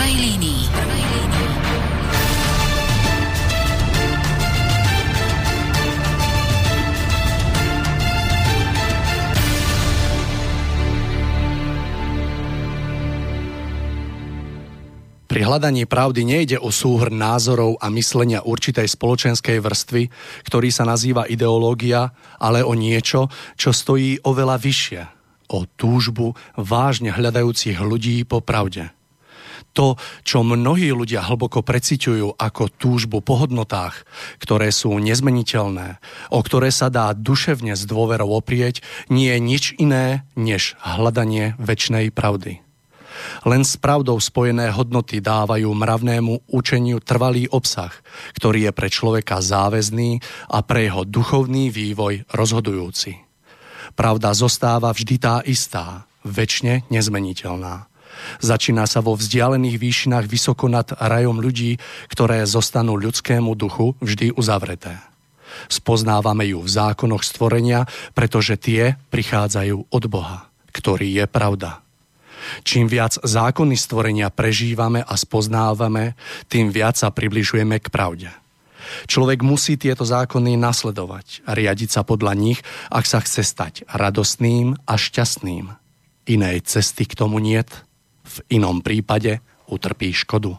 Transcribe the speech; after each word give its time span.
prvej 0.00 0.16
línii. 0.16 0.62
Prvej 0.72 1.04
línii. 1.12 1.48
Pri 15.28 15.40
hľadaní 15.44 15.84
pravdy 15.84 16.24
nejde 16.24 16.56
o 16.56 16.72
súhrn 16.72 17.20
názorov 17.20 17.76
a 17.76 17.92
myslenia 17.92 18.40
určitej 18.40 18.88
spoločenskej 18.88 19.60
vrstvy, 19.60 20.08
ktorý 20.48 20.72
sa 20.72 20.88
nazýva 20.88 21.28
ideológia, 21.28 22.08
ale 22.40 22.64
o 22.64 22.72
niečo, 22.72 23.28
čo 23.52 23.68
stojí 23.68 24.24
oveľa 24.24 24.56
vyššie. 24.56 25.02
O 25.52 25.68
túžbu 25.68 26.32
vážne 26.56 27.12
hľadajúcich 27.12 27.76
ľudí 27.84 28.24
po 28.24 28.40
pravde. 28.40 28.96
To, 29.78 29.94
čo 30.26 30.42
mnohí 30.42 30.90
ľudia 30.90 31.22
hlboko 31.22 31.62
preciťujú 31.62 32.34
ako 32.34 32.62
túžbu 32.74 33.22
po 33.22 33.38
hodnotách, 33.38 34.02
ktoré 34.42 34.74
sú 34.74 34.98
nezmeniteľné, 34.98 36.02
o 36.34 36.40
ktoré 36.42 36.74
sa 36.74 36.90
dá 36.90 37.14
duševne 37.14 37.78
s 37.78 37.86
dôverou 37.86 38.34
oprieť, 38.34 38.82
nie 39.06 39.30
je 39.30 39.38
nič 39.38 39.64
iné 39.78 40.26
než 40.34 40.74
hľadanie 40.82 41.54
väčšnej 41.62 42.10
pravdy. 42.10 42.66
Len 43.44 43.62
s 43.62 43.76
pravdou 43.76 44.16
spojené 44.16 44.72
hodnoty 44.72 45.20
dávajú 45.20 45.68
mravnému 45.70 46.50
učeniu 46.50 47.02
trvalý 47.04 47.46
obsah, 47.52 47.92
ktorý 48.38 48.70
je 48.70 48.72
pre 48.72 48.88
človeka 48.88 49.44
záväzný 49.44 50.24
a 50.48 50.64
pre 50.64 50.88
jeho 50.88 51.04
duchovný 51.04 51.68
vývoj 51.68 52.24
rozhodujúci. 52.32 53.20
Pravda 53.98 54.32
zostáva 54.32 54.94
vždy 54.94 55.14
tá 55.20 55.42
istá, 55.44 56.06
väčšine 56.22 56.88
nezmeniteľná. 56.88 57.89
Začína 58.40 58.84
sa 58.84 59.00
vo 59.04 59.16
vzdialených 59.16 59.76
výšinách 59.76 60.26
vysoko 60.26 60.68
nad 60.70 60.90
rajom 60.96 61.38
ľudí, 61.38 61.76
ktoré 62.08 62.44
zostanú 62.48 62.96
ľudskému 62.96 63.52
duchu 63.54 63.96
vždy 64.00 64.34
uzavreté. 64.34 64.98
Spoznávame 65.66 66.46
ju 66.46 66.62
v 66.62 66.70
zákonoch 66.70 67.26
stvorenia, 67.26 67.84
pretože 68.14 68.54
tie 68.56 68.96
prichádzajú 69.10 69.90
od 69.90 70.04
Boha, 70.06 70.46
ktorý 70.70 71.10
je 71.20 71.26
pravda. 71.26 71.82
Čím 72.64 72.88
viac 72.88 73.20
zákony 73.20 73.76
stvorenia 73.76 74.32
prežívame 74.32 75.04
a 75.04 75.14
spoznávame, 75.18 76.16
tým 76.48 76.72
viac 76.72 76.96
sa 76.96 77.12
približujeme 77.12 77.76
k 77.82 77.92
pravde. 77.92 78.30
Človek 79.06 79.44
musí 79.44 79.76
tieto 79.76 80.02
zákony 80.02 80.56
nasledovať 80.56 81.44
a 81.46 81.54
riadiť 81.54 81.90
sa 82.00 82.02
podľa 82.02 82.32
nich, 82.34 82.58
ak 82.90 83.04
sa 83.06 83.20
chce 83.22 83.44
stať 83.44 83.74
radostným 83.86 84.74
a 84.88 84.94
šťastným. 84.96 85.70
Inej 86.26 86.66
cesty 86.66 87.06
k 87.06 87.14
tomu 87.14 87.38
niet, 87.38 87.70
v 88.30 88.38
inom 88.54 88.78
prípade 88.78 89.42
utrpí 89.66 90.14
škodu. 90.14 90.54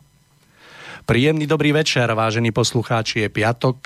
Príjemný 1.07 1.47
dobrý 1.47 1.71
večer, 1.71 2.11
vážení 2.11 2.51
poslucháči, 2.51 3.25
je 3.25 3.29
piatok, 3.31 3.77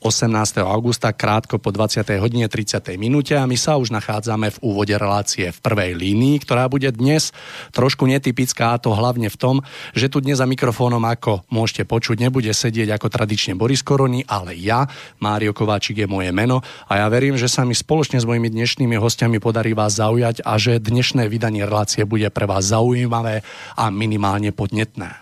18. 0.00 0.64
augusta 0.64 1.12
krátko 1.12 1.60
po 1.60 1.68
20. 1.68 2.00
hodine 2.24 2.48
30. 2.48 2.96
minúte 2.96 3.36
a 3.36 3.44
my 3.44 3.52
sa 3.52 3.76
už 3.76 3.92
nachádzame 3.92 4.48
v 4.48 4.58
úvode 4.64 4.96
relácie 4.96 5.52
v 5.52 5.58
prvej 5.60 5.92
línii, 5.92 6.40
ktorá 6.40 6.72
bude 6.72 6.88
dnes 6.88 7.36
trošku 7.76 8.08
netypická 8.08 8.72
a 8.72 8.80
to 8.80 8.96
hlavne 8.96 9.28
v 9.28 9.36
tom, 9.36 9.56
že 9.92 10.08
tu 10.08 10.24
dnes 10.24 10.40
za 10.40 10.48
mikrofónom, 10.48 11.04
ako 11.04 11.44
môžete 11.52 11.84
počuť, 11.84 12.16
nebude 12.16 12.48
sedieť 12.48 12.96
ako 12.96 13.12
tradične 13.12 13.60
Boris 13.60 13.84
Koroni, 13.84 14.24
ale 14.24 14.56
ja, 14.56 14.88
Mário 15.20 15.52
Kováčik 15.52 16.00
je 16.00 16.08
moje 16.08 16.32
meno 16.32 16.64
a 16.88 17.04
ja 17.04 17.06
verím, 17.12 17.36
že 17.36 17.52
sa 17.52 17.68
mi 17.68 17.76
spoločne 17.76 18.16
s 18.16 18.24
mojimi 18.24 18.48
dnešnými 18.48 18.96
hostiami 18.96 19.36
podarí 19.36 19.76
vás 19.76 20.00
zaujať 20.00 20.48
a 20.48 20.56
že 20.56 20.80
dnešné 20.80 21.28
vydanie 21.28 21.68
relácie 21.68 22.08
bude 22.08 22.32
pre 22.32 22.48
vás 22.48 22.72
zaujímavé 22.72 23.44
a 23.76 23.92
minimálne 23.92 24.48
podnetné. 24.48 25.12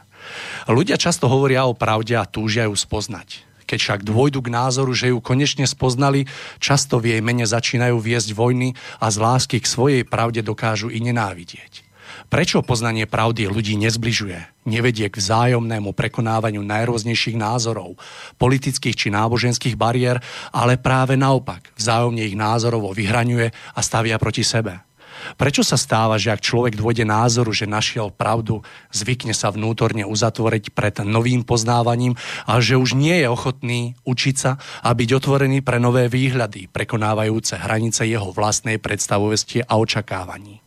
Ľudia 0.70 0.94
často 1.00 1.26
hovoria 1.26 1.66
o 1.66 1.74
pravde 1.74 2.14
a 2.14 2.28
túžia 2.30 2.70
ju 2.70 2.78
spoznať. 2.78 3.47
Keď 3.68 3.78
však 3.78 4.00
dôjdu 4.00 4.40
k 4.40 4.48
názoru, 4.48 4.96
že 4.96 5.12
ju 5.12 5.20
konečne 5.20 5.68
spoznali, 5.68 6.24
často 6.56 6.96
v 6.96 7.12
jej 7.12 7.20
mene 7.20 7.44
začínajú 7.44 8.00
viesť 8.00 8.32
vojny 8.32 8.72
a 8.96 9.12
z 9.12 9.16
lásky 9.20 9.60
k 9.60 9.68
svojej 9.68 10.02
pravde 10.08 10.40
dokážu 10.40 10.88
i 10.88 11.04
nenávidieť. 11.04 11.84
Prečo 12.32 12.64
poznanie 12.64 13.04
pravdy 13.04 13.48
ľudí 13.48 13.76
nezbližuje, 13.76 14.64
nevedie 14.64 15.12
k 15.12 15.20
vzájomnému 15.20 15.92
prekonávaniu 15.92 16.64
najrôznejších 16.64 17.36
názorov, 17.36 18.00
politických 18.40 18.96
či 18.96 19.08
náboženských 19.12 19.76
bariér, 19.76 20.20
ale 20.52 20.80
práve 20.80 21.16
naopak 21.20 21.68
vzájomne 21.76 22.24
ich 22.24 22.36
názorovo 22.36 22.96
vyhraňuje 22.96 23.52
a 23.52 23.80
stavia 23.84 24.16
proti 24.16 24.44
sebe? 24.44 24.87
Prečo 25.36 25.66
sa 25.66 25.76
stáva, 25.76 26.16
že 26.16 26.32
ak 26.32 26.40
človek 26.40 26.78
dôjde 26.78 27.04
názoru, 27.04 27.52
že 27.52 27.68
našiel 27.68 28.14
pravdu, 28.14 28.64
zvykne 28.94 29.34
sa 29.36 29.52
vnútorne 29.52 30.06
uzatvoriť 30.08 30.72
pred 30.72 31.02
novým 31.04 31.44
poznávaním 31.44 32.14
a 32.48 32.62
že 32.62 32.78
už 32.78 32.96
nie 32.96 33.20
je 33.20 33.28
ochotný 33.28 33.98
učiť 34.06 34.36
sa 34.38 34.56
a 34.80 34.88
byť 34.94 35.08
otvorený 35.18 35.60
pre 35.60 35.76
nové 35.82 36.06
výhľady, 36.08 36.70
prekonávajúce 36.72 37.60
hranice 37.60 38.06
jeho 38.08 38.32
vlastnej 38.32 38.80
predstavovosti 38.80 39.66
a 39.66 39.76
očakávaní? 39.76 40.64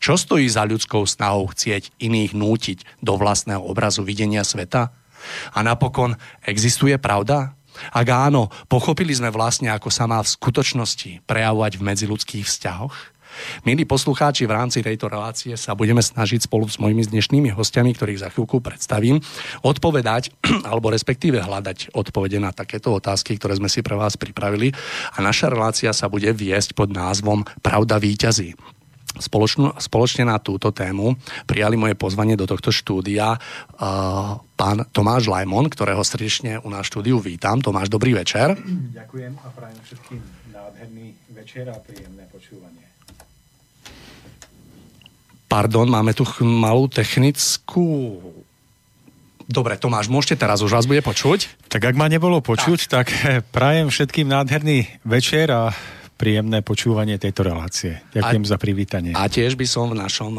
Čo 0.00 0.16
stojí 0.16 0.48
za 0.48 0.64
ľudskou 0.64 1.04
snahou 1.04 1.52
chcieť 1.52 1.92
iných 2.00 2.32
nútiť 2.32 2.78
do 3.04 3.20
vlastného 3.20 3.60
obrazu 3.60 4.00
videnia 4.00 4.42
sveta? 4.42 4.90
A 5.52 5.58
napokon, 5.60 6.16
existuje 6.44 6.96
pravda? 7.00 7.56
Ak 7.90 8.06
áno, 8.06 8.54
pochopili 8.70 9.10
sme 9.10 9.34
vlastne, 9.34 9.66
ako 9.74 9.90
sa 9.90 10.06
má 10.06 10.22
v 10.22 10.30
skutočnosti 10.30 11.26
prejavovať 11.26 11.72
v 11.74 11.86
medziludských 11.90 12.44
vzťahoch? 12.46 12.94
Milí 13.62 13.84
poslucháči, 13.84 14.44
v 14.44 14.56
rámci 14.56 14.82
tejto 14.84 15.08
relácie 15.08 15.54
sa 15.54 15.76
budeme 15.76 16.00
snažiť 16.00 16.46
spolu 16.46 16.66
s 16.66 16.76
mojimi 16.76 17.06
dnešnými 17.06 17.54
hostiami, 17.54 17.94
ktorých 17.94 18.22
za 18.22 18.28
chvíľku 18.32 18.60
predstavím, 18.60 19.20
odpovedať 19.64 20.34
alebo 20.70 20.90
respektíve 20.90 21.40
hľadať 21.40 21.94
odpovede 21.94 22.38
na 22.42 22.50
takéto 22.50 22.94
otázky, 22.94 23.36
ktoré 23.38 23.56
sme 23.58 23.70
si 23.70 23.80
pre 23.80 23.96
vás 23.96 24.18
pripravili. 24.18 24.72
A 25.14 25.22
naša 25.22 25.50
relácia 25.50 25.90
sa 25.94 26.10
bude 26.10 26.30
viesť 26.30 26.76
pod 26.76 26.90
názvom 26.90 27.46
Pravda 27.62 28.00
výťazí. 28.02 28.56
Spoločno, 29.14 29.78
spoločne 29.78 30.26
na 30.26 30.42
túto 30.42 30.74
tému 30.74 31.14
prijali 31.46 31.78
moje 31.78 31.94
pozvanie 31.94 32.34
do 32.34 32.50
tohto 32.50 32.74
štúdia 32.74 33.38
uh, 33.38 34.42
pán 34.58 34.82
Tomáš 34.90 35.30
Lajmon, 35.30 35.70
ktorého 35.70 36.02
srdečne 36.02 36.58
u 36.58 36.66
nás 36.66 36.90
štúdiu 36.90 37.22
vítam. 37.22 37.62
Tomáš, 37.62 37.94
dobrý 37.94 38.18
večer. 38.18 38.58
Ďakujem 38.90 39.38
a 39.38 39.48
prajem 39.54 39.78
všetkým 39.86 40.20
nádherný 40.50 41.14
večer 41.30 41.70
a 41.70 41.78
príjemné 41.78 42.26
počúvanie. 42.26 42.93
Pardon, 45.54 45.86
máme 45.86 46.10
tu 46.18 46.26
malú 46.42 46.90
technickú... 46.90 48.18
Dobre, 49.46 49.78
Tomáš, 49.78 50.10
môžete 50.10 50.42
teraz, 50.42 50.58
už 50.66 50.74
vás 50.74 50.82
bude 50.82 50.98
počuť? 50.98 51.70
Tak 51.70 51.78
ak 51.78 51.94
ma 51.94 52.10
nebolo 52.10 52.42
počuť, 52.42 52.90
tak, 52.90 53.06
tak 53.14 53.46
prajem 53.54 53.86
všetkým 53.86 54.26
nádherný 54.34 55.06
večer 55.06 55.54
a 55.54 55.70
príjemné 56.18 56.58
počúvanie 56.58 57.22
tejto 57.22 57.46
relácie. 57.46 58.02
Ďakujem 58.18 58.42
a, 58.42 58.50
za 58.50 58.56
privítanie. 58.58 59.12
A 59.14 59.30
tiež 59.30 59.54
by 59.54 59.62
som 59.62 59.94
v 59.94 60.02
našom 60.02 60.34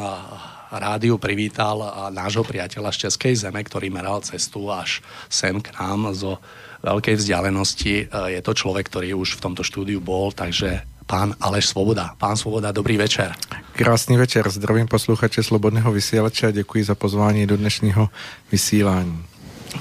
rádiu 0.76 1.16
privítal 1.16 2.12
nášho 2.12 2.44
priateľa 2.44 2.92
z 2.92 3.08
Českej 3.08 3.40
zeme, 3.40 3.64
ktorý 3.64 3.88
meral 3.88 4.20
cestu 4.20 4.68
až 4.68 5.00
sem 5.32 5.64
k 5.64 5.72
nám 5.80 6.12
zo 6.12 6.44
veľkej 6.84 7.16
vzdialenosti. 7.24 8.12
Je 8.12 8.42
to 8.44 8.52
človek, 8.52 8.92
ktorý 8.92 9.16
už 9.16 9.40
v 9.40 9.44
tomto 9.48 9.64
štúdiu 9.64 10.04
bol, 10.04 10.36
takže 10.36 10.84
pán 11.08 11.38
Aleš 11.40 11.72
Svoboda. 11.72 12.20
Pán 12.20 12.36
Svoboda, 12.36 12.76
dobrý 12.76 13.00
večer. 13.00 13.32
Krásný 13.78 14.18
večer, 14.18 14.50
zdravím 14.50 14.88
posluchače 14.88 15.44
Slobodného 15.44 15.92
vysielača 15.92 16.48
a 16.48 16.52
děkuji 16.52 16.84
za 16.84 16.96
pozvání 16.96 17.48
do 17.48 17.58
dnešního 17.58 18.10
vysílání. 18.52 19.26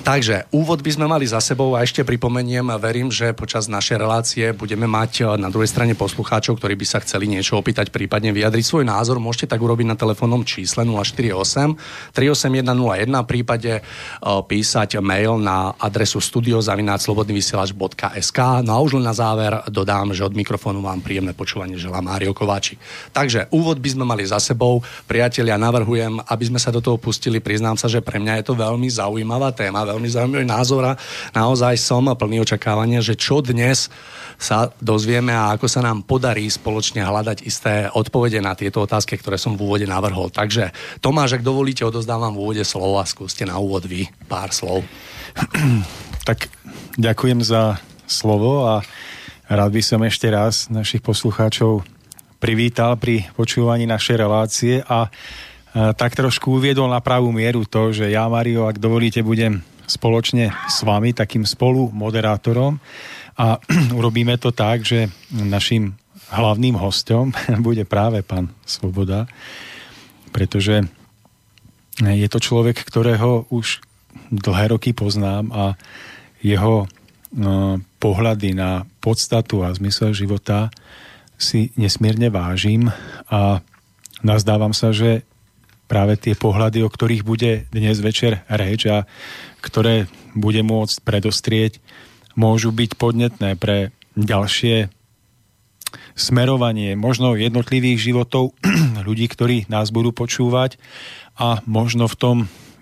Takže 0.04 0.52
úvod 0.52 0.84
by 0.84 0.92
sme 0.92 1.08
mali 1.08 1.24
za 1.24 1.40
sebou 1.40 1.72
a 1.72 1.80
ešte 1.80 2.04
pripomeniem, 2.04 2.76
verím, 2.76 3.08
že 3.08 3.32
počas 3.32 3.72
našej 3.72 3.96
relácie 3.96 4.52
budeme 4.52 4.84
mať 4.84 5.24
eh, 5.24 5.40
na 5.40 5.48
druhej 5.48 5.72
strane 5.72 5.96
poslucháčov, 5.96 6.60
ktorí 6.60 6.76
by 6.76 6.84
sa 6.84 7.00
chceli 7.00 7.24
niečo 7.24 7.56
opýtať, 7.56 7.88
prípadne 7.88 8.28
vyjadriť 8.36 8.68
svoj 8.68 8.84
názor. 8.84 9.16
Môžete 9.16 9.56
tak 9.56 9.64
urobiť 9.64 9.88
na 9.88 9.96
telefónnom 9.96 10.44
čísle 10.44 10.84
048 10.84 12.12
38101, 12.12 13.24
v 13.24 13.24
prípade 13.24 13.80
eh, 13.80 13.84
písať 14.20 15.00
mail 15.00 15.40
na 15.40 15.72
adresu 15.80 16.20
studiozavináčslobodnyvysielač.sk 16.20 18.38
No 18.60 18.76
a 18.76 18.84
už 18.84 19.00
len 19.00 19.08
na 19.08 19.16
záver 19.16 19.56
dodám, 19.72 20.12
že 20.12 20.20
od 20.20 20.36
mikrofónu 20.36 20.84
vám 20.84 21.00
príjemné 21.00 21.32
počúvanie 21.32 21.80
želá 21.80 22.04
Mário 22.04 22.36
Kováči. 22.36 22.76
Takže 23.16 23.48
úvod 23.56 23.80
by 23.80 23.88
sme 23.88 24.04
mali 24.04 24.28
za 24.28 24.36
sebou. 24.36 24.84
Priatelia, 25.08 25.56
navrhujem, 25.56 26.20
aby 26.28 26.44
sme 26.44 26.60
sa 26.60 26.68
do 26.68 26.84
toho 26.84 27.00
pustili. 27.00 27.40
Priznám 27.40 27.80
sa, 27.80 27.88
že 27.88 28.04
pre 28.04 28.20
mňa 28.20 28.44
je 28.44 28.52
to 28.52 28.54
veľmi 28.58 28.92
zaujímavá 28.92 29.56
téma 29.56 29.73
veľmi 29.82 30.06
zaujímavý 30.06 30.46
názor 30.46 30.94
a 30.94 30.98
naozaj 31.34 31.74
som 31.74 32.06
plný 32.06 32.46
očakávania, 32.46 33.02
že 33.02 33.18
čo 33.18 33.42
dnes 33.42 33.90
sa 34.38 34.70
dozvieme 34.82 35.30
a 35.34 35.54
ako 35.54 35.66
sa 35.66 35.82
nám 35.82 36.06
podarí 36.06 36.46
spoločne 36.50 37.02
hľadať 37.02 37.38
isté 37.46 37.90
odpovede 37.90 38.38
na 38.42 38.54
tieto 38.54 38.82
otázky, 38.82 39.18
ktoré 39.18 39.38
som 39.38 39.54
v 39.54 39.66
úvode 39.66 39.86
navrhol. 39.86 40.30
Takže 40.30 40.74
Tomáš, 40.98 41.38
ak 41.38 41.46
dovolíte, 41.46 41.86
odozdávam 41.86 42.34
v 42.34 42.42
úvode 42.42 42.64
slovo 42.66 42.98
a 42.98 43.06
skúste 43.06 43.46
na 43.46 43.58
úvod 43.58 43.86
vy 43.86 44.06
pár 44.30 44.54
slov. 44.54 44.86
Tak 46.24 46.48
ďakujem 46.96 47.44
za 47.44 47.76
slovo 48.08 48.64
a 48.64 48.80
rád 49.44 49.76
by 49.76 49.82
som 49.84 50.00
ešte 50.08 50.32
raz 50.32 50.72
našich 50.72 51.04
poslucháčov 51.04 51.84
privítal 52.40 52.96
pri 52.96 53.28
počúvaní 53.36 53.84
našej 53.84 54.16
relácie 54.16 54.80
a 54.88 55.12
tak 55.74 56.14
trošku 56.14 56.62
uviedol 56.62 56.86
na 56.86 57.02
pravú 57.02 57.34
mieru 57.34 57.66
to, 57.66 57.90
že 57.90 58.06
ja, 58.06 58.30
Mario, 58.30 58.70
ak 58.70 58.78
dovolíte, 58.78 59.26
budem 59.26 59.66
spoločne 59.90 60.54
s 60.70 60.86
vami 60.86 61.10
takým 61.10 61.42
spolu 61.42 61.90
moderátorom 61.90 62.78
a 63.34 63.58
urobíme 63.98 64.38
to 64.38 64.54
tak, 64.54 64.86
že 64.86 65.10
našim 65.34 65.98
hlavným 66.30 66.78
hostom 66.78 67.34
bude 67.66 67.82
práve 67.82 68.22
pán 68.22 68.54
Svoboda, 68.62 69.26
pretože 70.30 70.86
je 71.98 72.28
to 72.30 72.38
človek, 72.38 72.78
ktorého 72.78 73.46
už 73.50 73.82
dlhé 74.30 74.74
roky 74.74 74.90
poznám 74.94 75.50
a 75.54 75.64
jeho 76.42 76.90
no, 77.34 77.82
pohľady 77.98 78.54
na 78.54 78.86
podstatu 78.98 79.62
a 79.62 79.74
zmysel 79.74 80.14
života 80.14 80.70
si 81.38 81.74
nesmierne 81.74 82.30
vážim 82.30 82.90
a 83.26 83.62
nazdávam 84.22 84.70
sa, 84.70 84.94
že 84.94 85.26
práve 85.86 86.16
tie 86.16 86.34
pohľady, 86.34 86.82
o 86.84 86.88
ktorých 86.88 87.22
bude 87.22 87.68
dnes 87.70 88.00
večer 88.00 88.42
reč 88.48 88.88
a 88.88 89.04
ktoré 89.60 90.08
bude 90.32 90.60
môcť 90.64 90.96
predostrieť, 91.04 91.78
môžu 92.34 92.74
byť 92.74 92.98
podnetné 92.98 93.54
pre 93.54 93.94
ďalšie 94.18 94.90
smerovanie 96.14 96.94
možno 96.98 97.34
jednotlivých 97.34 97.98
životov 98.12 98.54
ľudí, 99.06 99.26
ktorí 99.30 99.66
nás 99.70 99.90
budú 99.90 100.14
počúvať 100.14 100.78
a 101.38 101.62
možno 101.66 102.06
v 102.06 102.18
tom 102.18 102.36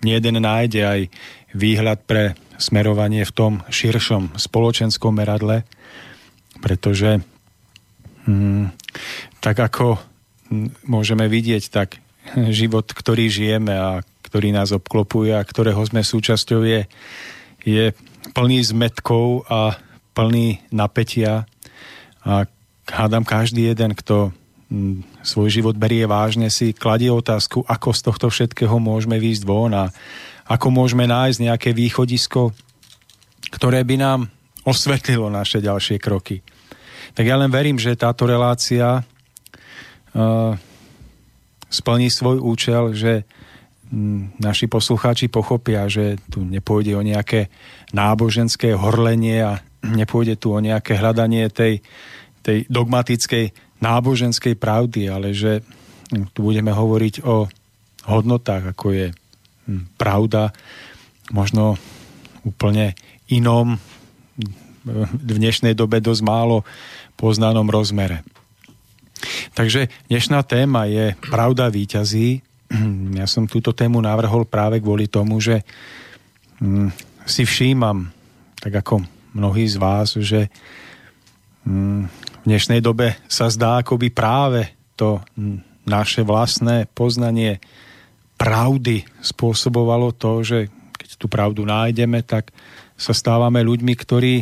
jeden 0.05 0.37
nájde 0.41 0.81
aj 0.83 1.01
výhľad 1.57 2.05
pre 2.05 2.37
smerovanie 2.61 3.25
v 3.25 3.33
tom 3.33 3.53
širšom 3.69 4.37
spoločenskom 4.37 5.13
meradle, 5.13 5.65
pretože 6.61 7.21
hm, 8.29 8.73
tak 9.41 9.57
ako 9.59 9.99
hm, 9.99 10.89
môžeme 10.89 11.27
vidieť, 11.29 11.65
tak 11.73 12.03
život, 12.61 12.87
ktorý 12.87 13.29
žijeme 13.29 13.75
a 13.75 14.01
ktorý 14.33 14.55
nás 14.55 14.73
obklopuje 14.73 15.37
a 15.37 15.45
ktorého 15.45 15.81
sme 15.85 16.01
súčasťou 16.01 16.61
je, 16.65 16.81
je 17.69 17.85
plný 18.33 18.59
zmetkov 18.65 19.45
a 19.51 19.77
plný 20.17 20.65
napätia 20.73 21.45
a 22.23 22.47
hádam 22.89 23.27
každý 23.27 23.73
jeden, 23.73 23.93
kto 23.93 24.33
hm, 24.73 25.05
svoj 25.21 25.49
život 25.53 25.77
berie 25.77 26.09
vážne, 26.09 26.49
si 26.49 26.73
kladie 26.73 27.13
otázku, 27.13 27.65
ako 27.67 27.89
z 27.93 28.01
tohto 28.09 28.27
všetkého 28.33 28.77
môžeme 28.81 29.21
výjsť 29.21 29.45
von 29.45 29.75
a 29.77 29.85
ako 30.49 30.73
môžeme 30.73 31.05
nájsť 31.07 31.39
nejaké 31.45 31.71
východisko, 31.77 32.53
ktoré 33.53 33.85
by 33.85 33.97
nám 34.01 34.21
osvetlilo 34.63 35.29
naše 35.29 35.59
ďalšie 35.61 35.99
kroky. 35.99 36.41
Tak 37.13 37.25
ja 37.27 37.37
len 37.37 37.53
verím, 37.53 37.77
že 37.77 37.99
táto 37.99 38.25
relácia 38.25 39.03
uh, 39.03 40.55
splní 41.73 42.13
svoj 42.13 42.39
účel, 42.39 42.93
že 42.93 43.25
mm, 43.89 44.37
naši 44.39 44.69
poslucháči 44.69 45.33
pochopia, 45.33 45.89
že 45.89 46.21
tu 46.29 46.45
nepôjde 46.45 46.93
o 46.93 47.03
nejaké 47.03 47.49
náboženské 47.97 48.77
horlenie 48.77 49.41
a 49.41 49.53
nepôjde 50.01 50.37
tu 50.37 50.53
o 50.53 50.61
nejaké 50.61 51.01
hľadanie 51.01 51.49
tej, 51.49 51.81
tej 52.45 52.69
dogmatickej 52.69 53.57
náboženskej 53.83 54.55
pravdy, 54.61 55.11
ale 55.11 55.33
že 55.33 55.65
mm, 56.13 56.37
tu 56.37 56.45
budeme 56.45 56.71
hovoriť 56.71 57.25
o 57.25 57.49
hodnotách, 58.07 58.77
ako 58.77 58.87
je 58.93 59.09
mm, 59.67 59.97
pravda, 59.97 60.53
možno 61.33 61.81
úplne 62.45 62.93
inom, 63.31 63.81
v 64.83 65.07
dnešnej 65.39 65.79
dobe 65.79 66.03
dosť 66.03 66.23
málo 66.27 66.67
poznanom 67.15 67.71
rozmere. 67.71 68.27
Takže 69.53 69.89
dnešná 70.11 70.43
téma 70.43 70.87
je 70.91 71.15
Pravda 71.31 71.69
výťazí. 71.69 72.43
Ja 73.13 73.29
som 73.29 73.45
túto 73.45 73.77
tému 73.77 74.01
navrhol 74.01 74.49
práve 74.49 74.81
kvôli 74.81 75.07
tomu, 75.07 75.39
že 75.39 75.61
mm, 76.59 76.89
si 77.29 77.45
všímam, 77.45 78.09
tak 78.57 78.81
ako 78.81 79.05
mnohí 79.37 79.69
z 79.69 79.77
vás, 79.77 80.17
že 80.17 80.49
mm, 81.69 82.03
v 82.43 82.45
dnešnej 82.49 82.81
dobe 82.81 83.21
sa 83.29 83.53
zdá, 83.53 83.85
ako 83.85 84.01
by 84.01 84.09
práve 84.11 84.73
to 84.97 85.21
naše 85.85 86.23
vlastné 86.23 86.89
poznanie 86.91 87.61
pravdy 88.41 89.07
spôsobovalo 89.23 90.11
to, 90.17 90.43
že 90.43 90.59
keď 90.99 91.09
tú 91.15 91.27
pravdu 91.31 91.63
nájdeme, 91.63 92.25
tak 92.27 92.51
sa 92.99 93.15
stávame 93.15 93.63
ľuďmi, 93.63 93.95
ktorí 93.95 94.35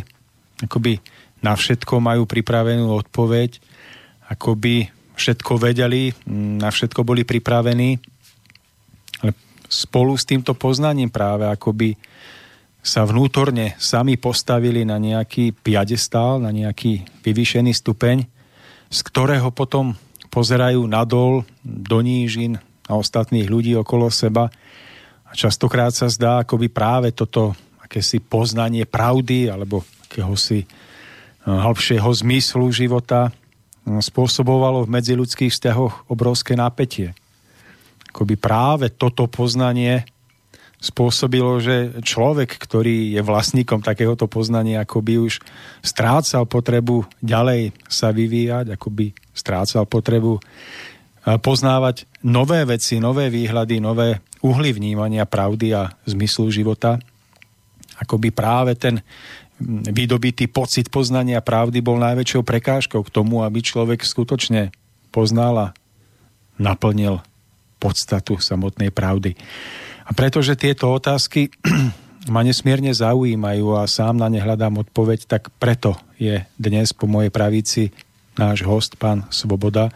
akoby 0.65 1.01
na 1.41 1.57
všetko 1.57 2.01
majú 2.01 2.29
pripravenú 2.29 2.93
odpoveď 2.93 3.70
ako 4.31 4.55
by 4.55 4.87
všetko 5.19 5.53
vedeli, 5.59 6.15
na 6.31 6.71
všetko 6.71 7.03
boli 7.03 7.27
pripravení, 7.27 7.99
ale 9.21 9.37
spolu 9.69 10.17
s 10.17 10.25
týmto 10.25 10.57
poznaním 10.57 11.13
práve 11.13 11.45
ako 11.51 11.75
by 11.75 11.91
sa 12.81 13.05
vnútorne 13.05 13.77
sami 13.77 14.17
postavili 14.17 14.89
na 14.89 14.97
nejaký 14.97 15.53
piadestál, 15.53 16.41
na 16.41 16.49
nejaký 16.49 17.05
vyvýšený 17.21 17.77
stupeň, 17.77 18.25
z 18.89 18.99
ktorého 19.05 19.53
potom 19.53 19.93
pozerajú 20.33 20.89
nadol, 20.89 21.45
do 21.61 22.01
nížin 22.01 22.57
a 22.89 22.97
ostatných 22.97 23.51
ľudí 23.51 23.77
okolo 23.77 24.09
seba. 24.09 24.49
A 25.29 25.33
častokrát 25.37 25.93
sa 25.93 26.09
zdá, 26.09 26.41
ako 26.41 26.57
by 26.57 26.69
práve 26.73 27.09
toto 27.13 27.53
akési 27.85 28.23
poznanie 28.23 28.89
pravdy 28.89 29.53
alebo 29.53 29.85
akéhosi 30.09 30.65
hĺbšieho 31.45 32.09
zmyslu 32.09 32.73
života 32.73 33.35
spôsobovalo 33.99 34.87
v 34.87 34.93
medziludských 34.95 35.51
vzťahoch 35.51 36.07
obrovské 36.07 36.55
napätie. 36.55 37.19
Akoby 38.15 38.39
práve 38.39 38.95
toto 38.95 39.27
poznanie 39.27 40.07
spôsobilo, 40.81 41.61
že 41.61 42.01
človek, 42.01 42.57
ktorý 42.57 43.13
je 43.13 43.21
vlastníkom 43.21 43.85
takéhoto 43.85 44.25
poznania, 44.25 44.83
akoby 44.83 45.21
už 45.21 45.45
strácal 45.85 46.49
potrebu 46.49 47.05
ďalej 47.21 47.77
sa 47.85 48.11
vyvíjať, 48.11 48.75
akoby 48.75 49.13
strácal 49.37 49.85
potrebu 49.85 50.41
eh, 50.41 51.37
poznávať 51.37 52.09
nové 52.25 52.65
veci, 52.65 52.97
nové 52.97 53.29
výhľady, 53.29 53.77
nové 53.77 54.25
uhly 54.41 54.73
vnímania 54.73 55.29
pravdy 55.29 55.77
a 55.77 55.93
zmyslu 56.09 56.49
života. 56.49 56.97
Akoby 58.01 58.33
práve 58.33 58.73
ten 58.81 59.05
vydobitý 59.93 60.49
pocit 60.49 60.89
poznania 60.89 61.45
pravdy 61.45 61.85
bol 61.85 62.01
najväčšou 62.01 62.43
prekážkou 62.43 63.05
k 63.05 63.13
tomu, 63.13 63.45
aby 63.45 63.61
človek 63.61 64.01
skutočne 64.01 64.73
poznal 65.13 65.55
a 65.57 65.69
naplnil 66.57 67.21
podstatu 67.81 68.41
samotnej 68.41 68.93
pravdy. 68.93 69.37
A 70.05 70.11
pretože 70.13 70.57
tieto 70.57 70.93
otázky 70.93 71.53
ma 72.35 72.41
nesmierne 72.45 72.93
zaujímajú 72.93 73.77
a 73.77 73.89
sám 73.89 74.21
na 74.21 74.29
ne 74.29 74.41
hľadám 74.41 74.81
odpoveď, 74.85 75.29
tak 75.29 75.53
preto 75.57 75.97
je 76.21 76.45
dnes 76.61 76.93
po 76.93 77.09
mojej 77.09 77.33
pravici 77.33 77.93
náš 78.37 78.65
host, 78.65 78.97
pán 78.97 79.29
Svoboda, 79.33 79.93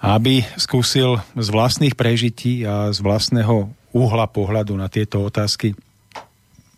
aby 0.00 0.44
skúsil 0.56 1.20
z 1.36 1.48
vlastných 1.52 1.96
prežití 1.96 2.64
a 2.64 2.88
z 2.92 2.98
vlastného 3.04 3.68
uhla 3.92 4.26
pohľadu 4.28 4.72
na 4.76 4.88
tieto 4.88 5.20
otázky 5.20 5.76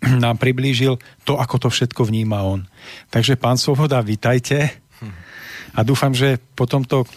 nám 0.24 0.36
priblížil 0.38 0.98
to, 1.22 1.38
ako 1.38 1.66
to 1.66 1.68
všetko 1.70 2.02
vníma 2.06 2.42
on. 2.42 2.66
Takže 3.08 3.38
pán 3.38 3.56
Svoboda, 3.56 4.02
vitajte 4.02 4.82
a 5.72 5.80
dúfam, 5.86 6.12
že 6.12 6.36
po 6.52 6.68
tomto 6.68 7.08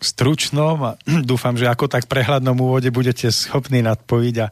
stručnom 0.00 0.76
a 0.82 0.90
dúfam, 1.30 1.54
že 1.58 1.68
ako 1.68 1.90
tak 1.90 2.06
prehľadnom 2.06 2.56
úvode 2.56 2.88
budete 2.94 3.28
schopní 3.30 3.82
nadpojiť 3.84 4.36
a 4.40 4.46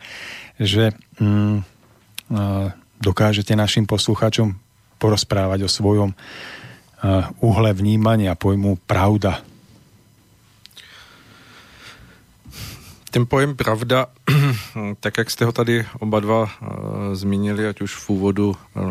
že 0.60 0.92
mm, 1.18 1.56
a 2.30 2.70
dokážete 3.00 3.58
našim 3.58 3.88
poslucháčom 3.88 4.54
porozprávať 5.00 5.66
o 5.66 5.72
svojom 5.72 6.12
uhle 7.40 7.70
vnímania 7.72 8.37
pojmu 8.37 8.76
pravda. 8.84 9.40
Ten 13.10 13.26
pojem 13.26 13.56
pravda, 13.56 14.06
tak 15.00 15.18
jak 15.18 15.30
jste 15.30 15.44
ho 15.44 15.52
tady 15.52 15.86
oba 15.98 16.20
dva 16.20 16.42
uh, 16.42 16.48
zmínili, 17.12 17.66
ať 17.66 17.80
už 17.80 17.94
v 17.94 18.10
úvodu 18.10 18.56
uh, 18.74 18.82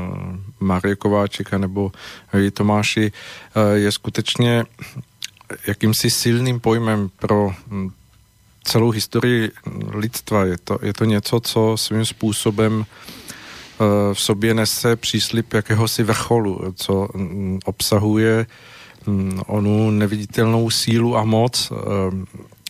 Marie 0.60 0.96
Kováčika 0.96 1.58
nebo 1.58 1.92
Jí 2.38 2.52
Tomáši, 2.52 3.12
uh, 3.12 3.64
je 3.74 3.92
skutečně 3.92 4.66
jakýmsi 5.68 6.10
silným 6.10 6.60
pojmem 6.60 7.10
pro 7.20 7.52
hm, 7.68 7.92
celou 8.64 8.92
historii 8.92 9.52
lidstva. 9.92 10.46
Je 10.46 10.58
to, 10.58 10.80
je 10.82 10.94
to 10.94 11.06
něco, 11.06 11.40
co 11.40 11.78
svým 11.78 12.06
způsobem 12.06 12.80
uh, 12.80 12.86
v 14.14 14.22
sobě 14.22 14.54
nese 14.54 14.96
příslip 14.96 15.54
jakéhosi 15.54 16.04
vrcholu, 16.04 16.74
co 16.76 16.94
um, 16.94 17.60
obsahuje 17.66 18.46
um, 19.06 19.42
onu 19.48 19.92
neviditelnou 19.92 20.70
sílu 20.70 21.18
a 21.18 21.24
moc. 21.24 21.72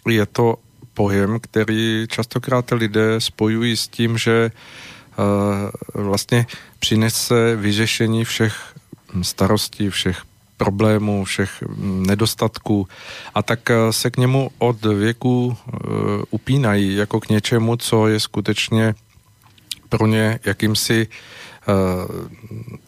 Je 0.08 0.26
to 0.26 0.56
pojem, 1.00 1.40
který 1.40 2.08
častokrát 2.12 2.72
lidé 2.72 3.22
spojují 3.24 3.78
s 3.78 3.88
tím, 3.88 4.18
že 4.18 4.52
uh, 4.52 6.04
vlastně 6.04 6.46
přinese 6.80 7.56
vyřešení 7.56 8.26
všech 8.26 8.76
starostí, 9.22 9.90
všech 9.90 10.22
problémů, 10.58 11.24
všech 11.24 11.64
nedostatků. 11.80 12.88
A 13.36 13.40
tak 13.42 13.60
se 13.92 14.12
k 14.12 14.18
němu 14.18 14.52
od 14.58 14.86
věku 14.86 15.58
upínají 16.30 16.96
jako 16.96 17.20
k 17.20 17.30
něčemu, 17.30 17.76
co 17.76 18.08
je 18.08 18.20
skutečně 18.20 18.96
pro 19.90 20.08
ně 20.08 20.40
jakýmsi 20.46 21.08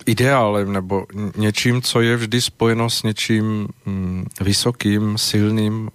ideálem 0.05 0.73
nebo 0.73 1.05
něčím, 1.37 1.81
co 1.81 2.01
je 2.01 2.17
vždy 2.17 2.41
spojeno 2.41 2.89
s 2.89 3.03
něčím 3.03 3.67
mm, 3.85 4.25
vysokým, 4.41 5.17
silným, 5.17 5.73
mm, 5.73 5.89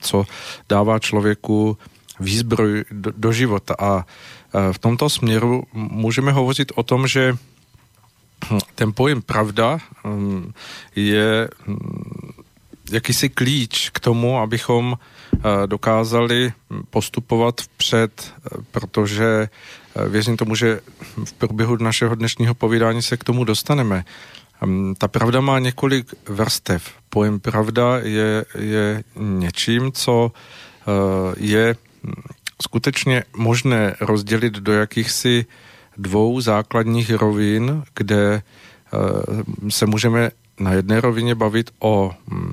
co 0.00 0.24
dává 0.68 0.98
člověku 0.98 1.78
výzbroj 2.20 2.84
do, 2.90 3.12
do 3.16 3.32
života. 3.32 3.74
A 3.78 4.06
v 4.72 4.78
tomto 4.78 5.10
směru 5.10 5.64
můžeme 5.72 6.32
hovořit 6.32 6.72
o 6.74 6.82
tom, 6.82 7.06
že 7.06 7.36
ten 8.74 8.92
pojem 8.92 9.22
pravda 9.22 9.78
mm, 10.04 10.52
je 10.96 11.48
jakýsi 12.90 13.28
klíč 13.28 13.90
k 13.90 14.00
tomu, 14.00 14.38
abychom 14.38 14.98
dokázali 15.66 16.52
postupovat 16.90 17.60
vpřed, 17.60 18.34
protože 18.70 19.48
věřím 20.08 20.36
tomu, 20.36 20.54
že 20.54 20.80
v 21.24 21.32
průběhu 21.32 21.76
našeho 21.76 22.14
dnešního 22.14 22.54
povídání 22.54 23.02
se 23.02 23.16
k 23.16 23.24
tomu 23.24 23.44
dostaneme. 23.44 24.04
Ta 24.98 25.08
pravda 25.08 25.40
má 25.40 25.58
několik 25.58 26.14
vrstev. 26.28 26.92
Pojem 27.08 27.40
pravda 27.40 27.98
je, 27.98 28.44
je 28.58 29.04
něčím, 29.16 29.92
co 29.92 30.32
je 31.36 31.76
skutečně 32.62 33.24
možné 33.36 33.96
rozdělit 34.00 34.52
do 34.52 34.72
jakýchsi 34.72 35.46
dvou 35.96 36.40
základních 36.40 37.10
rovin, 37.10 37.82
kde 37.94 38.42
eh, 38.42 39.70
se 39.70 39.86
můžeme 39.86 40.30
na 40.60 40.72
jedné 40.72 41.00
rovině 41.00 41.34
bavit 41.34 41.70
o 41.78 42.12
hm, 42.30 42.52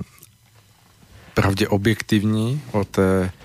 pravdě 1.33 1.67
objektivní, 1.67 2.61
o 2.71 2.83
té 2.83 3.23
eh, 3.23 3.42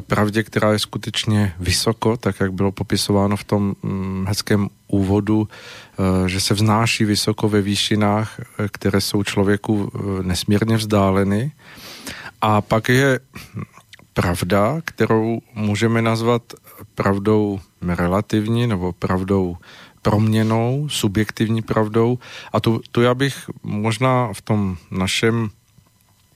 pravdě, 0.00 0.42
která 0.42 0.72
je 0.72 0.78
skutečně 0.78 1.54
vysoko, 1.58 2.16
tak 2.16 2.40
jak 2.40 2.52
bylo 2.52 2.72
popisováno 2.72 3.36
v 3.36 3.44
tom 3.44 3.74
hm, 3.82 4.24
hezkém 4.28 4.68
úvodu, 4.88 5.48
eh, 5.48 6.28
že 6.28 6.40
se 6.40 6.54
vznáší 6.54 7.04
vysoko 7.04 7.48
ve 7.48 7.62
výšinách, 7.62 8.40
které 8.72 9.00
jsou 9.00 9.22
člověku 9.22 9.92
nesmírně 10.22 10.76
vzdáleny. 10.76 11.52
A 12.40 12.60
pak 12.60 12.88
je 12.88 13.20
pravda, 14.14 14.80
kterou 14.84 15.40
můžeme 15.54 16.02
nazvat 16.02 16.42
pravdou 16.94 17.60
relativní 17.82 18.66
nebo 18.66 18.92
pravdou 18.92 19.56
proměnou, 20.02 20.88
subjektivní 20.88 21.62
pravdou. 21.62 22.18
A 22.52 22.60
tu, 22.60 22.80
tu 22.90 23.02
já 23.02 23.14
bych 23.14 23.50
možná 23.62 24.32
v 24.32 24.42
tom 24.42 24.76
našem 24.90 25.50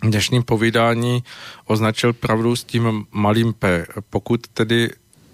dnešním 0.02 0.42
povídání 0.42 1.25
označil 1.64 2.12
pravdu 2.12 2.57
s 2.57 2.64
tím 2.64 3.07
malým 3.11 3.52
P. 3.52 3.87
Pokud 4.11 4.49
tedy 4.49 4.90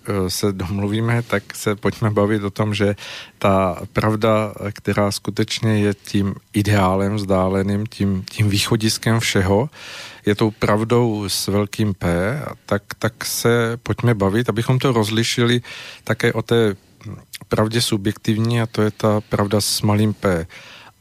Eh, 0.08 0.30
se 0.30 0.52
domluvíme, 0.52 1.23
tak 1.23 1.42
se 1.54 1.76
pojďme 1.76 2.11
bavit 2.11 2.44
o 2.44 2.50
tom, 2.50 2.75
že 2.75 2.96
ta 3.38 3.82
pravda, 3.92 4.54
která 4.73 5.11
skutečně 5.11 5.78
je 5.78 5.94
tím 5.94 6.35
ideálem 6.52 7.14
vzdáleným, 7.14 7.87
tím, 7.87 8.25
tím 8.30 8.50
východiskem 8.50 9.20
všeho, 9.20 9.70
je 10.26 10.35
tou 10.35 10.50
pravdou 10.50 11.28
s 11.28 11.46
velkým 11.46 11.94
P, 11.94 12.06
tak, 12.66 12.82
tak 12.99 13.25
se 13.25 13.78
pojďme 13.82 14.14
bavit, 14.14 14.49
abychom 14.49 14.78
to 14.78 14.92
rozlišili 14.92 15.62
také 16.04 16.32
o 16.32 16.42
té 16.42 16.76
pravdě 17.49 17.82
subjektivní 17.82 18.61
a 18.61 18.66
to 18.66 18.82
je 18.82 18.90
ta 18.90 19.20
pravda 19.20 19.61
s 19.61 19.82
malým 19.82 20.14
P. 20.14 20.46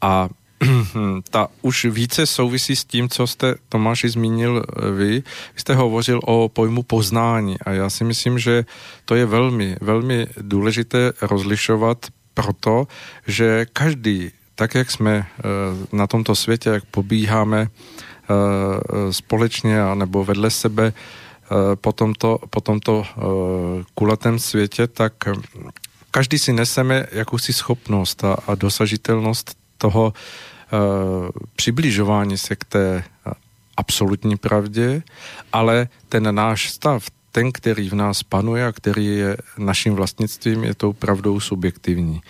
A 0.00 0.28
ta 1.30 1.48
už 1.62 1.84
více 1.84 2.26
souvisí 2.26 2.76
s 2.76 2.84
tím, 2.84 3.08
co 3.08 3.26
jste 3.26 3.54
Tomáši 3.68 4.08
zmínil 4.08 4.62
eh, 4.66 4.90
vy. 4.90 5.22
Vy 5.54 5.60
jste 5.60 5.74
hovořil 5.74 6.20
o 6.24 6.48
pojmu 6.48 6.82
poznání 6.82 7.56
a 7.60 7.70
já 7.70 7.90
si 7.90 8.04
myslím, 8.04 8.38
že 8.38 8.64
to 9.04 9.14
je 9.14 9.26
velmi, 9.26 9.76
velmi 9.80 10.26
důležité 10.40 11.12
rozlišovat 11.22 12.06
proto, 12.34 12.86
že 13.26 13.66
každý, 13.72 14.30
tak 14.54 14.74
jak 14.74 14.90
jsme 14.90 15.16
eh, 15.16 15.42
na 15.92 16.06
tomto 16.06 16.34
světě, 16.34 16.70
jak 16.70 16.84
pobíháme 16.84 17.66
eh, 17.68 19.12
společně 19.12 19.78
nebo 19.94 20.24
vedle 20.24 20.50
sebe 20.50 20.92
po 21.74 21.92
tomto, 21.92 22.38
po 22.50 22.60
tomto 22.60 23.06
kulatém 23.94 24.38
světě, 24.38 24.86
tak 24.86 25.12
každý 26.10 26.38
si 26.38 26.52
neseme 26.52 27.06
jakousi 27.12 27.52
schopnost 27.52 28.24
a, 28.24 28.36
a 28.46 28.54
dosažitelnost 28.54 29.65
toho 29.78 30.12
uh, 30.12 31.28
přibližování 31.56 32.38
se 32.38 32.56
k 32.56 32.64
té 32.64 33.04
uh, 33.26 33.32
absolutní 33.76 34.36
pravdě, 34.36 35.02
ale 35.52 35.88
ten 36.08 36.34
náš 36.34 36.70
stav, 36.70 37.04
ten, 37.32 37.52
který 37.52 37.88
v 37.88 37.94
nás 37.94 38.22
panuje 38.22 38.66
a 38.66 38.72
který 38.72 39.06
je 39.06 39.36
naším 39.58 39.94
vlastnictvím, 39.94 40.64
je 40.64 40.74
tou 40.74 40.92
pravdou 40.92 41.40
subjektivní. 41.40 42.20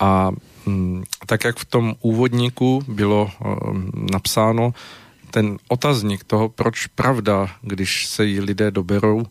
A 0.00 0.30
um, 0.64 1.04
tak, 1.26 1.44
jak 1.44 1.56
v 1.56 1.64
tom 1.64 1.94
úvodníku 2.00 2.84
bylo 2.88 3.30
um, 3.40 3.90
napsáno, 4.12 4.74
ten 5.30 5.58
otazník 5.68 6.24
toho, 6.24 6.48
proč 6.48 6.86
pravda, 6.86 7.50
když 7.62 8.06
se 8.06 8.24
jí 8.24 8.40
lidé 8.40 8.70
doberou, 8.70 9.26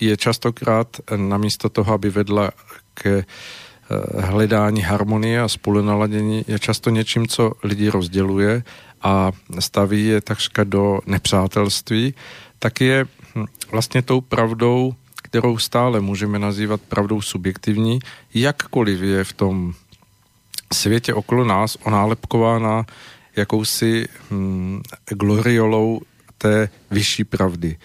je 0.00 0.16
častokrát 0.16 0.96
namísto 1.16 1.68
toho, 1.68 1.94
aby 1.94 2.10
vedla 2.10 2.50
ke 2.94 3.10
Eh, 3.18 3.24
hledání 4.18 4.82
harmonie 4.82 5.40
a 5.40 5.48
spolunaladění 5.48 6.44
je 6.48 6.58
často 6.58 6.90
něčím, 6.90 7.28
co 7.28 7.52
lidi 7.62 7.88
rozděluje 7.88 8.62
a 9.02 9.32
staví 9.58 10.06
je 10.06 10.20
takřka 10.20 10.64
do 10.64 11.00
nepřátelství, 11.06 12.14
tak 12.58 12.80
je 12.80 13.04
hm, 13.04 13.44
vlastně 13.70 14.02
tou 14.02 14.20
pravdou, 14.20 14.94
kterou 15.22 15.58
stále 15.58 16.00
můžeme 16.00 16.38
nazývat 16.38 16.80
pravdou 16.80 17.22
subjektivní, 17.22 17.98
jakkoliv 18.34 19.00
je 19.00 19.24
v 19.24 19.32
tom 19.32 19.74
světě 20.72 21.14
okolo 21.14 21.44
nás 21.44 21.76
onálepkována 21.82 22.86
jakousi 23.36 24.08
hm, 24.30 24.82
gloriolou 25.08 26.00
té 26.38 26.68
vyšší 26.90 27.24
pravdy. 27.24 27.76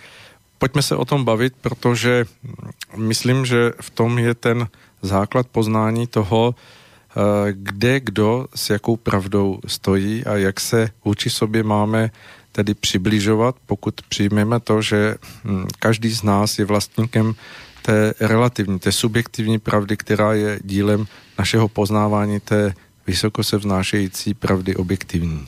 Pojďme 0.58 0.82
se 0.82 0.96
o 0.96 1.06
tom 1.06 1.26
bavit, 1.26 1.54
protože 1.62 2.26
hm, 2.44 2.54
myslím, 2.96 3.46
že 3.46 3.72
v 3.82 3.90
tom 3.90 4.20
je 4.20 4.34
ten 4.36 4.68
základ 5.02 5.48
poznání 5.48 6.08
toho, 6.08 6.56
eh, 6.56 7.54
kde 7.54 8.00
kdo 8.00 8.48
s 8.56 8.70
jakou 8.70 8.96
pravdou 8.98 9.60
stojí 9.68 10.26
a 10.26 10.36
jak 10.36 10.60
se 10.60 10.90
vůči 11.06 11.30
sobě 11.30 11.64
máme 11.64 12.12
tedy 12.52 12.74
přibližovat, 12.74 13.56
pokud 13.66 14.02
přijmeme 14.10 14.60
to, 14.60 14.82
že 14.82 15.16
hm, 15.44 15.68
každý 15.80 16.10
z 16.10 16.24
nás 16.24 16.60
je 16.60 16.66
vlastníkem 16.66 17.34
té 17.82 18.14
relativní, 18.20 18.80
té 18.80 18.92
subjektivní 18.92 19.60
pravdy, 19.60 19.98
která 19.98 20.34
je 20.34 20.60
dílem 20.64 21.08
našeho 21.40 21.68
poznávání 21.68 22.40
té 22.40 22.74
vysoko 23.08 23.44
se 23.44 23.58
vznášející 23.58 24.34
pravdy 24.34 24.76
objektivní. 24.76 25.48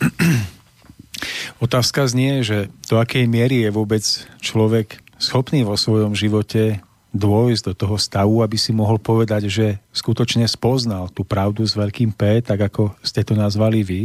Otázka 1.58 2.06
znie, 2.06 2.42
že 2.46 2.68
do 2.90 3.02
akej 3.02 3.26
miery 3.26 3.66
je 3.66 3.70
vôbec 3.74 4.04
človek 4.38 5.02
schopný 5.18 5.66
vo 5.66 5.74
svojom 5.74 6.14
živote 6.14 6.78
dôjsť 7.12 7.72
do 7.72 7.74
toho 7.74 7.96
stavu, 7.96 8.44
aby 8.44 8.60
si 8.60 8.70
mohol 8.76 9.00
povedať, 9.00 9.48
že 9.48 9.66
skutočne 9.96 10.44
spoznal 10.44 11.08
tú 11.08 11.24
pravdu 11.24 11.64
s 11.64 11.72
veľkým 11.72 12.12
P, 12.12 12.44
tak 12.44 12.68
ako 12.68 12.92
ste 13.00 13.24
to 13.24 13.32
nazvali 13.32 13.80
vy. 13.80 14.02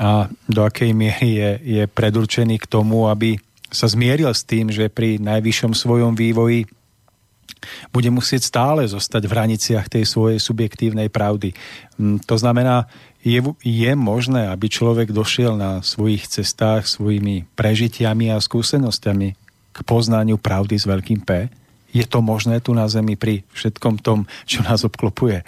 A 0.00 0.26
do 0.48 0.64
akej 0.64 0.90
miery 0.96 1.38
je, 1.38 1.50
je 1.80 1.82
predurčený 1.86 2.58
k 2.58 2.70
tomu, 2.70 3.06
aby 3.06 3.38
sa 3.68 3.86
zmieril 3.86 4.32
s 4.32 4.42
tým, 4.42 4.72
že 4.72 4.90
pri 4.90 5.20
najvyššom 5.20 5.72
svojom 5.76 6.16
vývoji 6.16 6.66
bude 7.92 8.10
musieť 8.12 8.48
stále 8.48 8.84
zostať 8.84 9.24
v 9.24 9.34
hraniciach 9.34 9.88
tej 9.88 10.04
svojej 10.04 10.40
subjektívnej 10.40 11.08
pravdy. 11.08 11.56
Mm, 11.96 12.20
to 12.24 12.36
znamená, 12.36 12.88
je, 13.24 13.40
je 13.64 13.92
možné, 13.96 14.52
aby 14.52 14.68
človek 14.68 15.08
došiel 15.10 15.56
na 15.56 15.80
svojich 15.80 16.28
cestách 16.28 16.84
svojimi 16.84 17.48
prežitiami 17.56 18.28
a 18.32 18.40
skúsenostiami 18.40 19.28
k 19.74 19.78
poznaniu 19.88 20.36
pravdy 20.36 20.76
s 20.76 20.84
veľkým 20.84 21.24
P? 21.24 21.48
Je 21.94 22.02
to 22.06 22.18
možné 22.18 22.58
tu 22.58 22.74
na 22.74 22.90
Zemi 22.90 23.14
pri 23.14 23.46
všetkom 23.54 24.02
tom, 24.02 24.26
čo 24.44 24.66
nás 24.66 24.82
obklopuje? 24.82 25.46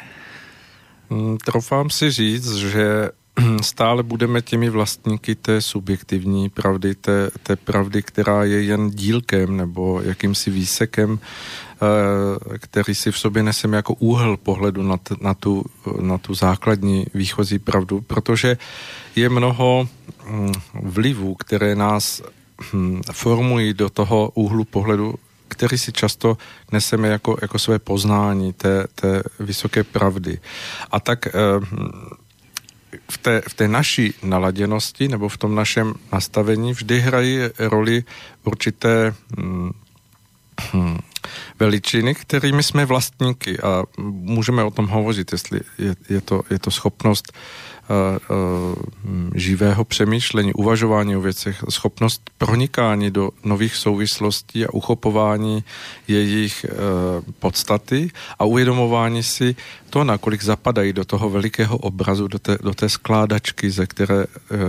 Mm, 1.11 1.39
Trofám 1.43 1.91
si 1.91 2.11
říct, 2.11 2.55
že 2.55 3.11
stále 3.63 4.03
budeme 4.03 4.43
těmi 4.43 4.71
vlastníky 4.71 5.35
té 5.35 5.61
subjektivní 5.61 6.49
pravdy, 6.49 6.95
té, 6.95 7.31
té 7.43 7.57
pravdy, 7.57 8.03
která 8.03 8.45
je 8.45 8.63
jen 8.63 8.91
dílkem 8.91 9.57
nebo 9.57 10.01
jakýmsi 10.01 10.51
výsekem, 10.51 11.19
eh, 11.19 12.59
který 12.59 12.95
si 12.95 13.13
v 13.13 13.19
sobě 13.19 13.43
neseme 13.43 13.77
jako 13.77 13.95
úhel 13.95 14.37
pohledu 14.37 14.83
na, 14.83 14.97
t, 14.97 15.15
na, 15.21 15.35
tu, 15.35 15.65
na 16.01 16.19
tu 16.19 16.35
základní 16.35 17.07
výchozí 17.15 17.59
pravdu, 17.59 18.01
protože 18.01 18.57
je 19.17 19.29
mnoho 19.29 19.89
mm, 20.31 20.53
vlivů, 20.75 21.35
které 21.35 21.75
nás 21.75 22.23
hm, 22.73 23.01
formují 23.13 23.75
do 23.75 23.91
toho 23.91 24.31
úhlu 24.35 24.65
pohledu, 24.65 25.15
který 25.49 25.79
si 25.79 25.93
často 25.93 26.37
neseme 26.73 27.09
jako, 27.09 27.37
jako 27.43 27.59
své 27.59 27.79
poznání 27.79 28.53
té, 28.53 28.87
té 28.95 29.23
vysoké 29.41 29.85
pravdy. 29.85 30.41
A 30.91 31.01
tak 31.01 31.27
eh, 31.27 31.33
v 33.11 33.19
té, 33.19 33.43
v 33.49 33.55
té 33.55 33.69
naší 33.69 34.15
naladěnosti 34.23 35.09
nebo 35.09 35.29
v 35.29 35.39
tom 35.39 35.55
našem 35.55 35.95
nastavení 36.13 36.73
vždy 36.73 37.01
hrají 37.01 37.39
roli 37.59 38.05
určité 38.45 39.15
hm, 39.37 39.71
hm, 40.75 40.99
veličiny, 41.59 42.15
kterými 42.15 42.63
jsme 42.63 42.85
vlastníky 42.85 43.61
a 43.61 43.85
můžeme 44.07 44.65
o 44.65 44.71
tom 44.71 44.87
hovořit, 44.87 45.33
jestli 45.33 45.61
je, 45.79 45.97
je, 46.09 46.21
to, 46.21 46.43
je 46.51 46.59
to 46.59 46.71
schopnost 46.71 47.33
uh, 47.33 47.66
živého 49.35 49.85
přemýšlení, 49.85 50.55
uvažování 50.55 51.17
o 51.17 51.21
věcech, 51.21 51.65
schopnost 51.69 52.31
pronikání 52.39 53.11
do 53.11 53.31
nových 53.45 53.77
souvislostí 53.77 54.67
a 54.67 54.73
uchopování 54.73 55.65
jejich 56.09 56.67
uh, 56.69 57.33
podstaty 57.39 58.11
a 58.39 58.45
uvědomování 58.45 59.23
si 59.23 59.57
to, 59.91 60.05
nakolik 60.05 60.43
zapadají 60.43 60.93
do 60.93 61.05
toho 61.05 61.31
velikého 61.31 61.79
obrazu, 61.79 62.29
do 62.29 62.39
té, 62.39 62.59
do 62.63 62.75
té 62.75 62.89
skládačky, 62.89 63.71
ze 63.71 63.87
které 63.87 64.25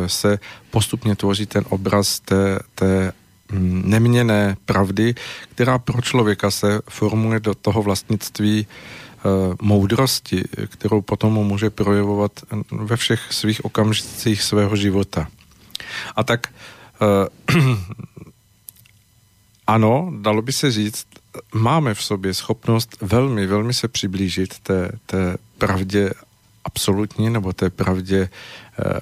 se 0.07 0.39
postupně 0.71 1.15
tvoří 1.15 1.45
ten 1.45 1.63
obraz 1.69 2.19
té, 2.19 2.59
té 2.75 3.13
Mm, 3.51 3.83
neměné 3.85 4.57
pravdy, 4.65 5.15
která 5.49 5.79
pro 5.79 6.01
člověka 6.01 6.51
se 6.51 6.81
formuje 6.89 7.39
do 7.39 7.55
toho 7.55 7.81
vlastnictví 7.81 8.67
moudrosti, 9.61 10.43
kterou 10.67 11.01
potom 11.01 11.33
může 11.33 11.69
projevovat 11.69 12.31
ve 12.71 12.95
všech 12.97 13.33
svých 13.33 13.65
okamžicích 13.65 14.43
svého 14.43 14.75
života. 14.75 15.27
A 16.15 16.23
tak 16.23 16.53
uh, 17.55 17.77
ano, 19.67 20.13
dalo 20.21 20.41
by 20.41 20.51
se 20.51 20.71
říct, 20.71 21.05
máme 21.53 21.93
v 21.93 22.03
sobě 22.03 22.33
schopnost 22.33 22.97
velmi, 23.01 23.47
velmi 23.47 23.73
se 23.73 23.87
přiblížit 23.87 24.59
té, 24.59 24.91
té 25.05 25.37
pravdě 25.57 26.11
absolutní 26.63 27.29
nebo 27.29 27.53
té 27.53 27.69
pravdě 27.69 28.29
Eh, 28.85 28.99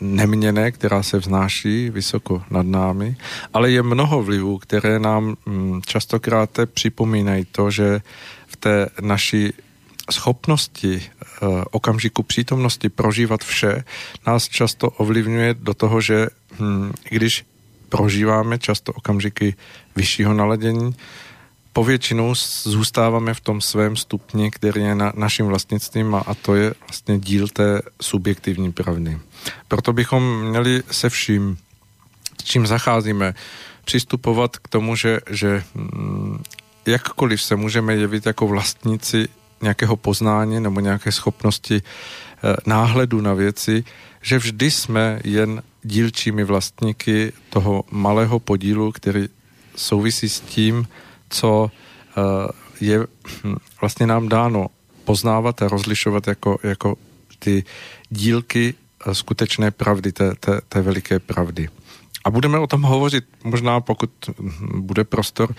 neměné, 0.00 0.72
která 0.72 1.02
se 1.02 1.18
vznáší 1.18 1.90
vysoko 1.90 2.42
nad 2.50 2.66
námi, 2.66 3.16
ale 3.54 3.70
je 3.70 3.82
mnoho 3.82 4.22
vlivů, 4.22 4.58
které 4.58 4.98
nám 4.98 5.36
mm, 5.46 5.82
častokrát 5.86 6.50
připomínají 6.66 7.44
to, 7.44 7.70
že 7.70 8.00
té 8.60 8.88
naší 9.00 9.52
schopnosti 10.10 11.02
eh, 11.02 11.46
okamžiku 11.70 12.22
přítomnosti 12.22 12.88
prožívat 12.88 13.44
vše 13.44 13.84
nás 14.26 14.48
často 14.48 14.90
ovlivňuje 14.90 15.54
do 15.54 15.74
toho, 15.74 16.00
že 16.00 16.26
hm, 16.60 16.92
když 17.10 17.44
prožíváme 17.88 18.58
často 18.58 18.92
okamžiky 18.92 19.54
vyššího 19.96 20.34
naladění, 20.34 20.96
povětšinou 21.72 22.34
zůstáváme 22.62 23.34
v 23.34 23.40
tom 23.40 23.60
svém 23.60 23.96
stupni, 23.96 24.50
který 24.50 24.80
je 24.80 24.94
na, 24.94 25.12
naším 25.16 25.46
vlastnictvím 25.46 26.14
a, 26.14 26.18
a 26.18 26.34
to 26.34 26.54
je 26.54 26.74
vlastně 26.88 27.18
díl 27.18 27.48
té 27.48 27.82
subjektivní 28.02 28.72
pravdy. 28.72 29.18
Proto 29.68 29.92
bychom 29.92 30.48
měli 30.50 30.82
se 30.90 31.10
vším, 31.10 31.58
s 32.40 32.44
čím 32.44 32.66
zacházíme, 32.66 33.34
přistupovat 33.84 34.56
k 34.56 34.68
tomu, 34.68 34.96
že, 34.96 35.20
že 35.30 35.64
mm, 35.74 36.42
jakkoliv 36.88 37.42
se 37.42 37.56
můžeme 37.56 37.94
jevit 37.94 38.26
jako 38.26 38.46
vlastníci 38.46 39.28
nějakého 39.62 39.96
poznání 39.96 40.60
nebo 40.60 40.80
nějaké 40.80 41.12
schopnosti 41.12 41.82
eh, 41.82 42.56
náhledu 42.66 43.20
na 43.20 43.34
věci, 43.34 43.84
že 44.22 44.38
vždy 44.38 44.70
jsme 44.70 45.20
jen 45.24 45.62
dílčími 45.82 46.44
vlastníky 46.44 47.32
toho 47.50 47.84
malého 47.90 48.38
podílu, 48.38 48.92
který 48.92 49.28
souvisí 49.76 50.28
s 50.28 50.40
tím, 50.40 50.88
co 51.30 51.70
eh, 51.70 52.20
je 52.80 52.98
hm, 53.44 53.56
vlastně 53.80 54.06
nám 54.06 54.28
dáno 54.28 54.66
poznávat 55.04 55.62
a 55.62 55.68
rozlišovat 55.68 56.26
jako, 56.26 56.58
jako 56.62 56.96
ty 57.38 57.64
dílky 58.10 58.74
eh, 58.74 59.14
skutečné 59.14 59.70
pravdy, 59.70 60.12
té, 60.12 60.34
té, 60.34 60.60
té 60.68 60.82
veliké 60.82 61.18
pravdy. 61.18 61.68
A 62.24 62.30
budeme 62.30 62.58
o 62.58 62.66
tom 62.66 62.82
hovořit 62.82 63.24
možná, 63.44 63.80
pokud 63.80 64.10
hm, 64.38 64.82
bude 64.82 65.04
prostor, 65.04 65.54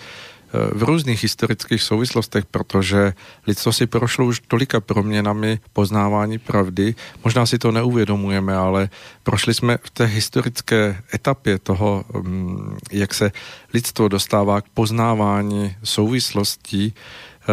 v 0.52 0.82
různých 0.82 1.22
historických 1.22 1.82
souvislostech, 1.82 2.44
protože 2.46 3.12
lidstvo 3.46 3.72
si 3.72 3.86
prošlo 3.86 4.26
už 4.26 4.40
tolika 4.48 4.80
proměnami 4.80 5.60
poznávání 5.72 6.38
pravdy. 6.38 6.94
Možná 7.24 7.46
si 7.46 7.58
to 7.58 7.72
neuvědomujeme, 7.72 8.56
ale 8.56 8.88
prošli 9.22 9.54
jsme 9.54 9.78
v 9.82 9.90
té 9.90 10.04
historické 10.04 11.02
etapě 11.14 11.58
toho, 11.58 12.04
mm, 12.22 12.78
jak 12.92 13.14
se 13.14 13.32
lidstvo 13.74 14.08
dostává 14.08 14.60
k 14.60 14.68
poznávání 14.74 15.76
souvislostí 15.84 16.94
eh, 16.94 17.52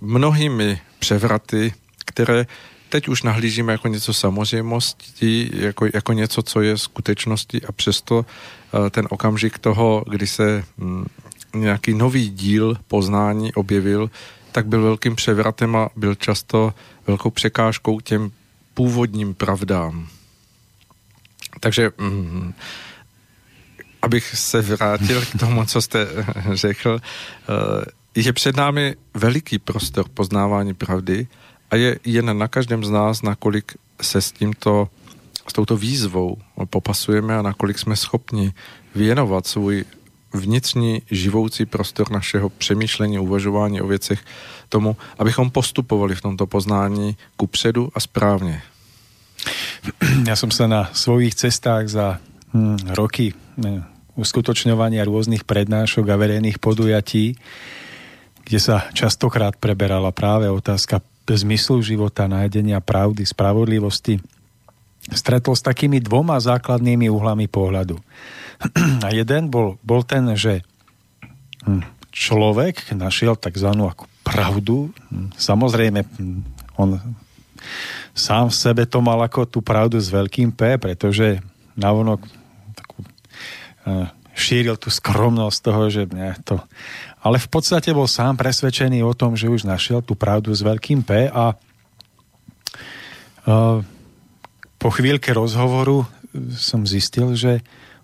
mnohými 0.00 0.80
převraty, 0.98 1.72
které 2.04 2.46
teď 2.88 3.08
už 3.08 3.22
nahlížíme 3.22 3.72
jako 3.72 3.88
něco 3.88 4.14
samozřejmostí, 4.14 5.50
jako, 5.54 5.86
jako 5.94 6.12
něco, 6.12 6.42
co 6.42 6.60
je 6.60 6.78
skutečností 6.78 7.64
a 7.64 7.72
přesto 7.72 8.26
eh, 8.26 8.90
ten 8.90 9.06
okamžik 9.10 9.58
toho, 9.58 10.04
kdy 10.08 10.26
se 10.26 10.64
mm, 10.76 11.06
nějaký 11.54 11.94
nový 11.94 12.30
díl 12.30 12.76
poznání 12.88 13.54
objevil, 13.54 14.10
tak 14.52 14.66
byl 14.66 14.82
velkým 14.82 15.16
převratem 15.16 15.76
a 15.76 15.88
byl 15.96 16.14
často 16.14 16.74
velkou 17.06 17.30
překážkou 17.30 18.00
těm 18.00 18.30
původním 18.74 19.34
pravdám. 19.34 20.08
Takže 21.60 21.90
mm, 21.98 22.54
abych 24.02 24.36
se 24.36 24.62
vrátil 24.62 25.22
k 25.22 25.38
tomu, 25.38 25.64
co 25.64 25.82
jste 25.82 26.06
řekl, 26.52 27.00
eh, 27.02 27.84
je 28.14 28.32
před 28.32 28.56
námi 28.56 28.96
veliký 29.14 29.58
prostor 29.58 30.08
poznávání 30.08 30.74
pravdy 30.74 31.28
a 31.70 31.76
je 31.76 31.98
jen 32.04 32.38
na 32.38 32.48
každém 32.48 32.84
z 32.84 32.90
nás, 32.90 33.22
nakolik 33.22 33.72
se 34.02 34.20
s 34.22 34.32
tímto 34.32 34.88
s 35.48 35.52
touto 35.52 35.76
výzvou 35.76 36.36
popasujeme 36.70 37.38
a 37.38 37.42
nakolik 37.42 37.78
jsme 37.78 37.96
schopni 37.96 38.52
věnovat 38.94 39.46
svůj 39.46 39.84
vnitřní 40.34 41.02
živoucí 41.10 41.66
prostor 41.66 42.10
našeho 42.10 42.48
přemýšlení, 42.48 43.18
uvažování 43.18 43.80
o 43.80 43.86
věcech 43.86 44.24
tomu, 44.68 44.96
abychom 45.18 45.50
postupovali 45.50 46.14
v 46.14 46.20
tomto 46.22 46.46
poznání 46.46 47.16
ku 47.36 47.46
předu 47.46 47.90
a 47.94 48.00
správně. 48.00 48.62
Ja 50.28 50.36
som 50.36 50.52
sa 50.52 50.68
na 50.68 50.92
svojich 50.92 51.32
cestách 51.32 51.88
za 51.88 52.20
hm, 52.52 52.92
roky 52.92 53.32
hm, 53.32 53.80
uskutočňovania 54.20 55.08
rôznych 55.08 55.48
prednášok 55.48 56.04
a 56.12 56.20
verejných 56.20 56.60
podujatí, 56.60 57.40
kde 58.44 58.58
sa 58.60 58.84
častokrát 58.92 59.56
preberala 59.56 60.12
práve 60.12 60.52
otázka 60.52 61.00
zmyslu 61.30 61.78
života, 61.78 62.26
nájdenia 62.26 62.82
pravdy, 62.82 63.22
spravodlivosti, 63.22 64.18
stretol 65.14 65.54
s 65.54 65.62
takými 65.62 66.02
dvoma 66.02 66.42
základnými 66.42 67.06
uhlami 67.06 67.46
pohľadu. 67.46 68.02
A 69.04 69.08
jeden 69.12 69.48
bol, 69.48 69.80
bol 69.80 70.04
ten, 70.04 70.24
že 70.36 70.60
hm, 71.64 71.84
človek 72.12 72.92
našiel 72.92 73.36
tzv. 73.36 73.70
ako 73.72 74.04
pravdu. 74.20 74.92
Hm, 75.08 75.32
samozrejme, 75.36 76.00
hm, 76.04 76.40
on 76.76 77.00
sám 78.16 78.52
v 78.52 78.56
sebe 78.56 78.82
to 78.84 79.00
mal 79.00 79.20
ako 79.20 79.48
tú 79.48 79.58
pravdu 79.60 79.96
s 80.00 80.12
veľkým 80.12 80.52
P, 80.52 80.76
pretože 80.76 81.40
navonok 81.76 82.20
takú, 82.76 83.04
uh, 83.86 84.08
šíril 84.36 84.76
tú 84.80 84.88
skromnosť 84.88 85.58
toho, 85.60 85.82
že 85.92 86.02
ne, 86.10 86.32
to... 86.44 86.60
Ale 87.20 87.36
v 87.36 87.48
podstate 87.52 87.92
bol 87.92 88.08
sám 88.08 88.40
presvedčený 88.40 89.04
o 89.04 89.12
tom, 89.12 89.36
že 89.36 89.52
už 89.52 89.68
našiel 89.68 90.00
tú 90.00 90.16
pravdu 90.16 90.52
s 90.56 90.64
veľkým 90.64 91.04
P 91.04 91.28
a 91.28 91.52
uh, 93.44 93.78
po 94.80 94.88
chvíľke 94.88 95.36
rozhovoru 95.36 96.08
som 96.56 96.88
zistil, 96.88 97.36
že 97.36 97.60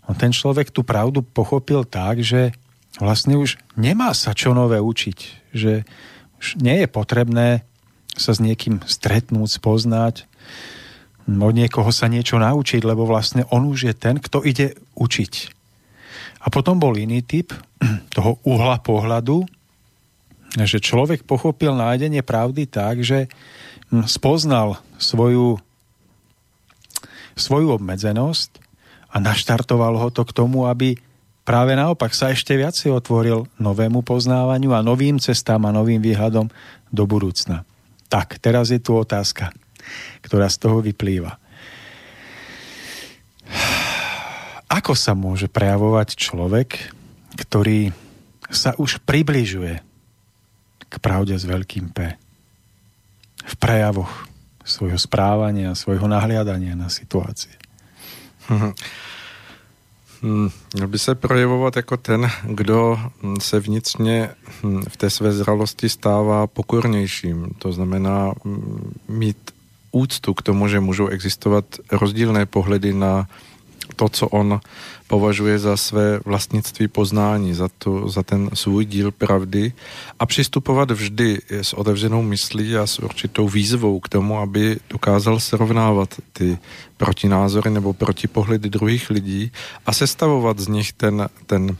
on 0.07 0.15
ten 0.15 0.31
človek 0.31 0.71
tú 0.71 0.87
pravdu 0.87 1.23
pochopil 1.23 1.83
tak, 1.83 2.23
že 2.23 2.55
vlastne 3.03 3.37
už 3.37 3.59
nemá 3.75 4.15
sa 4.15 4.33
čo 4.33 4.55
nové 4.55 4.79
učiť, 4.79 5.19
že 5.53 5.83
už 6.39 6.63
nie 6.63 6.85
je 6.85 6.89
potrebné 6.89 7.67
sa 8.17 8.33
s 8.33 8.41
niekým 8.41 8.81
stretnúť, 8.87 9.61
spoznať, 9.61 10.25
od 11.27 11.53
niekoho 11.53 11.91
sa 11.91 12.07
niečo 12.07 12.39
naučiť, 12.39 12.87
lebo 12.87 13.03
vlastne 13.03 13.43
on 13.51 13.67
už 13.67 13.91
je 13.91 13.95
ten, 13.99 14.17
kto 14.23 14.47
ide 14.47 14.79
učiť. 14.95 15.33
A 16.47 16.55
potom 16.55 16.79
bol 16.79 16.95
iný 16.95 17.21
typ 17.27 17.51
toho 18.17 18.39
uhla 18.47 18.79
pohľadu, 18.79 19.43
že 20.57 20.81
človek 20.81 21.27
pochopil 21.27 21.75
nájdenie 21.75 22.23
pravdy 22.23 22.65
tak, 22.71 23.03
že 23.03 23.29
spoznal 24.09 24.81
svoju, 24.97 25.61
svoju 27.37 27.77
obmedzenosť 27.77 28.66
a 29.17 29.23
naštartoval 29.25 29.97
ho 29.97 30.13
to 30.13 30.29
k 30.29 30.37
tomu, 30.37 30.69
aby 30.69 31.01
práve 31.41 31.73
naopak 31.73 32.13
sa 32.13 32.37
ešte 32.37 32.53
viacej 32.53 32.93
otvoril 32.93 33.49
novému 33.57 34.05
poznávaniu 34.05 34.77
a 34.77 34.85
novým 34.85 35.17
cestám 35.17 35.65
a 35.65 35.73
novým 35.73 36.05
výhľadom 36.05 36.53
do 36.93 37.05
budúcna. 37.09 37.65
Tak, 38.13 38.37
teraz 38.37 38.69
je 38.69 38.77
tu 38.77 38.93
otázka, 38.93 39.57
ktorá 40.21 40.53
z 40.53 40.61
toho 40.61 40.85
vyplýva. 40.85 41.41
Ako 44.69 44.93
sa 44.93 45.17
môže 45.17 45.49
prejavovať 45.49 46.21
človek, 46.21 46.93
ktorý 47.41 47.97
sa 48.53 48.77
už 48.77 49.01
približuje 49.09 49.81
k 50.93 50.95
pravde 51.01 51.41
s 51.41 51.49
veľkým 51.49 51.89
P? 51.89 52.21
V 53.47 53.55
prejavoch 53.57 54.29
svojho 54.67 55.01
správania, 55.01 55.73
svojho 55.73 56.05
nahliadania 56.05 56.77
na 56.77 56.93
situácie. 56.93 57.55
Hmm. 58.49 58.73
Měl 60.75 60.89
by 60.89 60.99
se 60.99 61.15
projevovat 61.15 61.77
jako 61.77 61.97
ten, 61.97 62.31
kdo 62.43 62.99
se 63.41 63.61
vnitřně 63.61 64.31
hm, 64.63 64.83
v 64.89 64.97
té 64.97 65.11
své 65.11 65.33
zralosti 65.33 65.89
stává 65.89 66.47
pokornějším. 66.47 67.51
To 67.59 67.73
znamená 67.73 68.33
hm, 68.45 68.93
mít 69.09 69.37
úctu 69.93 70.35
k 70.35 70.43
tomu, 70.43 70.69
že 70.69 70.81
můžou 70.81 71.07
existovat 71.07 71.65
rozdílné 71.93 72.47
pohledy 72.47 72.93
na 72.93 73.29
to, 73.97 74.09
co 74.09 74.29
on 74.29 74.61
považuje 75.07 75.59
za 75.59 75.77
své 75.77 76.21
vlastnictví 76.25 76.89
poznání, 76.89 77.55
za, 77.55 77.69
to, 77.79 78.09
za 78.09 78.23
ten 78.23 78.51
svůj 78.55 78.85
díl 78.85 79.11
pravdy 79.11 79.73
a 80.19 80.27
přistupovat 80.27 80.91
vždy 80.91 81.39
s 81.51 81.73
otevřenou 81.73 82.23
myslí 82.23 82.77
a 82.77 82.87
s 82.87 82.99
určitou 82.99 83.49
výzvou 83.49 84.01
k 84.01 84.09
tomu, 84.09 84.39
aby 84.39 84.77
dokázal 84.91 85.41
srovnávat 85.41 86.15
ty 86.33 86.59
protinázory 86.97 87.71
nebo 87.71 87.93
protipohledy 87.93 88.69
druhých 88.69 89.11
lidí 89.11 89.53
a 89.87 89.93
sestavovat 89.93 90.59
z 90.59 90.69
nich 90.69 90.93
ten, 90.93 91.29
ten 91.47 91.77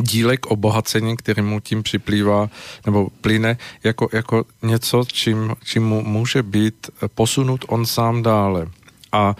dílek 0.00 0.46
obohacení, 0.46 1.16
který 1.16 1.42
mu 1.42 1.60
tím 1.60 1.82
připlývá 1.82 2.50
nebo 2.86 3.08
plyne 3.20 3.58
jako, 3.84 4.08
jako 4.12 4.44
něco, 4.62 5.04
čím, 5.12 5.54
čím 5.64 5.82
mu 5.82 6.02
může 6.02 6.42
být 6.42 6.90
posunut 7.14 7.64
on 7.68 7.86
sám 7.86 8.22
dále. 8.22 8.66
A 9.12 9.34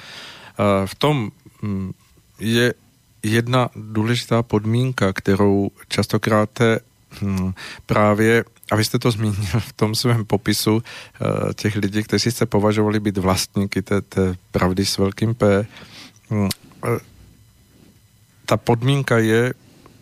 v 0.86 0.94
tom 0.94 1.30
je 2.38 2.74
jedna 3.22 3.68
důležitá 3.76 4.42
podmínka, 4.42 5.12
kterou 5.12 5.70
častokrát 5.88 6.58
hm, 7.22 7.52
právě, 7.86 8.44
a 8.70 8.76
vy 8.76 8.84
jste 8.84 8.98
to 8.98 9.10
zmínil 9.10 9.60
v 9.60 9.72
tom 9.72 9.94
svém 9.94 10.24
popisu 10.24 10.82
eh, 10.82 11.54
těch 11.54 11.76
lidí, 11.76 12.02
kteří 12.02 12.30
se 12.30 12.46
považovali 12.46 13.00
být 13.00 13.18
vlastníky 13.18 13.82
té, 13.82 14.00
té 14.00 14.36
pravdy 14.50 14.86
s 14.86 14.98
velkým 14.98 15.34
P, 15.34 15.66
hm, 16.30 16.48
eh, 16.84 16.98
ta 18.46 18.56
podmínka 18.56 19.18
je 19.18 19.54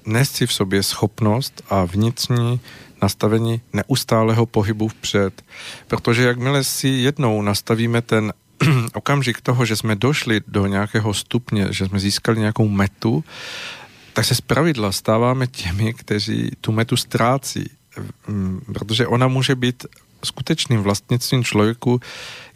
nést 0.06 0.36
si 0.36 0.46
v 0.46 0.52
sobě 0.52 0.82
schopnost 0.82 1.62
a 1.70 1.84
vnitřní 1.84 2.60
nastavení 3.02 3.60
neustálého 3.72 4.46
pohybu 4.46 4.88
vpřed. 4.88 5.44
Protože 5.86 6.22
jakmile 6.22 6.64
si 6.64 6.88
jednou 6.88 7.42
nastavíme 7.42 8.02
ten 8.02 8.32
okamžik 8.94 9.40
toho, 9.40 9.64
že 9.64 9.76
jsme 9.76 9.96
došli 9.96 10.40
do 10.46 10.66
nějakého 10.66 11.14
stupně, 11.14 11.66
že 11.70 11.86
jsme 11.86 12.00
získali 12.00 12.38
nějakou 12.38 12.68
metu, 12.68 13.24
tak 14.12 14.24
se 14.24 14.34
zpravidla 14.34 14.92
stáváme 14.92 15.46
těmi, 15.46 15.94
kteří 15.94 16.50
tu 16.60 16.72
metu 16.72 16.96
ztrácí. 16.96 17.70
Mm, 18.28 18.60
protože 18.74 19.06
ona 19.06 19.28
může 19.28 19.54
být 19.54 19.86
skutečným 20.24 20.80
vlastnictvím 20.80 21.44
člověku 21.44 22.00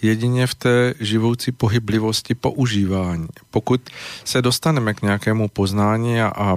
jedině 0.02 0.46
v 0.46 0.54
té 0.54 0.94
živoucí 1.00 1.52
pohyblivosti 1.52 2.34
používání. 2.34 3.28
Pokud 3.50 3.90
se 4.24 4.42
dostaneme 4.42 4.94
k 4.94 5.02
nějakému 5.02 5.48
poznání 5.48 6.20
a, 6.20 6.28
a 6.28 6.56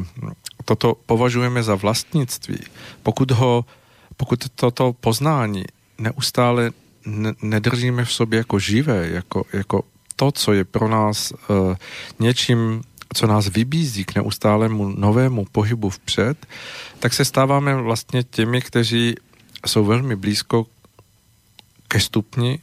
toto 0.65 0.97
považujeme 1.05 1.63
za 1.63 1.75
vlastnictví, 1.75 2.57
pokud, 3.03 3.31
ho, 3.31 3.65
pokud 4.17 4.49
toto 4.55 4.93
poznání 4.93 5.63
neustále 5.97 6.71
nedržíme 7.41 8.05
v 8.05 8.11
sobě 8.11 8.37
jako 8.37 8.59
živé, 8.59 9.07
jako, 9.07 9.45
jako 9.53 9.83
to, 10.15 10.31
co 10.31 10.53
je 10.53 10.63
pro 10.63 10.87
nás 10.87 11.31
uh, 11.31 11.75
něčím, 12.19 12.81
co 13.13 13.27
nás 13.27 13.47
vybízí 13.47 14.05
k 14.05 14.15
neustálému 14.15 14.93
novému 14.97 15.45
pohybu 15.51 15.89
vpřed, 15.89 16.47
tak 16.99 17.13
se 17.13 17.25
stáváme 17.25 17.75
vlastně 17.75 18.23
těmi, 18.23 18.61
kteří 18.61 19.15
jsou 19.65 19.85
velmi 19.85 20.15
blízko 20.15 20.67
ke 21.87 21.99
stupni 21.99 22.59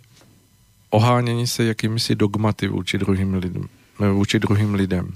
ohánění 0.90 1.46
se 1.46 1.64
jakýmisi 1.64 2.14
dogmaty 2.14 2.68
vůči 2.68 2.98
druhým 2.98 3.34
lidem. 3.34 3.68
Vůči 4.12 4.38
druhým 4.38 4.74
lidem. 4.74 5.12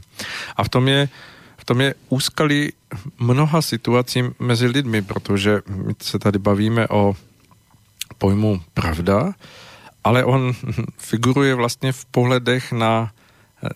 A 0.56 0.64
v 0.64 0.68
tom 0.68 0.88
je 0.88 1.08
v 1.56 1.64
tom 1.64 1.80
je 1.80 1.94
úskalí 2.08 2.72
mnoha 3.18 3.62
situací 3.62 4.22
mezi 4.38 4.66
lidmi, 4.66 5.02
protože 5.02 5.60
my 5.68 5.94
se 6.02 6.18
tady 6.18 6.38
bavíme 6.38 6.88
o 6.88 7.16
pojmu 8.18 8.60
pravda, 8.74 9.32
ale 10.04 10.24
on 10.24 10.52
figuruje 10.98 11.54
vlastně 11.54 11.92
v 11.92 12.04
pohledech 12.04 12.72
na 12.72 13.12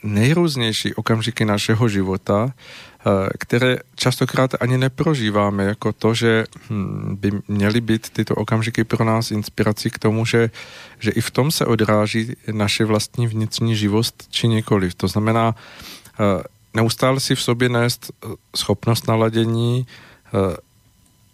nejrůznější 0.02 0.94
okamžiky 0.94 1.44
našeho 1.44 1.88
života, 1.88 2.52
eh, 2.52 3.28
které 3.38 3.76
častokrát 3.94 4.54
ani 4.60 4.78
neprožíváme 4.78 5.64
jako 5.64 5.92
to, 5.92 6.14
že 6.14 6.44
hm, 6.70 7.16
by 7.20 7.30
měly 7.48 7.80
být 7.80 8.10
tyto 8.10 8.34
okamžiky 8.34 8.84
pro 8.84 9.04
nás 9.04 9.30
inspirací 9.30 9.90
k 9.90 9.98
tomu, 9.98 10.26
že, 10.26 10.50
že 10.98 11.10
i 11.10 11.20
v 11.20 11.30
tom 11.30 11.50
se 11.50 11.66
odráží 11.66 12.36
naše 12.52 12.84
vlastní 12.84 13.26
vnitřní 13.26 13.76
živost 13.76 14.26
či 14.30 14.48
nikoliv. 14.48 14.94
To 14.94 15.08
znamená 15.08 15.54
eh, 15.54 16.42
neustále 16.74 17.20
si 17.20 17.34
v 17.34 17.42
sobě 17.42 17.68
nést 17.68 18.12
eh, 18.12 18.28
schopnost 18.56 19.08
naladění, 19.08 19.86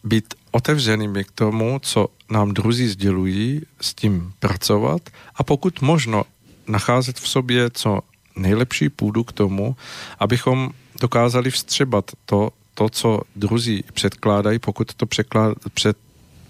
být 0.05 0.35
otevřenými 0.57 1.25
k 1.25 1.31
tomu, 1.31 1.79
co 1.83 2.09
nám 2.31 2.55
druzí 2.55 2.89
sdělují, 2.89 3.63
s 3.81 3.95
tím 3.95 4.33
pracovat 4.39 5.03
a 5.37 5.45
pokud 5.45 5.83
možno 5.83 6.25
nacházet 6.69 7.21
v 7.21 7.29
sobě 7.29 7.71
co 7.71 8.01
nejlepší 8.37 8.89
půdu 8.89 9.25
k 9.25 9.33
tomu, 9.33 9.77
abychom 10.19 10.71
dokázali 11.01 11.51
vstřebat 11.51 12.11
to, 12.27 12.51
to 12.75 12.89
co 12.89 13.21
druzí 13.37 13.85
předkládají, 13.93 14.59
pokud 14.59 14.95
to 14.95 15.07
překlad, 15.07 15.59
před, 15.75 15.97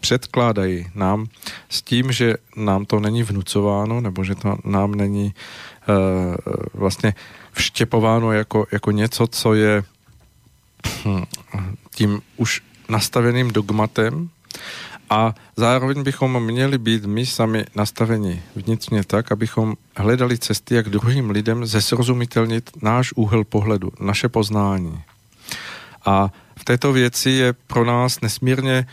předkládají 0.01 0.87
nám 0.95 1.27
s 1.69 1.83
tím, 1.83 2.13
že 2.13 2.35
nám 2.57 2.87
to 2.87 3.01
není 3.01 3.23
vnucováno, 3.23 4.01
nebo 4.01 4.25
že 4.25 4.35
to 4.35 4.59
nám 4.65 4.95
není 4.95 5.35
uh, 5.35 5.95
vlastně 6.75 7.15
vštěpováno 7.53 8.33
jako, 8.33 8.67
jako 8.73 8.91
něco, 8.91 9.27
co 9.27 9.55
je 9.55 9.83
hm, 11.05 11.25
tím 11.91 12.23
už 12.37 12.63
nastaveným 12.89 13.51
dogmatem 13.51 14.29
a 15.11 15.35
zároveň 15.57 16.03
bychom 16.03 16.45
měli 16.45 16.79
být 16.79 17.05
my 17.05 17.27
sami 17.27 17.65
nastaveni 17.75 18.43
vnitřně 18.57 19.05
tak, 19.05 19.33
abychom 19.33 19.75
hledali 19.97 20.39
cesty, 20.39 20.75
jak 20.75 20.89
druhým 20.89 21.31
lidem 21.31 21.67
zesrozumitelnit 21.67 22.71
náš 22.83 23.13
úhel 23.13 23.45
pohledu, 23.45 23.93
naše 24.01 24.29
poznání. 24.29 25.03
A 26.05 26.31
v 26.59 26.65
této 26.65 26.93
věci 26.93 27.31
je 27.31 27.53
pro 27.53 27.85
nás 27.85 28.21
nesmírně 28.21 28.73
e, 28.73 28.87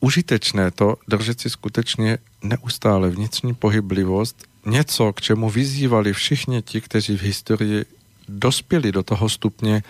užitečné 0.00 0.70
to 0.70 0.96
držet 1.08 1.40
si 1.40 1.50
skutečně 1.50 2.18
neustále 2.42 3.10
vnitřní 3.10 3.54
pohyblivost, 3.54 4.44
něco, 4.66 5.12
k 5.12 5.20
čemu 5.20 5.50
vyzývali 5.50 6.12
všichni 6.12 6.62
ti, 6.62 6.80
kteří 6.80 7.16
v 7.16 7.22
historii 7.22 7.84
dospěli 8.28 8.92
do 8.92 9.02
toho 9.02 9.28
stupně 9.28 9.82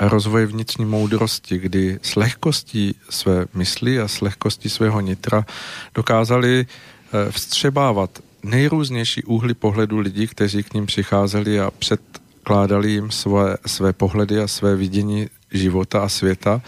rozvoje 0.00 0.46
vnitřní 0.46 0.84
moudrosti, 0.84 1.58
kdy 1.58 1.98
s 2.02 2.16
lehkostí 2.16 2.94
své 3.10 3.46
mysli 3.54 4.00
a 4.00 4.08
s 4.08 4.20
lehkostí 4.20 4.68
svého 4.68 5.00
nitra 5.00 5.46
dokázali 5.94 6.66
eh, 6.66 7.32
vstřebávat 7.32 8.18
nejrůznější 8.42 9.24
úhly 9.24 9.54
pohledu 9.54 9.98
lidí, 9.98 10.26
kteří 10.26 10.62
k 10.62 10.74
ním 10.74 10.86
přicházeli 10.86 11.60
a 11.60 11.70
předkládali 11.70 12.90
jim 12.90 13.10
své, 13.10 13.56
své 13.66 13.92
pohledy 13.92 14.40
a 14.40 14.48
své 14.48 14.76
vidění 14.76 15.28
života 15.52 16.00
a 16.00 16.08
světa. 16.08 16.62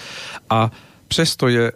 A 0.51 0.71
přesto 1.09 1.49
je 1.49 1.73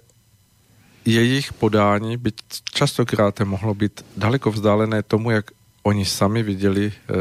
jejich 1.04 1.52
podání, 1.52 2.16
byť 2.16 2.34
častokrát 2.72 3.40
mohlo 3.40 3.74
být 3.74 4.04
daleko 4.16 4.50
vzdálené 4.50 5.02
tomu, 5.02 5.30
jak 5.30 5.50
oni 5.82 6.04
sami 6.04 6.42
viděli 6.42 6.92
eh, 6.92 7.12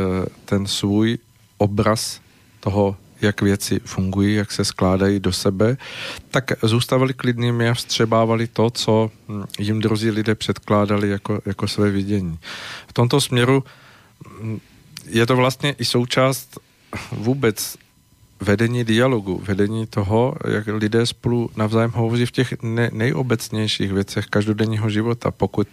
ten 0.46 0.68
svůj 0.68 1.18
obraz 1.58 2.22
toho 2.60 2.98
jak 3.24 3.42
věci 3.42 3.80
fungují, 3.86 4.36
jak 4.36 4.52
se 4.52 4.66
skládají 4.66 5.20
do 5.20 5.34
sebe, 5.34 5.78
tak 6.32 6.52
zůstávali 6.64 7.14
klidnými 7.14 7.70
a 7.70 7.74
vstřebávali 7.74 8.48
to, 8.48 8.70
co 8.70 9.12
hm, 9.28 9.44
jim 9.60 9.80
drozí 9.80 10.12
lidé 10.12 10.36
předkládali 10.36 11.10
jako, 11.10 11.42
jako 11.46 11.68
své 11.68 11.92
vidění. 11.92 12.40
V 12.88 12.94
tomto 12.94 13.22
směru 13.22 13.64
hm, 14.42 14.60
je 15.08 15.26
to 15.26 15.36
vlastně 15.36 15.72
i 15.72 15.86
součást 15.86 16.60
vůbec 17.12 17.78
vedení 18.44 18.84
dialogu, 18.84 19.42
vedení 19.46 19.88
toho, 19.88 20.36
jak 20.48 20.68
lidé 20.68 21.06
spolu 21.06 21.50
navzájem 21.56 21.92
hovoří 21.92 22.26
v 22.26 22.32
těch 22.32 22.54
ne- 22.62 22.90
nejobecnějších 22.94 23.94
věcech 23.94 24.26
každodenního 24.26 24.90
života, 24.90 25.32
pokud 25.32 25.68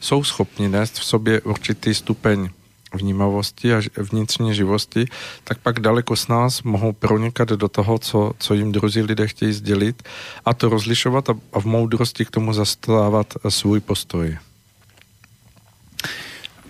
jsou 0.00 0.24
schopni 0.24 0.68
nést 0.68 0.98
v 0.98 1.04
sobě 1.04 1.40
určitý 1.40 1.94
stupeň 1.94 2.48
vnímavosti 2.94 3.74
a 3.74 3.82
vnitřní 3.96 4.54
živosti, 4.54 5.06
tak 5.44 5.58
pak 5.58 5.80
daleko 5.80 6.16
s 6.16 6.28
nás 6.28 6.62
mohou 6.62 6.92
pronikat 6.92 7.48
do 7.48 7.68
toho, 7.68 7.98
co, 7.98 8.32
co 8.38 8.54
jim 8.54 8.72
druzí 8.72 9.02
lidé 9.02 9.26
chtějí 9.28 9.52
sdělit 9.52 10.02
a 10.44 10.54
to 10.54 10.68
rozlišovat 10.68 11.30
a, 11.30 11.34
a 11.52 11.60
v 11.60 11.64
moudrosti 11.64 12.24
k 12.24 12.30
tomu 12.30 12.52
zastávat 12.52 13.34
svůj 13.48 13.80
postoj. 13.80 14.38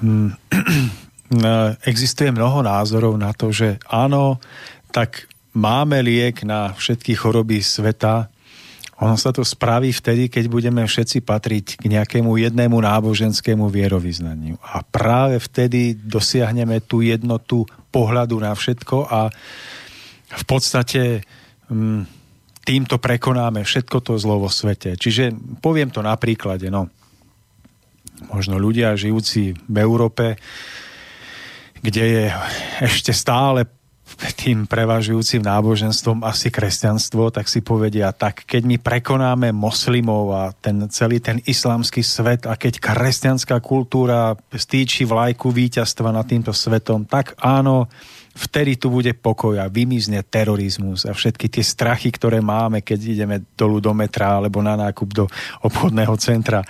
Mm, 0.03 0.33
existuje 1.87 2.33
mnoho 2.33 2.63
názorov 2.63 3.17
na 3.17 3.33
to, 3.33 3.53
že 3.53 3.79
áno, 3.89 4.39
tak 4.93 5.27
máme 5.55 6.03
liek 6.03 6.43
na 6.45 6.75
všetky 6.75 7.15
choroby 7.15 7.63
sveta 7.63 8.34
ono 9.02 9.18
sa 9.18 9.35
to 9.35 9.42
spraví 9.42 9.90
vtedy, 9.90 10.30
keď 10.30 10.46
budeme 10.46 10.87
všetci 10.87 11.26
patriť 11.26 11.83
k 11.83 11.85
nejakému 11.90 12.30
jednému 12.30 12.78
náboženskému 12.78 13.66
vierovýznaniu. 13.66 14.54
A 14.62 14.87
práve 14.87 15.42
vtedy 15.42 15.98
dosiahneme 15.98 16.78
tú 16.78 17.02
jednotu 17.02 17.66
pohľadu 17.90 18.38
na 18.38 18.54
všetko 18.54 18.96
a 19.11 19.35
v 20.35 20.44
podstate 20.46 21.26
mm, 21.66 22.02
týmto 22.62 23.02
prekonáme 23.02 23.66
všetko 23.66 23.98
to 23.98 24.12
zlo 24.14 24.38
vo 24.38 24.50
svete. 24.50 24.94
Čiže 24.94 25.35
poviem 25.59 25.90
to 25.90 25.98
na 25.98 26.14
príklade, 26.14 26.70
no. 26.70 26.87
Možno 28.30 28.62
ľudia 28.62 28.94
žijúci 28.94 29.59
v 29.59 29.76
Európe, 29.83 30.38
kde 31.83 32.04
je 32.07 32.24
ešte 32.88 33.11
stále 33.11 33.66
tým 34.14 34.64
prevažujúcim 34.70 35.42
náboženstvom 35.42 36.22
asi 36.22 36.48
kresťanstvo, 36.48 37.35
tak 37.35 37.50
si 37.50 37.61
povedia, 37.61 38.14
tak 38.14 38.46
keď 38.46 38.62
my 38.64 38.77
prekonáme 38.79 39.48
moslimov 39.50 40.31
a 40.35 40.42
ten 40.55 40.87
celý 40.88 41.18
ten 41.18 41.42
islamský 41.42 42.00
svet 42.05 42.46
a 42.46 42.55
keď 42.55 42.79
kresťanská 42.79 43.59
kultúra 43.59 44.38
stýči 44.55 45.03
vlajku 45.05 45.50
víťazstva 45.50 46.14
nad 46.14 46.27
týmto 46.29 46.55
svetom, 46.55 47.05
tak 47.09 47.35
áno, 47.42 47.90
vtedy 48.35 48.79
tu 48.79 48.90
bude 48.90 49.14
pokoj 49.14 49.59
a 49.59 49.70
vymizne 49.70 50.22
terorizmus 50.27 51.07
a 51.07 51.14
všetky 51.14 51.46
tie 51.50 51.64
strachy, 51.66 52.11
ktoré 52.11 52.42
máme, 52.42 52.83
keď 52.83 52.98
ideme 53.03 53.37
dolu 53.55 53.79
do 53.79 53.94
metra 53.94 54.38
alebo 54.38 54.62
na 54.62 54.74
nákup 54.74 55.09
do 55.14 55.24
obchodného 55.62 56.14
centra. 56.18 56.62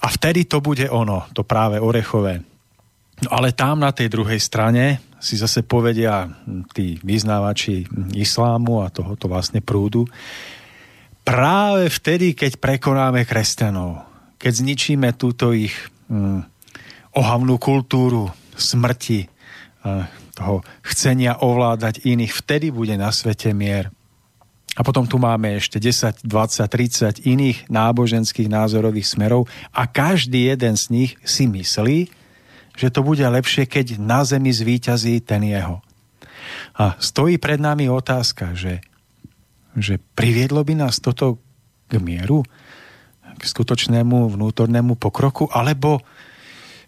A 0.00 0.06
vtedy 0.12 0.44
to 0.44 0.60
bude 0.60 0.86
ono, 0.92 1.24
to 1.32 1.42
práve 1.42 1.80
orechové. 1.80 2.44
No 3.24 3.32
ale 3.32 3.56
tam 3.56 3.80
na 3.80 3.96
tej 3.96 4.12
druhej 4.12 4.36
strane 4.36 5.00
si 5.20 5.34
zase 5.40 5.64
povedia 5.64 6.28
tí 6.76 7.00
vyznávači 7.00 7.88
islámu 8.12 8.84
a 8.84 8.92
tohoto 8.92 9.26
vlastne 9.26 9.64
prúdu, 9.64 10.04
práve 11.24 11.88
vtedy, 11.88 12.36
keď 12.36 12.60
prekonáme 12.60 13.24
kresťanov, 13.24 14.04
keď 14.36 14.52
zničíme 14.62 15.08
túto 15.16 15.56
ich 15.56 15.74
hm, 16.12 16.44
ohavnú 17.16 17.56
kultúru 17.56 18.28
smrti, 18.56 19.32
toho 20.36 20.60
chcenia 20.84 21.40
ovládať 21.40 22.04
iných, 22.04 22.32
vtedy 22.34 22.68
bude 22.68 22.92
na 22.98 23.08
svete 23.08 23.56
mier. 23.56 23.88
A 24.76 24.84
potom 24.84 25.08
tu 25.08 25.16
máme 25.16 25.56
ešte 25.56 25.80
10, 25.80 26.28
20, 26.28 27.24
30 27.24 27.24
iných 27.24 27.58
náboženských 27.72 28.52
názorových 28.52 29.08
smerov 29.08 29.48
a 29.72 29.88
každý 29.88 30.52
jeden 30.52 30.76
z 30.76 30.84
nich 30.92 31.10
si 31.24 31.48
myslí, 31.48 32.12
že 32.76 32.92
to 32.92 33.00
bude 33.00 33.24
lepšie, 33.24 33.64
keď 33.64 33.96
na 33.96 34.22
zemi 34.22 34.52
zvíťazí 34.52 35.24
ten 35.24 35.42
jeho. 35.42 35.80
A 36.76 36.94
stojí 37.00 37.40
pred 37.40 37.58
nami 37.58 37.88
otázka, 37.88 38.52
že, 38.52 38.84
že 39.74 39.98
priviedlo 40.14 40.62
by 40.62 40.86
nás 40.86 41.00
toto 41.00 41.40
k 41.88 41.98
mieru, 41.98 42.44
k 43.36 43.42
skutočnému 43.42 44.32
vnútornému 44.36 44.96
pokroku, 45.00 45.48
alebo 45.50 46.04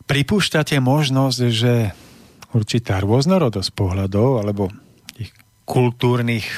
pripúšťate 0.08 0.80
možnosť, 0.80 1.38
že 1.48 1.92
určitá 2.56 3.00
rôznorodosť 3.04 3.70
pohľadov 3.76 4.40
alebo 4.40 4.72
tých 5.12 5.32
kultúrnych 5.68 6.48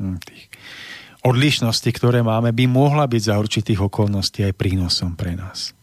hm, 0.00 0.16
tých 0.24 0.48
odlišností, 1.26 1.90
ktoré 1.92 2.24
máme, 2.24 2.54
by 2.54 2.64
mohla 2.70 3.04
byť 3.04 3.22
za 3.22 3.34
určitých 3.36 3.80
okolností 3.84 4.46
aj 4.48 4.54
prínosom 4.56 5.18
pre 5.18 5.34
nás. 5.36 5.76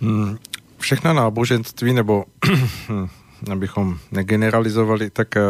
Hmm, 0.00 0.40
všechna 0.80 1.12
náboženství, 1.12 1.92
nebo 1.92 2.24
abychom 3.52 3.98
negeneralizovali, 4.12 5.10
tak 5.10 5.36
eh, 5.36 5.40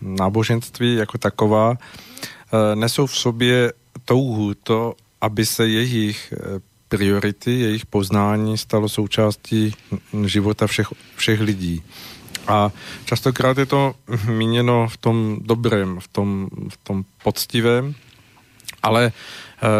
náboženství 0.00 0.94
jako 0.94 1.18
taková 1.18 1.74
eh, 1.78 2.76
nesou 2.76 3.06
v 3.06 3.16
sobě 3.16 3.72
touhu 4.04 4.54
to, 4.54 4.94
aby 5.20 5.46
se 5.46 5.68
jejich 5.68 6.32
eh, 6.32 6.60
priority, 6.88 7.60
jejich 7.60 7.86
poznání 7.86 8.58
stalo 8.58 8.88
součástí 8.88 9.74
života 10.24 10.66
všech, 10.66 10.88
všech 11.16 11.40
lidí. 11.40 11.82
A 12.46 12.70
častokrát 13.04 13.58
je 13.58 13.66
to 13.66 13.94
míněno 14.28 14.88
v 14.88 14.96
tom 14.96 15.38
dobrém, 15.40 16.00
v 16.00 16.08
tom, 16.08 16.48
v 16.68 16.76
tom 16.76 17.04
poctivém, 17.22 17.94
ale 18.82 19.12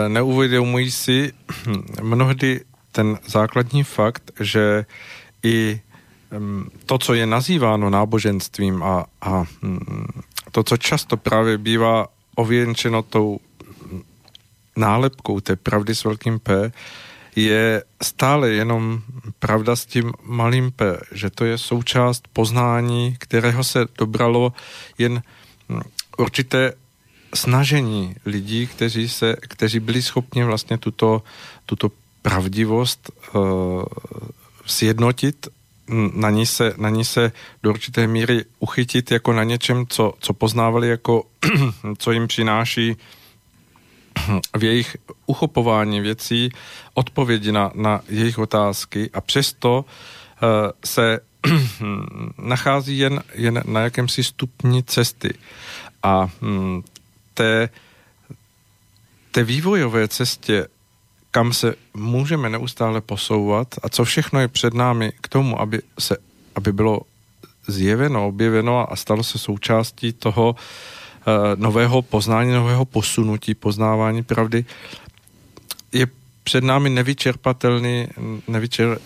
neuvědomují 0.09 0.91
si 0.91 1.33
mnohdy 2.03 2.61
ten 2.93 3.19
základní 3.27 3.85
fakt, 3.85 4.31
že 4.41 4.87
i 5.43 5.81
to, 6.87 6.99
co 6.99 7.15
je 7.15 7.27
nazýváno 7.27 7.91
náboženstvím 7.91 8.83
a, 8.83 9.07
a 9.21 9.45
mm, 9.63 10.07
to, 10.53 10.63
co 10.63 10.77
často 10.77 11.17
právě 11.17 11.59
bývá 11.59 12.07
ověnčeno 12.35 13.03
tou 13.03 13.41
nálepkou 14.77 15.41
té 15.41 15.57
pravdy 15.57 15.95
s 15.95 16.05
velkým 16.05 16.39
P, 16.39 16.73
je 17.37 17.83
stále 18.03 18.51
jenom 18.51 19.01
pravda 19.39 19.77
s 19.77 19.87
tím 19.87 20.13
malým 20.23 20.73
P, 20.73 21.01
že 21.13 21.31
to 21.31 21.45
je 21.45 21.59
součást 21.59 22.29
poznání, 22.33 23.17
kterého 23.19 23.65
se 23.65 23.87
dobralo 23.99 24.53
jen 24.99 25.23
mm, 25.69 25.81
určité 26.19 26.73
snažení 27.35 28.15
lidí, 28.27 28.67
kteří, 28.67 29.09
se, 29.09 29.37
kteří 29.41 29.81
byli 29.81 30.03
schopni 30.03 30.45
vlastně 30.45 30.79
tuto, 30.79 31.23
tuto 31.67 31.91
pravdivost 32.29 33.11
uh, 33.35 33.83
sjednotit, 34.67 35.49
na 36.15 36.31
ní, 36.31 36.47
se, 36.47 36.75
na 36.77 36.89
ní 36.89 37.05
se 37.05 37.33
do 37.63 37.71
určité 37.71 38.07
míry 38.07 38.45
uchytit 38.59 39.11
jako 39.11 39.33
na 39.33 39.45
něčem, 39.45 39.87
co, 39.89 40.15
co 40.21 40.33
poznávali 40.33 40.89
jako, 40.89 41.25
co 41.99 42.13
jim 42.13 42.29
přináší 42.29 42.97
v 44.59 44.65
jejich 44.65 44.97
uchopování 45.27 46.01
věcí 46.01 46.51
odpovědi 46.95 47.53
na, 47.53 47.73
na 47.75 48.01
jejich 48.09 48.39
otázky 48.39 49.11
a 49.15 49.21
přesto 49.21 49.85
uh, 49.85 50.49
se 50.85 51.21
nachází 52.39 52.99
jen, 52.99 53.23
jen 53.35 53.63
na 53.67 53.81
jakémsi 53.81 54.25
stupni 54.25 54.83
cesty. 54.83 55.35
A 56.03 56.29
hm, 56.43 56.83
té, 57.35 57.69
té 59.31 59.45
vývojové 59.45 60.09
cestě 60.09 60.67
kam 61.31 61.53
se 61.53 61.75
můžeme 61.95 62.51
neustále 62.51 63.01
posouvat 63.01 63.75
a 63.83 63.89
co 63.89 64.05
všechno 64.05 64.41
je 64.41 64.49
před 64.49 64.75
námi 64.75 65.13
k 65.21 65.29
tomu, 65.29 65.61
aby, 65.61 65.83
se, 65.99 66.17
aby 66.55 66.73
bylo 66.73 67.01
zjeveno, 67.67 68.29
objeveno 68.29 68.93
a 68.93 68.97
stalo 68.97 69.23
se 69.23 69.39
součástí 69.39 70.13
toho 70.13 70.51
uh, 70.51 71.35
nového 71.55 72.03
poznání, 72.03 72.53
nového 72.53 72.85
posunutí, 72.85 73.55
poznávání 73.55 74.23
pravdy, 74.23 74.65
je 75.93 76.07
před 76.43 76.65
námi 76.65 76.91
nevyčerpatelný, 76.91 78.09
nevyčer, 78.49 78.99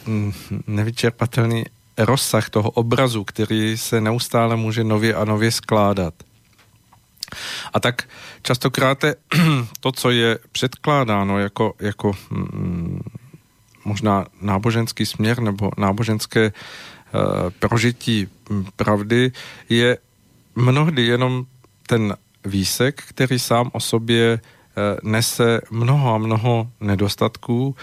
nevyčerpatelný 0.66 1.64
rozsah 1.98 2.50
toho 2.50 2.70
obrazu, 2.70 3.24
který 3.24 3.76
se 3.76 4.00
neustále 4.00 4.56
může 4.56 4.85
nově 4.85 5.14
a 5.14 5.24
nově 5.24 5.50
skládat. 5.50 6.14
A 7.72 7.80
tak 7.80 8.08
častokrát 8.42 9.04
to, 9.80 9.92
co 9.92 10.10
je 10.10 10.38
předkládáno 10.52 11.38
jako, 11.38 11.74
jako 11.80 12.12
mm, 12.30 13.00
možná 13.84 14.26
náboženský 14.40 15.06
směr 15.06 15.40
nebo 15.40 15.70
náboženské 15.78 16.44
e, 16.44 16.52
prožití 17.58 18.28
pravdy, 18.76 19.32
je 19.68 19.98
mnohdy 20.54 21.06
jenom 21.06 21.44
ten 21.86 22.16
výsek, 22.44 23.02
který 23.08 23.38
sám 23.38 23.70
o 23.72 23.80
sobě 23.80 24.32
e, 24.32 24.40
nese 25.02 25.60
mnoho 25.70 26.14
a 26.14 26.18
mnoho 26.18 26.70
nedostatků 26.80 27.76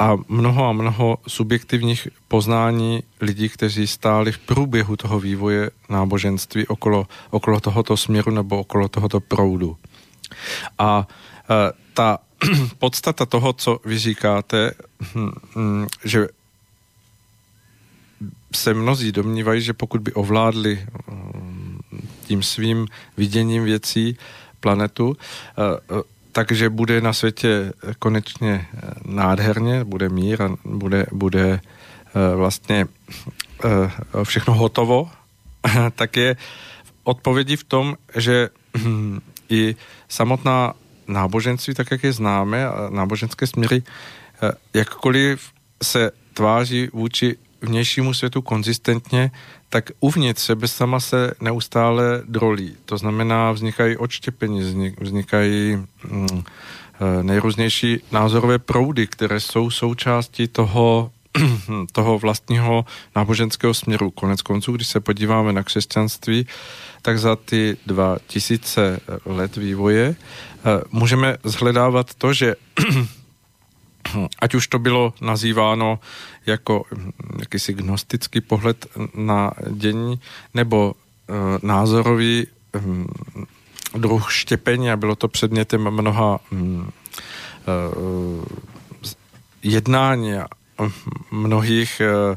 a 0.00 0.16
mnoho 0.28 0.68
a 0.68 0.72
mnoho 0.72 1.18
subjektivních 1.28 2.08
poznání 2.28 3.02
lidí, 3.20 3.48
kteří 3.48 3.86
stáli 3.86 4.32
v 4.32 4.38
průběhu 4.38 4.96
toho 4.96 5.20
vývoje 5.20 5.70
náboženství 5.88 6.66
okolo, 6.66 7.06
okolo 7.30 7.60
tohoto 7.60 7.96
směru 7.96 8.30
nebo 8.32 8.58
okolo 8.58 8.88
tohoto 8.88 9.20
proudu. 9.20 9.76
A 10.78 11.06
e, 11.50 11.72
ta 11.94 12.18
podstata 12.78 13.26
toho, 13.26 13.52
co 13.52 13.80
vy 13.84 13.98
říkáte, 13.98 14.74
hm, 15.14 15.30
hm, 15.56 15.86
že 16.04 16.28
se 18.54 18.74
mnozí 18.74 19.12
domnívají, 19.12 19.60
že 19.60 19.72
pokud 19.72 20.00
by 20.00 20.12
ovládli 20.12 20.86
hm, 21.10 21.80
tím 22.26 22.42
svým 22.42 22.86
viděním 23.16 23.64
věcí 23.64 24.16
planetu, 24.60 25.16
e, 25.16 26.19
takže 26.32 26.70
bude 26.70 27.00
na 27.00 27.12
světě 27.12 27.72
konečně 27.98 28.66
eh, 28.74 28.80
nádherně, 29.04 29.84
bude 29.84 30.08
mír 30.08 30.42
a 30.42 30.56
bude, 30.64 31.06
bude 31.12 31.60
eh, 31.60 32.36
vlastně 32.36 32.86
eh, 33.64 34.24
všechno 34.24 34.54
hotovo, 34.54 35.10
tak 35.94 36.16
je 36.16 36.36
odpovědi 37.04 37.56
v 37.56 37.64
tom, 37.64 37.96
že 38.16 38.48
hm, 38.76 39.20
i 39.48 39.76
samotná 40.08 40.72
náboženství, 41.08 41.74
tak 41.74 41.90
jak 41.90 42.04
je 42.04 42.12
známe, 42.12 42.66
a 42.66 42.90
náboženské 42.90 43.46
směry, 43.46 43.82
jakkoliv 44.74 45.50
se 45.82 46.10
tváří 46.34 46.88
vůči 46.92 47.36
vnějšímu 47.62 48.14
světu 48.14 48.42
konzistentně, 48.42 49.30
tak 49.70 49.90
uvnitř 50.00 50.42
sebe 50.42 50.68
sama 50.68 51.00
se 51.00 51.34
neustále 51.40 52.22
drolí. 52.24 52.76
To 52.84 52.96
znamená, 52.96 53.52
vznikají 53.52 53.96
odštěpení, 53.96 54.94
vznikají 55.00 55.76
mm, 56.04 56.26
eh, 56.34 57.22
nejrůznější 57.22 58.00
názorové 58.12 58.58
proudy, 58.58 59.06
které 59.06 59.40
jsou 59.40 59.70
součástí 59.70 60.48
toho, 60.48 61.10
toho 61.92 62.18
vlastního 62.18 62.84
náboženského 63.16 63.74
směru. 63.74 64.10
Konec 64.10 64.42
konců, 64.42 64.72
když 64.72 64.88
se 64.88 65.00
podíváme 65.00 65.52
na 65.52 65.62
křesťanství, 65.62 66.46
tak 67.02 67.18
za 67.18 67.36
ty 67.36 67.76
dva 67.86 68.16
tisíce 68.26 69.00
let 69.24 69.56
vývoje 69.56 70.14
eh, 70.14 70.82
můžeme 70.90 71.36
zhledávat 71.44 72.14
to, 72.14 72.32
že 72.32 72.54
ať 74.38 74.54
už 74.54 74.66
to 74.66 74.78
bylo 74.78 75.14
nazýváno 75.20 75.98
jako 76.46 76.84
jakýsi 77.40 77.74
gnostický 77.74 78.40
pohled 78.40 78.86
na 79.14 79.52
dění, 79.70 80.20
nebo 80.54 80.94
e, 80.94 81.32
názorový 81.66 82.46
hm, 82.76 83.06
druh 83.94 84.32
štěpení 84.32 84.90
a 84.90 84.96
bylo 84.96 85.16
to 85.16 85.28
předmětem 85.28 85.90
mnoha 85.90 86.40
hm, 86.52 86.90
e, 86.90 87.70
jednání 89.62 90.34
a 90.34 90.46
mnohých 91.30 92.00
e, 92.00 92.36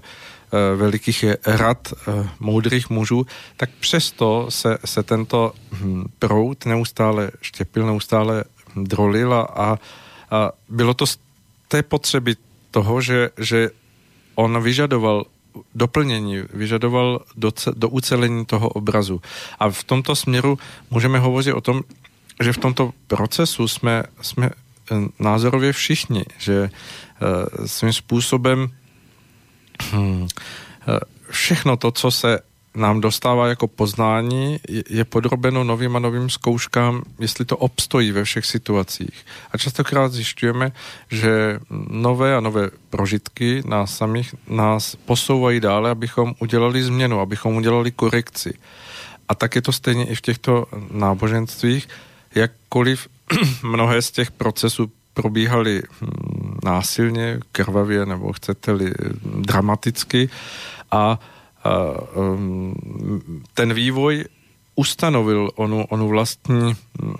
velikých 0.76 1.26
rad 1.46 1.94
moudrých 2.40 2.90
mužů, 2.90 3.26
tak 3.58 3.70
přesto 3.80 4.46
se, 4.50 4.78
se 4.86 5.04
tento 5.04 5.54
hm, 5.72 6.04
prout 6.20 6.66
neustále 6.66 7.32
štěpil, 7.42 7.86
neustále 7.86 8.44
drolil 8.76 9.34
a, 9.34 9.78
a 10.32 10.52
bylo 10.70 10.94
to 10.94 11.06
té 11.74 11.84
potřeby 11.84 12.36
toho, 12.72 13.02
že, 13.02 13.30
že 13.38 13.70
on 14.36 14.62
vyžadoval 14.62 15.26
doplnění, 15.76 16.46
vyžadoval 16.54 17.26
do, 17.36 17.52
do 17.74 17.90
ucelení 17.90 18.46
toho 18.46 18.70
obrazu. 18.70 19.22
A 19.60 19.70
v 19.70 19.84
tomto 19.84 20.16
směru 20.16 20.60
můžeme 20.90 21.20
hovořit 21.20 21.54
o 21.54 21.62
tom, 21.62 21.82
že 22.44 22.54
v 22.54 22.58
tomto 22.58 22.94
procesu 23.08 23.68
jsme, 23.68 24.04
jsme 24.22 24.50
eh, 24.50 24.96
názorově 25.20 25.74
všichni, 25.74 26.26
že 26.38 26.70
uh, 26.70 27.66
svým 27.66 27.94
způsobem 27.94 28.70
hm, 29.94 30.28
všechno 31.30 31.78
to, 31.78 31.92
co 31.92 32.12
se 32.12 32.40
nám 32.76 33.02
dostává 33.02 33.48
jako 33.48 33.68
poznání, 33.68 34.60
je 34.90 35.06
podrobeno 35.06 35.64
novým 35.64 35.96
a 35.96 36.00
novým 36.00 36.30
zkouškám, 36.30 37.04
jestli 37.20 37.46
to 37.46 37.58
obstojí 37.58 38.12
ve 38.12 38.24
všech 38.24 38.46
situacích. 38.46 39.26
A 39.52 39.58
častokrát 39.58 40.12
zjišťujeme, 40.12 40.72
že 41.12 41.60
nové 41.90 42.36
a 42.36 42.40
nové 42.40 42.70
prožitky 42.90 43.64
nás 43.66 43.98
samých 43.98 44.36
nás 44.48 44.96
posouvají 44.96 45.60
dále, 45.60 45.90
abychom 45.90 46.34
udělali 46.40 46.84
změnu, 46.84 47.20
abychom 47.20 47.56
udělali 47.56 47.92
korekci. 47.92 48.54
A 49.30 49.36
tak 49.36 49.56
je 49.56 49.62
to 49.62 49.72
stejně 49.72 50.06
i 50.06 50.16
v 50.16 50.22
těchto 50.22 50.66
náboženstvích, 50.92 51.88
jakkoliv 52.36 53.08
mnohé 53.64 54.02
z 54.02 54.12
těch 54.12 54.32
procesů 54.32 54.92
probíhaly 55.14 55.84
hm, 56.02 56.58
násilně, 56.64 57.40
krvavě 57.52 58.06
nebo 58.06 58.34
chcete-li 58.34 58.94
dramaticky 59.24 60.30
a 60.92 61.20
Um, 61.63 62.76
ten 63.54 63.73
vývoj 63.73 64.26
ustanovil 64.76 65.49
onu, 65.56 65.86
onu 65.89 66.08
vlastní 66.08 66.76
mm, 67.02 67.13
e, 67.13 67.15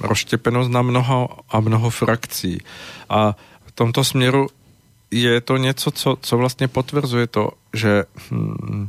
rozštěpenost 0.00 0.70
na 0.70 0.82
mnoho 0.82 1.28
a 1.48 1.60
mnoho 1.60 1.90
frakcí. 1.90 2.58
A 3.08 3.36
v 3.66 3.72
tomto 3.72 4.04
směru 4.04 4.46
je 5.10 5.40
to 5.40 5.56
něco, 5.56 5.90
co, 5.90 6.18
co 6.20 6.36
vlastně 6.36 6.68
potvrzuje 6.68 7.26
to, 7.26 7.50
že 7.74 8.04
hm, 8.30 8.88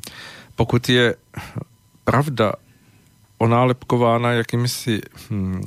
pokud 0.55 0.89
je 0.89 1.15
pravda 2.03 2.53
onálepkována 3.37 4.31
jakýmisi 4.31 5.01
hm, 5.29 5.61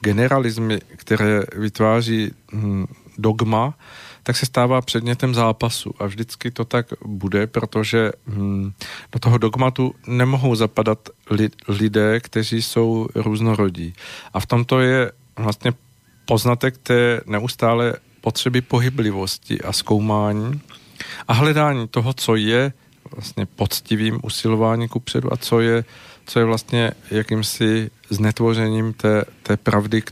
generalizmy, 0.00 0.80
které 0.96 1.42
vytváří 1.56 2.32
hm, 2.52 2.86
dogma, 3.18 3.74
tak 4.28 4.36
se 4.36 4.46
stává 4.46 4.80
předmětem 4.80 5.34
zápasu. 5.34 5.94
A 5.98 6.06
vždycky 6.06 6.50
to 6.50 6.64
tak 6.64 6.86
bude, 7.04 7.46
protože 7.46 8.12
hm, 8.26 8.72
do 9.12 9.18
toho 9.18 9.38
dogmatu 9.38 9.94
nemohou 10.06 10.54
zapadat 10.54 11.08
li, 11.30 11.48
lidé, 11.68 12.20
kteří 12.20 12.62
jsou 12.62 13.08
různorodí. 13.14 13.94
A 14.34 14.40
v 14.40 14.46
tomto 14.46 14.80
je 14.80 15.12
vlastně 15.36 15.72
poznatek 16.24 16.78
té 16.78 17.20
neustále 17.26 17.94
potřeby 18.20 18.60
pohyblivosti 18.60 19.60
a 19.60 19.72
zkoumání 19.72 20.60
a 21.28 21.32
hledání 21.32 21.88
toho, 21.88 22.12
co 22.12 22.36
je 22.36 22.72
vlastně 23.10 23.46
poctivým 23.46 24.20
usilování 24.22 24.88
kupředu 24.88 25.32
a 25.32 25.36
co 25.36 25.60
je, 25.60 25.84
co 26.26 26.38
je 26.38 26.44
vlastně 26.44 26.92
jakýmsi 27.10 27.90
znetvořením 28.10 28.92
té, 28.92 29.24
té 29.42 29.56
pravdy, 29.56 30.02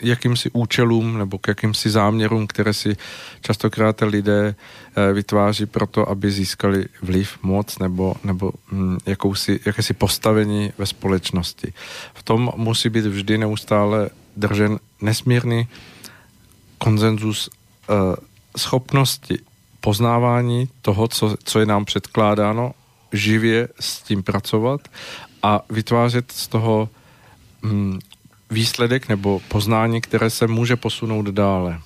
jakýmsi 0.00 0.50
účelům 0.52 1.18
nebo 1.18 1.38
k 1.38 1.48
jakýmsi 1.48 1.90
záměrům, 1.90 2.46
které 2.46 2.74
si 2.74 2.96
častokrát 3.40 4.00
lidé 4.00 4.54
eh, 4.54 5.12
vytváří 5.12 5.66
proto, 5.66 6.08
aby 6.08 6.30
získali 6.30 6.86
vliv, 7.02 7.38
moc 7.42 7.78
nebo, 7.78 8.14
nebo 8.24 8.52
hm, 8.72 8.98
jakousi, 9.06 9.60
jakési 9.66 9.94
postavení 9.94 10.72
ve 10.78 10.86
společnosti. 10.86 11.72
V 12.14 12.22
tom 12.22 12.52
musí 12.56 12.88
být 12.88 13.06
vždy 13.06 13.38
neustále 13.38 14.10
držen 14.36 14.78
nesmírný 15.00 15.68
konzenzus 16.78 17.50
eh, 17.50 17.94
schopnosti 18.56 19.38
poznávání 19.80 20.68
toho, 20.82 21.08
co, 21.08 21.36
co 21.44 21.60
je 21.60 21.66
nám 21.66 21.84
předkládáno, 21.84 22.72
živě 23.12 23.68
s 23.80 24.02
tím 24.02 24.22
pracovat 24.22 24.80
a 25.42 25.60
vytvářet 25.70 26.32
z 26.32 26.48
toho 26.48 26.88
hm, 27.62 27.98
výsledek 28.50 29.08
nebo 29.08 29.40
poznání, 29.48 30.00
které 30.00 30.30
se 30.30 30.46
může 30.46 30.76
posunout 30.76 31.26
dále. 31.26 31.78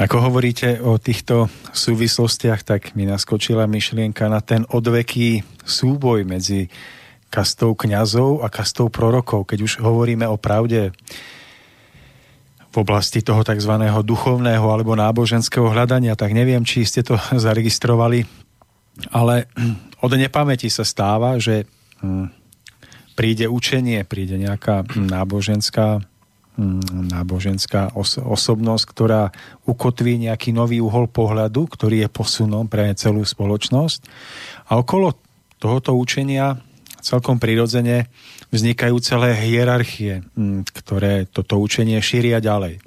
Ako 0.00 0.16
hovoríte 0.16 0.80
o 0.80 0.96
týchto 0.96 1.52
súvislostiach, 1.76 2.64
tak 2.64 2.96
mi 2.96 3.04
naskočila 3.04 3.68
myšlienka 3.68 4.32
na 4.32 4.40
ten 4.40 4.64
odveký 4.64 5.44
súboj 5.60 6.24
medzi 6.24 6.72
kastou 7.28 7.76
kňazov 7.76 8.40
a 8.40 8.48
kastou 8.48 8.88
prorokov. 8.88 9.44
Keď 9.44 9.58
už 9.60 9.72
hovoríme 9.84 10.24
o 10.24 10.40
pravde 10.40 10.96
v 12.72 12.76
oblasti 12.80 13.20
toho 13.20 13.44
tzv. 13.44 13.76
duchovného 14.00 14.64
alebo 14.72 14.96
náboženského 14.96 15.68
hľadania, 15.68 16.16
tak 16.16 16.32
neviem, 16.32 16.64
či 16.64 16.88
ste 16.88 17.04
to 17.04 17.20
zaregistrovali, 17.36 18.24
ale 19.12 19.52
od 20.00 20.12
nepamäti 20.16 20.72
sa 20.72 20.80
stáva, 20.80 21.36
že 21.36 21.68
hm, 22.00 22.39
príde 23.20 23.44
učenie, 23.52 24.00
príde 24.08 24.40
nejaká 24.40 24.88
náboženská 24.96 26.00
mm, 26.56 27.12
náboženská 27.12 27.92
os- 27.92 28.16
osobnosť, 28.16 28.84
ktorá 28.88 29.28
ukotví 29.68 30.16
nejaký 30.16 30.56
nový 30.56 30.80
uhol 30.80 31.04
pohľadu, 31.04 31.68
ktorý 31.68 32.08
je 32.08 32.08
posunom 32.08 32.64
pre 32.64 32.88
celú 32.96 33.20
spoločnosť. 33.20 34.08
A 34.72 34.80
okolo 34.80 35.12
tohoto 35.60 35.92
učenia 36.00 36.64
celkom 37.04 37.36
prirodzene 37.36 38.08
vznikajú 38.48 38.96
celé 39.04 39.36
hierarchie, 39.36 40.24
mm, 40.32 40.72
ktoré 40.80 41.28
toto 41.28 41.60
učenie 41.60 42.00
šíria 42.00 42.40
ďalej. 42.40 42.80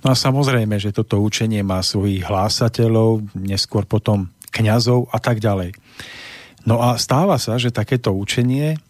No 0.00 0.12
a 0.12 0.16
samozrejme, 0.16 0.80
že 0.80 0.96
toto 0.96 1.20
učenie 1.20 1.60
má 1.60 1.84
svojich 1.84 2.24
hlásateľov, 2.24 3.28
neskôr 3.36 3.84
potom 3.84 4.32
kňazov 4.56 5.12
a 5.12 5.20
tak 5.20 5.44
ďalej. 5.44 5.76
No 6.66 6.82
a 6.82 6.98
stáva 6.98 7.38
sa, 7.38 7.60
že 7.60 7.70
takéto 7.70 8.10
učenie 8.10 8.80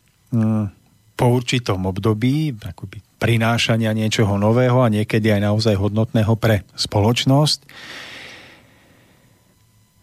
po 1.16 1.26
určitom 1.32 1.88
období 1.88 2.52
akoby 2.60 3.00
prinášania 3.16 3.96
niečoho 3.96 4.36
nového 4.36 4.84
a 4.84 4.92
niekedy 4.92 5.32
aj 5.32 5.40
naozaj 5.48 5.74
hodnotného 5.80 6.36
pre 6.36 6.68
spoločnosť, 6.76 7.64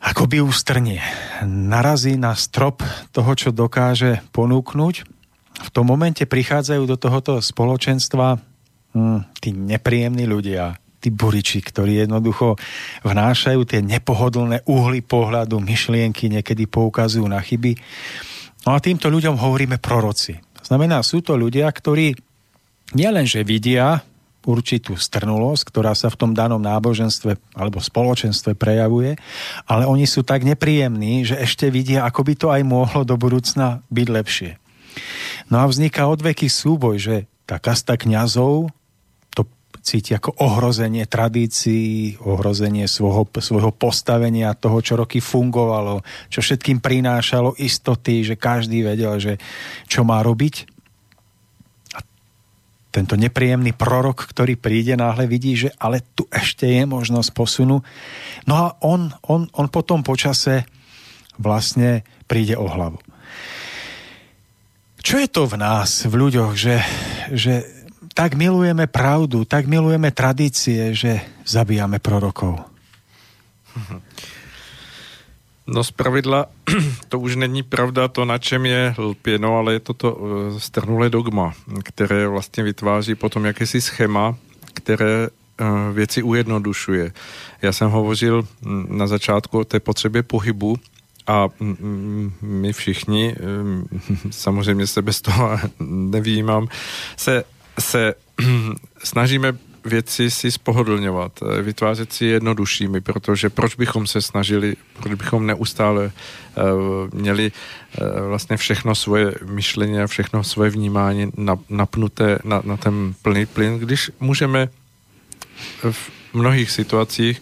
akoby 0.04 0.42
ústrnie. 0.44 1.00
Narazí 1.46 2.18
na 2.20 2.34
strop 2.34 2.82
toho, 3.14 3.32
čo 3.38 3.50
dokáže 3.54 4.26
ponúknuť. 4.34 4.96
V 5.54 5.70
tom 5.70 5.86
momente 5.88 6.26
prichádzajú 6.26 6.84
do 6.90 6.98
tohoto 6.98 7.40
spoločenstva 7.40 8.42
hm, 8.98 9.20
tí 9.38 9.54
nepríjemní 9.54 10.26
ľudia, 10.26 10.76
tí 10.98 11.14
buriči, 11.14 11.62
ktorí 11.62 12.04
jednoducho 12.04 12.58
vnášajú 13.06 13.62
tie 13.70 13.86
nepohodlné 13.86 14.66
uhly 14.66 15.06
pohľadu, 15.06 15.62
myšlienky, 15.62 16.28
niekedy 16.34 16.66
poukazujú 16.66 17.30
na 17.30 17.40
chyby. 17.40 17.78
No 18.64 18.76
a 18.76 18.80
týmto 18.80 19.12
ľuďom 19.12 19.36
hovoríme 19.36 19.78
proroci. 19.80 20.40
Znamená, 20.64 21.04
sú 21.04 21.20
to 21.20 21.36
ľudia, 21.36 21.68
ktorí 21.68 22.16
nielenže 22.96 23.44
vidia 23.44 24.00
určitú 24.44 25.00
strnulosť, 25.00 25.64
ktorá 25.72 25.96
sa 25.96 26.12
v 26.12 26.20
tom 26.20 26.32
danom 26.36 26.60
náboženstve 26.60 27.56
alebo 27.56 27.80
spoločenstve 27.80 28.60
prejavuje, 28.60 29.16
ale 29.68 29.88
oni 29.88 30.04
sú 30.04 30.24
tak 30.24 30.44
nepríjemní, 30.44 31.24
že 31.24 31.40
ešte 31.40 31.72
vidia, 31.72 32.04
ako 32.04 32.22
by 32.28 32.34
to 32.36 32.48
aj 32.52 32.62
mohlo 32.68 33.08
do 33.08 33.16
budúcna 33.16 33.84
byť 33.88 34.08
lepšie. 34.08 34.52
No 35.48 35.64
a 35.64 35.66
vzniká 35.68 36.08
odveký 36.12 36.52
súboj, 36.52 36.96
že 37.00 37.16
tá 37.48 37.60
kasta 37.60 37.96
kňazov, 38.00 38.72
to 38.72 38.83
cíti 39.84 40.16
ako 40.16 40.40
ohrozenie 40.40 41.04
tradícií, 41.04 42.16
ohrozenie 42.24 42.88
svojho, 42.88 43.28
svojho 43.28 43.76
postavenia, 43.76 44.56
toho, 44.56 44.80
čo 44.80 44.96
roky 44.96 45.20
fungovalo, 45.20 46.00
čo 46.32 46.40
všetkým 46.40 46.80
prinášalo 46.80 47.60
istoty, 47.60 48.24
že 48.24 48.40
každý 48.40 48.88
vedel, 48.88 49.20
že 49.20 49.34
čo 49.92 50.08
má 50.08 50.24
robiť. 50.24 50.56
A 51.94 52.00
tento 52.96 53.20
nepríjemný 53.20 53.76
prorok, 53.76 54.24
ktorý 54.24 54.56
príde, 54.56 54.96
náhle 54.96 55.28
vidí, 55.28 55.60
že 55.60 55.76
ale 55.76 56.00
tu 56.16 56.24
ešte 56.32 56.64
je 56.64 56.88
možnosť 56.88 57.30
posunu. 57.36 57.84
No 58.48 58.54
a 58.56 58.80
on, 58.80 59.12
on, 59.28 59.52
on 59.52 59.68
potom 59.68 60.00
počase 60.00 60.64
vlastne 61.36 62.08
príde 62.32 62.56
o 62.56 62.72
hlavu. 62.72 63.04
Čo 65.04 65.20
je 65.20 65.28
to 65.28 65.44
v 65.44 65.60
nás, 65.60 66.08
v 66.08 66.16
ľuďoch, 66.16 66.56
že, 66.56 66.80
že 67.36 67.83
tak 68.14 68.38
milujeme 68.38 68.88
pravdu, 68.88 69.46
tak 69.46 69.66
milujeme 69.66 70.14
tradície, 70.14 70.94
že 70.94 71.22
zabíjame 71.46 72.00
prorokov. 72.00 72.62
No 75.68 75.84
z 75.84 75.92
pravidla 75.92 76.46
to 77.10 77.20
už 77.20 77.36
není 77.36 77.64
pravda 77.64 78.08
to, 78.08 78.26
na 78.26 78.38
čem 78.38 78.66
je 78.66 78.96
lpěno, 78.98 79.58
ale 79.58 79.74
je 79.74 79.80
to 79.80 79.94
to 79.94 80.16
uh, 80.16 80.60
strnulé 80.60 81.10
dogma, 81.10 81.54
které 81.84 82.28
vlastně 82.28 82.64
vytváří 82.64 83.16
potom 83.16 83.46
jakési 83.46 83.82
schéma, 83.82 84.36
které 84.74 85.28
uh, 85.28 85.68
věci 85.96 86.24
ujednodušuje. 86.24 87.12
Já 87.62 87.72
jsem 87.72 87.90
hovořil 87.90 88.48
mm, 88.62 88.98
na 88.98 89.08
začátku 89.08 89.60
o 89.60 89.64
té 89.64 89.80
potřebě 89.80 90.24
pohybu 90.24 90.78
a 91.28 91.48
mm, 91.60 91.78
mm, 91.80 92.34
my 92.42 92.74
všichni, 92.74 93.36
samozřejmě 94.32 94.88
se 94.88 95.02
bez 95.02 95.22
toho 95.22 95.60
nevýjímám, 95.90 96.68
se 97.18 97.44
se 97.80 98.14
snažíme 99.04 99.54
věci 99.86 100.32
si 100.32 100.52
spohodlňovat, 100.52 101.40
eh, 101.42 101.62
vytvářet 101.62 102.14
si 102.14 102.26
jednoduššími, 102.26 103.02
protože 103.02 103.50
proč 103.50 103.76
bychom 103.76 104.08
se 104.08 104.22
snažili, 104.22 104.76
proč 105.00 105.14
bychom 105.14 105.48
neustále 105.48 106.06
uh, 106.06 106.64
měli 107.14 107.52
uh, 107.52 108.28
vlastně 108.28 108.58
všechno 108.58 108.96
svoje 108.96 109.36
myšlení 109.46 110.00
a 110.00 110.08
všechno 110.08 110.44
svoje 110.44 110.70
vnímání 110.70 111.32
napnuté 111.70 112.40
na, 112.44 112.62
na 112.66 112.78
ten 112.78 113.14
plný 113.22 113.46
plyn, 113.46 113.80
když 113.80 114.12
můžeme 114.20 114.70
v 115.92 116.12
mnohých 116.34 116.72
situacích 116.72 117.40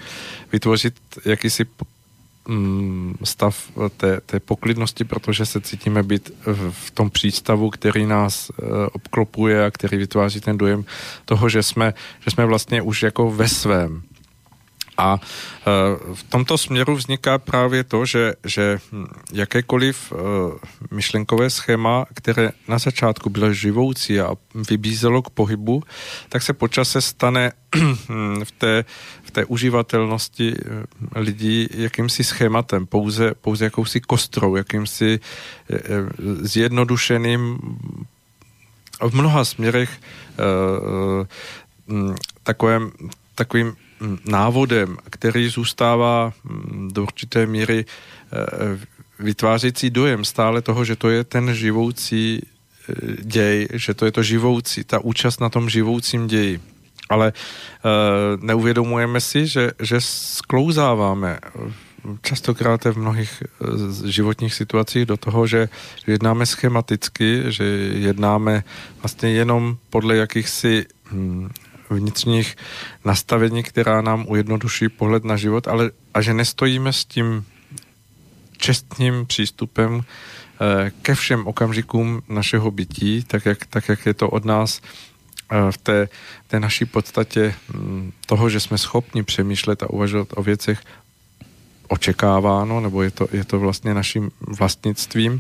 vytvořit 0.51 0.95
jakýsi 1.25 1.65
Mm, 2.51 3.15
stav 3.23 3.71
té, 3.97 4.21
té 4.25 4.39
poklidnosti, 4.39 5.03
protože 5.03 5.45
se 5.45 5.61
cítíme 5.61 6.03
být 6.03 6.31
v 6.71 6.91
tom 6.91 7.09
přístavu, 7.09 7.69
který 7.69 8.05
nás 8.05 8.51
eh, 8.51 8.65
obklopuje 8.93 9.65
a 9.65 9.71
který 9.71 9.97
vytváří 9.97 10.39
ten 10.39 10.57
dojem 10.57 10.85
toho, 11.25 11.49
že 11.49 11.63
jsme, 11.63 11.93
že 12.19 12.31
jsme 12.31 12.45
vlastně 12.45 12.81
už 12.81 13.03
jako 13.03 13.31
ve 13.31 13.47
svém. 13.47 14.03
A 15.01 15.17
eh, 15.17 16.13
v 16.13 16.23
tomto 16.23 16.57
směru 16.57 16.95
vzniká 16.95 17.37
právě 17.37 17.83
to, 17.83 18.05
že, 18.05 18.33
že 18.45 18.79
jakékoliv 19.33 20.13
eh, 20.13 20.15
myšlenkové 20.91 21.49
schéma, 21.49 22.05
které 22.13 22.49
na 22.67 22.77
začátku 22.77 23.29
bylo 23.29 23.53
živoucí 23.53 24.19
a 24.19 24.35
vybízelo 24.69 25.21
k 25.21 25.29
pohybu, 25.29 25.83
tak 26.29 26.41
se 26.41 26.53
počase 26.53 27.01
stane 27.01 27.51
v 28.43 28.51
té, 28.57 28.85
v 29.23 29.31
té 29.31 29.45
uživatelnosti 29.45 30.53
eh, 30.53 31.19
lidí 31.19 31.67
jakýmsi 31.73 32.23
schématem, 32.23 32.85
pouze, 32.85 33.33
pouze 33.41 33.65
jakousi 33.65 34.01
kostrou, 34.01 34.55
jakýmsi 34.55 35.19
zjednodušeným 36.41 37.59
v 39.01 39.13
mnoha 39.13 39.45
směrech 39.45 39.89
takovým, 42.43 42.91
takovým 43.35 43.75
návodem, 44.25 44.97
který 45.09 45.49
zůstává 45.49 46.33
do 46.87 47.03
určité 47.03 47.45
míry 47.45 47.85
eh, 47.85 48.85
vytvářející 49.19 49.89
dojem 49.89 50.25
stále 50.25 50.61
toho, 50.61 50.85
že 50.85 50.95
to 50.95 51.09
je 51.09 51.23
ten 51.23 51.55
živoucí 51.55 52.41
eh, 52.41 52.93
děj, 53.21 53.67
že 53.73 53.93
to 53.93 54.05
je 54.05 54.11
to 54.11 54.23
živoucí, 54.23 54.83
ta 54.83 54.99
účast 54.99 55.41
na 55.41 55.49
tom 55.49 55.69
živoucím 55.69 56.27
ději. 56.27 56.59
Ale 57.09 57.33
neuvědomujeme 58.41 59.21
si, 59.21 59.47
že, 59.47 59.71
že 59.79 60.01
sklouzáváme 60.01 61.39
častokrát 62.21 62.85
v 62.85 62.97
mnohých 62.97 63.43
životních 64.05 64.53
situacích 64.53 65.05
do 65.05 65.17
toho, 65.17 65.47
že 65.47 65.69
jednáme 66.07 66.45
schematicky, 66.45 67.43
že 67.47 67.63
jednáme 67.93 68.63
vlastně 69.01 69.29
jenom 69.29 69.77
podle 69.89 70.15
jakýchsi 70.15 70.85
vnitřních 71.91 72.55
nastavení, 73.05 73.63
která 73.63 74.01
nám 74.01 74.25
ujednoduší 74.27 74.89
pohled 74.89 75.23
na 75.23 75.37
život, 75.37 75.67
ale 75.67 75.91
a 76.13 76.21
že 76.21 76.33
nestojíme 76.33 76.93
s 76.93 77.05
tím 77.05 77.45
čestným 78.57 79.25
přístupem 79.25 80.01
eh, 80.03 80.91
ke 81.01 81.15
všem 81.15 81.47
okamžikům 81.47 82.21
našeho 82.29 82.71
bytí, 82.71 83.23
tak 83.23 83.45
jak, 83.45 83.65
tak 83.65 83.89
jak 83.89 84.05
je 84.05 84.13
to 84.13 84.29
od 84.29 84.45
nás 84.45 84.81
eh, 85.51 85.71
v 85.71 85.77
té, 85.77 86.09
té 86.47 86.59
naší 86.59 86.85
podstatě 86.85 87.53
hm, 87.73 88.11
toho, 88.25 88.49
že 88.49 88.59
jsme 88.59 88.77
schopni 88.77 89.23
přemýšlet 89.23 89.83
a 89.83 89.89
uvažovat 89.89 90.27
o 90.35 90.43
věcech 90.43 90.79
očekáváno, 91.91 92.79
nebo 92.79 93.03
je 93.03 93.11
to, 93.11 93.27
je 93.31 93.43
to 93.43 93.59
vlastně 93.59 93.93
naším 93.93 94.31
vlastnictvím, 94.41 95.39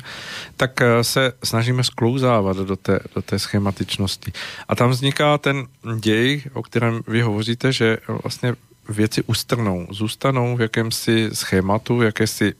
tak 0.57 0.81
eh, 0.81 1.03
se 1.03 1.33
snažíme 1.43 1.83
sklouzávat 1.83 2.57
do 2.57 2.75
té, 2.75 2.99
do 3.15 3.21
té 3.21 3.39
schematičnosti. 3.39 4.31
A 4.67 4.75
tam 4.75 4.89
vzniká 4.89 5.37
ten 5.37 5.67
děj, 5.99 6.43
o 6.53 6.63
kterém 6.63 7.01
vy 7.07 7.21
hovoříte, 7.21 7.71
že 7.71 7.97
vlastně 8.23 8.55
věci 8.89 9.23
ustrnou, 9.23 9.87
zůstanou 9.91 10.57
v 10.57 10.61
jakémsi 10.61 11.29
schématu, 11.33 11.97
v 11.97 12.03
jakési 12.03 12.53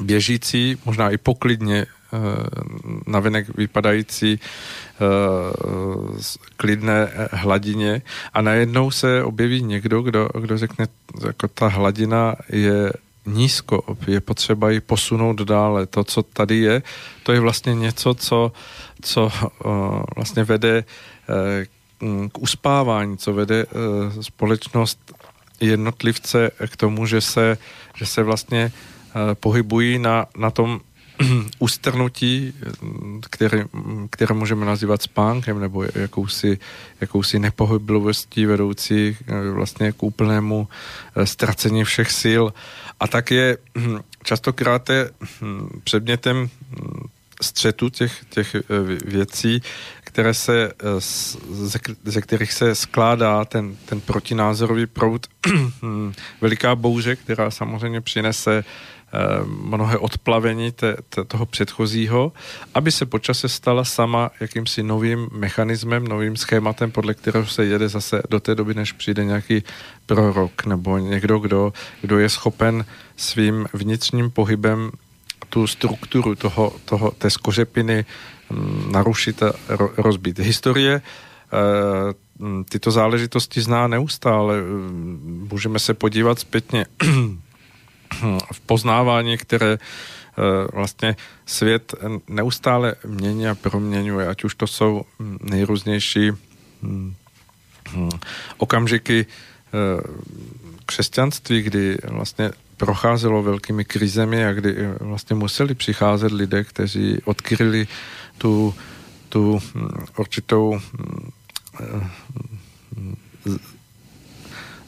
běžící, 0.00 0.76
možná 0.84 1.10
i 1.10 1.16
poklidně 1.16 1.86
navenek 3.06 3.56
vypadající 3.56 4.40
uh, 5.00 6.18
klidné 6.56 7.08
hladině 7.32 8.02
a 8.34 8.42
najednou 8.42 8.90
se 8.90 9.24
objeví 9.24 9.62
někdo, 9.62 10.02
kdo, 10.02 10.28
kdo 10.40 10.58
řekne, 10.58 10.86
jako 11.26 11.48
ta 11.48 11.68
hladina 11.68 12.34
je 12.48 12.92
nízko, 13.26 13.96
je 14.06 14.20
potřeba 14.20 14.70
ji 14.70 14.80
posunout 14.80 15.40
dále. 15.40 15.86
To, 15.86 16.04
co 16.04 16.22
tady 16.22 16.56
je, 16.56 16.82
to 17.22 17.32
je 17.32 17.40
vlastně 17.40 17.74
něco, 17.74 18.14
co, 18.14 18.52
co 19.02 19.32
vlastně 20.16 20.44
vede 20.44 20.84
k 22.32 22.38
uspávání, 22.38 23.18
co 23.18 23.32
vede 23.32 23.66
společnost 24.20 25.12
jednotlivce 25.60 26.50
k 26.66 26.76
tomu, 26.76 27.06
že 27.06 27.20
se, 27.20 27.58
že 27.94 28.06
se 28.06 28.22
vlastně 28.22 28.72
pohybují 29.34 29.98
na, 29.98 30.26
na 30.36 30.50
tom 30.50 30.80
ustrnutí, 31.58 32.52
které, 33.30 33.64
které 34.10 34.34
můžeme 34.34 34.66
nazývat 34.66 35.02
spánkem 35.02 35.60
nebo 35.60 35.84
jakousi, 35.94 36.58
jakousi 37.00 37.38
nepohyblivostí 37.38 38.46
vedoucí 38.46 39.16
eh, 39.26 39.50
vlastně 39.50 39.92
k 39.92 40.02
úplnému 40.02 40.68
eh, 41.16 41.26
ztracení 41.26 41.84
všech 41.84 42.10
sil. 42.22 42.44
A 43.00 43.08
tak 43.08 43.30
je 43.30 43.58
hm, 43.78 43.98
častokrát 44.22 44.90
je 44.90 45.10
hm, 45.40 45.80
předmětem 45.84 46.48
hm, 46.70 47.06
střetu 47.42 47.88
těch, 47.88 48.24
těch 48.30 48.54
eh, 48.54 48.60
věcí, 49.04 49.62
které 50.04 50.34
se, 50.34 50.72
ze, 51.50 51.78
ze 52.04 52.20
kterých 52.20 52.52
se 52.52 52.74
skládá 52.74 53.44
ten, 53.44 53.76
ten 53.84 54.00
protinázorový 54.00 54.86
proud, 54.86 55.26
veliká 56.40 56.74
bouře, 56.74 57.16
která 57.16 57.50
samozřejmě 57.50 58.00
přinese 58.00 58.64
mnohé 59.44 59.98
odplavení 59.98 60.72
te, 60.72 60.96
te, 61.08 61.24
toho 61.24 61.46
předchozího, 61.46 62.32
aby 62.74 62.92
se 62.92 63.06
počase 63.06 63.48
stala 63.48 63.84
sama 63.84 64.30
jakýmsi 64.40 64.82
novým 64.82 65.28
mechanismem, 65.32 66.04
novým 66.04 66.36
schématem, 66.36 66.90
podle 66.90 67.14
kterého 67.14 67.46
se 67.46 67.64
jede 67.64 67.88
zase 67.88 68.22
do 68.30 68.40
té 68.40 68.54
doby, 68.54 68.74
než 68.74 68.92
přijde 68.92 69.24
nějaký 69.24 69.62
prorok 70.06 70.66
nebo 70.66 70.98
někdo, 70.98 71.38
kdo, 71.38 71.72
kdo 72.00 72.18
je 72.18 72.28
schopen 72.28 72.84
svým 73.16 73.66
vnitřním 73.72 74.30
pohybem 74.30 74.90
tu 75.48 75.66
strukturu 75.66 76.34
toho, 76.34 76.72
toho, 76.84 77.10
té 77.10 77.30
skořepiny 77.30 78.04
mm, 78.50 78.92
narušit 78.92 79.42
a 79.42 79.52
ro, 79.68 79.90
rozbít. 79.96 80.38
Historie 80.38 81.02
eh, 81.02 82.14
tyto 82.68 82.90
záležitosti 82.90 83.60
zná 83.60 83.86
neustále. 83.86 84.56
Můžeme 85.52 85.78
se 85.78 85.94
podívat 85.94 86.38
zpětně 86.38 86.86
v 88.52 88.60
poznávání, 88.66 89.38
které 89.38 89.72
eh, 89.72 89.78
vlastně 90.72 91.16
svět 91.46 91.94
neustále 92.28 92.94
mění 93.06 93.48
a 93.48 93.54
proměňuje, 93.54 94.26
ať 94.26 94.44
už 94.44 94.54
to 94.54 94.66
jsou 94.66 95.02
nejrůznější 95.40 96.30
hm, 96.82 97.14
hm, 97.92 98.10
okamžiky 98.56 99.26
eh, 99.26 100.02
křesťanství, 100.86 101.62
kdy 101.62 101.98
vlastně 102.08 102.50
procházelo 102.76 103.42
velkými 103.42 103.84
krizemi 103.84 104.44
a 104.44 104.52
kdy 104.52 104.76
eh, 104.76 104.94
vlastně 105.00 105.36
museli 105.36 105.74
přicházet 105.74 106.32
lidé, 106.32 106.64
kteří 106.64 107.18
odkryli 107.24 107.88
tu, 108.38 108.74
tu 109.28 109.58
hm, 109.74 109.88
určitou 110.18 110.80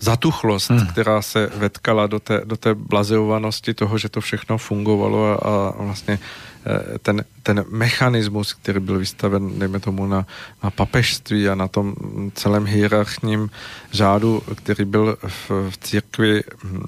zatuchlost, 0.02 0.70
hmm. 0.70 0.86
která 0.86 1.22
se 1.22 1.50
vetkala 1.56 2.06
do 2.06 2.20
té, 2.20 2.40
do 2.44 2.56
té 2.56 2.74
blazeovanosti 2.74 3.74
toho, 3.74 3.98
že 3.98 4.08
to 4.08 4.20
všechno 4.20 4.58
fungovalo 4.58 5.46
a, 5.46 5.68
a 5.68 5.82
vlastně 5.82 6.18
eh, 6.66 6.98
ten, 6.98 7.24
ten 7.42 7.64
mechanismus, 7.70 8.52
který 8.52 8.80
byl 8.80 8.98
vystaven, 8.98 9.58
dejme 9.58 9.80
tomu, 9.80 10.06
na, 10.06 10.26
na 10.62 10.70
papežství 10.70 11.48
a 11.48 11.54
na 11.54 11.68
tom 11.68 11.94
celém 12.34 12.66
hierarchním 12.66 13.50
řádu, 13.92 14.42
který 14.54 14.84
byl 14.84 15.16
v, 15.26 15.50
v 15.70 15.78
církvi 15.78 16.42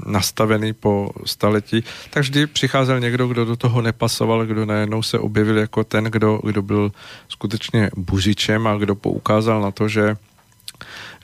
nastavený 0.06 0.72
po 0.72 1.10
staletí, 1.24 1.84
tak 2.10 2.22
vždy 2.22 2.46
přicházel 2.46 3.00
někdo, 3.00 3.28
kdo 3.28 3.44
do 3.44 3.56
toho 3.56 3.82
nepasoval, 3.82 4.46
kdo 4.46 4.66
najednou 4.66 5.02
se 5.02 5.18
objevil 5.18 5.58
jako 5.58 5.84
ten, 5.84 6.04
kdo, 6.04 6.40
kdo 6.44 6.62
byl 6.62 6.92
skutečně 7.28 7.90
buzičem 7.96 8.66
a 8.66 8.76
kdo 8.76 8.94
poukázal 8.94 9.62
na 9.62 9.70
to, 9.70 9.88
že 9.88 10.16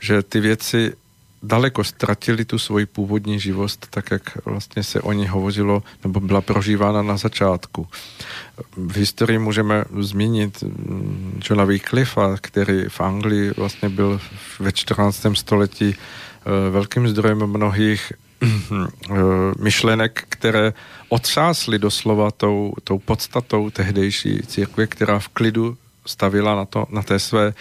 že 0.01 0.23
ty 0.23 0.41
věci 0.41 0.93
daleko 1.43 1.85
ztratili 1.85 2.45
tu 2.45 2.59
svoji 2.59 2.87
původní 2.87 3.41
živost, 3.41 3.87
tak 3.91 4.11
jak 4.11 4.45
vlastně 4.45 4.83
se 4.83 5.01
o 5.01 5.13
ní 5.13 5.29
hovořilo, 5.29 5.83
nebo 6.05 6.21
byla 6.21 6.41
prožívána 6.41 7.03
na 7.03 7.17
začátku. 7.17 7.89
V 8.77 8.97
historii 8.97 9.39
můžeme 9.39 9.85
zmínit 9.99 10.63
mm, 10.63 11.41
Johna 11.51 11.65
Wycliffa, 11.65 12.37
který 12.41 12.85
v 12.89 13.01
Anglii 13.01 13.53
vlastně 13.57 13.89
byl 13.89 14.21
ve 14.59 14.73
14. 14.73 15.27
století 15.33 15.95
eh, 15.95 16.71
velkým 16.71 17.09
zdrojem 17.09 17.47
mnohých 17.47 18.13
eh, 18.43 18.47
myšlenek, 19.59 20.25
které 20.29 20.73
otřásly 21.09 21.79
doslova 21.79 22.31
tou, 22.31 22.73
tou 22.85 22.99
podstatou 22.99 23.71
tehdejší 23.71 24.43
církve, 24.47 24.87
která 24.87 25.19
v 25.19 25.29
klidu 25.29 25.77
stavila 26.07 26.55
na, 26.55 26.65
to, 26.65 26.87
na 26.91 27.03
té 27.03 27.19
své 27.19 27.55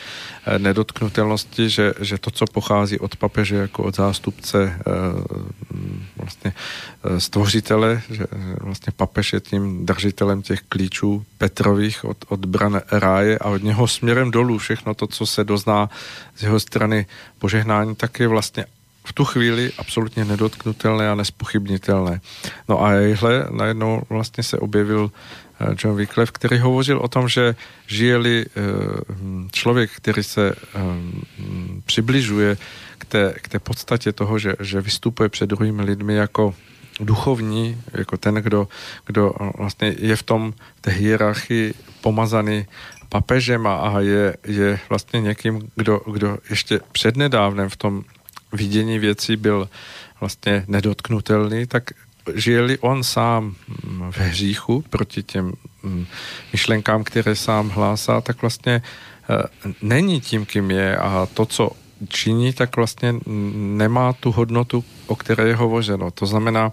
eh, 0.45 0.59
nedotknutelnosti, 0.59 1.69
že, 1.69 1.93
že 1.99 2.17
to, 2.17 2.31
co 2.31 2.45
pochází 2.45 2.99
od 2.99 3.15
papeže 3.15 3.55
jako 3.55 3.83
od 3.83 3.95
zástupce 3.95 4.79
eh, 4.79 4.83
vlastně 6.17 6.53
eh, 7.03 7.19
stvořitele, 7.19 8.01
že 8.09 8.25
vlastně 8.61 8.93
papež 8.95 9.33
je 9.33 9.39
tím 9.39 9.85
držitelem 9.85 10.41
těch 10.41 10.61
klíčů 10.61 11.25
Petrových 11.37 12.05
od, 12.05 12.17
od 12.27 12.45
bran 12.45 12.81
ráje 12.91 13.39
a 13.39 13.45
od 13.45 13.63
něho 13.63 13.87
směrem 13.87 14.31
dolů 14.31 14.57
všechno 14.57 14.93
to, 14.93 15.07
co 15.07 15.25
se 15.25 15.43
dozná 15.43 15.89
z 16.35 16.43
jeho 16.43 16.59
strany 16.59 17.05
požehnání, 17.39 17.95
tak 17.95 18.19
je 18.19 18.27
vlastně 18.27 18.65
v 19.09 19.13
tu 19.13 19.25
chvíli 19.25 19.71
absolutně 19.77 20.25
nedotknutelné 20.25 21.09
a 21.09 21.15
nespochybnitelné. 21.15 22.21
No 22.69 22.83
a 22.83 22.91
jehle 22.91 23.47
najednou 23.51 24.01
vlastně 24.09 24.43
se 24.43 24.57
objevil 24.57 25.11
John 25.83 25.95
Wycliffe, 25.95 26.31
který 26.31 26.57
hovořil 26.57 26.97
o 26.99 27.07
tom, 27.07 27.29
že 27.29 27.55
žije-li 27.87 28.45
eh, 28.45 28.61
člověk, 29.51 29.91
který 29.91 30.23
se 30.23 30.51
eh, 30.51 30.79
přibližuje 31.85 32.57
k 32.97 33.05
té, 33.05 33.33
k 33.41 33.47
té 33.47 33.59
podstatě 33.59 34.11
toho, 34.11 34.39
že, 34.39 34.53
že 34.59 34.81
vystupuje 34.81 35.29
před 35.29 35.49
druhými 35.49 35.81
lidmi 35.81 36.15
jako 36.15 36.55
duchovní, 36.99 37.81
jako 37.93 38.17
ten, 38.17 38.35
kdo, 38.35 38.67
kdo 39.05 39.33
vlastně 39.57 39.95
je 39.99 40.15
v 40.15 40.23
tom 40.23 40.53
v 40.75 40.81
té 40.81 40.91
hierarchii 40.91 41.73
pomazaný 42.01 42.65
papežem 43.09 43.67
a, 43.67 43.75
a 43.75 43.99
je, 43.99 44.37
je 44.43 44.79
vlastně 44.89 45.21
někým, 45.21 45.71
kdo, 45.75 46.01
kdo 46.11 46.37
ještě 46.49 46.79
přednedávnem 46.91 47.69
v 47.69 47.77
tom 47.77 48.03
vidění 48.51 48.99
věcí 48.99 49.35
byl 49.35 49.69
vlastně 50.19 50.63
nedotknutelný, 50.67 51.67
tak 51.67 51.83
žije-li 52.35 52.77
on 52.79 53.03
sám 53.03 53.55
v 54.11 54.17
hříchu 54.17 54.83
proti 54.89 55.23
těm 55.23 55.53
mm, 55.83 56.05
myšlenkám, 56.53 57.03
které 57.03 57.35
sám 57.35 57.69
hlásá, 57.69 58.21
tak 58.21 58.41
vlastně 58.41 58.81
eh, 59.29 59.71
není 59.81 60.21
tím, 60.21 60.45
kým 60.45 60.71
je 60.71 60.97
a 60.97 61.27
to, 61.33 61.45
co 61.45 61.71
činí, 62.07 62.53
tak 62.53 62.75
vlastně 62.75 63.15
nemá 63.55 64.13
tu 64.13 64.31
hodnotu, 64.31 64.83
o 65.07 65.15
které 65.15 65.47
je 65.47 65.55
hovořeno. 65.55 66.11
To 66.11 66.25
znamená, 66.25 66.71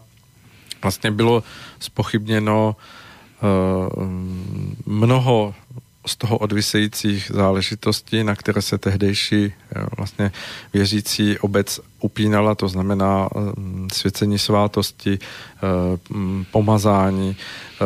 vlastně 0.83 1.11
bylo 1.11 1.43
spochybněno 1.79 2.77
eh, 2.77 3.47
mnoho 4.87 5.55
z 6.07 6.17
toho 6.17 6.39
odvisejících 6.39 7.31
záležitostí, 7.35 8.25
na 8.25 8.37
které 8.37 8.63
se 8.63 8.79
tehdejší 8.79 9.45
eh, 9.45 9.87
vlastně 9.97 10.33
věřící 10.73 11.39
obec 11.39 11.81
upínala, 12.01 12.55
to 12.55 12.69
znamená 12.69 13.29
mm, 13.57 13.89
svěcení 13.93 14.39
svátosti, 14.39 15.19
eh, 15.19 15.61
mm, 16.11 16.45
pomazání, 16.51 17.37
eh, 17.37 17.85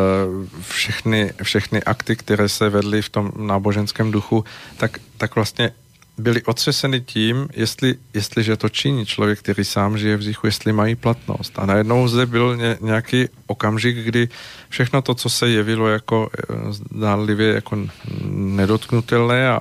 všechny, 0.69 1.33
všechny 1.43 1.83
akty, 1.83 2.17
které 2.17 2.49
se 2.49 2.69
vedly 2.69 3.03
v 3.03 3.09
tom 3.09 3.33
náboženském 3.37 4.11
duchu, 4.11 4.45
tak, 4.77 4.99
tak 5.17 5.35
vlastně 5.35 5.73
byli 6.21 6.43
otřeseny 6.43 7.01
tím, 7.01 7.49
jestli, 7.53 7.95
jestliže 8.15 8.57
to 8.57 8.69
činí 8.69 9.07
člověk, 9.07 9.39
který 9.39 9.65
sám 9.65 9.99
žije 9.99 10.17
v 10.17 10.21
říchu, 10.21 10.47
jestli 10.47 10.73
mají 10.73 10.95
platnost. 10.95 11.53
A 11.59 11.67
najednou 11.67 12.09
zde 12.09 12.27
byl 12.27 12.57
ně, 12.57 12.79
nějaký 12.81 13.29
okamžik, 13.47 13.97
kdy 13.97 14.29
všechno 14.69 15.03
to, 15.03 15.15
co 15.15 15.29
se 15.29 15.49
jevilo 15.49 15.89
jako 15.89 16.31
eh, 16.33 16.73
zdánlivě 16.73 17.55
jako 17.55 17.79
nedotknutelné 18.31 19.49
a, 19.49 19.61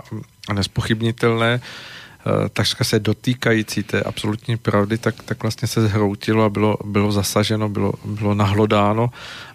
a 0.50 0.54
nespochybnitelné, 0.54 1.62
eh, 1.62 2.50
takřka 2.50 2.84
se 2.84 3.00
dotýkající 3.00 3.84
té 3.84 4.02
absolutní 4.02 4.58
pravdy, 4.58 4.98
tak, 4.98 5.24
tak 5.24 5.42
vlastně 5.42 5.68
se 5.68 5.88
zhroutilo 5.88 6.44
a 6.44 6.50
bylo, 6.50 6.78
bylo 6.86 7.12
zasaženo, 7.12 7.70
bylo, 7.70 7.94
bylo 8.06 8.34
nahlodáno 8.34 9.10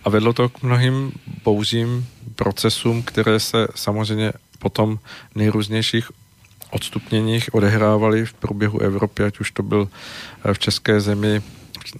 a 0.04 0.10
vedlo 0.10 0.32
to 0.32 0.48
k 0.48 0.62
mnohým 0.62 1.12
bouzím 1.44 2.06
procesům, 2.36 3.02
které 3.02 3.40
se 3.40 3.68
samozřejmě 3.74 4.32
potom 4.58 4.98
nejrůznějších 5.34 6.10
odstupněních 6.74 7.54
odehrávali 7.54 8.26
v 8.26 8.32
průběhu 8.32 8.80
Evropy, 8.80 9.24
ať 9.24 9.40
už 9.40 9.50
to 9.50 9.62
byl 9.62 9.88
eh, 10.44 10.54
v 10.54 10.58
české 10.58 11.00
zemi 11.00 11.42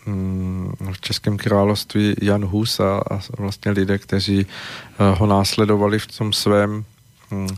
mm, 0.06 0.72
v 0.92 1.00
Českém 1.00 1.36
království 1.36 2.14
Jan 2.22 2.44
Hus 2.44 2.80
a, 2.80 2.98
a 3.10 3.20
vlastně 3.38 3.70
lidé, 3.70 3.98
kteří 3.98 4.46
eh, 4.46 5.14
ho 5.18 5.26
následovali 5.26 5.98
v 5.98 6.06
tom 6.06 6.32
svém 6.32 6.84
mm, 7.30 7.48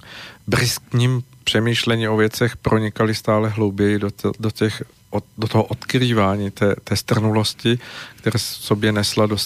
briskním 0.47 1.23
přemýšlení 1.45 2.09
o 2.09 2.17
věcech, 2.17 2.57
pronikali 2.57 3.15
stále 3.15 3.49
hlouběji 3.49 3.99
do, 3.99 4.11
to, 4.11 4.33
do, 4.41 4.51
těch, 4.51 4.83
od, 5.11 5.25
do 5.39 5.49
toho 5.49 5.65
odkrývání 5.65 6.51
té, 6.51 6.75
té 6.85 6.97
strnulosti, 6.97 7.79
které 8.17 8.39
sobě 8.39 8.93
nesla 8.93 9.27
do 9.27 9.37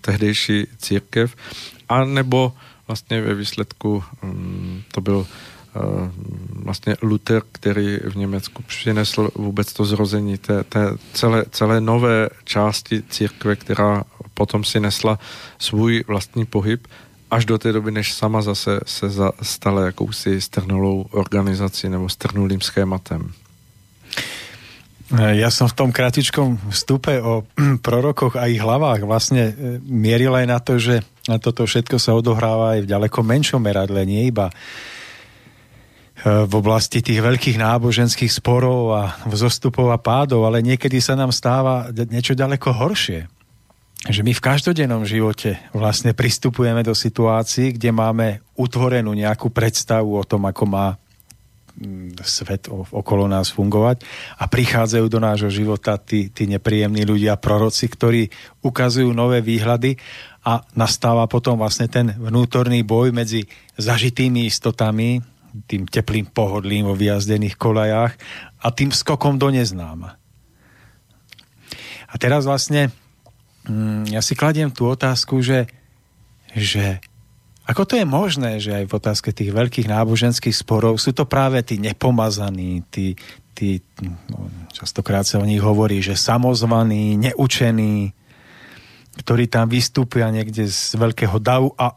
tehdejší 0.00 0.66
církev, 0.78 1.36
a 1.88 2.04
nebo 2.04 2.52
vlastně 2.88 3.20
ve 3.20 3.34
výsledku 3.34 4.04
mm, 4.22 4.82
to 4.92 5.00
byl 5.00 5.26
vlastně 6.64 6.96
Luther, 7.02 7.42
který 7.52 7.96
v 7.96 8.16
Německu 8.16 8.62
přinesl 8.62 9.30
vůbec 9.34 9.72
to 9.72 9.84
zrození 9.84 10.38
té, 10.38 10.64
té 10.64 10.80
celé, 11.12 11.44
celé 11.50 11.80
nové 11.80 12.28
části 12.44 13.02
církve, 13.02 13.56
která 13.56 14.04
potom 14.34 14.64
si 14.64 14.80
nesla 14.80 15.18
svůj 15.58 16.04
vlastní 16.06 16.46
pohyb 16.46 16.86
až 17.30 17.44
do 17.44 17.58
té 17.58 17.72
doby, 17.72 17.90
než 17.90 18.12
sama 18.12 18.42
zase 18.42 18.80
se 18.86 19.10
za, 19.10 19.32
stala 19.42 19.86
jakousi 19.86 20.40
strnulou 20.40 21.06
organizací 21.10 21.88
nebo 21.88 22.08
strnulým 22.08 22.60
schématem. 22.60 23.32
Eh, 25.08 25.40
ja 25.40 25.48
som 25.48 25.64
v 25.72 25.76
tom 25.76 25.88
kratičkom 25.88 26.68
vstupe 26.68 27.16
o 27.24 27.44
prorokoch 27.86 28.36
a 28.36 28.44
ich 28.44 28.60
hlavách 28.60 29.08
vlastne 29.08 29.44
eh, 29.52 29.80
mieril 29.88 30.36
aj 30.36 30.46
na 30.48 30.58
to, 30.60 30.76
že 30.76 31.00
toto 31.40 31.68
všetko 31.68 32.00
sa 32.00 32.16
odohráva 32.16 32.76
aj 32.76 32.88
v 32.88 32.90
ďaleko 32.92 33.20
menšom 33.20 33.60
meradle, 33.60 34.00
nie 34.04 34.28
iba 34.28 34.48
v 36.26 36.52
oblasti 36.54 36.98
tých 36.98 37.22
veľkých 37.22 37.62
náboženských 37.62 38.32
sporov 38.32 38.80
a 38.90 39.02
vzostupov 39.30 39.94
a 39.94 40.02
pádov, 40.02 40.42
ale 40.50 40.66
niekedy 40.66 40.98
sa 40.98 41.14
nám 41.14 41.30
stáva 41.30 41.94
niečo 41.94 42.34
ďaleko 42.34 42.74
horšie. 42.74 43.30
Že 44.06 44.22
my 44.22 44.32
v 44.34 44.44
každodennom 44.44 45.02
živote 45.06 45.58
vlastne 45.74 46.14
pristupujeme 46.14 46.86
do 46.86 46.94
situácií, 46.94 47.74
kde 47.74 47.90
máme 47.90 48.42
utvorenú 48.54 49.10
nejakú 49.10 49.50
predstavu 49.50 50.18
o 50.18 50.22
tom, 50.22 50.46
ako 50.46 50.64
má 50.70 50.94
mm, 50.94 52.22
svet 52.22 52.70
okolo 52.70 53.26
nás 53.26 53.50
fungovať 53.50 54.02
a 54.38 54.46
prichádzajú 54.46 55.06
do 55.10 55.18
nášho 55.18 55.50
života 55.50 55.98
tí, 55.98 56.30
tí 56.30 56.46
nepríjemní 56.46 57.02
ľudia, 57.02 57.42
proroci, 57.42 57.90
ktorí 57.90 58.30
ukazujú 58.62 59.10
nové 59.10 59.42
výhľady 59.42 59.98
a 60.46 60.62
nastáva 60.78 61.26
potom 61.26 61.58
vlastne 61.58 61.90
ten 61.90 62.14
vnútorný 62.14 62.86
boj 62.86 63.10
medzi 63.10 63.50
zažitými 63.82 64.46
istotami, 64.46 65.37
tým 65.66 65.88
teplým 65.88 66.28
pohodlím 66.28 66.88
vo 66.88 66.94
vyjazdených 66.94 67.56
kolajách 67.56 68.12
a 68.60 68.66
tým 68.72 68.92
skokom 68.92 69.40
do 69.40 69.48
neznáma. 69.48 70.18
A 72.08 72.14
teraz 72.16 72.48
vlastne 72.48 72.88
mm, 73.68 74.12
ja 74.12 74.20
si 74.24 74.32
kladiem 74.32 74.72
tú 74.72 74.88
otázku, 74.88 75.44
že, 75.44 75.68
že 76.56 77.00
ako 77.68 77.84
to 77.84 77.94
je 78.00 78.06
možné, 78.08 78.50
že 78.64 78.72
aj 78.72 78.84
v 78.88 78.96
otázke 78.96 79.28
tých 79.28 79.52
veľkých 79.52 79.92
náboženských 79.92 80.56
sporov 80.56 80.96
sú 80.96 81.12
to 81.12 81.28
práve 81.28 81.60
tí 81.60 81.76
nepomazaní, 81.76 82.80
tí, 82.88 83.12
tí 83.52 83.84
no, 84.00 84.48
častokrát 84.72 85.28
sa 85.28 85.36
o 85.36 85.44
nich 85.44 85.60
hovorí, 85.60 86.00
že 86.00 86.16
samozvaní, 86.16 87.20
neučení, 87.20 88.16
ktorí 89.20 89.52
tam 89.52 89.68
vystúpia 89.68 90.32
niekde 90.32 90.64
z 90.64 90.96
veľkého 90.96 91.36
davu 91.36 91.76
a 91.76 91.92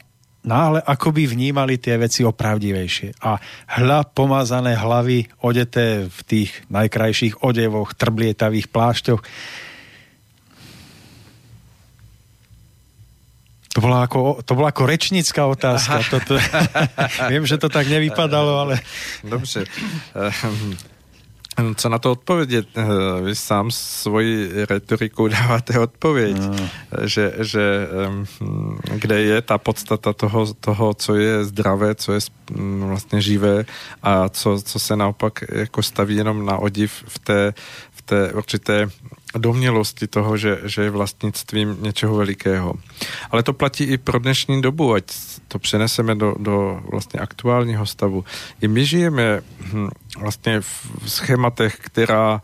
no 0.45 0.55
ale 0.55 0.79
akoby 0.81 1.29
vnímali 1.29 1.77
tie 1.77 1.97
veci 2.01 2.25
opravdivejšie. 2.25 3.21
A 3.21 3.37
hľa 3.77 4.09
pomazané 4.09 4.73
hlavy 4.73 5.29
odeté 5.45 6.09
v 6.09 6.19
tých 6.25 6.49
najkrajších 6.73 7.45
odevoch, 7.45 7.93
trblietavých 7.93 8.69
plášťoch, 8.69 9.21
To 13.71 13.79
bola 13.79 14.03
ako, 14.03 14.43
to 14.43 14.51
bola 14.51 14.75
ako 14.75 14.83
rečnická 14.83 15.47
otázka. 15.47 16.03
Toto, 16.11 16.35
viem, 17.31 17.47
že 17.47 17.55
to 17.55 17.71
tak 17.71 17.87
nevypadalo, 17.87 18.67
ale... 18.67 18.83
Dobře. 19.23 19.63
Ehm, 21.57 21.75
co 21.75 21.89
na 21.89 21.99
to 21.99 22.11
odpovědět? 22.11 22.67
Eh, 22.75 23.21
vy 23.21 23.35
sám 23.35 23.71
svoji 23.71 24.51
retorikou 24.69 25.27
dáváte 25.27 25.79
odpověď, 25.79 26.37
no. 26.39 26.55
že, 27.05 27.33
že 27.39 27.87
kde 28.95 29.21
je 29.21 29.41
ta 29.41 29.57
podstata 29.57 30.13
toho, 30.13 30.53
toho, 30.53 30.93
co 30.93 31.15
je 31.15 31.45
zdravé, 31.45 31.95
co 31.95 32.13
je 32.13 32.19
mm, 32.51 32.87
vlastně 32.87 33.21
živé 33.21 33.65
a 34.03 34.29
co, 34.29 34.61
co 34.61 34.79
se 34.79 34.95
naopak 34.95 35.43
jako 35.51 35.83
staví 35.83 36.15
jenom 36.15 36.45
na 36.45 36.57
odiv 36.57 37.03
v 37.07 37.19
té, 37.19 37.53
v 37.91 38.01
té 38.01 38.33
určité 38.33 38.89
domnělosti 39.37 40.07
toho, 40.07 40.37
že, 40.37 40.59
že 40.63 40.81
je 40.81 40.89
vlastnictvím 40.89 41.77
něčeho 41.79 42.15
velikého. 42.15 42.73
Ale 43.31 43.43
to 43.43 43.53
platí 43.53 43.83
i 43.83 43.97
pro 43.97 44.19
dnešní 44.19 44.61
dobu, 44.61 44.93
ať 44.93 45.03
to 45.47 45.59
přeneseme 45.59 46.15
do, 46.15 46.35
do 46.39 46.81
vlastně 46.91 47.19
aktuálního 47.19 47.85
stavu. 47.85 48.25
I 48.61 48.67
my 48.67 48.85
žijeme 48.85 49.41
hm, 49.59 49.89
vlastně 50.17 50.61
v 50.61 50.87
schématech, 51.05 51.77
která 51.81 52.41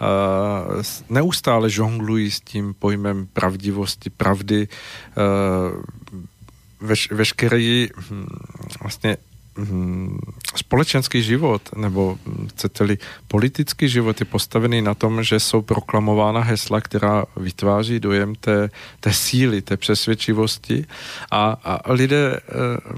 Uh, 0.00 0.82
neustále 1.08 1.70
žonglují 1.70 2.30
s 2.30 2.40
tím 2.40 2.74
pojmem 2.78 3.26
pravdivosti, 3.32 4.10
pravdy. 4.10 4.68
Uh, 5.16 5.82
veš, 6.80 7.10
veškerý 7.12 7.88
hm, 8.10 8.26
vlastně 8.80 9.16
společenský 10.56 11.22
život, 11.22 11.62
nebo 11.76 12.18
chcete-li 12.48 12.98
politický 13.28 13.88
život 13.88 14.20
je 14.20 14.26
postavený 14.26 14.82
na 14.82 14.94
tom, 14.94 15.22
že 15.22 15.40
jsou 15.40 15.62
proklamována 15.62 16.40
hesla, 16.40 16.80
která 16.80 17.24
vytváří 17.36 18.00
dojem 18.00 18.34
té, 18.34 18.70
té 19.00 19.12
síly, 19.12 19.62
té 19.62 19.76
přesvědčivosti 19.76 20.86
a, 21.30 21.58
a 21.64 21.92
lidé 21.92 22.36
e, 22.36 22.40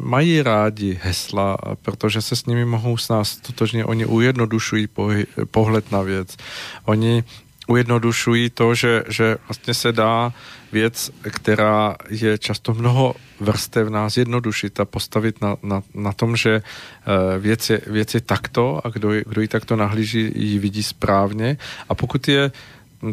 mají 0.01 0.43
rádi 0.43 0.99
hesla, 1.03 1.57
protože 1.83 2.23
se 2.23 2.37
s 2.37 2.47
nimi 2.47 2.65
mohou 2.65 2.97
s 2.97 3.09
nás 3.09 3.37
totožně, 3.37 3.85
oni 3.85 4.07
ujednodušují 4.07 4.89
pohled 5.51 5.93
na 5.93 6.03
věc. 6.03 6.37
Oni 6.85 7.25
ujednodušují 7.67 8.51
to, 8.51 8.75
že, 8.75 9.05
že 9.09 9.37
vlastně 9.49 9.75
se 9.75 9.93
dá 9.93 10.33
věc, 10.73 11.11
která 11.31 11.97
je 12.09 12.39
často 12.39 12.75
mnoho 12.75 13.15
vrstevná, 13.41 14.09
zjednodušit 14.09 14.81
a 14.81 14.85
postavit 14.85 15.41
na, 15.41 15.57
na, 15.63 15.83
na 15.95 16.13
tom, 16.13 16.37
že 16.37 16.63
eh, 16.63 17.39
věc 17.39 17.71
je, 17.71 17.81
věc 17.87 18.15
je 18.15 18.21
takto 18.21 18.87
a 18.87 18.89
kdo, 18.89 19.11
kdo 19.27 19.41
ji 19.41 19.49
takto 19.49 19.77
nahlíží, 19.77 20.33
ji 20.35 20.59
vidí 20.59 20.83
správně. 20.83 21.57
A 21.89 21.95
pokud 21.95 22.29
je 22.29 22.53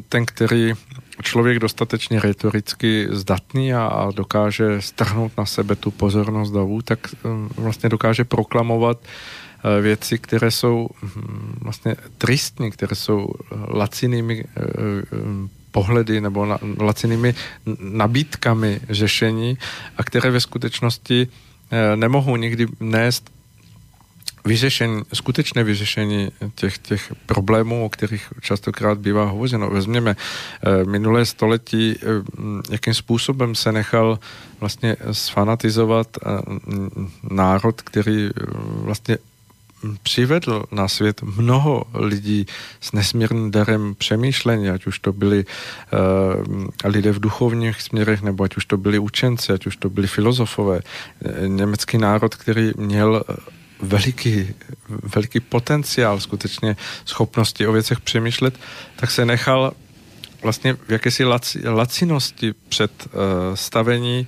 ten, 0.10 0.26
který 0.26 0.74
člověk 1.24 1.60
dostatečně 1.60 2.20
retoricky 2.20 3.08
zdatný 3.12 3.74
a, 3.74 3.86
a 3.86 4.12
dokáže 4.12 4.82
strhnout 4.82 5.32
na 5.38 5.46
sebe 5.46 5.76
tu 5.76 5.92
pozornost 5.92 6.52
davu, 6.52 6.82
tak 6.82 7.00
um, 7.24 7.50
vlastně 7.56 7.90
dokáže 7.90 8.24
proklamovat 8.24 8.98
uh, 8.98 9.49
věci, 9.82 10.18
které 10.18 10.52
jsou 10.52 10.90
um, 11.04 11.54
vlastně 11.62 11.96
tristní, 12.18 12.72
které 12.72 12.96
jsou 12.96 13.28
lacinými 13.68 14.44
uh, 14.44 15.50
pohledy 15.72 16.22
nebo 16.22 16.58
lacinými 16.80 17.34
nabídkami 17.80 18.80
řešení 18.90 19.58
a 19.98 20.04
které 20.04 20.32
ve 20.32 20.40
skutečnosti 20.40 21.28
eh, 21.72 21.96
nemohou 21.96 22.36
nikdy 22.36 22.68
nést 22.80 23.30
vyřešení, 24.46 25.02
skutečné 25.14 25.64
vyřešení 25.64 26.32
těch, 26.56 26.78
těch 26.78 27.14
problémů, 27.26 27.86
o 27.86 27.90
kterých 27.90 28.34
častokrát 28.42 28.98
bývá 28.98 29.26
hovořeno. 29.26 29.70
Vezměme 29.70 30.16
eh, 30.16 30.86
minulé 30.86 31.26
století, 31.26 31.96
eh, 31.96 32.06
jakým 32.72 32.94
způsobem 32.94 33.56
se 33.56 33.72
nechal 33.72 34.20
vlastně 34.60 34.96
sfanatizovat 35.12 36.18
národ, 37.32 37.82
který 37.82 38.30
vlastně 38.84 39.18
přivedl 40.04 40.64
na 40.72 40.88
svět 40.88 41.22
mnoho 41.22 41.84
lidí 41.94 42.46
s 42.82 42.92
nesmírným 42.92 43.52
darem 43.52 43.96
přemýšlení, 43.98 44.70
ať 44.70 44.86
už 44.88 45.00
to 45.00 45.14
byli 45.14 45.46
uh, 45.46 46.68
lidé 46.84 47.12
v 47.12 47.20
duchovních 47.20 47.82
směrech, 47.82 48.22
nebo 48.22 48.44
ať 48.44 48.58
už 48.58 48.66
to 48.66 48.78
byli 48.78 49.00
učenci, 49.00 49.54
ať 49.54 49.66
už 49.68 49.78
to 49.78 49.90
byli 49.90 50.08
filozofové. 50.08 50.80
Eh, 51.26 51.48
německý 51.48 51.98
národ, 51.98 52.36
který 52.36 52.72
měl 52.78 53.24
veliký, 53.82 54.48
veliký 55.16 55.40
potenciál, 55.40 56.20
skutečně 56.20 56.76
schopnosti 57.06 57.68
o 57.68 57.72
věcech 57.72 58.00
přemýšlet, 58.00 58.60
tak 58.96 59.12
se 59.12 59.26
nechal 59.26 59.74
vlastně 60.44 60.74
v 60.74 60.92
jakési 60.92 61.24
laci, 61.24 61.70
lacinosti 61.70 62.54
před 62.70 62.92
uh, 63.06 63.12
stavení 63.56 64.28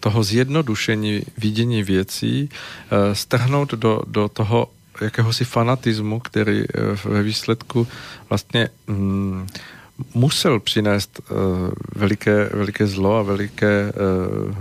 toho 0.00 0.22
zjednodušení 0.22 1.22
vidění 1.38 1.82
věcí 1.82 2.48
uh, 2.48 3.14
strhnout 3.14 3.74
do, 3.74 4.02
do 4.06 4.28
toho 4.28 4.70
jakéhosi 5.00 5.44
fanatismu, 5.44 6.20
který 6.20 6.62
eh, 6.62 7.08
ve 7.08 7.22
výsledku 7.22 7.86
vlastně 8.28 8.68
mm, 8.86 9.46
musel 10.14 10.60
přinést 10.60 11.20
uh, 11.30 11.36
veliké, 11.96 12.50
veliké 12.52 12.86
zlo 12.86 13.16
a 13.16 13.22
veliké 13.22 13.92
uh, 13.92 14.52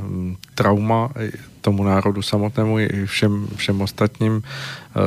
trauma 0.56 1.12
tomu 1.62 1.84
národu 1.84 2.22
samotnému 2.22 2.80
i 2.80 3.06
všem, 3.06 3.48
všem 3.56 3.82
ostatním 3.82 4.34
uh, 4.34 4.42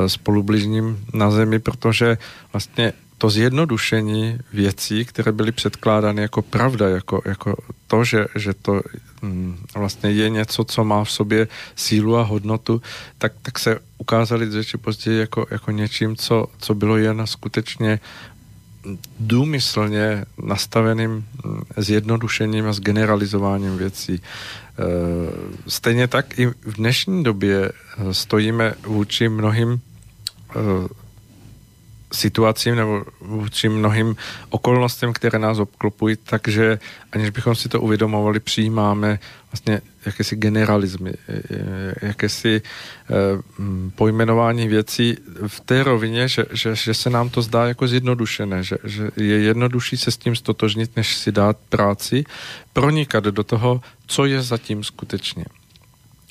spolubližním 0.07 1.05
na 1.13 1.31
zemi, 1.31 1.59
protože 1.59 2.17
vlastně 2.53 2.93
to 3.21 3.29
zjednodušení 3.29 4.39
věcí, 4.53 5.05
které 5.05 5.31
byly 5.31 5.51
předkládány 5.51 6.21
jako 6.21 6.41
pravda, 6.41 6.89
jako, 6.89 7.21
jako 7.25 7.55
to, 7.87 8.03
že, 8.03 8.25
že 8.35 8.53
to 8.53 8.81
mm, 9.21 9.57
vlastně 9.75 10.11
je 10.11 10.29
něco, 10.29 10.63
co 10.63 10.83
má 10.83 11.03
v 11.03 11.11
sobě 11.11 11.47
sílu 11.75 12.17
a 12.17 12.23
hodnotu, 12.23 12.81
tak, 13.17 13.33
tak 13.41 13.59
se 13.59 13.79
ukázali 13.97 14.45
dříve 14.45 14.65
či 14.65 14.77
později 14.77 15.19
jako, 15.19 15.45
jako 15.51 15.71
něčím, 15.71 16.15
co, 16.15 16.47
co 16.57 16.75
bylo 16.75 16.97
jen 16.97 17.27
skutečně 17.27 17.99
důmyslně 19.19 20.25
nastaveným 20.43 21.11
mm, 21.11 21.61
zjednodušením 21.77 22.67
a 22.67 22.73
zgeneralizováním 22.73 23.77
věcí. 23.77 24.13
E, 24.13 24.21
stejně 25.67 26.07
tak 26.07 26.39
i 26.39 26.45
v 26.45 26.73
dnešní 26.73 27.23
době 27.23 27.71
stojíme 28.11 28.73
vůči 28.87 29.29
mnohým 29.29 29.71
e, 29.71 31.00
situacím 32.11 32.75
nebo 32.75 33.03
vůči 33.21 33.69
mnohým 33.69 34.15
okolnostem, 34.49 35.13
které 35.13 35.39
nás 35.39 35.59
obklopují, 35.59 36.15
takže 36.23 36.79
aniž 37.11 37.29
bychom 37.29 37.55
si 37.55 37.69
to 37.69 37.81
uvědomovali, 37.81 38.39
přijímáme 38.39 39.19
vlastně 39.51 39.81
jakési 40.05 40.35
generalizmy, 40.35 41.13
jakési 42.01 42.61
eh, 42.61 43.13
pojmenování 43.95 44.67
věcí 44.67 45.17
v 45.47 45.59
té 45.59 45.83
rovině, 45.83 46.27
že, 46.27 46.45
že, 46.51 46.75
že 46.75 46.93
se 46.93 47.09
nám 47.09 47.29
to 47.29 47.41
zdá 47.41 47.67
jako 47.67 47.87
zjednodušené, 47.87 48.63
že, 48.63 48.77
že 48.83 49.09
je 49.15 49.39
jednodušší 49.39 49.97
se 49.97 50.11
s 50.11 50.17
tím 50.17 50.35
stotožnit, 50.35 50.95
než 50.95 51.15
si 51.15 51.31
dát 51.31 51.57
práci, 51.69 52.23
pronikat 52.73 53.23
do 53.23 53.43
toho, 53.43 53.81
co 54.07 54.25
je 54.25 54.41
zatím 54.41 54.83
skutečně. 54.83 55.45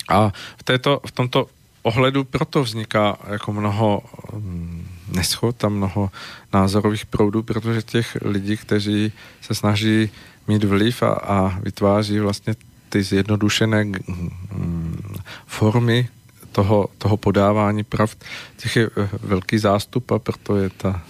A 0.08 0.32
v, 0.56 0.62
této, 0.62 1.00
v 1.06 1.12
tomto 1.12 1.46
ohledu 1.82 2.24
proto 2.24 2.62
vzniká 2.62 3.16
jako 3.30 3.52
mnoho 3.52 4.02
hm, 4.32 4.89
neschod 5.12 5.64
a 5.64 5.68
mnoho 5.68 6.10
názorových 6.52 7.06
proudů, 7.06 7.42
protože 7.42 7.82
těch 7.82 8.16
lidí, 8.22 8.56
kteří 8.56 9.12
se 9.40 9.54
snaží 9.54 10.10
mít 10.48 10.64
vliv 10.64 11.02
a, 11.02 11.10
a 11.12 11.58
vytváří 11.62 12.18
vlastně 12.18 12.54
ty 12.88 13.02
zjednodušené 13.02 13.84
hm, 13.84 15.14
formy 15.46 16.08
toho, 16.52 16.88
toho 16.98 17.16
podávání 17.16 17.84
pravd, 17.84 18.24
těch 18.56 18.76
je 18.76 18.90
eh, 18.96 19.08
velký 19.22 19.58
zástup 19.58 20.10
a 20.10 20.18
proto 20.18 20.56
je 20.56 20.70
ta, 20.70 21.02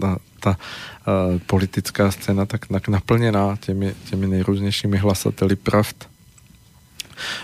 ta, 0.00 0.18
ta 0.40 0.50
uh, 0.50 1.38
politická 1.46 2.10
scéna 2.10 2.46
tak, 2.46 2.66
tak 2.66 2.88
naplněná 2.88 3.56
těmi, 3.56 3.94
těmi 4.10 4.26
nejrůznějšími 4.26 4.96
hlasateli 4.96 5.56
pravd. 5.56 6.08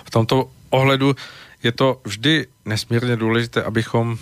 V 0.04 0.10
tomto 0.10 0.50
ohledu 0.70 1.16
je 1.62 1.72
to 1.72 2.00
vždy 2.04 2.46
nesmírně 2.64 3.16
důležité, 3.16 3.62
abychom 3.62 4.18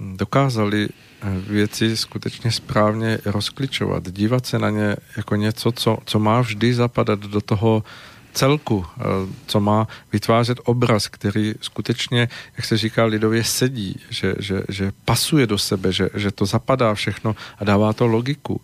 dokázali 0.00 0.88
věci 1.22 1.96
skutečně 1.96 2.52
správně 2.52 3.18
rozkličovat, 3.24 4.10
dívat 4.10 4.46
se 4.46 4.58
na 4.58 4.70
ně 4.70 4.96
jako 5.16 5.36
něco, 5.36 5.72
co, 5.72 5.98
co 6.04 6.18
má 6.18 6.40
vždy 6.40 6.74
zapadat 6.74 7.20
do 7.20 7.40
toho 7.40 7.84
celku, 8.32 8.86
eh, 8.86 9.02
co 9.46 9.60
má 9.60 9.88
vytvářet 10.12 10.58
obraz, 10.64 11.08
který 11.08 11.54
skutečně, 11.60 12.28
jak 12.56 12.64
se 12.64 12.76
říká 12.76 13.04
lidově, 13.04 13.44
sedí, 13.44 14.00
že, 14.10 14.34
že, 14.38 14.62
že 14.68 14.92
pasuje 15.04 15.46
do 15.46 15.58
sebe, 15.58 15.92
že, 15.92 16.10
že 16.14 16.30
to 16.30 16.46
zapadá 16.46 16.94
všechno 16.94 17.36
a 17.58 17.64
dává 17.64 17.92
to 17.92 18.06
logiku. 18.06 18.60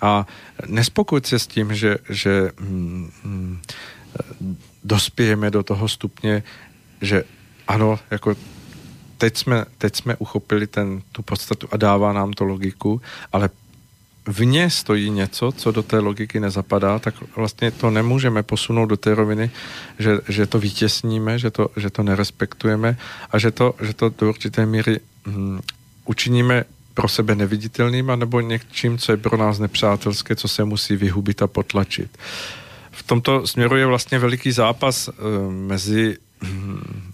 A 0.00 0.26
nespokojit 0.66 1.26
se 1.26 1.38
s 1.38 1.46
tím, 1.46 1.74
že, 1.74 1.98
že 2.08 2.50
mm, 2.60 3.10
mm, 3.24 3.58
dospějeme 4.84 5.50
do 5.50 5.62
toho 5.62 5.88
stupně, 5.88 6.42
že 7.00 7.24
ano, 7.68 7.98
jako 8.10 8.36
teď 9.18 9.36
jsme, 9.36 9.64
teď 9.78 9.96
jsme 9.96 10.16
uchopili 10.16 10.66
ten, 10.66 11.02
tu 11.12 11.22
podstatu 11.22 11.68
a 11.70 11.76
dává 11.76 12.12
nám 12.12 12.32
to 12.32 12.44
logiku, 12.44 13.00
ale 13.32 13.50
vně 14.26 14.70
stojí 14.70 15.10
něco, 15.10 15.52
co 15.52 15.70
do 15.70 15.82
té 15.82 15.98
logiky 15.98 16.40
nezapadá, 16.40 16.98
tak 16.98 17.14
vlastně 17.36 17.70
to 17.70 17.90
nemůžeme 17.90 18.42
posunout 18.42 18.86
do 18.86 18.96
té 18.96 19.14
roviny, 19.14 19.50
že, 19.98 20.18
že 20.28 20.46
to 20.46 20.58
vytěsníme, 20.58 21.38
že 21.38 21.50
to, 21.50 21.70
že 21.76 21.90
to 21.90 22.02
nerespektujeme 22.02 22.96
a 23.30 23.38
že 23.38 23.50
to, 23.50 23.74
že 23.82 23.94
to 23.94 24.08
do 24.08 24.28
určité 24.28 24.66
míry 24.66 25.00
hm, 25.26 25.60
učiníme 26.04 26.64
pro 26.94 27.08
sebe 27.08 27.34
neviditelným, 27.34 28.12
nebo 28.16 28.40
něčím, 28.40 28.98
co 28.98 29.12
je 29.12 29.16
pro 29.16 29.36
nás 29.36 29.58
nepřátelské, 29.58 30.36
co 30.36 30.48
se 30.48 30.64
musí 30.64 30.96
vyhubit 30.96 31.42
a 31.42 31.46
potlačit. 31.46 32.18
V 32.90 33.02
tomto 33.02 33.46
směru 33.46 33.76
je 33.76 33.86
vlastně 33.86 34.18
veliký 34.18 34.52
zápas 34.52 35.08
e, 35.08 35.12
mezi 35.50 36.16
hm, 36.42 37.12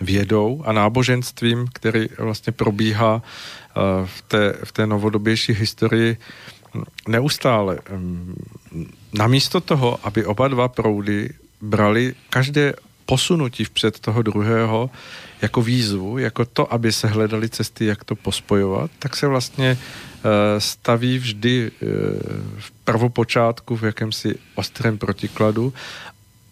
vědou 0.00 0.62
a 0.66 0.72
náboženstvím, 0.72 1.66
který 1.72 2.08
vlastně 2.18 2.52
probíhá 2.52 3.22
eh, 3.22 3.80
v 4.06 4.22
té, 4.22 4.54
v 4.64 4.72
té 4.72 4.86
novodobější 4.86 5.52
historii 5.52 6.16
neustále. 7.08 7.78
Namísto 9.12 9.60
toho, 9.60 9.98
aby 10.02 10.24
oba 10.24 10.48
dva 10.48 10.68
proudy 10.68 11.30
brali 11.60 12.14
každé 12.30 12.74
posunutí 13.06 13.64
vpřed 13.64 14.00
toho 14.00 14.22
druhého 14.22 14.90
jako 15.42 15.62
výzvu, 15.62 16.18
jako 16.18 16.44
to, 16.44 16.72
aby 16.72 16.92
se 16.92 17.08
hledali 17.08 17.48
cesty, 17.48 17.84
jak 17.84 18.04
to 18.04 18.16
pospojovat, 18.16 18.90
tak 18.98 19.16
se 19.16 19.26
vlastně 19.26 19.78
eh, 19.78 20.60
staví 20.60 21.18
vždy 21.18 21.70
eh, 21.70 21.86
v 22.58 22.70
prvopočátku 22.84 23.76
v 23.76 23.82
jakémsi 23.82 24.34
ostrém 24.54 24.98
protikladu 24.98 25.72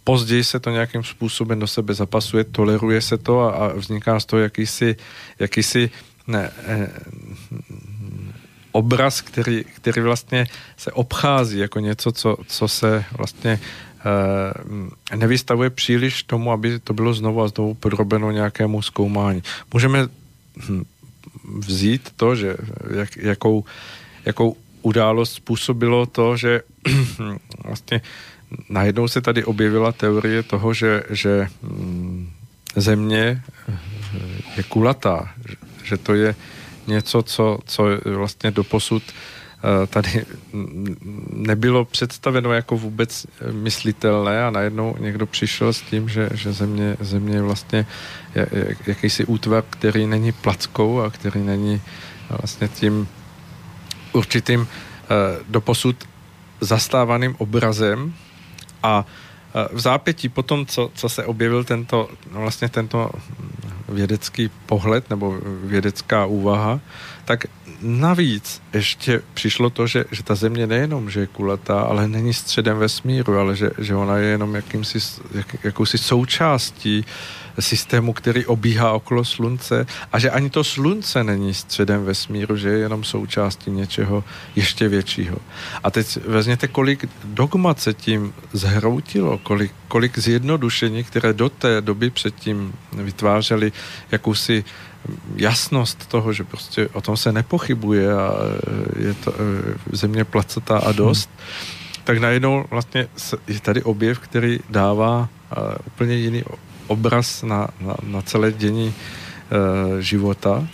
Později 0.07 0.45
se 0.45 0.61
to 0.61 0.71
nějakým 0.71 1.05
způsobem 1.05 1.59
do 1.59 1.67
sebe 1.67 1.95
zapasuje, 1.95 2.45
toleruje 2.45 3.01
se 3.01 3.19
to 3.19 3.41
a, 3.41 3.51
a 3.51 3.73
vzniká 3.75 4.21
z 4.21 4.25
toho 4.25 4.41
jakýsi, 4.41 4.97
jakýsi 5.39 5.91
ne, 6.27 6.51
eh, 6.67 6.91
obraz, 8.73 9.21
který, 9.21 9.65
který 9.65 10.01
vlastně 10.03 10.47
se 10.77 10.93
obchází 10.93 11.59
jako 11.59 11.81
něco, 11.81 12.13
co, 12.13 12.37
co 12.47 12.69
se 12.69 13.05
vlastně 13.19 13.61
eh, 15.11 15.17
nevystavuje 15.17 15.71
příliš 15.71 16.23
tomu, 16.23 16.53
aby 16.53 16.79
to 16.79 16.95
bylo 16.95 17.15
znovu 17.15 17.43
a 17.43 17.49
znovu 17.49 17.75
podrobeno 17.75 18.31
nějakému 18.31 18.83
zkoumání. 18.83 19.43
Můžeme 19.73 20.07
hm, 20.69 20.85
vzít 21.59 22.13
to, 22.17 22.37
že 22.37 22.57
jak, 22.95 23.17
jakou, 23.17 23.65
jakou 24.25 24.57
událost 24.83 25.33
způsobilo 25.33 26.07
to, 26.07 26.37
že 26.37 26.63
vlastně 27.65 28.01
najednou 28.69 29.09
se 29.09 29.21
tady 29.21 29.45
objevila 29.45 29.93
teorie 29.93 30.43
toho, 30.43 30.75
že, 30.75 31.03
že 31.11 31.49
mm, 31.63 32.31
země 32.77 33.43
je 34.57 34.63
kulatá, 34.63 35.29
že 35.83 35.97
to 35.97 36.15
je 36.15 36.35
něco, 36.87 37.23
co, 37.23 37.59
co 37.65 37.85
vlastně 38.05 38.51
doposud 38.51 39.03
eh, 39.03 39.87
tady 39.87 40.25
nebylo 41.33 41.85
představeno 41.85 42.53
jako 42.53 42.77
vůbec 42.77 43.27
myslitelné 43.53 44.45
a 44.45 44.51
najednou 44.51 44.97
někdo 44.99 45.27
přišel 45.27 45.73
s 45.73 45.81
tím, 45.81 46.09
že, 46.09 46.29
že 46.35 46.53
země, 46.53 46.97
země 47.01 47.35
je 47.35 47.43
vlastně 47.43 47.87
jakýsi 48.87 49.25
útvar, 49.25 49.65
který 49.71 50.07
není 50.07 50.33
plackou 50.33 51.01
a 51.01 51.11
který 51.11 51.41
není 51.41 51.83
vlastně 52.29 52.69
tím 52.69 53.09
určitým 54.13 54.69
eh, 54.69 55.07
doposud 55.49 55.97
zastávaným 56.61 57.35
obrazem 57.39 58.15
a 58.87 59.05
v 59.73 59.81
zápětí 59.81 60.29
potom, 60.29 60.67
co, 60.67 60.91
co 60.95 61.09
se 61.09 61.25
objevil 61.25 61.65
tento, 61.65 62.09
no 62.33 62.41
vlastně 62.41 62.69
tento 62.69 63.11
vědecký 63.89 64.51
pohled 64.67 65.11
nebo 65.11 65.39
vědecká 65.65 66.27
úvaha, 66.27 66.81
tak 67.25 67.45
navíc 67.81 68.63
ještě 68.73 69.23
přišlo 69.35 69.71
to, 69.71 69.87
že, 69.87 70.05
že 70.11 70.23
ta 70.23 70.35
země 70.35 70.67
nejenom, 70.67 71.11
že 71.11 71.21
je 71.21 71.27
kulatá, 71.27 71.81
ale 71.81 72.09
není 72.09 72.35
středem 72.35 72.79
vesmíru, 72.79 73.39
ale 73.39 73.57
že, 73.57 73.71
že 73.79 73.95
ona 73.95 74.17
je 74.17 74.27
jenom 74.27 74.55
jakýmsi, 74.55 74.99
jak, 75.35 75.65
jakousi 75.65 75.99
součástí 75.99 77.05
systému, 77.61 78.13
který 78.13 78.47
obíhá 78.47 78.93
okolo 78.93 79.25
slunce 79.25 79.87
a 80.13 80.19
že 80.19 80.31
ani 80.31 80.51
to 80.51 80.65
slunce 80.65 81.25
není 81.25 81.55
středem 81.55 82.05
vesmíru, 82.05 82.57
že 82.57 82.69
je 82.69 82.79
jenom 82.79 83.05
součástí 83.05 83.71
něčeho 83.71 84.25
ještě 84.57 84.89
většího. 84.89 85.37
A 85.85 85.91
teď 85.91 86.19
vezměte, 86.27 86.69
kolik 86.69 87.09
dogmat 87.25 87.81
se 87.81 87.95
tím 87.95 88.35
zhroutilo, 88.53 89.39
kolik, 89.39 89.73
kolik 89.89 90.19
zjednodušení, 90.19 91.05
které 91.05 91.33
do 91.33 91.49
té 91.49 91.81
doby 91.81 92.11
předtím 92.11 92.73
vytvářely 92.93 93.73
jakousi 94.11 94.65
jasnost 95.37 96.07
toho, 96.07 96.33
že 96.33 96.45
prostě 96.45 96.89
o 96.89 97.01
tom 97.01 97.17
se 97.17 97.33
nepochybuje 97.33 98.13
a 98.13 98.33
je 98.99 99.15
to 99.15 99.35
e, 99.35 99.97
země 99.97 100.25
placatá 100.25 100.79
a 100.79 100.93
dost, 100.93 101.31
hmm. 101.31 102.05
tak 102.05 102.19
najednou 102.19 102.65
vlastně 102.71 103.09
je 103.47 103.61
tady 103.61 103.83
objev, 103.83 104.19
který 104.19 104.61
dává 104.71 105.29
úplně 105.87 106.15
jiný 106.15 106.43
obraz 106.87 107.43
na, 107.43 107.69
na, 107.81 107.95
na 108.03 108.23
celé 108.23 108.53
dění 108.53 108.95
e, 108.95 110.03
života. 110.03 110.67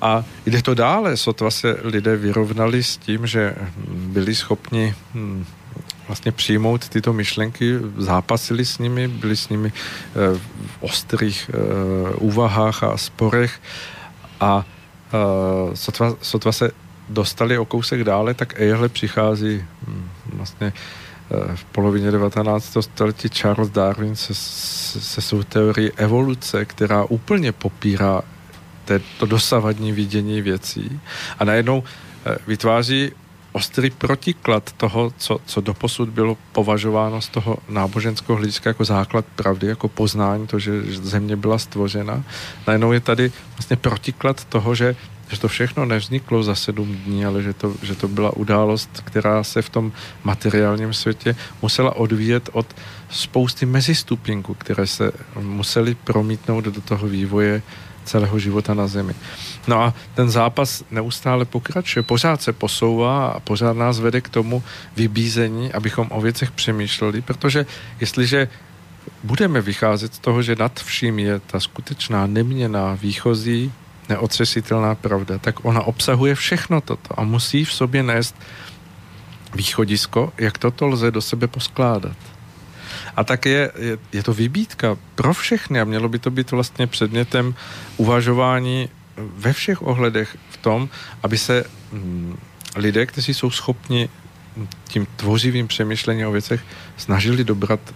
A 0.00 0.24
jde 0.46 0.62
to 0.62 0.74
dále, 0.74 1.16
sotva 1.16 1.50
se 1.50 1.76
lidé 1.82 2.16
vyrovnali 2.16 2.82
s 2.82 2.96
tím, 2.96 3.26
že 3.26 3.54
byli 3.88 4.34
schopni 4.34 4.94
hm, 5.14 5.44
vlastně 6.06 6.32
přijmout 6.32 6.88
tyto 6.88 7.12
myšlenky, 7.12 7.78
zápasili 7.96 8.64
s 8.64 8.78
nimi, 8.78 9.08
byli 9.08 9.36
s 9.36 9.48
nimi 9.48 9.68
e, 9.68 9.72
v 10.66 10.76
ostrých 10.80 11.50
e, 11.50 12.14
úvahách 12.14 12.82
a 12.82 12.96
sporech 12.96 13.60
a 14.40 14.64
sotva, 15.74 16.16
sotva 16.22 16.52
se 16.52 16.70
dostali 17.08 17.58
o 17.58 17.64
kousek 17.64 18.04
dále, 18.04 18.34
tak 18.34 18.60
Ehle 18.60 18.88
přichází 18.88 19.64
hm, 19.86 20.08
vlastně 20.32 20.72
Eh, 20.72 21.11
v 21.54 21.64
polovině 21.64 22.10
19. 22.10 22.76
století 22.80 23.28
Charles 23.28 23.70
Darwin 23.70 24.16
se, 24.16 24.34
se, 24.34 25.20
svou 25.20 25.42
teorií 25.42 25.92
evoluce, 25.92 26.64
která 26.64 27.04
úplně 27.04 27.52
popírá 27.52 28.22
to 29.18 29.26
dosavadní 29.26 29.92
vidění 29.92 30.42
věcí 30.42 31.00
a 31.38 31.44
najednou 31.44 31.84
eh, 32.26 32.36
vytváří 32.46 33.12
ostrý 33.52 33.90
protiklad 33.90 34.72
toho, 34.72 35.12
co, 35.16 35.38
co 35.46 35.60
doposud 35.60 36.08
bylo 36.08 36.36
považováno 36.52 37.20
z 37.20 37.28
toho 37.28 37.58
náboženského 37.68 38.36
hlediska 38.36 38.70
jako 38.70 38.84
základ 38.84 39.24
pravdy, 39.36 39.66
jako 39.66 39.88
poznání, 39.88 40.46
to, 40.46 40.58
že 40.58 40.82
země 40.92 41.36
byla 41.36 41.58
stvořena. 41.58 42.24
Najednou 42.66 42.92
je 42.92 43.00
tady 43.00 43.32
vlastně 43.56 43.76
protiklad 43.76 44.44
toho, 44.44 44.74
že 44.74 44.96
že 45.32 45.40
to 45.40 45.48
všechno 45.48 45.84
nevzniklo 45.84 46.42
za 46.42 46.54
sedm 46.54 46.94
dní, 46.94 47.24
ale 47.24 47.42
že 47.42 47.52
to, 47.52 47.74
že 47.82 47.94
to 47.94 48.08
byla 48.08 48.36
událost, 48.36 49.02
která 49.04 49.44
se 49.44 49.62
v 49.62 49.68
tom 49.68 49.92
materiálním 50.24 50.92
světě 50.92 51.36
musela 51.62 51.96
odvíjet 51.96 52.48
od 52.52 52.76
spousty 53.10 53.66
mezistupinků, 53.66 54.54
které 54.54 54.86
se 54.86 55.12
museli 55.40 55.94
promítnout 55.94 56.64
do 56.64 56.80
toho 56.80 57.08
vývoje 57.08 57.62
celého 58.04 58.38
života 58.38 58.74
na 58.74 58.86
Zemi. 58.86 59.14
No 59.68 59.80
a 59.80 59.94
ten 60.14 60.30
zápas 60.30 60.84
neustále 60.90 61.44
pokračuje, 61.44 62.02
pořád 62.02 62.42
se 62.42 62.52
posouvá 62.52 63.26
a 63.26 63.40
pořád 63.40 63.76
nás 63.76 64.00
vede 64.00 64.20
k 64.20 64.28
tomu 64.28 64.62
vybízení, 64.96 65.72
abychom 65.72 66.08
o 66.10 66.20
věcech 66.20 66.50
přemýšleli, 66.50 67.20
protože 67.20 67.66
jestliže 68.00 68.48
budeme 69.24 69.60
vycházet 69.60 70.14
z 70.14 70.18
toho, 70.18 70.42
že 70.42 70.56
nad 70.56 70.80
vším 70.80 71.18
je 71.18 71.40
ta 71.40 71.60
skutečná 71.60 72.26
neměná 72.26 72.94
výchozí 72.94 73.72
neotřesitelná 74.12 74.94
pravda, 74.94 75.38
tak 75.38 75.64
ona 75.64 75.82
obsahuje 75.82 76.34
všechno 76.34 76.80
toto 76.80 77.20
a 77.20 77.24
musí 77.24 77.64
v 77.64 77.72
sobě 77.72 78.02
nést 78.02 78.36
východisko, 79.54 80.32
jak 80.38 80.58
toto 80.58 80.86
lze 80.86 81.10
do 81.10 81.20
sebe 81.20 81.48
poskládat. 81.48 82.16
A 83.16 83.24
tak 83.24 83.46
je, 83.46 83.72
je, 83.78 83.98
je 84.12 84.22
to 84.22 84.32
vybítka 84.32 84.96
pro 85.14 85.32
všechny 85.34 85.80
a 85.80 85.84
mělo 85.84 86.08
by 86.08 86.18
to 86.18 86.30
být 86.30 86.50
vlastně 86.50 86.86
předmětem 86.86 87.54
uvažování 87.96 88.88
ve 89.16 89.52
všech 89.52 89.82
ohledech 89.82 90.36
v 90.50 90.56
tom, 90.56 90.88
aby 91.22 91.38
se 91.38 91.64
hm, 91.92 92.36
lidé, 92.76 93.06
kteří 93.06 93.34
jsou 93.34 93.50
schopni 93.50 94.08
tím 94.88 95.06
tvořivým 95.16 95.68
přemýšlením 95.68 96.28
o 96.28 96.32
věcech 96.32 96.60
snažili 96.96 97.44
dobrat, 97.44 97.80
e, 97.84 97.94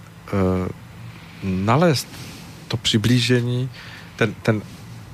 nalézt 1.43 2.09
to 2.69 2.77
přiblížení, 2.77 3.69
ten, 4.17 4.35
ten 4.43 4.63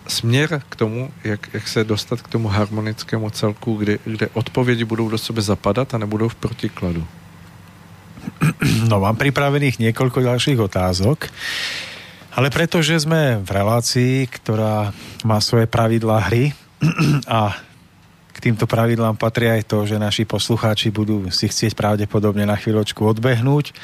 směr 0.09 0.63
k 0.69 0.77
tomu, 0.77 1.11
jak, 1.25 1.49
jak 1.53 1.69
se 1.69 1.85
dostat 1.85 2.23
k 2.23 2.29
tomu 2.29 2.49
harmonickému 2.49 3.31
celku, 3.31 3.77
kde, 3.77 3.99
kde 4.05 4.29
odpovědi 4.33 4.85
budou 4.85 5.09
do 5.09 5.19
sebe 5.19 5.43
zapadat 5.43 5.95
a 5.95 5.99
nebudou 5.99 6.29
v 6.29 6.35
protikladu. 6.35 7.07
No, 8.89 9.01
mám 9.01 9.17
připravených 9.17 9.79
několik 9.79 10.15
dalších 10.15 10.61
otázok, 10.61 11.27
ale 12.33 12.51
protože 12.51 13.01
jsme 13.01 13.41
v 13.45 13.51
relácii, 13.51 14.27
která 14.27 14.93
má 15.25 15.41
svoje 15.41 15.67
pravidla 15.67 16.19
hry 16.19 16.53
a 17.29 17.57
k 18.33 18.41
týmto 18.41 18.67
pravidlám 18.67 19.17
patrí 19.17 19.51
aj 19.51 19.63
to, 19.67 19.87
že 19.87 19.99
naši 19.99 20.25
poslucháči 20.25 20.91
budú 20.91 21.31
si 21.31 21.47
chcieť 21.51 21.77
pravdepodobne 21.77 22.47
na 22.47 22.57
chvíľočku 22.57 23.05
odbehnúť, 23.05 23.75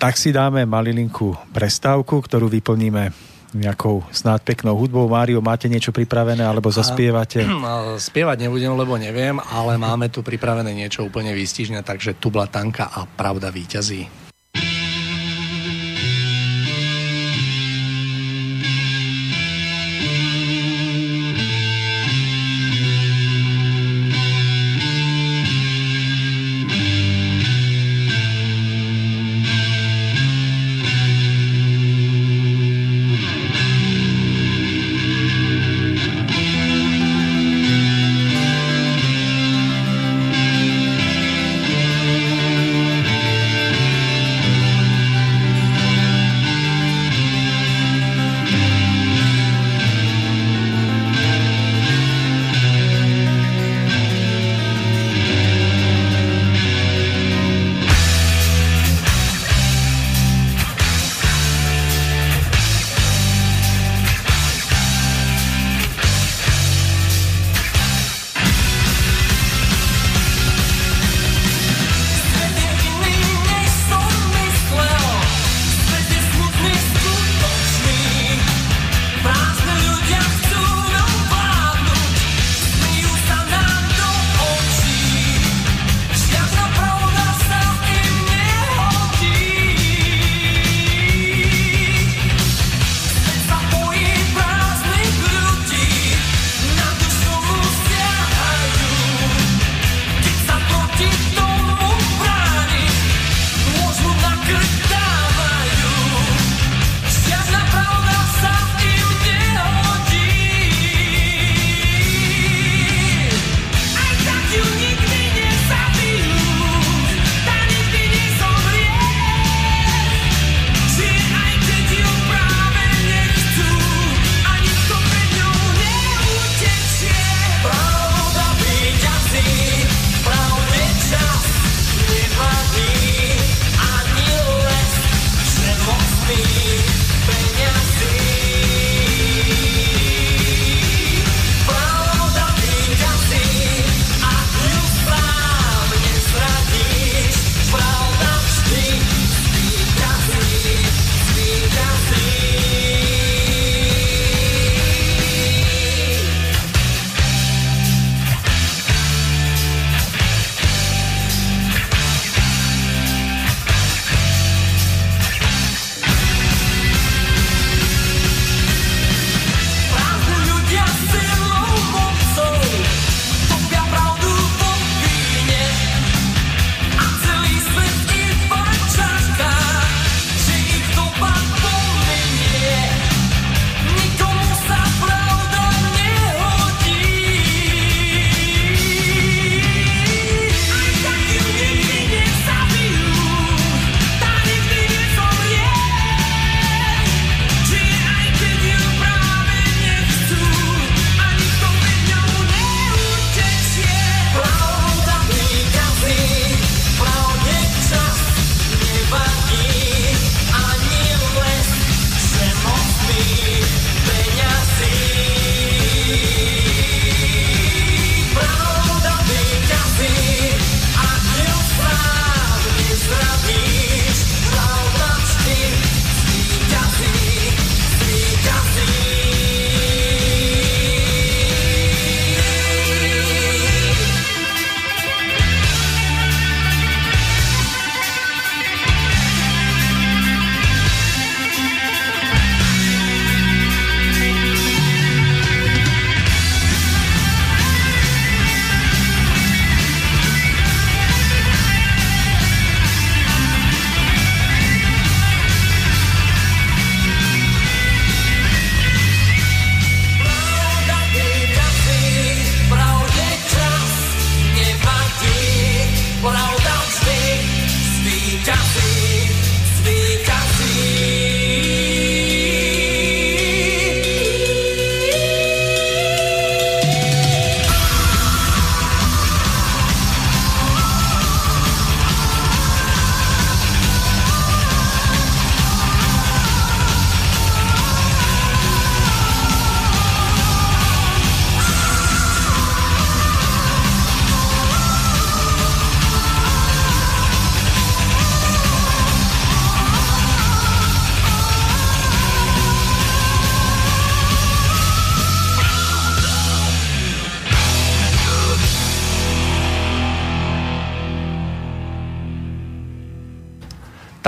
tak 0.00 0.16
si 0.16 0.32
dáme 0.32 0.64
malilinku 0.64 1.36
prestávku, 1.52 2.24
ktorú 2.24 2.48
vyplníme 2.48 3.29
nejakou 3.52 4.06
snáď 4.14 4.54
peknou 4.54 4.78
hudbou. 4.78 5.10
Mário, 5.10 5.42
máte 5.42 5.66
niečo 5.66 5.90
pripravené, 5.90 6.42
alebo 6.42 6.70
zaspievate? 6.70 7.42
A, 7.42 7.96
spievať 7.98 8.36
nebudem, 8.46 8.72
lebo 8.74 8.94
neviem, 8.96 9.36
ale 9.50 9.74
máme 9.76 10.08
tu 10.08 10.22
pripravené 10.22 10.70
niečo 10.70 11.02
úplne 11.06 11.34
výstižné, 11.34 11.82
takže 11.82 12.18
tubla 12.18 12.46
tanka 12.46 12.86
a 12.86 13.04
pravda 13.06 13.50
víťazí. 13.50 14.29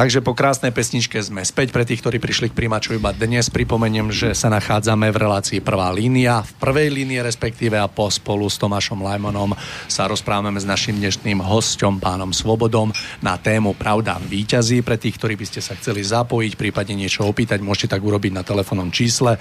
Takže 0.02 0.18
po 0.18 0.34
krásnej 0.34 0.74
pesničke 0.74 1.14
sme 1.22 1.46
späť 1.46 1.70
pre 1.70 1.86
tých, 1.86 2.02
ktorí 2.02 2.18
prišli 2.18 2.50
k 2.50 2.58
príjimaču 2.58 2.98
iba 2.98 3.14
dnes. 3.14 3.46
Pripomeniem, 3.46 4.10
že 4.10 4.34
sa 4.34 4.50
nachádzame 4.50 5.14
v 5.14 5.16
relácii 5.22 5.62
Prvá 5.62 5.94
línia. 5.94 6.42
V 6.42 6.58
prvej 6.58 6.90
línii 6.90 7.22
respektíve 7.22 7.78
a 7.78 7.86
po 7.86 8.10
spolu 8.10 8.50
s 8.50 8.58
Tomášom 8.58 8.98
Lajmonom 8.98 9.54
sa 9.86 10.10
rozprávame 10.10 10.58
s 10.58 10.66
našim 10.66 10.98
dnešným 10.98 11.38
hosťom, 11.38 12.02
pánom 12.02 12.34
Svobodom, 12.34 12.90
na 13.22 13.38
tému 13.38 13.78
Pravda 13.78 14.18
výťazí. 14.18 14.82
Pre 14.82 14.98
tých, 14.98 15.22
ktorí 15.22 15.38
by 15.38 15.46
ste 15.46 15.62
sa 15.62 15.78
chceli 15.78 16.02
zapojiť, 16.02 16.58
prípadne 16.58 16.98
niečo 16.98 17.22
opýtať, 17.22 17.62
môžete 17.62 17.94
tak 17.94 18.02
urobiť 18.02 18.34
na 18.34 18.42
telefónnom 18.42 18.90
čísle 18.90 19.38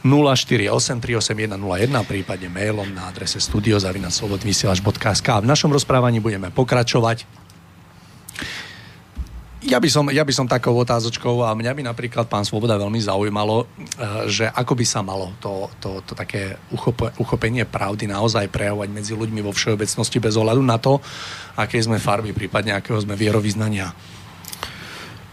04838101, 0.00 1.60
prípadne 2.08 2.48
mailom 2.48 2.88
na 2.96 3.12
adrese 3.12 3.36
studiozavinaslobodvysielač.sk. 3.36 5.28
V 5.28 5.44
našom 5.44 5.68
rozprávaní 5.68 6.24
budeme 6.24 6.48
pokračovať 6.48 7.39
ja 9.60 9.76
by, 9.76 9.88
som, 9.92 10.08
ja 10.08 10.24
by 10.24 10.32
som 10.32 10.48
takou 10.48 10.72
otázočkou 10.72 11.44
a 11.44 11.52
mňa 11.52 11.72
by 11.76 11.82
napríklad 11.92 12.26
pán 12.32 12.48
Svoboda 12.48 12.80
veľmi 12.80 12.96
zaujímalo, 12.96 13.68
eh, 13.68 14.24
že 14.30 14.44
ako 14.48 14.72
by 14.72 14.84
sa 14.88 15.04
malo 15.04 15.36
to, 15.36 15.68
to, 15.80 16.00
to 16.08 16.12
také 16.16 16.56
uchope, 16.72 17.12
uchopenie 17.20 17.68
pravdy 17.68 18.08
naozaj 18.08 18.48
prejavovať 18.48 18.88
medzi 18.88 19.12
ľuďmi 19.12 19.44
vo 19.44 19.52
všeobecnosti 19.52 20.16
bez 20.16 20.34
ohľadu 20.40 20.62
na 20.64 20.80
to, 20.80 21.04
aké 21.60 21.76
sme 21.76 22.00
farby, 22.00 22.32
prípadne 22.32 22.72
akého 22.72 22.96
sme 22.96 23.12
vierovýznania. 23.16 23.92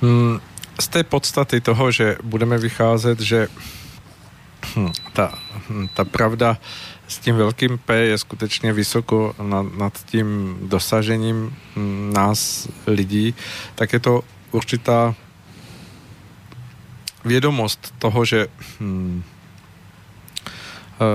Hmm, 0.03 0.43
z 0.77 0.87
té 0.91 1.01
podstaty 1.07 1.63
toho, 1.63 1.89
že 1.89 2.19
budeme 2.21 2.59
vycházet, 2.59 3.17
že 3.23 3.47
hm, 4.75 4.91
ta, 5.15 5.33
hm, 5.71 5.87
ta 5.95 6.03
pravda 6.03 6.59
s 7.07 7.17
tím 7.19 7.35
velkým 7.35 7.77
P 7.77 7.95
je 7.95 8.17
skutečně 8.17 8.73
vysoko 8.73 9.35
nad, 9.41 9.77
nad 9.77 10.05
tím 10.05 10.57
dosažením 10.61 11.55
mm, 11.75 12.13
nás 12.13 12.67
lidí, 12.87 13.35
tak 13.75 13.93
je 13.93 13.99
to 13.99 14.23
určitá 14.51 15.15
vědomost 17.25 17.93
toho, 17.99 18.25
že 18.25 18.47
hm, 18.79 19.23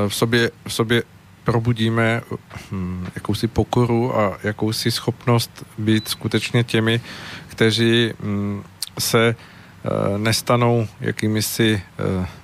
v, 0.09 0.14
sobě, 0.14 0.51
v 0.68 0.72
sobě 0.72 1.03
probudíme 1.45 2.22
hm, 2.70 3.07
jakousi 3.14 3.49
pokoru 3.49 4.18
a 4.18 4.38
jakousi 4.43 4.90
schopnost 4.90 5.64
být 5.78 6.09
skutečně 6.09 6.64
těmi, 6.64 7.01
kteří 7.49 8.12
hm, 8.20 8.62
se 8.99 9.34
eh, 9.34 10.18
nestanou 10.18 10.88
jakými 11.01 11.43
si 11.43 11.82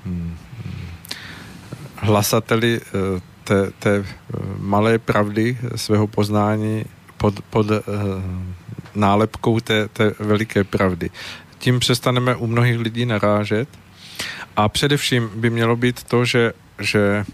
hm, 0.04 0.36
hlasateli 1.96 2.80
té, 3.48 3.70
té 3.78 3.96
eh, 3.96 4.04
malé 4.58 4.98
pravdy 4.98 5.58
svého 5.76 6.06
poznání 6.06 6.84
pod, 7.16 7.40
pod 7.50 7.70
uh, 7.70 7.78
nálepkou 8.94 9.60
té, 9.60 9.88
té 9.88 10.14
veliké 10.18 10.64
pravdy. 10.64 11.10
Tím 11.58 11.80
přestaneme 11.80 12.36
u 12.36 12.46
mnohých 12.46 12.78
lidí 12.78 13.06
narážet 13.06 13.68
a 14.56 14.68
především 14.68 15.30
by 15.34 15.50
mělo 15.50 15.76
být 15.76 16.02
to, 16.02 16.24
že, 16.24 16.52
že 16.80 17.24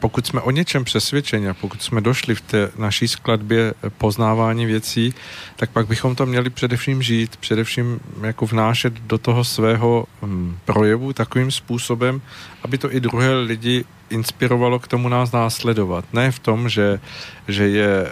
pokud 0.00 0.26
jsme 0.26 0.40
o 0.40 0.50
něčem 0.50 0.84
přesvědčeni 0.84 1.48
a 1.48 1.54
pokud 1.54 1.82
jsme 1.82 2.00
došli 2.00 2.34
v 2.34 2.40
té 2.40 2.70
naší 2.78 3.08
skladbě 3.08 3.74
poznávání 3.98 4.66
věcí, 4.66 5.14
tak 5.56 5.70
pak 5.70 5.86
bychom 5.86 6.16
to 6.16 6.26
měli 6.26 6.50
především 6.50 7.02
žít, 7.02 7.36
především 7.36 8.00
jako 8.22 8.46
vnášet 8.46 8.92
do 8.92 9.18
toho 9.18 9.44
svého 9.44 10.04
hm, 10.22 10.56
projevu 10.64 11.12
takovým 11.12 11.50
způsobem, 11.50 12.22
aby 12.62 12.78
to 12.78 12.94
i 12.94 13.00
druhé 13.00 13.34
lidi 13.34 13.84
inspirovalo 14.10 14.78
k 14.78 14.88
tomu 14.88 15.08
nás 15.08 15.32
následovat. 15.32 16.04
Ne 16.12 16.30
v 16.30 16.38
tom, 16.38 16.68
že, 16.68 17.00
že 17.48 17.68
je 17.68 18.06
e, 18.06 18.10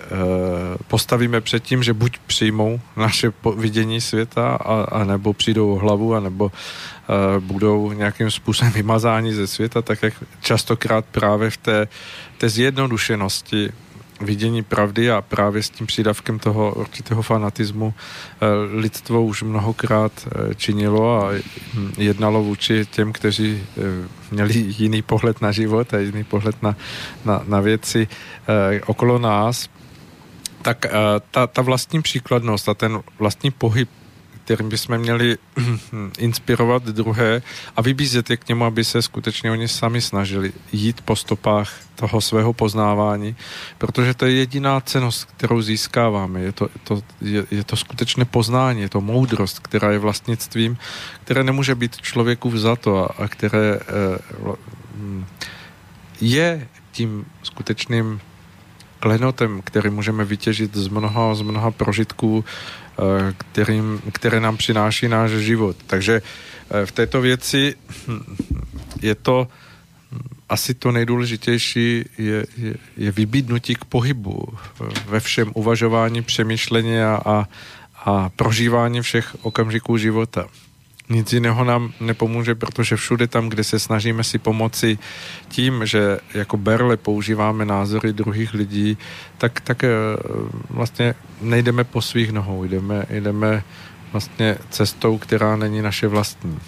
postavíme 0.88 1.40
před 1.40 1.62
tím, 1.62 1.82
že 1.82 1.92
buď 1.92 2.18
přijmou 2.26 2.80
naše 2.96 3.32
vidění 3.56 4.00
světa, 4.00 4.48
a, 4.48 4.82
a 4.82 5.04
nebo 5.04 5.32
přijdou 5.32 5.74
o 5.74 5.78
hlavu, 5.78 6.14
a 6.14 6.20
nebo 6.20 6.52
e, 6.52 7.40
budou 7.40 7.92
nějakým 7.92 8.30
způsobem 8.30 8.72
vymazáni 8.72 9.34
ze 9.34 9.46
světa, 9.46 9.82
tak 9.82 10.02
jak 10.02 10.14
častokrát 10.40 11.04
právě 11.04 11.50
v 11.50 11.56
té, 11.56 11.88
té 12.38 12.48
zjednodušenosti 12.48 13.72
vidění 14.20 14.62
pravdy 14.62 15.10
a 15.10 15.22
právě 15.22 15.62
s 15.62 15.70
tím 15.70 15.86
přídavkem 15.86 16.38
toho 16.38 16.74
určitého 16.74 17.22
fanatismu 17.22 17.94
eh, 17.94 18.46
lidstvo 18.78 19.24
už 19.24 19.42
mnohokrát 19.42 20.28
činilo 20.56 21.26
a 21.26 21.32
hm, 21.74 21.92
jednalo 21.98 22.42
vůči 22.42 22.86
těm, 22.90 23.12
kteří 23.12 23.62
měli 24.30 24.54
jiný 24.78 25.02
pohled 25.02 25.40
na 25.40 25.52
život 25.52 25.94
a 25.94 25.98
jiný 25.98 26.24
pohled 26.24 26.62
na, 26.62 26.76
na, 27.24 27.42
na 27.46 27.60
věci 27.60 28.08
okolo 28.86 29.18
nás, 29.18 29.68
tak 30.62 30.86
ta, 31.30 31.46
ta 31.46 31.62
vlastní 31.62 32.02
příkladnost 32.02 32.68
a 32.68 32.74
ten 32.74 33.00
vlastní 33.18 33.50
pohyb 33.50 33.88
kterým 34.48 34.68
bychom 34.68 34.98
měli 34.98 35.38
inspirovat 36.18 36.82
druhé 36.82 37.42
a 37.76 37.82
vybízet 37.82 38.30
je 38.30 38.36
k 38.36 38.48
němu, 38.48 38.64
aby 38.64 38.84
se 38.84 39.02
skutečně 39.02 39.50
oni 39.50 39.68
sami 39.68 40.00
snažili 40.00 40.52
jít 40.72 41.00
po 41.00 41.16
stopách 41.16 41.68
toho 41.94 42.20
svého 42.20 42.52
poznávání, 42.52 43.36
protože 43.78 44.14
to 44.14 44.26
je 44.26 44.32
jediná 44.32 44.80
cenost, 44.80 45.28
kterou 45.36 45.62
získáváme. 45.62 46.40
Je 46.40 46.52
to, 46.52 46.68
to, 46.84 47.02
je, 47.20 47.44
je 47.50 47.64
to 47.64 47.76
skutečné 47.76 48.24
poznání, 48.24 48.80
je 48.80 48.88
to 48.88 49.00
moudrost, 49.00 49.58
která 49.58 49.92
je 49.92 49.98
vlastnictvím, 49.98 50.78
které 51.24 51.44
nemůže 51.44 51.74
být 51.74 51.96
člověku 52.00 52.50
vzato 52.50 53.04
a, 53.04 53.24
a 53.24 53.28
které 53.28 53.80
eh, 53.80 54.56
je 56.20 56.68
tím 56.92 57.26
skutečným 57.42 58.20
klenotem, 59.00 59.60
který 59.64 59.90
můžeme 59.90 60.24
vytěžit 60.24 60.74
z 60.74 60.88
mnoha, 60.88 61.34
z 61.34 61.42
mnoha 61.42 61.70
prožitků 61.70 62.44
kterým, 63.38 64.02
které 64.12 64.40
nám 64.40 64.56
přináší 64.56 65.08
náš 65.08 65.30
život. 65.30 65.76
Takže 65.86 66.22
eh, 66.22 66.86
v 66.86 66.92
této 66.92 67.20
věci 67.20 67.74
hm, 68.08 68.36
je 69.02 69.14
to 69.14 69.48
hm, 70.12 70.18
asi 70.48 70.74
to 70.74 70.92
nejdůležitější 70.92 72.04
je, 72.18 72.46
je, 72.56 72.74
je 72.96 73.10
vybídnutí 73.12 73.74
k 73.74 73.84
pohybu 73.84 74.48
eh, 74.50 74.84
ve 75.06 75.20
všem 75.20 75.50
uvažování, 75.54 76.22
přemýšlení 76.22 77.00
a, 77.00 77.20
a, 77.24 77.48
a 78.04 78.28
prožívání 78.28 79.00
všech 79.00 79.36
okamžiků 79.42 79.98
života 79.98 80.48
nic 81.08 81.32
jiného 81.32 81.64
nám 81.64 81.92
nepomůže, 82.00 82.54
protože 82.54 82.96
všude 82.96 83.26
tam, 83.26 83.48
kde 83.48 83.64
se 83.64 83.78
snažíme 83.78 84.24
si 84.24 84.38
pomoci 84.38 84.98
tím, 85.48 85.86
že 85.86 86.18
jako 86.34 86.56
berle 86.56 86.96
používáme 86.96 87.64
názory 87.64 88.12
druhých 88.12 88.54
lidí, 88.54 88.98
tak, 89.38 89.60
tak 89.60 89.84
eh, 89.84 89.90
vlastně 90.70 91.14
nejdeme 91.40 91.84
po 91.84 92.02
svých 92.02 92.32
nohou, 92.32 92.64
jdeme, 92.64 93.06
jdeme 93.10 93.62
vlastně 94.12 94.56
cestou, 94.70 95.18
která 95.18 95.56
není 95.56 95.82
naše 95.82 96.08
vlastní. 96.08 96.58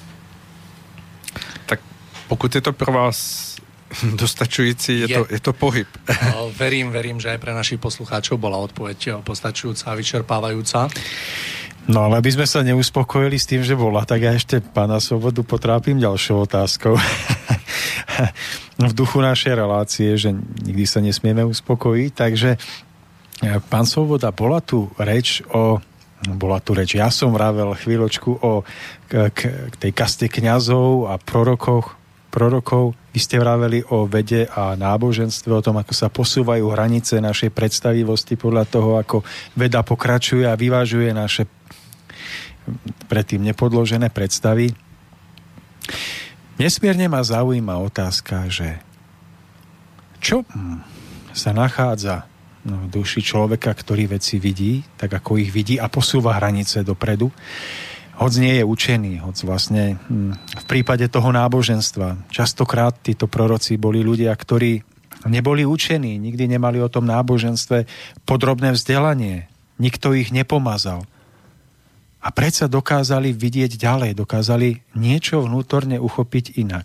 Tak 1.67 1.81
pokud 2.29 2.55
je 2.55 2.61
to 2.61 2.73
pro 2.73 2.93
vás 2.93 3.51
dostačující, 4.15 5.01
je, 5.01 5.11
je. 5.11 5.19
To, 5.19 5.27
je 5.31 5.41
to 5.41 5.53
pohyb. 5.53 5.89
No, 6.35 6.53
verím, 6.57 6.91
verím, 6.91 7.21
že 7.21 7.31
aj 7.31 7.39
pre 7.39 7.55
našich 7.55 7.81
poslucháčov 7.81 8.39
bola 8.39 8.57
odpoveď 8.59 9.25
postačujúca 9.25 9.93
a 9.93 9.99
vyčerpávajúca. 9.99 10.89
No 11.91 12.07
ale 12.07 12.23
aby 12.23 12.31
sme 12.31 12.47
sa 12.47 12.63
neuspokojili 12.63 13.35
s 13.35 13.51
tým, 13.51 13.67
že 13.67 13.75
bola, 13.75 14.07
tak 14.07 14.23
ja 14.23 14.31
ešte 14.31 14.63
pána 14.63 15.03
Svobodu 15.03 15.43
potrápim 15.43 15.99
ďalšou 15.99 16.47
otázkou. 16.47 16.95
v 18.79 18.93
duchu 18.95 19.19
našej 19.19 19.59
relácie, 19.59 20.15
že 20.15 20.31
nikdy 20.63 20.87
sa 20.87 21.03
nesmieme 21.03 21.43
uspokojiť, 21.43 22.11
takže 22.15 22.51
e, 22.55 22.59
pán 23.67 23.91
Svoboda, 23.91 24.31
bola 24.31 24.63
tu 24.63 24.87
reč 25.03 25.43
o 25.51 25.83
bola 26.21 26.61
tu 26.61 26.77
reč, 26.77 27.01
ja 27.01 27.09
som 27.09 27.33
vravel 27.33 27.73
chvíľočku 27.73 28.45
o 28.45 28.61
k, 29.09 29.33
k 29.33 29.75
tej 29.81 29.93
kaste 29.97 30.29
kňazov 30.29 31.09
a 31.09 31.17
prorokoch, 31.17 31.97
prorokov. 32.29 32.93
Vy 33.17 33.19
ste 33.25 33.41
vraveli 33.41 33.81
o 33.89 34.05
vede 34.05 34.45
a 34.47 34.77
náboženstve, 34.77 35.49
o 35.49 35.65
tom, 35.65 35.81
ako 35.81 35.93
sa 35.97 36.13
posúvajú 36.13 36.69
hranice 36.71 37.25
našej 37.25 37.51
predstavivosti 37.51 38.37
podľa 38.37 38.65
toho, 38.69 38.91
ako 39.01 39.25
veda 39.57 39.81
pokračuje 39.81 40.45
a 40.45 40.61
vyvážuje 40.61 41.11
naše 41.17 41.49
predtým 43.09 43.43
nepodložené 43.43 44.13
predstavy. 44.13 44.73
Nesmierne 46.61 47.09
ma 47.09 47.25
zaujíma 47.25 47.81
otázka, 47.81 48.47
že 48.53 48.79
čo 50.21 50.45
sa 51.33 51.51
nachádza 51.57 52.29
v 52.61 52.93
duši 52.93 53.25
človeka, 53.25 53.73
ktorý 53.73 54.21
veci 54.21 54.37
vidí, 54.37 54.85
tak 55.01 55.17
ako 55.17 55.41
ich 55.41 55.49
vidí 55.49 55.81
a 55.81 55.89
posúva 55.89 56.37
hranice 56.37 56.85
dopredu, 56.85 57.33
hoď 58.21 58.33
nie 58.37 58.55
je 58.61 58.65
učený, 58.69 59.13
hoď 59.25 59.37
vlastne 59.49 59.97
hm, 59.97 60.37
v 60.37 60.65
prípade 60.69 61.09
toho 61.09 61.33
náboženstva. 61.33 62.29
Častokrát 62.29 63.01
títo 63.01 63.25
proroci 63.25 63.81
boli 63.81 64.05
ľudia, 64.05 64.29
ktorí 64.37 64.85
neboli 65.25 65.65
učení, 65.65 66.21
nikdy 66.21 66.45
nemali 66.61 66.85
o 66.85 66.93
tom 66.93 67.09
náboženstve 67.09 67.89
podrobné 68.29 68.77
vzdelanie, 68.77 69.49
nikto 69.81 70.13
ich 70.13 70.29
nepomazal 70.29 71.09
a 72.21 72.29
predsa 72.31 72.69
dokázali 72.69 73.33
vidieť 73.33 73.81
ďalej, 73.81 74.13
dokázali 74.13 74.85
niečo 74.93 75.41
vnútorne 75.41 75.97
uchopiť 75.97 76.61
inak. 76.61 76.85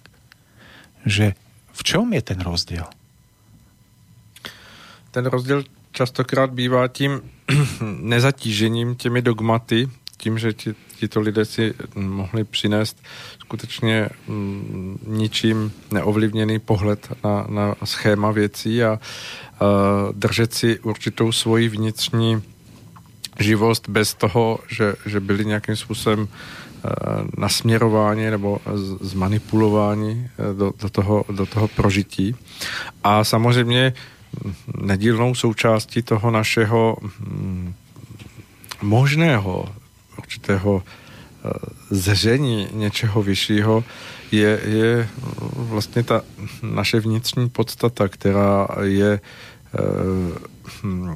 Že 1.03 1.35
v 1.75 1.81
čom 1.83 2.07
je 2.15 2.21
ten 2.23 2.39
rozdiel? 2.39 2.87
Ten 5.11 5.25
rozdíl 5.27 5.63
častokrát 5.91 6.51
bývá 6.51 6.87
tím 6.87 7.21
nezatížením 7.99 8.95
těmi 8.95 9.21
dogmaty, 9.21 9.89
tím, 10.17 10.39
že 10.39 10.53
ti, 10.53 10.75
tito 10.95 11.19
lidé 11.19 11.45
si 11.45 11.73
mohli 11.95 12.43
přinést 12.43 12.97
skutečně 13.39 14.09
mm, 14.27 14.99
ničím 15.07 15.71
neovlivněný 15.91 16.59
pohled 16.59 17.07
na, 17.23 17.45
na 17.49 17.75
schéma 17.83 18.31
věcí 18.31 18.83
a, 18.83 18.87
a 18.89 18.99
držet 20.11 20.53
si 20.53 20.79
určitou 20.79 21.31
svoji 21.31 21.69
vnitřní 21.69 22.41
živost 23.39 23.89
bez 23.89 24.13
toho, 24.13 24.59
že, 24.67 24.95
že 25.05 25.19
byli 25.19 25.45
nějakým 25.45 25.75
způsobem 25.75 26.27
eh, 26.27 26.89
nasměrování 27.37 28.25
nebo 28.29 28.59
zmanipulování 29.01 30.27
eh, 30.27 30.53
do, 30.53 30.73
do, 30.81 30.89
toho, 30.89 31.25
do 31.29 31.45
toho 31.45 31.67
prožití. 31.67 32.35
A 33.03 33.23
samozřejmě 33.23 33.93
nedílnou 34.77 35.35
součástí 35.35 36.01
toho 36.01 36.31
našeho 36.31 36.97
hm, 37.01 37.73
možného 38.81 39.75
určitého 40.17 40.83
eh, 40.83 41.49
zření 41.89 42.67
něčeho 42.71 43.23
vyššího 43.23 43.83
je, 44.31 44.59
je 44.65 45.09
vlastně 45.55 46.03
ta 46.03 46.21
naše 46.61 46.99
vnitřní 46.99 47.49
podstata, 47.49 48.07
která 48.07 48.67
je 48.81 49.19
hm, 50.83 51.15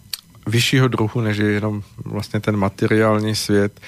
vyššího 0.50 0.88
druhu, 0.88 1.22
než 1.22 1.38
je 1.38 1.52
jenom 1.52 1.84
vlastně 2.06 2.40
ten 2.40 2.58
materiální 2.58 3.36
svět. 3.36 3.80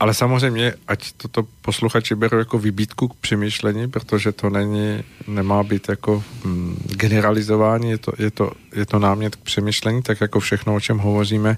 Ale 0.00 0.14
samozřejmě, 0.14 0.74
ať 0.88 1.12
toto 1.12 1.42
posluchači 1.62 2.14
berou 2.14 2.38
jako 2.38 2.58
vybítku 2.58 3.08
k 3.08 3.14
přemýšlení, 3.14 3.88
protože 3.88 4.32
to 4.32 4.50
není, 4.50 5.04
nemá 5.26 5.62
být 5.62 5.88
jako 5.88 6.24
mm, 6.44 6.76
generalizování, 6.96 7.90
je 7.90 7.98
to, 7.98 8.12
je, 8.18 8.30
to, 8.30 8.52
je 8.72 8.86
to 8.86 8.98
námět 8.98 9.36
k 9.36 9.40
přemýšlení, 9.40 10.02
tak 10.02 10.20
jako 10.20 10.40
všechno, 10.40 10.74
o 10.74 10.80
čem 10.80 10.98
hovoříme. 10.98 11.56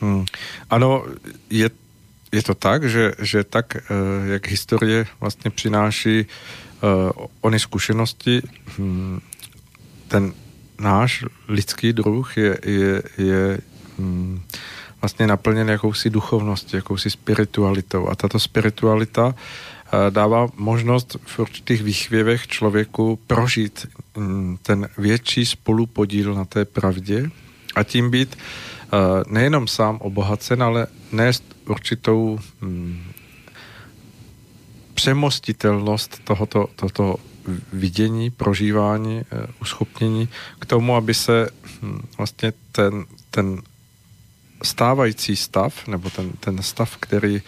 Mm. 0.00 0.24
Ano, 0.70 1.04
je, 1.50 1.70
je 2.32 2.42
to 2.42 2.54
tak, 2.54 2.88
že, 2.88 3.12
že 3.18 3.44
tak, 3.44 3.76
eh, 3.76 3.82
jak 4.32 4.48
historie 4.48 5.06
vlastně 5.20 5.50
přináší 5.50 6.26
uh, 6.82 7.26
ony 7.40 7.58
zkušenosti, 7.60 8.42
hm, 8.78 9.20
ten 10.08 10.32
náš 10.80 11.24
lidský 11.48 11.92
druh 11.92 12.36
je, 12.36 12.58
je, 12.64 13.02
je 13.18 13.58
mm, 13.98 14.42
vlastně 15.00 15.26
naplněn 15.26 15.68
jakousi 15.68 16.10
duchovností, 16.10 16.76
jakousi 16.76 17.10
spiritualitou. 17.10 18.08
A 18.08 18.14
tato 18.14 18.38
spiritualita 18.38 19.34
eh, 19.34 20.10
dává 20.10 20.48
možnost 20.56 21.16
v 21.26 21.38
určitých 21.38 21.82
výchvěvech 21.82 22.46
člověku 22.46 23.18
prožít 23.26 23.86
mm, 24.16 24.58
ten 24.62 24.88
větší 24.98 25.46
spolupodíl 25.46 26.34
na 26.34 26.44
té 26.44 26.64
pravdě 26.64 27.30
a 27.74 27.82
tím 27.82 28.10
být 28.10 28.36
eh, 28.36 28.88
nejenom 29.26 29.68
sám 29.68 29.96
obohacen, 29.96 30.62
ale 30.62 30.86
nést 31.12 31.44
určitou 31.68 32.38
mm, 32.60 33.02
přemostitelnost 34.94 36.24
tohoto, 36.24 36.68
tohoto 36.76 37.16
vidění, 37.72 38.30
prožívání, 38.30 39.20
eh, 39.20 39.46
uschopnění 39.60 40.28
k 40.58 40.66
tomu, 40.66 40.96
aby 40.96 41.14
se 41.14 41.48
vlastně 42.18 42.52
ten, 42.72 43.04
ten 43.30 43.62
stávající 44.62 45.36
stav, 45.36 45.86
nebo 45.88 46.10
ten, 46.10 46.32
ten 46.40 46.62
stav, 46.62 46.96
který, 46.96 47.42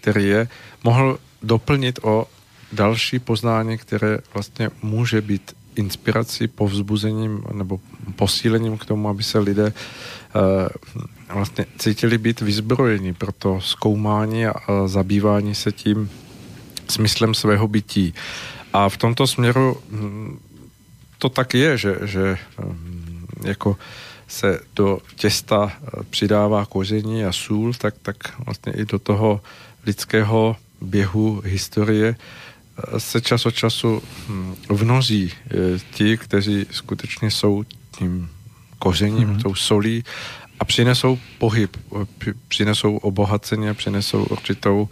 který 0.00 0.24
je, 0.24 0.48
mohl 0.84 1.18
doplnit 1.42 1.98
o 2.02 2.26
další 2.72 3.18
poznání, 3.18 3.78
které 3.78 4.18
vlastně 4.34 4.70
může 4.82 5.20
být 5.20 5.56
inspirací, 5.76 6.48
povzbuzením 6.48 7.44
nebo 7.52 7.80
posílením 8.16 8.78
k 8.78 8.84
tomu, 8.84 9.08
aby 9.08 9.22
se 9.22 9.38
lidé 9.38 9.72
uh, 9.72 10.68
vlastně 11.28 11.66
cítili 11.78 12.18
být 12.18 12.40
vyzbrojeni 12.40 13.12
pro 13.14 13.32
to 13.32 13.60
zkoumání 13.60 14.46
a, 14.46 14.54
zabývání 14.86 15.54
se 15.54 15.72
tím 15.72 16.10
smyslem 16.88 17.34
svého 17.34 17.68
bytí. 17.68 18.14
A 18.72 18.88
v 18.88 18.96
tomto 18.96 19.26
směru 19.26 19.76
hm, 19.90 20.38
to 21.18 21.28
tak 21.28 21.54
je, 21.54 21.78
že, 21.78 21.98
že 22.02 22.38
hm, 22.58 23.26
jako 23.44 23.76
se 24.28 24.60
do 24.76 24.98
těsta 25.16 25.72
eh, 25.72 26.02
přidává 26.10 26.66
koření 26.66 27.24
a 27.24 27.32
sůl, 27.32 27.74
tak, 27.74 27.94
tak 28.02 28.16
vlastně 28.38 28.72
i 28.72 28.84
do 28.84 28.98
toho 28.98 29.40
lidského 29.86 30.56
běhu 30.80 31.42
historie 31.44 32.16
eh, 32.16 33.00
se 33.00 33.20
čas 33.20 33.46
od 33.46 33.54
času 33.54 34.02
hm, 34.28 34.54
vnozí 34.68 35.32
eh, 35.32 35.50
ti, 35.90 36.16
kteří 36.16 36.66
skutečně 36.70 37.30
jsou 37.30 37.64
tím 37.98 38.30
kořením, 38.78 39.28
mm-hmm. 39.28 39.42
tou 39.42 39.54
solí 39.54 40.04
a 40.60 40.64
přinesou 40.64 41.18
pohyb, 41.38 41.76
přinesou 42.48 42.96
obohacení, 42.96 43.74
přinesou 43.74 44.24
určitou 44.24 44.88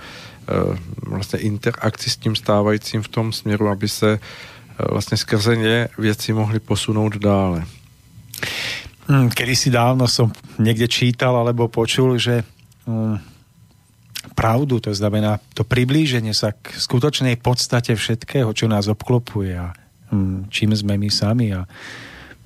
vlastně 1.03 1.39
interakci 1.39 2.11
s 2.11 2.17
tím 2.17 2.37
stávajícím 2.37 3.03
v 3.03 3.09
tom 3.09 3.33
směru, 3.33 3.69
aby 3.69 3.89
se 3.89 4.19
vlastně 4.91 5.17
skrze 5.17 5.57
ně 5.57 5.89
věci 5.99 6.33
mohly 6.33 6.61
posunout 6.61 7.17
dále. 7.17 7.65
Hm, 9.11 9.35
kedy 9.35 9.55
si 9.59 9.69
dávno 9.73 10.07
som 10.07 10.31
niekde 10.63 10.87
čítal 10.87 11.35
alebo 11.35 11.67
počul, 11.67 12.19
že 12.23 12.47
hm, 12.87 13.19
pravdu, 14.39 14.79
to 14.79 14.95
znamená 14.95 15.43
to 15.53 15.67
priblíženie 15.67 16.31
sa 16.31 16.55
k 16.55 16.71
skutočnej 16.75 17.39
podstate 17.43 17.99
všetkého, 17.99 18.51
čo 18.55 18.71
nás 18.71 18.87
obklopuje 18.87 19.59
a 19.59 19.75
hm, 20.15 20.53
čím 20.53 20.71
sme 20.77 20.95
my 20.99 21.11
sami 21.11 21.51
a 21.51 21.67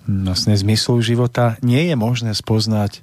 vlastne 0.06 0.54
zmyslu 0.54 1.02
života 1.02 1.58
nie 1.60 1.90
je 1.90 1.96
možné 1.98 2.30
spoznať 2.32 3.02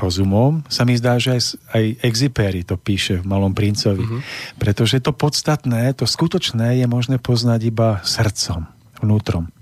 rozumom. 0.00 0.64
Sa 0.72 0.88
mi 0.88 0.96
zdá, 0.96 1.20
že 1.20 1.36
aj, 1.36 1.42
aj 1.76 1.84
Exipéry 2.00 2.64
to 2.64 2.80
píše 2.80 3.20
v 3.20 3.28
Malom 3.28 3.52
princovi. 3.52 4.00
Mm-hmm. 4.00 4.20
Pretože 4.56 5.04
to 5.04 5.12
podstatné, 5.12 5.92
to 5.92 6.08
skutočné 6.08 6.80
je 6.80 6.86
možné 6.88 7.20
poznať 7.20 7.60
iba 7.68 8.00
srdcom, 8.02 8.64
vnútrom. 9.04 9.52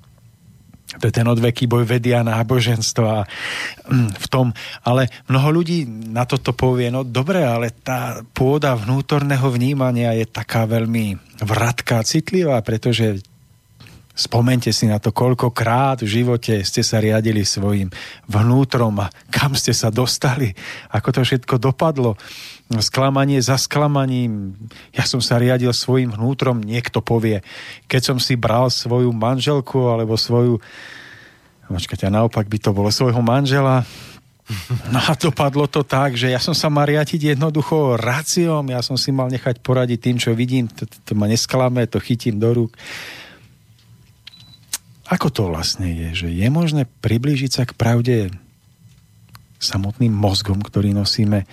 To 1.01 1.05
je 1.09 1.15
ten 1.15 1.25
odveký 1.25 1.65
boj 1.65 1.89
vedia 1.89 2.21
náboženstva 2.21 3.25
mm, 3.89 4.11
v 4.21 4.27
tom. 4.29 4.53
Ale 4.85 5.09
mnoho 5.33 5.49
ľudí 5.63 5.89
na 5.89 6.29
toto 6.29 6.53
povie, 6.53 6.93
no 6.93 7.07
dobre, 7.07 7.41
ale 7.41 7.73
tá 7.73 8.21
pôda 8.37 8.77
vnútorného 8.77 9.49
vnímania 9.49 10.13
je 10.13 10.29
taká 10.29 10.69
veľmi 10.69 11.17
vratká, 11.41 12.05
citlivá, 12.05 12.61
pretože 12.61 13.25
Spomente 14.13 14.69
si 14.77 14.85
na 14.85 15.01
to, 15.01 15.09
koľkokrát 15.09 16.05
v 16.05 16.21
živote 16.21 16.61
ste 16.69 16.85
sa 16.85 17.01
riadili 17.01 17.49
svojim 17.49 17.89
vnútrom 18.29 18.93
a 19.01 19.09
kam 19.33 19.57
ste 19.57 19.73
sa 19.73 19.89
dostali, 19.89 20.53
ako 20.93 21.09
to 21.17 21.21
všetko 21.25 21.57
dopadlo. 21.57 22.21
Sklamanie 22.69 23.41
za 23.41 23.57
sklamaním. 23.57 24.53
Ja 24.93 25.09
som 25.09 25.25
sa 25.25 25.41
riadil 25.41 25.73
svojim 25.73 26.13
vnútrom, 26.13 26.61
niekto 26.61 27.01
povie. 27.01 27.41
Keď 27.89 28.13
som 28.13 28.19
si 28.21 28.37
bral 28.37 28.69
svoju 28.69 29.09
manželku 29.17 29.89
alebo 29.89 30.21
svoju... 30.21 30.61
Počkajte, 31.73 32.13
naopak 32.13 32.53
by 32.53 32.59
to 32.61 32.77
bolo 32.77 32.93
svojho 32.93 33.25
manžela, 33.25 33.89
No 34.91 34.99
a 34.99 35.15
dopadlo 35.15 35.71
to 35.71 35.87
tak, 35.87 36.19
že 36.19 36.29
ja 36.29 36.43
som 36.43 36.53
sa 36.53 36.67
mal 36.67 36.85
riadiť 36.85 37.39
jednoducho 37.39 37.95
ráciom, 37.95 38.67
ja 38.69 38.83
som 38.83 38.99
si 38.99 39.15
mal 39.15 39.31
nechať 39.31 39.63
poradiť 39.63 39.99
tým, 40.03 40.17
čo 40.19 40.35
vidím, 40.35 40.67
to, 40.69 40.85
to 40.85 41.15
ma 41.15 41.31
nesklame, 41.31 41.87
to 41.87 42.03
chytím 42.03 42.43
do 42.43 42.51
rúk. 42.51 42.75
Ako 45.11 45.29
to 45.35 45.51
vlastne 45.51 45.91
je? 45.91 46.27
Že 46.27 46.29
je 46.31 46.49
možné 46.53 46.83
priblížiť 47.03 47.51
sa 47.51 47.63
k 47.67 47.75
pravde 47.75 48.31
samotným 49.59 50.11
mozgom, 50.11 50.59
ktorý 50.63 50.95
nosíme 50.95 51.47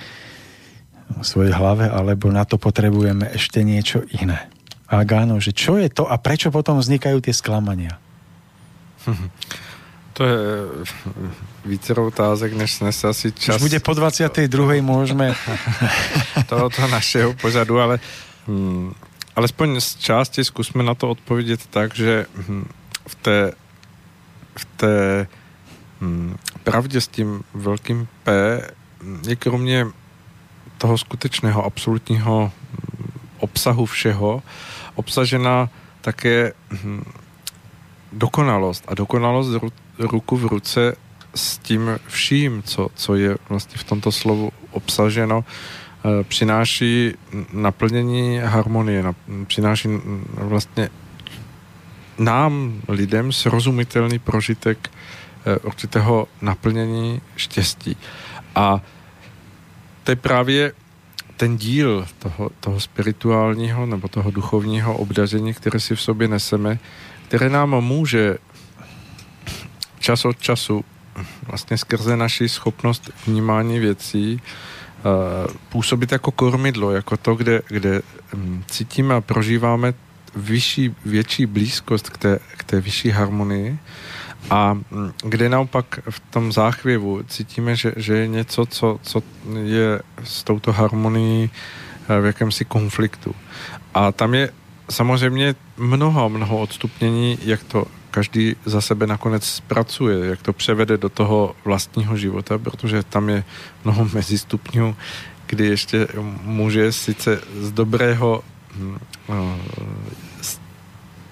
v 1.09 1.25
svojej 1.25 1.53
hlave, 1.53 1.89
alebo 1.89 2.29
na 2.29 2.45
to 2.45 2.61
potrebujeme 2.61 3.25
ešte 3.33 3.65
niečo 3.65 4.05
iné? 4.21 4.49
A 4.89 5.05
áno, 5.05 5.37
že 5.37 5.53
čo 5.53 5.77
je 5.77 5.89
to 5.89 6.09
a 6.09 6.17
prečo 6.17 6.49
potom 6.49 6.81
vznikajú 6.81 7.21
tie 7.21 7.33
sklamania? 7.33 7.97
To 10.19 10.27
je 10.27 10.37
více 11.65 11.93
otázek, 11.93 12.53
než 12.53 12.73
jsme 12.73 12.91
se 12.91 13.07
asi 13.07 13.31
čas... 13.31 13.55
Už 13.55 13.61
bude 13.61 13.79
po 13.79 13.93
22. 13.93 14.73
můžeme... 14.81 15.35
tohoto 16.47 16.87
našeho 16.87 17.33
pořadu, 17.33 17.79
ale 17.79 17.99
hm, 18.47 18.93
alespoň 19.35 19.81
z 19.81 19.95
části 19.95 20.43
zkusme 20.43 20.83
na 20.83 20.95
to 20.95 21.09
odpovědět 21.09 21.59
tak, 21.69 21.95
že 21.95 22.25
hm, 22.35 22.67
v 23.09 23.15
té, 23.15 23.51
v 24.55 24.65
té 24.65 25.27
hm, 26.01 26.35
pravdě 26.63 27.01
s 27.01 27.07
tím 27.07 27.43
velkým 27.53 28.07
P 28.23 28.61
je 29.27 29.35
kromě 29.35 29.87
toho 30.77 30.97
skutečného 30.97 31.65
absolutního 31.65 32.51
obsahu 33.39 33.85
všeho 33.85 34.43
obsažena 34.95 35.69
také 36.01 36.53
hm, 36.71 37.03
dokonalost. 38.11 38.83
A 38.87 38.93
dokonalost 38.93 39.53
ru, 39.61 39.69
ruku 39.99 40.37
v 40.37 40.45
ruce 40.45 40.95
s 41.35 41.57
tím 41.57 41.99
vším, 42.07 42.63
co, 42.63 42.89
co 42.95 43.15
je 43.15 43.37
vlastně 43.49 43.77
v 43.77 43.83
tomto 43.83 44.11
slovu 44.11 44.51
obsaženo, 44.71 45.45
e, 45.45 46.23
přináší 46.23 47.13
naplnění 47.53 48.37
harmonie, 48.37 49.03
přináší 49.47 49.89
vlastně 50.33 50.89
nám, 52.19 52.81
lidem, 52.87 53.31
srozumitelný 53.31 54.19
prožitek 54.19 54.89
eh, 54.89 55.57
určitého 55.57 56.27
naplnění 56.41 57.21
štěstí. 57.35 57.97
A 58.55 58.81
to 60.03 60.11
je 60.11 60.15
právě 60.15 60.71
ten 61.37 61.57
díl 61.57 62.05
toho, 62.19 62.49
toho 62.59 62.79
spirituálního 62.79 63.85
nebo 63.85 64.07
toho 64.07 64.31
duchovního 64.31 64.97
obdaření, 64.97 65.53
které 65.53 65.79
si 65.79 65.95
v 65.95 66.01
sobě 66.01 66.27
neseme, 66.27 66.79
které 67.27 67.49
nám 67.49 67.69
může 67.69 68.37
čas 69.99 70.25
od 70.25 70.39
času 70.39 70.85
vlastně 71.47 71.77
skrze 71.77 72.17
naši 72.17 72.49
schopnost 72.49 73.11
vnímání 73.27 73.79
věcí 73.79 74.41
uh, 74.41 75.53
působit 75.69 76.11
jako 76.11 76.31
kormidlo, 76.31 76.91
jako 76.91 77.17
to, 77.17 77.35
kde, 77.35 77.61
kde 77.67 78.01
um, 78.33 78.63
cítíme 78.67 79.15
a 79.15 79.21
prožíváme 79.21 79.93
vyšší, 80.35 80.95
větší 81.05 81.45
blízkost 81.45 82.09
k 82.09 82.17
té, 82.17 82.39
k 82.57 82.63
té 82.63 82.81
vyšší 82.81 83.09
harmonii 83.09 83.79
a 84.49 84.73
mm, 84.73 85.13
kde 85.23 85.49
naopak 85.49 85.99
v 86.09 86.19
tom 86.19 86.51
záchvěvu 86.51 87.23
cítíme, 87.27 87.75
že, 87.75 87.93
že 87.95 88.17
je 88.17 88.27
něco, 88.27 88.65
co, 88.65 88.99
co 89.03 89.23
je 89.63 90.01
s 90.23 90.43
touto 90.43 90.71
harmonií 90.73 91.49
eh, 92.09 92.21
v 92.21 92.25
jakémsi 92.25 92.65
konfliktu. 92.65 93.35
A 93.93 94.11
tam 94.11 94.33
je 94.33 94.49
samozřejmě 94.89 95.55
mnoho, 95.77 96.29
mnoho 96.29 96.59
odstupnění, 96.59 97.37
jak 97.45 97.63
to 97.63 97.85
každý 98.11 98.55
za 98.65 98.81
sebe 98.81 99.07
nakonec 99.07 99.45
zpracuje, 99.45 100.29
jak 100.29 100.41
to 100.41 100.53
převede 100.53 100.97
do 100.97 101.09
toho 101.09 101.55
vlastního 101.65 102.17
života, 102.17 102.57
protože 102.57 103.03
tam 103.03 103.29
je 103.29 103.43
mnoho 103.83 104.09
mezistupňů, 104.13 104.95
kdy 105.47 105.65
ještě 105.65 106.07
může 106.43 106.91
sice 106.91 107.41
z 107.59 107.71
dobrého 107.71 108.43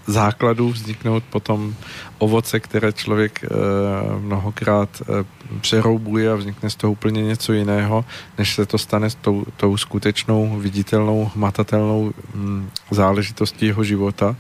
základů 0.07 0.69
vzniknout 0.69 1.23
potom 1.23 1.76
ovoce, 2.18 2.59
které 2.59 2.93
člověk 2.93 3.43
e, 3.43 3.47
mnohokrát 4.19 5.01
e, 5.01 5.26
přeroubuje 5.61 6.31
a 6.31 6.35
vznikne 6.35 6.69
z 6.69 6.76
toho 6.76 6.91
úplně 6.91 7.23
něco 7.23 7.53
jiného, 7.53 8.05
než 8.38 8.55
se 8.55 8.65
to 8.65 8.77
stane 8.77 9.09
s 9.09 9.15
tou, 9.15 9.45
tou 9.57 9.77
skutečnou, 9.77 10.59
viditelnou, 10.59 11.31
matatelnou 11.35 12.14
m, 12.34 12.72
záležitostí 12.91 13.65
jeho 13.65 13.84
života. 13.84 14.35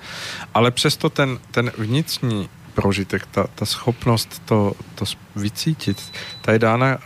Ale 0.53 0.71
přesto 0.71 1.09
ten, 1.09 1.39
ten 1.51 1.71
vnitřní 1.77 2.49
prožitek, 2.73 3.27
ta, 3.31 3.47
ta 3.55 3.65
schopnost 3.65 4.41
to, 4.45 4.73
to 4.95 5.05
vycítit, 5.35 6.11
ta 6.41 6.51
je 6.51 6.59
dána 6.59 6.87
e, 6.87 6.97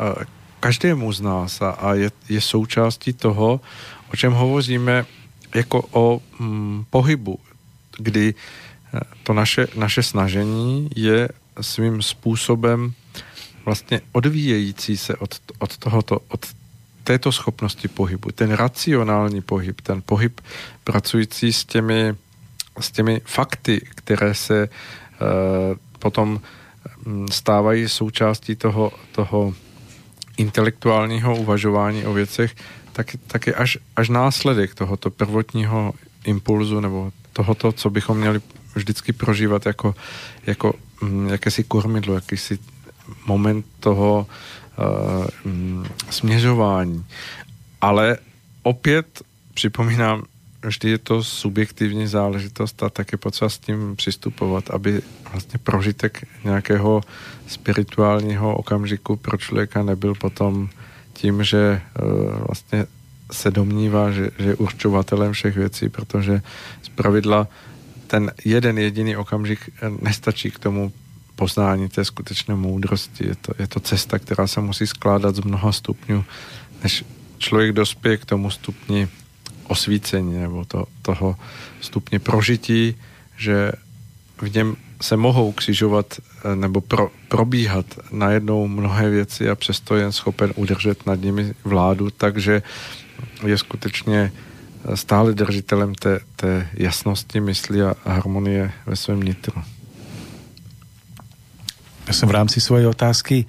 každému 0.59 1.11
z 1.13 1.21
nás 1.21 1.61
a, 1.61 1.69
a 1.69 1.93
je, 1.93 2.11
je 2.29 2.41
součástí 2.41 3.13
toho, 3.13 3.61
o 4.13 4.15
čem 4.15 4.33
hovoříme 4.33 5.05
jako 5.55 5.85
o 5.91 6.21
mm, 6.39 6.85
pohybu, 6.89 7.39
kdy 7.97 8.33
eh, 8.93 8.99
to 9.23 9.33
naše, 9.33 9.67
naše 9.75 10.03
snažení 10.03 10.89
je 10.95 11.29
svým 11.61 12.01
způsobem 12.01 12.93
vlastně 13.65 14.01
odvíjející 14.11 14.97
se 14.97 15.15
od, 15.15 15.35
od 15.59 15.77
tohoto, 15.77 16.19
od 16.27 16.45
této 17.03 17.31
schopnosti 17.31 17.87
pohybu. 17.87 18.31
Ten 18.31 18.51
racionální 18.51 19.41
pohyb, 19.41 19.81
ten 19.81 20.01
pohyb 20.05 20.41
pracující 20.83 21.53
s 21.53 21.65
těmi, 21.65 22.15
s 22.79 22.91
těmi 22.91 23.21
fakty, 23.25 23.81
které 23.95 24.33
se 24.33 24.69
uh, 24.69 25.77
potom 25.99 26.41
mm, 27.05 27.27
stávají 27.27 27.89
součástí 27.89 28.55
toho, 28.55 28.91
toho 29.11 29.53
intelektuálního 30.37 31.35
uvažování 31.35 32.05
o 32.05 32.13
věcech, 32.13 32.55
tak, 32.91 33.07
tak 33.27 33.47
je 33.47 33.53
až, 33.53 33.77
až 33.95 34.09
následek 34.09 34.75
tohoto 34.75 35.11
prvotního 35.11 35.93
impulzu 36.25 36.79
nebo 36.79 37.11
tohoto, 37.33 37.71
co 37.71 37.89
bychom 37.89 38.17
měli 38.17 38.41
vždycky 38.75 39.13
prožívat 39.13 39.65
jako, 39.65 39.95
jako 40.45 40.73
mm, 41.01 41.29
jakési 41.29 41.63
kormidlo, 41.63 42.15
jakýsi 42.15 42.59
moment 43.25 43.65
toho 43.79 44.27
uh, 44.77 45.85
směřování. 46.09 47.05
Ale 47.81 48.17
opět 48.63 49.21
připomínám, 49.53 50.23
vždy 50.63 50.89
je 50.89 50.97
to 50.97 51.23
subjektivní 51.23 52.07
záležitost 52.07 52.83
a 52.83 52.89
tak 52.89 53.11
je 53.11 53.17
potřeba 53.17 53.49
s 53.49 53.57
tím 53.57 53.95
přistupovat, 53.95 54.69
aby 54.69 55.01
vlastně 55.31 55.59
prožitek 55.63 56.27
nějakého 56.43 57.01
spirituálního 57.47 58.55
okamžiku 58.55 59.15
pro 59.15 59.37
člověka 59.37 59.83
nebyl 59.83 60.15
potom 60.15 60.69
tím, 61.21 61.43
že 61.43 61.81
uh, 62.01 62.41
vlastně 62.47 62.85
se 63.31 63.51
domnívá, 63.51 64.11
že, 64.11 64.31
že 64.39 64.49
je 64.49 64.55
určovatelem 64.55 65.33
všech 65.33 65.55
věcí, 65.55 65.89
protože 65.89 66.41
z 66.81 66.89
pravidla 66.89 67.47
ten 68.07 68.31
jeden 68.45 68.77
jediný 68.77 69.15
okamžik 69.15 69.69
nestačí 70.01 70.51
k 70.51 70.59
tomu 70.59 70.91
poznání 71.35 71.89
té 71.89 72.05
skutečné 72.05 72.55
moudrosti. 72.55 73.27
Je 73.27 73.35
to, 73.35 73.53
je 73.59 73.67
to 73.67 73.79
cesta, 73.79 74.19
která 74.19 74.47
se 74.47 74.61
musí 74.61 74.87
skládat 74.87 75.35
z 75.35 75.45
mnoha 75.45 75.71
stupňů, 75.71 76.25
než 76.83 77.05
člověk 77.37 77.71
dospěje 77.71 78.17
k 78.17 78.25
tomu 78.25 78.49
stupni 78.49 79.07
osvícení 79.67 80.41
nebo 80.41 80.65
to, 80.65 80.85
toho 81.01 81.37
stupně 81.81 82.19
prožití, 82.19 82.95
že 83.37 83.71
v 84.41 84.53
něm 84.53 84.75
se 85.01 85.17
mohou 85.17 85.51
křižovat 85.51 86.05
eh, 86.19 86.55
nebo 86.55 86.81
pro, 86.81 87.09
probíhat 87.27 87.85
najednou 88.11 88.67
mnohé 88.67 89.09
věci 89.09 89.49
a 89.49 89.55
přesto 89.55 89.95
jen 89.95 90.11
schopen 90.11 90.53
udržet 90.55 91.05
nad 91.05 91.21
nimi 91.21 91.53
vládu, 91.63 92.09
takže 92.09 92.61
je 93.45 93.57
skutečně 93.57 94.31
stále 94.95 95.33
držitelem 95.33 95.95
té, 95.95 96.19
té 96.35 96.67
jasnosti 96.73 97.39
mysli 97.39 97.81
a 97.81 97.95
harmonie 98.05 98.71
ve 98.85 98.95
svém 98.95 99.23
nitru. 99.23 99.61
Ja 102.09 102.17
som 102.17 102.27
v 102.27 102.35
rámci 102.35 102.57
svojej 102.57 102.89
otázky 102.89 103.45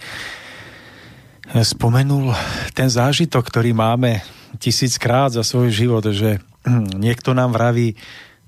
spomenul 1.65 2.37
ten 2.77 2.87
zážitok, 2.93 3.49
ktorý 3.49 3.73
máme 3.73 4.21
tisíckrát 4.61 5.33
za 5.33 5.41
svoj 5.43 5.73
život, 5.73 6.05
že 6.13 6.39
niekto 6.95 7.33
nám 7.33 7.57
vraví, 7.57 7.97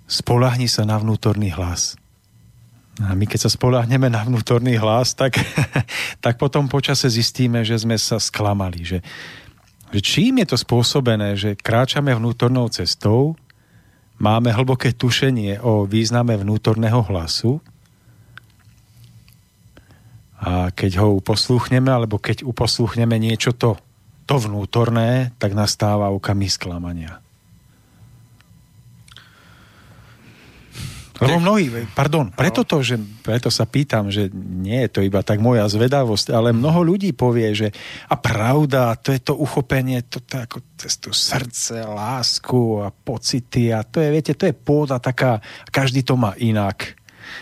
spolahni 0.05 0.69
sa 0.69 0.85
na 0.85 1.01
vnútorný 1.01 1.51
hlas. 1.57 1.97
A 3.03 3.19
my 3.19 3.27
keď 3.27 3.47
sa 3.47 3.51
spolahneme 3.51 4.07
na 4.07 4.23
vnútorný 4.23 4.79
hlas, 4.79 5.19
tak, 5.19 5.35
tak 6.25 6.39
potom 6.39 6.71
počase 6.71 7.11
zistíme, 7.11 7.67
že 7.67 7.75
sme 7.75 7.99
sa 7.99 8.23
sklamali, 8.23 8.87
že 8.87 8.99
že 9.95 10.03
čím 10.03 10.43
je 10.43 10.51
to 10.51 10.59
spôsobené, 10.59 11.39
že 11.39 11.55
kráčame 11.55 12.11
vnútornou 12.19 12.67
cestou, 12.67 13.39
máme 14.19 14.51
hlboké 14.51 14.91
tušenie 14.91 15.63
o 15.63 15.87
význame 15.87 16.35
vnútorného 16.35 16.99
hlasu 17.07 17.63
a 20.43 20.75
keď 20.75 20.99
ho 20.99 21.15
uposluchneme, 21.23 21.95
alebo 21.95 22.19
keď 22.19 22.43
uposluchneme 22.43 23.23
niečo 23.23 23.55
to, 23.55 23.79
to 24.27 24.35
vnútorné, 24.35 25.31
tak 25.39 25.55
nastáva 25.55 26.11
okamih 26.11 26.51
sklamania. 26.51 27.24
Lebo 31.25 31.41
mnohí, 31.41 31.67
pardon, 31.97 32.29
preto 32.29 32.63
to, 32.63 32.85
že, 32.85 33.01
preto 33.25 33.49
sa 33.49 33.65
pýtam, 33.65 34.13
že 34.13 34.29
nie 34.35 34.85
je 34.85 34.91
to 34.93 35.01
iba 35.01 35.25
tak 35.25 35.41
moja 35.41 35.65
zvedavosť, 35.65 36.31
ale 36.31 36.53
mnoho 36.53 36.85
ľudí 36.85 37.17
povie, 37.17 37.51
že 37.57 37.69
a 38.07 38.15
pravda, 38.21 38.93
to 39.01 39.11
je 39.11 39.21
to 39.25 39.35
uchopenie, 39.35 40.05
to, 40.05 40.21
to 40.21 40.45
ako 40.45 40.59
cez 40.77 41.01
to 41.01 41.11
srdce, 41.11 41.81
lásku 41.81 42.85
a 42.85 42.93
pocity 42.93 43.73
a 43.73 43.81
to 43.83 44.05
je, 44.05 44.09
viete, 44.13 44.33
to 44.37 44.45
je 44.45 44.55
pôda 44.55 45.01
taká, 45.01 45.41
každý 45.73 46.05
to 46.05 46.15
má 46.21 46.37
inak. 46.37 46.95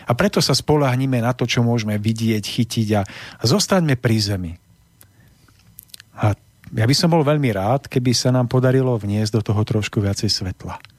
A 0.07 0.15
preto 0.15 0.39
sa 0.39 0.55
spolahníme 0.55 1.19
na 1.19 1.35
to, 1.35 1.43
čo 1.43 1.67
môžeme 1.67 1.99
vidieť, 1.99 2.45
chytiť 2.47 2.89
a, 2.95 3.03
a 3.39 3.45
zostaňme 3.45 3.99
pri 3.99 4.17
zemi. 4.23 4.53
A 6.23 6.39
ja 6.73 6.87
by 6.87 6.95
som 6.95 7.11
bol 7.11 7.27
veľmi 7.27 7.51
rád, 7.51 7.91
keby 7.91 8.15
sa 8.15 8.31
nám 8.31 8.47
podarilo 8.47 8.95
vniesť 8.95 9.37
do 9.37 9.43
toho 9.43 9.61
trošku 9.67 9.99
viacej 9.99 10.31
svetla 10.31 10.92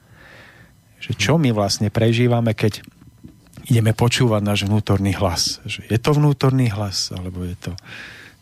že 1.04 1.12
čo 1.20 1.36
my 1.36 1.52
vlastne 1.52 1.92
prežívame, 1.92 2.56
keď 2.56 2.80
ideme 3.68 3.92
počúvať 3.92 4.40
náš 4.40 4.60
vnútorný 4.64 5.12
hlas. 5.12 5.60
Že 5.68 5.84
je 5.92 5.98
to 6.00 6.10
vnútorný 6.16 6.72
hlas, 6.72 7.12
alebo 7.12 7.44
je 7.44 7.56
to 7.60 7.72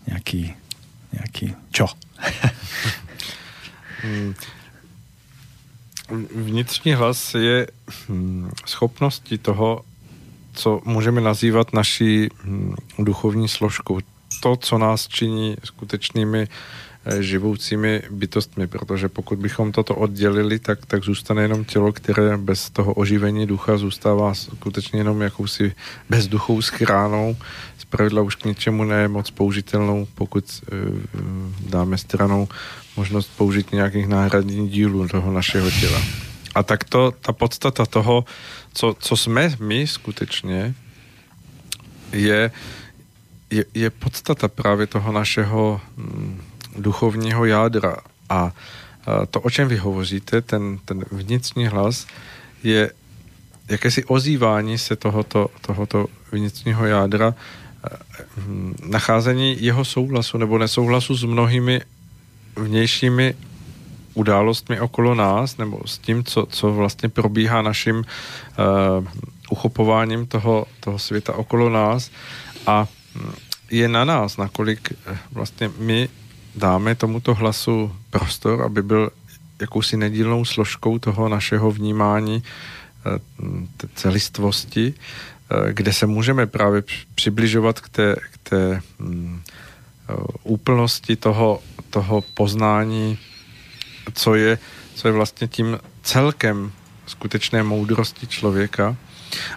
nejaký, 0.07 0.55
nejaký 1.11 1.47
čo? 1.75 1.91
Hmm. 4.03 4.35
Vnitřní 6.35 6.95
hlas 6.95 7.35
je 7.35 7.67
hmm, 8.09 8.51
schopností 8.67 9.39
toho, 9.39 9.85
co 10.53 10.81
můžeme 10.85 11.21
nazývat 11.21 11.73
naší 11.73 12.29
hmm, 12.43 12.75
duchovní 12.99 13.49
složkou. 13.49 14.01
To, 14.41 14.57
co 14.57 14.79
nás 14.79 15.09
činí 15.09 15.57
skutečnými 15.65 16.49
živoucími 17.21 18.03
bytostmi, 18.11 18.67
protože 18.67 19.09
pokud 19.09 19.39
bychom 19.39 19.73
toto 19.73 19.95
oddělili, 19.95 20.59
tak, 20.59 20.87
tak 20.87 21.05
zůstane 21.05 21.43
jenom 21.43 21.65
tělo, 21.65 21.93
které 21.93 22.37
bez 22.37 22.71
toho 22.71 22.95
oživení 22.95 23.47
ducha 23.47 23.77
zůstává 23.77 24.35
skutečně 24.35 25.01
jenom 25.01 25.23
jakousi 25.23 25.75
bezduchou 26.11 26.63
schránou, 26.63 27.37
zpravidla 27.79 28.23
už 28.23 28.37
k 28.37 28.45
ničemu 28.45 28.85
ne 28.85 29.09
moc 29.09 29.31
použitelnou, 29.31 30.07
pokud 30.15 30.45
e, 30.45 30.77
dáme 31.71 31.99
stranou 31.99 32.49
možnost 32.97 33.31
použít 33.37 33.73
nějakých 33.73 34.09
náhradních 34.09 34.71
dílů 34.71 35.09
toho 35.09 35.33
našeho 35.33 35.71
těla. 35.71 36.03
A 36.55 36.63
tak 36.63 36.85
to, 36.85 37.11
ta 37.11 37.33
podstata 37.33 37.87
toho, 37.87 38.25
co, 38.75 38.97
co 38.99 39.17
jsme 39.17 39.57
my 39.61 39.87
skutečně, 39.87 40.75
je, 42.13 42.51
je, 43.51 43.65
je 43.75 43.91
podstata 43.91 44.49
právě 44.49 44.87
toho 44.87 45.13
našeho 45.13 45.81
mm, 45.97 46.41
duchovního 46.79 47.45
jádra. 47.45 47.97
A 48.29 48.53
to, 49.31 49.41
o 49.41 49.51
čem 49.51 49.69
vy 49.69 49.77
hovoříte, 49.77 50.41
ten, 50.41 50.79
ten 50.85 51.05
vnitřní 51.11 51.67
hlas, 51.67 52.07
je 52.63 52.91
jakési 53.69 54.05
ozývání 54.05 54.79
se 54.79 54.97
tohoto, 54.97 55.51
tohoto 55.61 56.07
vnitřního 56.33 56.87
jádra, 56.87 57.35
nacházení 58.87 59.57
jeho 59.61 59.85
souhlasu 59.85 60.39
nebo 60.39 60.59
nesouhlasu 60.59 61.15
s 61.15 61.25
mnohými 61.25 61.81
vnějšími 62.57 63.35
událostmi 64.15 64.81
okolo 64.81 65.15
nás, 65.15 65.57
nebo 65.57 65.81
s 65.87 65.99
tím, 65.99 66.25
co, 66.25 66.47
co 66.47 66.73
vlastně 66.73 67.09
probíhá 67.09 67.63
naším 67.63 67.97
uh, 67.97 68.05
uchopováním 69.51 70.27
toho, 70.27 70.67
toho 70.81 70.99
světa 70.99 71.33
okolo 71.33 71.71
nás. 71.71 72.11
A 72.67 72.87
je 73.71 73.89
na 73.89 74.05
nás, 74.05 74.37
nakolik 74.37 74.93
eh, 75.07 75.19
vlastně 75.33 75.71
my 75.79 76.09
dáme 76.55 76.95
tomuto 76.95 77.35
hlasu 77.35 77.97
prostor, 78.11 78.63
aby 78.63 78.83
byl 78.83 79.11
jakousi 79.61 79.97
nedílnou 79.97 80.45
složkou 80.45 80.99
toho 80.99 81.29
našeho 81.29 81.71
vnímání 81.71 82.43
uh, 83.07 83.65
celistvosti, 83.95 84.95
uh, 84.95 85.69
kde 85.69 85.93
se 85.93 86.07
můžeme 86.07 86.47
právě 86.47 86.83
přibližovat 87.15 87.81
k 87.81 87.89
té, 87.89 88.17
k 88.33 88.49
té 88.49 88.83
um, 89.01 89.43
úplnosti 90.43 91.17
toho, 91.17 91.63
toho 91.91 92.21
poznání 92.21 93.19
co 94.15 94.35
je, 94.35 94.59
co 94.95 95.09
je 95.09 95.13
vlastně 95.13 95.49
tím 95.49 95.79
celkem 96.03 96.73
skutečné 97.07 97.63
moudrosti 97.63 98.27
člověka, 98.27 98.97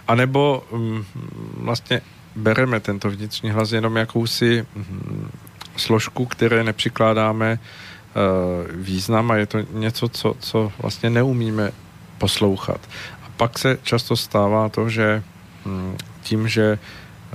a 0.08 0.14
nebo 0.14 0.64
um, 0.70 1.06
vlastně 1.56 2.00
bereme 2.36 2.80
tento 2.80 3.10
vnitřní 3.10 3.50
hlas 3.50 3.72
jenom 3.72 3.96
jakousi 3.96 4.66
um, 4.74 5.30
složku, 5.76 6.26
které 6.26 6.64
nepřikládáme 6.64 7.58
uh, 7.58 8.76
význam 8.76 9.30
a 9.30 9.36
je 9.36 9.46
to 9.46 9.58
něco, 9.72 10.08
co, 10.08 10.34
co 10.40 10.72
vlastně 10.82 11.10
neumíme 11.10 11.72
poslouchat. 12.18 12.80
A 13.22 13.26
pak 13.36 13.58
se 13.58 13.78
často 13.82 14.16
stává 14.16 14.68
to, 14.68 14.88
že 14.88 15.22
um, 15.66 15.96
tím, 16.22 16.48
že 16.48 16.78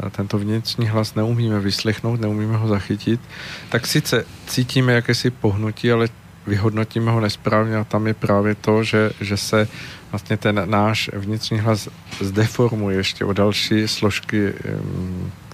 uh, 0.04 0.10
tento 0.10 0.38
vnitřní 0.38 0.88
hlas 0.88 1.16
neumíme 1.16 1.60
vyslechnout, 1.60 2.22
neumíme 2.22 2.58
ho 2.58 2.68
zachytit, 2.68 3.22
tak 3.70 3.88
sice 3.88 4.26
cítíme 4.48 4.94
jakési 4.94 5.30
pohnutí, 5.30 5.92
ale 5.92 6.08
vyhodnotíme 6.48 7.12
ho 7.12 7.20
nesprávně 7.20 7.78
a 7.78 7.84
tam 7.84 8.08
je 8.08 8.14
právě 8.14 8.56
to, 8.56 8.84
že, 8.84 9.12
že 9.22 9.38
se 9.38 9.68
vlastně 10.12 10.38
ten 10.38 10.62
náš 10.66 11.10
vnitřní 11.14 11.60
hlas 11.60 11.90
zdeformuje 12.20 12.98
ještě 12.98 13.26
o 13.26 13.34
další 13.34 13.88
složky, 13.88 14.54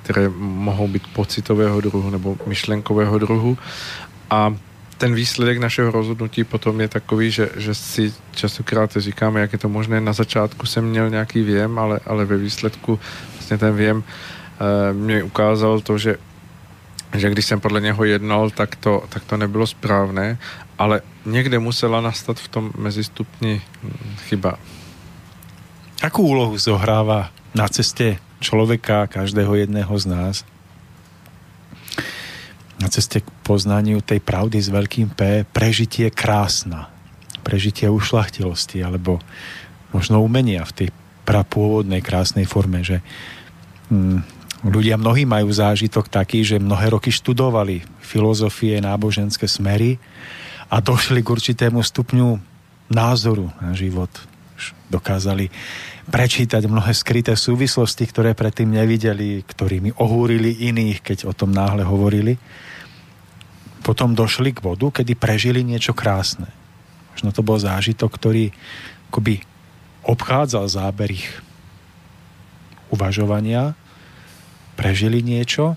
které 0.07 0.31
mohou 0.39 0.87
být 0.87 1.03
pocitového 1.11 1.81
druhu 1.81 2.09
nebo 2.09 2.37
myšlenkového 2.47 3.19
druhu 3.19 3.57
a 4.29 4.55
ten 4.97 5.13
výsledek 5.13 5.59
našeho 5.59 5.91
rozhodnutí 5.91 6.43
potom 6.43 6.79
je 6.81 6.87
takový, 6.87 7.31
že, 7.31 7.49
že 7.59 7.75
si 7.75 8.13
častokrát 8.31 8.97
říkáme, 8.97 9.41
jak 9.41 9.53
je 9.53 9.59
to 9.59 9.69
možné. 9.69 10.01
Na 10.01 10.13
začátku 10.13 10.65
jsem 10.65 10.85
měl 10.85 11.09
nějaký 11.09 11.43
věm, 11.43 11.79
ale, 11.79 11.99
ale 12.05 12.25
ve 12.25 12.37
výsledku 12.37 12.99
vlastně 13.33 13.57
ten 13.57 13.75
věm 13.75 14.03
e, 14.03 14.93
mě 14.93 15.23
ukázal 15.23 15.81
to, 15.81 15.97
že 15.97 16.15
že 17.15 17.29
když 17.29 17.45
jsem 17.45 17.59
podle 17.59 17.81
něho 17.81 18.03
jednal, 18.03 18.49
tak 18.49 18.75
to, 18.75 19.03
tak 19.09 19.23
to 19.23 19.37
nebylo 19.37 19.67
správné 19.67 20.37
ale 20.77 21.01
někde 21.25 21.59
musela 21.59 22.01
nastat 22.01 22.39
v 22.39 22.47
tom 22.47 22.71
mezistupni 22.77 23.61
hm, 23.83 24.15
chyba. 24.29 24.61
Akú 25.97 26.21
úlohu 26.21 26.53
zohráva 26.61 27.33
na 27.57 27.65
ceste 27.73 28.21
človeka, 28.39 29.09
každého 29.09 29.53
jedného 29.57 29.93
z 29.97 30.05
nás, 30.07 30.35
na 32.77 32.87
ceste 32.93 33.25
k 33.25 33.27
poznaniu 33.41 34.05
tej 34.05 34.21
pravdy 34.21 34.61
s 34.61 34.69
veľkým 34.69 35.17
P, 35.17 35.43
prežitie 35.49 36.13
krásna, 36.13 36.93
prežitie 37.41 37.89
ušlachtilosti, 37.89 38.85
alebo 38.85 39.17
možno 39.89 40.21
umenia 40.21 40.61
v 40.67 40.85
tej 40.85 40.89
prapôvodnej 41.25 42.05
krásnej 42.05 42.45
forme, 42.45 42.85
že 42.85 43.01
hm, 43.89 44.21
ľudia 44.63 44.95
mnohí 44.95 45.25
majú 45.25 45.49
zážitok 45.49 46.07
taký, 46.07 46.45
že 46.45 46.61
mnohé 46.61 46.93
roky 46.93 47.09
študovali 47.09 47.81
filozofie, 47.99 48.77
náboženské 48.79 49.49
smery 49.49 49.97
a 50.69 50.77
došli 50.79 51.25
k 51.25 51.31
určitému 51.33 51.81
stupňu 51.81 52.39
názoru 52.87 53.51
na 53.59 53.73
život. 53.75 54.09
Dokázali 54.87 55.51
prečítať 56.07 56.63
mnohé 56.65 56.95
skryté 56.95 57.35
súvislosti, 57.35 58.07
ktoré 58.07 58.31
predtým 58.31 58.71
nevideli, 58.71 59.43
ktorými 59.43 59.99
ohúrili 59.99 60.71
iných, 60.71 61.03
keď 61.03 61.17
o 61.27 61.33
tom 61.35 61.51
náhle 61.51 61.83
hovorili. 61.83 62.39
Potom 63.83 64.15
došli 64.15 64.55
k 64.55 64.63
bodu, 64.63 64.87
kedy 64.91 65.19
prežili 65.19 65.63
niečo 65.63 65.91
krásne. 65.91 66.47
Možno 67.11 67.35
to 67.35 67.43
bol 67.43 67.59
zážitok, 67.59 68.09
ktorý 68.13 68.55
akoby 69.11 69.43
obchádzal 70.07 70.65
záber 70.71 71.11
ich 71.11 71.27
uvažovania, 72.87 73.75
prežili 74.79 75.19
niečo, 75.19 75.75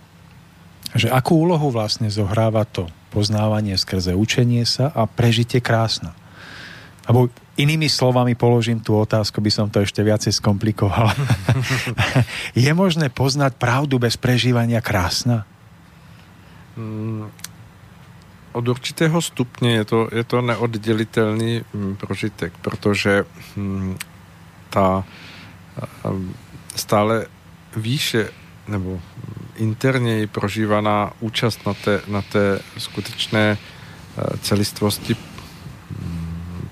že 0.95 1.11
akú 1.11 1.43
úlohu 1.47 1.71
vlastne 1.71 2.11
zohráva 2.11 2.67
to 2.67 2.87
poznávanie 3.11 3.75
skrze 3.75 4.15
učenie 4.15 4.63
sa 4.63 4.91
a 4.91 5.07
prežitie 5.07 5.59
krásna. 5.59 6.15
Abo 7.07 7.31
inými 7.61 7.93
slovami 7.93 8.33
položím 8.33 8.81
tú 8.81 8.97
otázku, 8.97 9.45
by 9.45 9.51
som 9.53 9.69
to 9.69 9.85
ešte 9.85 10.01
viacej 10.01 10.33
skomplikoval. 10.33 11.13
je 12.57 12.71
možné 12.73 13.13
poznať 13.13 13.61
pravdu 13.61 14.01
bez 14.01 14.17
prežívania 14.17 14.81
krásna? 14.81 15.45
Mm, 16.77 17.29
od 18.53 18.65
určitého 18.69 19.23
stupně 19.23 19.71
je 19.73 19.85
to, 19.85 20.09
je 20.13 20.25
to 20.25 20.43
neoddělitelný 20.43 21.63
mm, 21.75 21.97
prožitek, 21.97 22.53
protože 22.63 23.25
mm, 23.57 23.97
ta 24.71 25.05
stále 26.75 27.27
výše 27.77 28.31
nebo 28.69 29.01
interněji 29.57 30.27
prožívaná 30.27 31.13
účast 31.21 31.67
na 31.67 31.75
té, 31.75 32.01
na 32.09 32.23
té 32.23 32.61
skutečné 32.79 33.59
eh, 33.59 34.39
celistvosti 34.39 35.15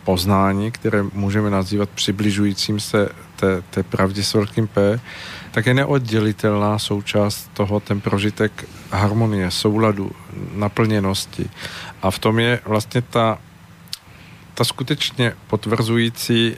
poznání, 0.08 0.70
které 0.70 1.02
můžeme 1.02 1.50
nazývat 1.50 1.88
přibližujícím 1.90 2.80
se 2.80 3.08
té, 3.36 3.62
té 3.70 3.82
pravdě 3.82 4.24
s 4.24 4.34
velkým 4.34 4.66
P, 4.66 5.00
tak 5.50 5.66
je 5.66 5.74
neoddělitelná 5.74 6.78
součást 6.78 7.50
toho 7.52 7.80
ten 7.80 8.00
prožitek 8.00 8.68
harmonie, 8.90 9.50
souladu, 9.50 10.10
naplněnosti. 10.54 11.50
A 12.02 12.10
v 12.10 12.18
tom 12.18 12.38
je 12.38 12.60
vlastně 12.64 13.02
ta 13.02 13.38
ta 14.54 14.64
skutečně 14.64 15.32
potvrzující 15.46 16.50
e, 16.50 16.56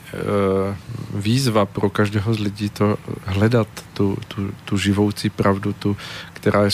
výzva 1.13 1.65
pro 1.65 1.89
každého 1.89 2.33
z 2.33 2.39
lidí 2.39 2.69
to 2.69 2.97
hledat 3.25 3.67
tu, 3.93 4.17
tu, 4.27 4.51
tu 4.65 4.77
živoucí 4.77 5.29
pravdu, 5.29 5.73
tu, 5.73 5.97
která 6.33 6.63
je 6.63 6.71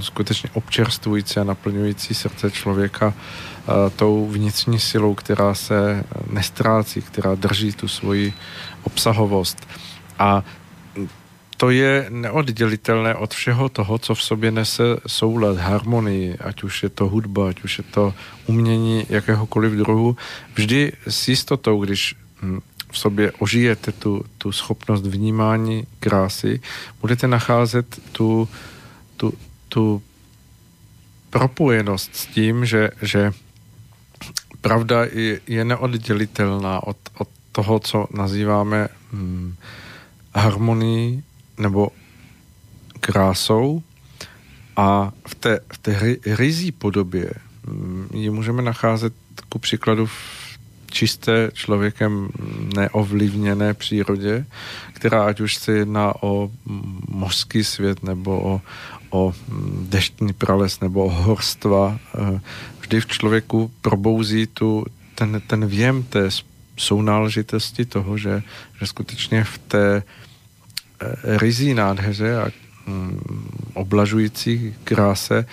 skutečně 0.00 0.50
občerstvující 0.52 1.40
a 1.40 1.44
naplňující 1.44 2.14
srdce 2.14 2.50
člověka 2.50 3.14
e, 3.14 3.90
tou 3.90 4.26
vnitřní 4.26 4.78
silou, 4.78 5.14
která 5.14 5.54
se 5.54 6.04
nestrácí, 6.30 7.02
která 7.02 7.34
drží 7.34 7.72
tu 7.72 7.88
svoji 7.88 8.32
obsahovost. 8.82 9.68
A 10.18 10.44
to 11.56 11.70
je 11.70 12.06
neoddělitelné 12.08 13.14
od 13.14 13.34
všeho 13.34 13.68
toho, 13.68 13.98
co 13.98 14.14
v 14.14 14.22
sobě 14.22 14.50
nese 14.50 14.82
soulad, 15.06 15.56
harmonii, 15.56 16.36
ať 16.36 16.62
už 16.62 16.82
je 16.82 16.88
to 16.88 17.08
hudba, 17.08 17.48
ať 17.48 17.64
už 17.64 17.78
je 17.78 17.84
to 17.84 18.14
umění 18.46 19.06
jakéhokoliv 19.08 19.72
druhu. 19.72 20.16
Vždy 20.54 20.92
s 21.08 21.28
jistotou, 21.28 21.84
když 21.84 22.14
hm, 22.42 22.60
v 22.92 22.98
sobě 22.98 23.32
ožijete 23.38 23.92
tu, 23.92 24.24
tu 24.38 24.52
schopnost 24.52 25.06
vnímání 25.06 25.86
krásy, 26.00 26.60
budete 27.00 27.28
nacházet 27.28 28.00
tu, 28.12 28.48
tu, 29.76 30.02
propojenost 31.30 32.16
s 32.16 32.26
tím, 32.26 32.64
že, 32.64 32.90
že 33.02 33.32
pravda 34.60 35.04
je, 35.04 35.40
je 35.46 35.64
neoddělitelná 35.64 36.86
od, 36.86 36.96
od 37.18 37.28
toho, 37.52 37.78
co 37.78 38.06
nazýváme 38.10 38.88
hm, 39.12 39.54
harmonii 40.34 41.22
nebo 41.58 41.88
krásou. 43.00 43.82
A 44.76 45.12
v 45.28 45.34
té, 45.34 45.60
v 45.72 45.78
té 45.78 46.16
rizí 46.26 46.72
podobě 46.72 47.30
mm, 47.66 48.08
ji 48.14 48.30
můžeme 48.30 48.62
nacházet 48.62 49.12
ku 49.48 49.58
příkladu 49.58 50.06
v 50.06 50.46
čisté 50.90 51.50
člověkem 51.52 52.28
neovlivněné 52.76 53.74
přírodě, 53.74 54.46
která 54.92 55.24
ať 55.24 55.40
už 55.40 55.56
se 55.56 55.72
jedná 55.72 56.22
o 56.22 56.50
mořský 57.08 57.64
svět 57.64 58.02
nebo 58.02 58.40
o, 58.40 58.60
o 59.16 59.34
deštní 59.88 60.32
prales 60.32 60.80
nebo 60.80 61.04
o 61.04 61.10
horstva, 61.10 61.98
eh, 61.98 62.40
vždy 62.80 63.00
v 63.00 63.06
člověku 63.06 63.70
probouzí 63.80 64.46
tu, 64.46 64.84
ten, 65.14 65.42
ten 65.46 65.66
věm 65.66 66.02
té 66.02 66.28
sounáležitosti 66.76 67.84
toho, 67.84 68.18
že, 68.18 68.42
že 68.80 68.86
skutečně 68.86 69.44
v 69.44 69.58
té 69.58 70.02
Eh, 71.00 71.38
rizí 71.38 71.74
nádheře 71.74 72.36
a 72.36 72.48
mm, 72.86 73.50
oblažující 73.74 74.74
kráse 74.84 75.46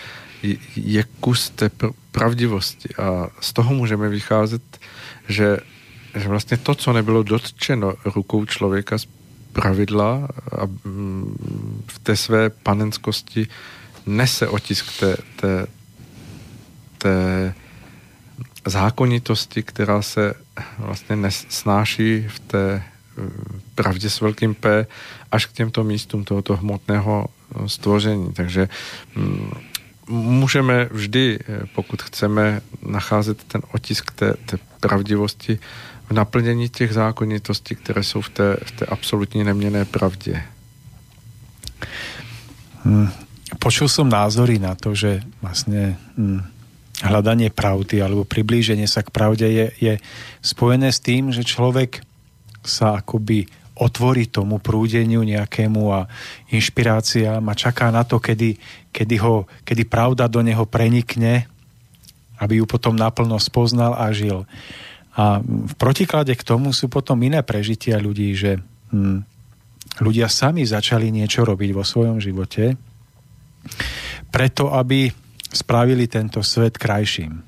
je 0.76 1.04
kus 1.20 1.50
té 1.50 1.70
pravdivosti. 2.12 2.90
A 2.96 3.28
z 3.40 3.54
toho 3.54 3.74
můžeme 3.74 4.10
vycházet, 4.10 4.62
že, 5.28 5.58
že 6.16 6.28
vlastně 6.28 6.58
to, 6.58 6.76
co 6.76 6.94
nebylo 6.94 7.24
dotčeno 7.24 7.94
rukou 8.06 8.46
člověka 8.46 8.98
pravidla 9.54 10.28
a 10.52 10.66
mm, 10.66 11.84
v 11.88 12.00
té 12.00 12.16
své 12.16 12.50
panenskosti 12.50 13.48
nese 14.06 14.48
otisk 14.48 15.00
té, 15.00 15.18
té, 15.36 15.68
té 16.98 17.54
zákonitosti, 18.66 19.64
která 19.64 20.02
se 20.02 20.34
vlastně 20.78 21.18
snáší 21.32 22.26
v 22.28 22.40
té 22.40 22.84
mm, 23.18 23.62
pravdě 23.76 24.10
s 24.10 24.22
velkým 24.22 24.56
P 24.56 24.88
až 25.32 25.46
k 25.46 25.52
těmto 25.52 25.84
místům 25.84 26.24
tohoto 26.24 26.56
hmotného 26.56 27.26
no, 27.60 27.70
stvoření. 27.70 28.34
Takže 28.34 28.70
mm, 29.16 29.52
můžeme 30.08 30.90
vždy, 30.92 31.40
eh, 31.42 31.60
pokud 31.76 32.02
chceme, 32.02 32.62
nacházet 32.86 33.44
ten 33.44 33.62
otisk 33.72 34.12
té, 34.12 34.34
té 34.46 34.58
pravdivosti 34.80 35.60
v 36.10 36.12
naplnění 36.12 36.70
těch 36.70 36.94
zákonitostí, 36.94 37.76
které 37.76 38.04
jsou 38.04 38.22
v 38.22 38.30
té, 38.30 38.58
v 38.66 38.72
té 38.72 38.86
absolutní 38.86 39.44
neměné 39.44 39.86
pravdě. 39.86 40.44
Hmm. 42.84 43.10
Počul 43.60 43.88
som 43.88 44.10
názory 44.10 44.60
na 44.60 44.76
to, 44.76 44.98
že 44.98 45.24
vlastne 45.40 45.96
hm, 46.18 46.42
hľadanie 47.06 47.54
pravdy 47.54 48.02
alebo 48.02 48.28
priblíženie 48.28 48.90
sa 48.90 49.06
k 49.06 49.14
pravde 49.14 49.48
je, 49.48 49.68
je 49.80 49.94
spojené 50.42 50.90
s 50.92 51.00
tým, 51.00 51.32
že 51.32 51.48
človek 51.48 52.04
sa 52.64 53.00
akoby 53.00 53.48
otvorí 53.74 54.30
tomu 54.30 54.62
prúdeniu 54.62 55.26
nejakému 55.26 55.84
a 55.90 56.06
inšpiráciám 56.54 57.42
a 57.42 57.58
čaká 57.58 57.90
na 57.90 58.06
to, 58.06 58.22
kedy, 58.22 58.56
kedy, 58.94 59.16
ho, 59.18 59.50
kedy 59.66 59.84
pravda 59.90 60.30
do 60.30 60.46
neho 60.46 60.64
prenikne, 60.70 61.50
aby 62.38 62.62
ju 62.62 62.66
potom 62.70 62.94
naplno 62.94 63.40
spoznal 63.42 63.98
a 63.98 64.14
žil. 64.14 64.46
A 65.14 65.38
v 65.46 65.74
protiklade 65.78 66.34
k 66.34 66.44
tomu 66.44 66.74
sú 66.74 66.90
potom 66.90 67.22
iné 67.22 67.46
prežitia 67.46 68.02
ľudí, 68.02 68.34
že 68.34 68.58
hm, 68.90 69.22
ľudia 70.02 70.26
sami 70.26 70.66
začali 70.66 71.14
niečo 71.14 71.46
robiť 71.46 71.70
vo 71.70 71.86
svojom 71.86 72.18
živote, 72.18 72.74
preto 74.34 74.74
aby 74.74 75.14
spravili 75.54 76.10
tento 76.10 76.42
svet 76.42 76.82
krajším. 76.82 77.46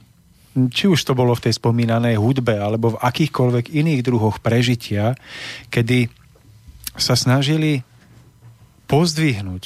Či 0.56 0.86
už 0.88 1.02
to 1.04 1.18
bolo 1.18 1.36
v 1.36 1.50
tej 1.50 1.58
spomínanej 1.58 2.16
hudbe, 2.22 2.56
alebo 2.56 2.96
v 2.96 3.02
akýchkoľvek 3.02 3.76
iných 3.76 4.02
druhoch 4.06 4.40
prežitia, 4.40 5.18
kedy 5.74 6.08
sa 6.96 7.18
snažili 7.18 7.84
pozdvihnúť 8.88 9.64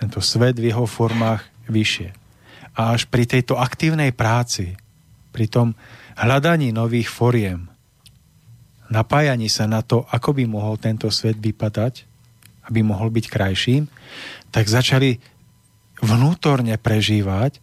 tento 0.00 0.20
svet 0.22 0.56
v 0.56 0.72
jeho 0.72 0.86
formách 0.88 1.44
vyššie. 1.68 2.14
A 2.76 2.96
až 2.96 3.10
pri 3.10 3.28
tejto 3.28 3.58
aktívnej 3.60 4.14
práci, 4.14 4.78
pri 5.34 5.50
tom 5.52 5.76
hľadaní 6.16 6.72
nových 6.72 7.12
foriem, 7.12 7.68
napájaní 8.88 9.52
sa 9.52 9.68
na 9.68 9.84
to, 9.84 10.08
ako 10.08 10.32
by 10.36 10.44
mohol 10.48 10.80
tento 10.80 11.12
svet 11.12 11.36
vypadať, 11.36 12.08
aby 12.66 12.80
mohol 12.82 13.12
byť 13.12 13.26
krajším, 13.30 13.86
tak 14.50 14.66
začali 14.66 15.20
vnútorne 16.02 16.74
prežívať 16.80 17.60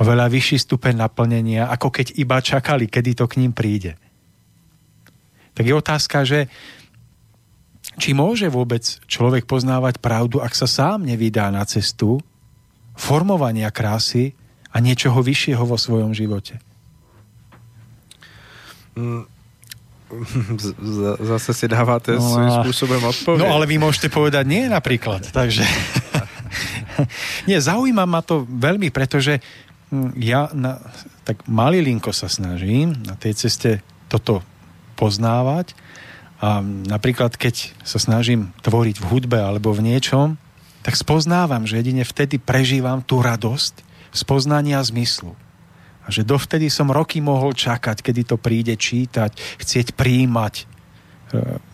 oveľa 0.00 0.26
vyšší 0.32 0.58
stupeň 0.66 0.98
naplnenia, 0.98 1.70
ako 1.70 1.94
keď 1.94 2.16
iba 2.18 2.40
čakali, 2.42 2.90
kedy 2.90 3.14
to 3.14 3.28
k 3.28 3.38
ním 3.44 3.52
príde. 3.54 3.94
Tak 5.52 5.64
je 5.68 5.74
otázka, 5.76 6.24
že 6.24 6.48
či 8.00 8.16
môže 8.16 8.48
vôbec 8.48 8.82
človek 9.04 9.44
poznávať 9.44 10.00
pravdu, 10.00 10.40
ak 10.40 10.56
sa 10.56 10.64
sám 10.64 11.04
nevydá 11.04 11.52
na 11.52 11.60
cestu 11.68 12.24
formovania 12.96 13.68
krásy 13.68 14.32
a 14.72 14.80
niečoho 14.80 15.20
vyššieho 15.20 15.64
vo 15.68 15.76
svojom 15.76 16.16
živote? 16.16 16.56
Mm, 18.98 19.24
zase 21.32 21.50
si 21.56 21.66
dávate 21.68 22.16
no, 22.16 22.20
svým 22.20 22.50
spôsobom 22.62 23.00
odpoveď. 23.00 23.40
No 23.40 23.48
ale 23.48 23.64
vy 23.64 23.80
môžete 23.80 24.12
povedať 24.12 24.44
nie 24.44 24.68
napríklad, 24.68 25.32
takže... 25.32 25.64
nie, 27.48 27.56
zaujíma 27.56 28.04
ma 28.04 28.20
to 28.20 28.44
veľmi, 28.44 28.92
pretože 28.92 29.40
hm, 29.88 30.12
ja 30.20 30.52
na, 30.52 30.76
tak 31.24 31.48
malilinko 31.48 32.12
sa 32.12 32.28
snažím 32.28 32.92
na 33.08 33.16
tej 33.16 33.48
ceste 33.48 33.80
toto 34.12 34.44
poznávať 35.00 35.72
a 36.42 36.60
napríklad, 36.62 37.38
keď 37.38 37.72
sa 37.86 38.02
snažím 38.02 38.50
tvoriť 38.66 38.98
v 38.98 39.08
hudbe 39.08 39.38
alebo 39.38 39.72
v 39.72 39.94
niečom, 39.94 40.36
tak 40.82 40.98
spoznávam, 40.98 41.64
že 41.64 41.78
jedine 41.78 42.02
vtedy 42.02 42.42
prežívam 42.42 43.00
tú 43.00 43.22
radosť 43.22 43.80
spoznania 44.10 44.82
zmyslu. 44.82 45.38
A 46.02 46.08
že 46.10 46.26
dovtedy 46.26 46.66
som 46.66 46.90
roky 46.90 47.22
mohol 47.22 47.54
čakať, 47.54 48.02
kedy 48.02 48.34
to 48.34 48.36
príde 48.38 48.74
čítať, 48.74 49.60
chcieť 49.62 49.94
príjmať 49.94 50.54
e, 50.58 50.64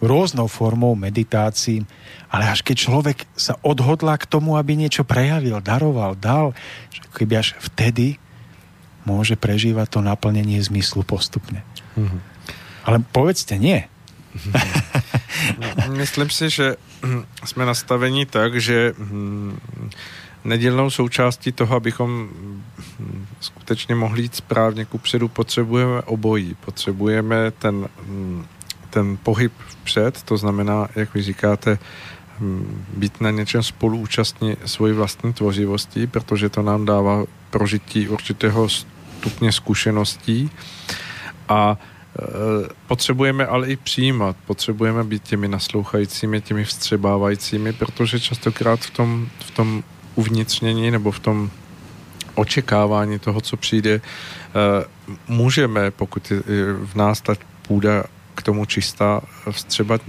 rôznou 0.05 0.47
formou 0.53 0.93
meditácií, 0.93 1.85
ale 2.29 2.45
až 2.53 2.61
keď 2.61 2.77
človek 2.77 3.19
sa 3.33 3.57
odhodlá 3.65 4.21
k 4.21 4.29
tomu, 4.29 4.61
aby 4.61 4.77
niečo 4.77 5.09
prejavil, 5.09 5.65
daroval, 5.65 6.13
dal, 6.13 6.53
že 6.93 7.01
keby 7.17 7.41
až 7.41 7.57
vtedy 7.57 8.21
môže 9.09 9.41
prežívať 9.41 9.97
to 9.97 10.01
naplnenie 10.05 10.61
zmyslu 10.61 11.01
postupne. 11.01 11.65
Mm-hmm. 11.97 12.21
Ale 12.85 13.01
povedzte, 13.09 13.57
nie. 13.57 13.89
Myslím 16.01 16.29
si, 16.29 16.53
že 16.53 16.77
jsme 17.49 17.65
nastavení 17.65 18.27
tak, 18.27 18.61
že 18.61 18.93
hm, 18.93 19.57
nedělnou 20.49 20.91
součástí 20.91 21.53
toho, 21.53 21.77
abychom 21.77 22.29
skutečně 23.41 23.95
mohli 23.95 24.23
jít 24.23 24.35
správně 24.35 24.85
kupředu, 24.85 25.29
potřebujeme 25.29 26.03
obojí. 26.03 26.57
Potřebujeme 26.65 27.51
ten, 27.51 27.89
ten 28.91 29.19
pohyb 29.23 29.53
vpřed, 29.69 30.23
to 30.23 30.37
znamená, 30.37 30.89
jak 30.97 31.15
vy 31.15 31.23
říkáte, 31.23 31.79
být 32.97 33.21
na 33.21 33.31
něčem 33.31 33.63
spoluúčastní 33.63 34.57
svojí 34.67 34.93
vlastní 34.93 35.33
tvořivosti, 35.33 36.07
protože 36.07 36.49
to 36.49 36.63
nám 36.63 36.85
dává 36.85 37.25
prožití 37.51 38.09
určitého 38.09 38.69
stupně 38.69 39.53
zkušeností 39.53 40.51
a 41.49 41.79
Eh, 42.19 42.69
potřebujeme 42.87 43.47
ale 43.47 43.69
i 43.69 43.77
přijímat, 43.77 44.37
potřebujeme 44.47 45.05
být 45.05 45.23
těmi 45.23 45.49
naslouchajícími, 45.49 46.41
těmi 46.41 46.65
vstřebávajícími, 46.65 47.73
protože 47.73 48.21
častokrát 48.21 48.81
v 48.81 48.91
tom, 48.91 49.29
v 49.41 49.51
tom 49.51 49.83
uvnitřnění 50.19 50.91
nebo 50.91 51.11
v 51.11 51.19
tom 51.19 51.51
očekávání 52.35 53.19
toho, 53.19 53.41
co 53.41 53.57
přijde, 53.57 54.01
eh, 54.01 54.85
můžeme, 55.29 55.91
pokud 55.91 56.31
je 56.31 56.73
v 56.73 56.95
nás 56.95 57.21
ta 57.21 57.35
půda 57.63 58.05
k 58.35 58.43
tomu 58.43 58.65
čistá, 58.65 59.21
vstřebat 59.51 60.03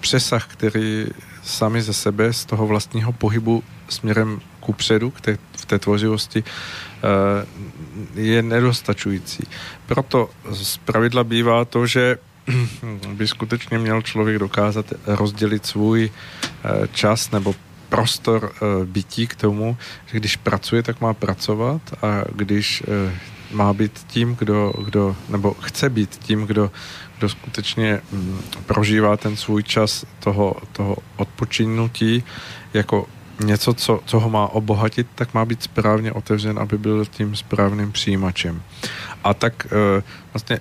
přesah, 0.00 0.46
který 0.46 1.06
sami 1.42 1.82
ze 1.82 1.92
sebe 1.92 2.32
z 2.32 2.44
toho 2.44 2.66
vlastního 2.66 3.12
pohybu 3.12 3.62
směrem 3.88 4.40
ku 4.60 4.72
předu, 4.72 5.10
k 5.10 5.20
té, 5.20 5.38
v 5.56 5.66
té 5.66 5.78
tvořivosti, 5.78 6.44
Eh, 7.02 7.46
je 8.14 8.42
nedostačující. 8.42 9.46
Proto 9.86 10.30
z 10.50 10.76
pravidla 10.76 11.24
bývá 11.24 11.64
to, 11.64 11.86
že 11.86 12.18
by 13.14 13.28
skutečně 13.28 13.78
měl 13.78 14.02
člověk 14.02 14.38
dokázat 14.38 14.86
rozdělit 15.06 15.66
svůj 15.66 16.10
eh, 16.10 16.88
čas 16.92 17.30
nebo 17.30 17.54
prostor 17.88 18.52
eh, 18.52 18.84
bytí 18.84 19.26
k 19.26 19.34
tomu, 19.34 19.76
že 20.06 20.18
když 20.18 20.36
pracuje, 20.36 20.82
tak 20.82 21.00
má 21.00 21.14
pracovat 21.14 21.82
a 22.02 22.24
když 22.34 22.82
má 23.50 23.72
být 23.72 24.04
tím, 24.06 24.34
kdo, 24.34 24.72
kdo 24.84 25.16
nebo 25.28 25.54
chce 25.60 25.90
být 25.90 26.16
tím, 26.16 26.46
kdo, 26.46 26.70
kdo 27.18 27.28
skutečně 27.28 28.00
mm, 28.12 28.40
prožívá 28.66 29.16
ten 29.16 29.36
svůj 29.36 29.62
čas 29.62 30.04
toho, 30.20 30.56
toho 30.72 30.96
odpočinutí 31.16 32.24
jako 32.74 33.06
něco, 33.44 33.74
co, 33.74 34.00
co 34.04 34.20
ho 34.20 34.30
má 34.30 34.46
obohatit, 34.46 35.06
tak 35.14 35.34
má 35.34 35.44
být 35.44 35.62
správně 35.62 36.12
otevřen, 36.12 36.58
aby 36.58 36.78
byl 36.78 37.04
tím 37.04 37.36
správným 37.36 37.92
přijímačem. 37.92 38.62
A 39.24 39.34
tak 39.34 39.66
e, 39.66 40.02
vlastně 40.32 40.58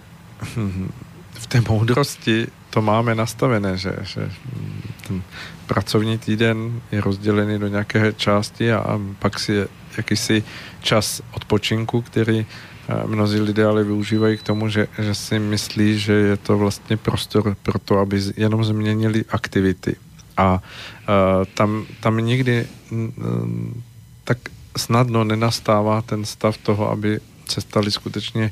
v 1.33 1.47
té 1.47 1.61
moudrosti 1.69 2.47
to 2.69 2.81
máme 2.81 3.15
nastavené, 3.15 3.77
že, 3.77 3.95
že 4.01 4.31
ten 5.07 5.21
pracovní 5.67 6.17
týden 6.17 6.81
je 6.91 7.01
rozdělený 7.01 7.59
do 7.59 7.67
nějaké 7.67 8.13
části 8.13 8.71
a, 8.71 8.77
a 8.77 8.99
pak 9.19 9.39
si 9.39 9.51
je 9.53 9.67
jakýsi 9.97 10.43
čas 10.81 11.21
odpočinku, 11.31 12.01
který 12.01 12.39
e, 12.39 12.45
mnozí 13.07 13.39
lidé 13.39 13.65
ale 13.65 13.83
využívají 13.83 14.37
k 14.37 14.43
tomu, 14.43 14.69
že, 14.69 14.87
že 14.99 15.15
si 15.15 15.39
myslí, 15.39 15.99
že 15.99 16.13
je 16.13 16.37
to 16.37 16.57
vlastně 16.57 16.97
prostor 16.97 17.55
pro 17.63 17.79
to, 17.79 17.99
aby 17.99 18.21
jenom 18.37 18.63
změnili 18.63 19.25
aktivity. 19.29 19.95
A 20.37 20.61
tam, 21.53 21.85
tam 21.99 22.17
nikdy 22.17 22.67
tak 24.23 24.37
snadno 24.77 25.23
nenastává 25.23 26.01
ten 26.01 26.25
stav 26.25 26.57
toho, 26.57 26.91
aby 26.91 27.19
se 27.49 27.61
stali 27.61 27.91
skutečně 27.91 28.51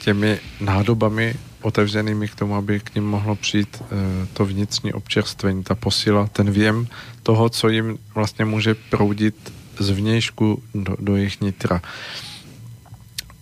těmi 0.00 0.40
nádobami 0.60 1.34
otevřenými 1.62 2.28
k 2.28 2.34
tomu, 2.34 2.54
aby 2.54 2.80
k 2.80 2.94
ním 2.94 3.04
mohlo 3.04 3.34
přijít 3.36 3.82
e, 3.82 4.26
to 4.32 4.44
vnitřní 4.44 4.92
občerstvení, 4.92 5.62
ta 5.62 5.74
posila, 5.74 6.26
ten 6.26 6.50
věm 6.50 6.86
toho, 7.22 7.48
co 7.48 7.68
jim 7.68 7.98
vlastně 8.14 8.44
může 8.44 8.74
proudit 8.74 9.52
zvnějšku 9.78 10.62
do, 10.74 10.96
do 11.00 11.16
jejich 11.16 11.40
nitra. 11.40 11.82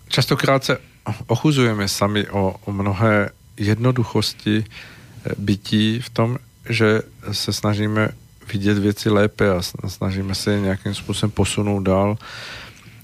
Častokrát 0.07 0.63
se 0.63 0.77
ochuzujeme 1.27 1.87
sami 1.87 2.27
o, 2.27 2.55
o 2.65 2.71
mnohé 2.71 3.29
jednoduchosti 3.57 4.65
eh, 4.65 5.31
bytí 5.37 5.99
v 5.99 6.09
tom, 6.09 6.37
že 6.69 7.01
se 7.31 7.53
snažíme 7.53 8.09
vidět 8.53 8.77
věci 8.77 9.09
lépe 9.09 9.49
a 9.49 9.61
snažíme 9.87 10.35
se 10.35 10.51
je 10.51 10.59
nějakým 10.59 10.95
způsobem 10.95 11.31
posunout 11.31 11.83
dál, 11.83 12.17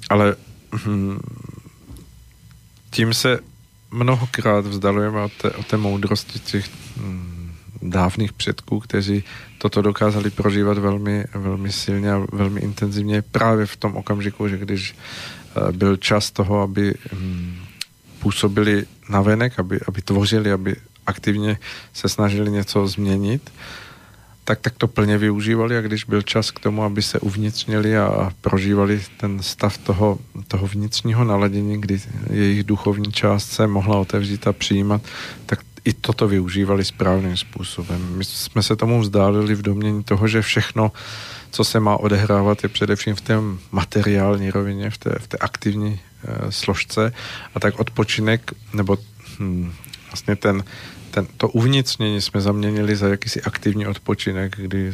ale 0.10 0.36
hm, 0.86 1.19
tím 2.96 3.14
se 3.14 3.40
mnohokrát 3.92 4.66
vzdalujeme 4.66 5.22
od 5.22 5.32
té, 5.34 5.52
od 5.52 5.68
té 5.68 5.78
moudrosti 5.78 6.40
těch 6.40 6.70
hm, 6.98 7.52
dávných 7.82 8.34
předků, 8.34 8.80
kteří 8.80 9.24
toto 9.58 9.82
dokázali 9.82 10.30
prožívat 10.30 10.78
velmi, 10.78 11.26
velmi 11.34 11.72
silně 11.72 12.12
a 12.12 12.26
velmi 12.32 12.62
intenzivně 12.62 13.22
právě 13.22 13.66
v 13.66 13.76
tom 13.76 13.96
okamžiku, 13.96 14.48
že 14.48 14.58
když 14.58 14.96
uh, 14.96 15.72
byl 15.72 15.98
čas 15.98 16.32
toho, 16.32 16.62
aby 16.62 16.94
hm, 17.14 17.56
působili 18.20 18.86
navenek, 19.10 19.60
aby, 19.60 19.80
aby 19.88 20.02
tvořili, 20.02 20.52
aby 20.52 20.76
aktivně 21.06 21.60
se 21.94 22.10
snažili 22.10 22.52
něco 22.52 22.88
změnit, 22.88 23.52
tak, 24.46 24.60
tak 24.60 24.74
to 24.78 24.88
plně 24.88 25.18
využívali 25.18 25.78
a 25.78 25.82
když 25.82 26.04
byl 26.04 26.22
čas 26.22 26.52
k 26.52 26.60
tomu, 26.60 26.84
aby 26.84 27.02
se 27.02 27.20
uvnitřnili 27.20 27.98
a 27.98 28.32
prožívali 28.42 29.02
ten 29.18 29.44
stav 29.44 29.78
toho, 29.78 30.20
toho 30.48 30.68
vnitřního 30.68 31.24
naladění, 31.24 31.82
kdy 31.82 32.02
jejich 32.30 32.64
duchovní 32.64 33.12
část 33.12 33.52
se 33.52 33.68
mohla 33.68 33.98
otevřít 33.98 34.48
a 34.48 34.54
přijímat, 34.54 35.02
tak 35.46 35.60
i 35.86 35.94
toto 35.94 36.28
využívali 36.28 36.86
správným 36.86 37.38
způsobem. 37.38 38.18
My 38.18 38.26
jsme 38.26 38.64
se 38.64 38.76
tomu 38.76 39.02
vzdálili 39.02 39.56
v 39.56 39.62
domění 39.62 40.04
toho, 40.04 40.28
že 40.28 40.42
všechno, 40.42 40.92
co 41.52 41.64
se 41.64 41.80
má 41.80 41.98
odehrávat, 41.98 42.64
je 42.64 42.70
především 42.70 43.16
v 43.16 43.22
té 43.22 43.36
materiální 43.72 44.52
rovině, 44.52 44.90
v 44.90 44.98
té, 44.98 45.16
v 45.20 45.28
té 45.28 45.38
aktivní 45.38 46.00
e, 46.00 46.52
složce 46.52 47.14
a 47.56 47.60
tak 47.60 47.80
odpočinek, 47.80 48.52
nebo 48.74 48.98
hm, 49.40 49.74
vlastně 50.08 50.36
ten, 50.36 50.64
ten, 51.16 51.28
to 51.38 51.50
uvnitřnění 51.50 52.22
jsme 52.22 52.42
zaměnili 52.42 52.96
za 52.96 53.08
jakýsi 53.08 53.42
aktivní 53.42 53.88
odpočinek, 53.88 54.56
kdy 54.58 54.92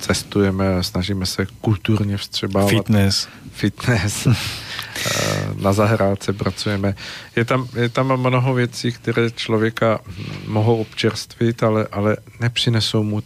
cestujeme 0.00 0.76
a 0.76 0.82
snažíme 0.82 1.26
se 1.26 1.46
kulturně 1.60 2.16
vstřebávat. 2.16 2.70
Fitness. 2.70 3.28
Fitness. 3.52 4.28
na 5.56 5.72
zahrádce 5.72 6.32
pracujeme. 6.32 6.94
Je 7.36 7.44
tam, 7.44 7.68
je 7.76 7.88
tam 7.88 8.20
mnoho 8.20 8.54
věcí, 8.54 8.92
které 8.92 9.30
člověka 9.30 10.00
mohou 10.46 10.76
občerstvit, 10.76 11.62
ale, 11.62 11.86
ale 11.92 12.16
nepřinesou 12.40 13.02
mu 13.02 13.22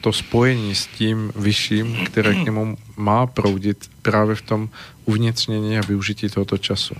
to 0.00 0.12
spojení 0.12 0.74
s 0.74 0.86
tím 0.86 1.32
vyšším, 1.36 2.06
které 2.06 2.34
k 2.34 2.44
němu 2.44 2.76
má 2.96 3.26
proudit 3.26 3.90
právě 4.02 4.34
v 4.34 4.42
tom 4.42 4.68
uvnitřnění 5.04 5.78
a 5.78 5.86
využití 5.86 6.28
tohoto 6.28 6.58
času. 6.58 6.94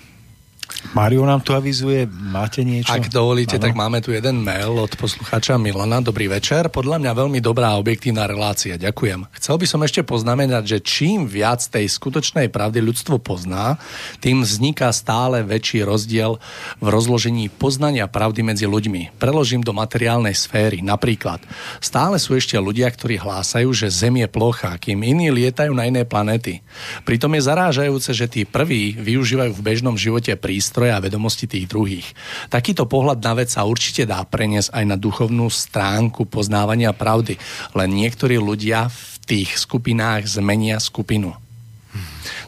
Mario 0.95 1.27
nám 1.27 1.43
tu 1.43 1.57
avizuje, 1.57 2.07
máte 2.07 2.63
niečo? 2.63 2.93
Ak 2.93 3.11
dovolíte, 3.11 3.59
ano. 3.59 3.65
tak 3.67 3.73
máme 3.75 3.99
tu 4.05 4.15
jeden 4.15 4.43
mail 4.43 4.77
od 4.77 4.93
poslucháča 4.95 5.59
Milana. 5.59 5.99
Dobrý 5.99 6.31
večer, 6.31 6.71
podľa 6.71 7.03
mňa 7.03 7.13
veľmi 7.17 7.41
dobrá 7.43 7.75
objektívna 7.81 8.29
relácia, 8.29 8.79
ďakujem. 8.79 9.27
Chcel 9.35 9.57
by 9.57 9.67
som 9.67 9.81
ešte 9.83 10.03
poznamenať, 10.07 10.63
že 10.67 10.79
čím 10.85 11.27
viac 11.27 11.65
tej 11.65 11.89
skutočnej 11.89 12.53
pravdy 12.53 12.79
ľudstvo 12.83 13.19
pozná, 13.19 13.81
tým 14.21 14.47
vzniká 14.47 14.93
stále 14.93 15.43
väčší 15.43 15.83
rozdiel 15.83 16.39
v 16.79 16.87
rozložení 16.87 17.49
poznania 17.49 18.07
pravdy 18.07 18.47
medzi 18.47 18.67
ľuďmi. 18.69 19.17
Preložím 19.17 19.65
do 19.65 19.73
materiálnej 19.73 20.37
sféry. 20.37 20.85
Napríklad, 20.85 21.41
stále 21.81 22.21
sú 22.21 22.37
ešte 22.37 22.55
ľudia, 22.61 22.93
ktorí 22.93 23.19
hlásajú, 23.19 23.73
že 23.73 23.89
Zem 23.89 24.21
je 24.21 24.29
plocha, 24.29 24.77
kým 24.77 25.01
iní 25.01 25.33
lietajú 25.33 25.73
na 25.73 25.89
iné 25.89 26.05
planety. 26.05 26.61
Pritom 27.09 27.33
je 27.33 27.43
zarážajúce, 27.49 28.11
že 28.13 28.27
tí 28.29 28.43
prví 28.45 28.93
využívajú 28.97 29.53
v 29.57 29.65
bežnom 29.65 29.97
živote 29.97 30.37
prístroje, 30.37 30.76
nástroje 30.77 30.93
a 30.93 31.01
vedomosti 31.01 31.49
tých 31.49 31.73
druhých. 31.73 32.05
Takýto 32.53 32.85
pohľad 32.85 33.25
na 33.25 33.33
vec 33.33 33.49
sa 33.49 33.65
určite 33.65 34.05
dá 34.05 34.21
preniesť 34.29 34.77
aj 34.77 34.85
na 34.85 35.01
duchovnú 35.01 35.49
stránku 35.49 36.29
poznávania 36.29 36.93
pravdy, 36.93 37.41
len 37.73 37.97
niektorí 37.97 38.37
ľudia 38.37 38.93
v 38.93 39.01
tých 39.25 39.57
skupinách 39.57 40.29
zmenia 40.29 40.77
skupinu. 40.77 41.33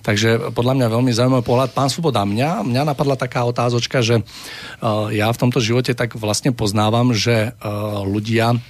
Takže 0.05 0.53
podľa 0.53 0.77
mňa 0.77 0.93
veľmi 0.93 1.13
zaujímavý 1.17 1.41
pohľad. 1.41 1.73
Pán 1.73 1.89
Svoboda, 1.89 2.29
mňa, 2.29 2.69
mňa 2.69 2.93
napadla 2.93 3.17
taká 3.17 3.49
otázočka, 3.49 4.05
že 4.05 4.21
uh, 4.21 5.09
ja 5.09 5.33
v 5.33 5.41
tomto 5.41 5.65
živote 5.65 5.97
tak 5.97 6.21
vlastne 6.21 6.53
poznávam, 6.53 7.17
že 7.17 7.57
uh, 7.57 8.05
ľudia 8.05 8.61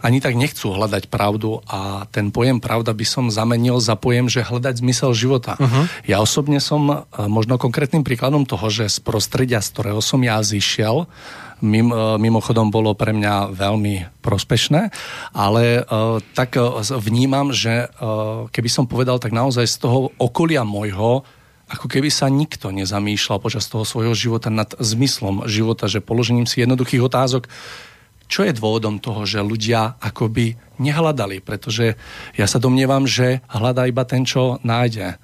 ani 0.00 0.18
tak 0.18 0.34
nechcú 0.34 0.74
hľadať 0.74 1.08
pravdu 1.08 1.60
a 1.68 2.08
ten 2.10 2.28
pojem 2.34 2.58
pravda 2.58 2.92
by 2.92 3.06
som 3.06 3.32
zamenil 3.32 3.78
za 3.78 3.94
pojem, 3.94 4.26
že 4.30 4.46
hľadať 4.46 4.80
zmysel 4.80 5.12
života. 5.14 5.54
Uh-huh. 5.56 5.84
Ja 6.08 6.20
osobne 6.20 6.58
som 6.58 6.90
e, 6.90 6.96
možno 7.28 7.60
konkrétnym 7.60 8.02
príkladom 8.02 8.48
toho, 8.48 8.68
že 8.70 8.90
z 8.90 8.98
prostredia, 9.04 9.60
z 9.60 9.70
ktorého 9.74 10.00
som 10.00 10.20
ja 10.22 10.40
zišiel, 10.40 11.06
mim, 11.64 11.88
e, 11.90 12.18
mimochodom 12.18 12.68
bolo 12.68 12.92
pre 12.92 13.14
mňa 13.14 13.54
veľmi 13.54 14.22
prospešné, 14.24 14.88
ale 15.36 15.84
uh, 15.84 16.16
tak 16.32 16.56
vnímam, 16.96 17.52
že 17.52 17.92
uh, 17.92 18.48
keby 18.48 18.72
som 18.72 18.88
povedal, 18.88 19.20
tak 19.20 19.36
naozaj 19.36 19.68
z 19.68 19.76
toho 19.84 20.16
okolia 20.16 20.64
môjho 20.64 21.28
ako 21.64 21.88
keby 21.88 22.12
sa 22.12 22.28
nikto 22.28 22.68
nezamýšľal 22.70 23.40
počas 23.40 23.64
toho 23.72 23.88
svojho 23.88 24.12
života 24.12 24.52
nad 24.52 24.68
zmyslom 24.76 25.48
života, 25.48 25.88
že 25.88 26.04
položením 26.04 26.44
si 26.44 26.60
jednoduchých 26.60 27.02
otázok 27.02 27.48
čo 28.28 28.42
je 28.44 28.56
dôvodom 28.56 28.98
toho, 28.98 29.28
že 29.28 29.44
ľudia 29.44 30.00
akoby 30.00 30.56
nehľadali? 30.80 31.44
Pretože 31.44 31.94
ja 32.34 32.46
sa 32.48 32.58
domnievam, 32.58 33.04
že 33.04 33.44
hľadá 33.52 33.86
iba 33.86 34.02
ten, 34.08 34.24
čo 34.24 34.58
nájde. 34.64 35.20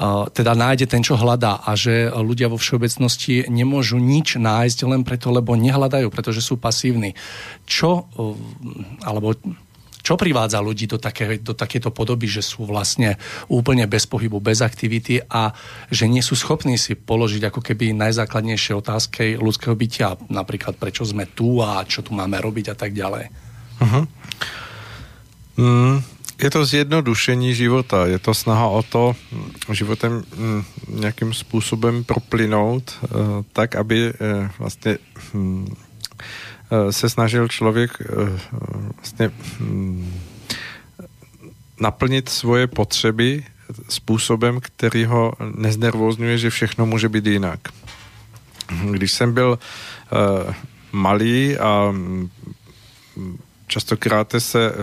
Uh, 0.00 0.24
teda 0.32 0.56
nájde 0.56 0.88
ten, 0.88 1.04
čo 1.04 1.20
hľadá 1.20 1.60
a 1.60 1.76
že 1.76 2.08
ľudia 2.08 2.48
vo 2.48 2.56
všeobecnosti 2.56 3.44
nemôžu 3.52 4.00
nič 4.00 4.40
nájsť 4.40 4.88
len 4.88 5.04
preto, 5.04 5.28
lebo 5.28 5.52
nehľadajú, 5.60 6.08
pretože 6.08 6.40
sú 6.40 6.56
pasívni. 6.56 7.12
Čo, 7.68 8.08
uh, 8.08 8.32
alebo 9.04 9.36
čo 10.00 10.16
privádza 10.16 10.60
ľudí 10.60 10.88
do, 10.88 10.96
také, 10.96 11.38
do 11.40 11.52
takéto 11.52 11.92
podoby, 11.92 12.26
že 12.26 12.42
sú 12.44 12.64
vlastne 12.64 13.20
úplne 13.48 13.84
bez 13.84 14.08
pohybu, 14.08 14.40
bez 14.40 14.64
aktivity 14.64 15.20
a 15.28 15.52
že 15.92 16.08
nie 16.08 16.24
sú 16.24 16.36
schopní 16.36 16.80
si 16.80 16.96
položiť 16.96 17.52
ako 17.52 17.60
keby 17.60 17.92
najzákladnejšie 17.96 18.72
otázky 18.76 19.36
ľudského 19.36 19.76
bytia, 19.76 20.16
napríklad 20.32 20.76
prečo 20.76 21.04
sme 21.04 21.28
tu 21.28 21.60
a 21.60 21.84
čo 21.84 22.00
tu 22.00 22.16
máme 22.16 22.40
robiť 22.40 22.72
a 22.72 22.76
tak 22.76 22.96
ďalej. 22.96 23.24
Uh-huh. 23.80 24.04
Mm, 25.60 25.96
je 26.40 26.50
to 26.50 26.64
zjednodušení 26.64 27.52
života, 27.52 28.08
je 28.08 28.16
to 28.16 28.32
snaha 28.32 28.68
o 28.68 28.80
to 28.80 29.12
životem 29.72 30.24
mm, 30.24 30.64
nějakým 30.88 31.32
způsobem 31.34 32.04
proplynout 32.04 32.96
uh, 33.02 33.08
tak, 33.52 33.76
aby 33.76 34.12
uh, 34.12 34.48
vlastně 34.58 34.98
mm, 35.32 35.68
Eh, 35.68 35.89
se 36.90 37.10
snažil 37.10 37.48
člověk 37.48 37.90
eh, 38.00 38.40
vlastně 38.96 39.30
hm, 39.60 40.20
naplnit 41.80 42.28
svoje 42.28 42.66
potřeby 42.66 43.44
způsobem, 43.88 44.60
který 44.60 45.04
ho 45.04 45.32
neznervozňuje, 45.54 46.38
že 46.38 46.50
všechno 46.50 46.86
může 46.86 47.08
být 47.08 47.26
jinak. 47.26 47.60
Když 48.90 49.12
jsem 49.12 49.34
byl 49.34 49.58
uh, 49.58 50.54
malý 50.92 51.58
a 51.58 51.88
hm, 51.90 52.28
častokrát 53.66 54.34
se 54.38 54.74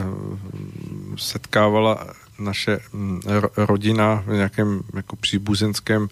setkávala 1.17 2.07
naše 2.39 2.79
hm, 2.93 3.21
rodina 3.57 4.23
v 4.27 4.33
nějakém 4.33 4.81
jako 4.95 5.15
příbuzenském 5.15 6.07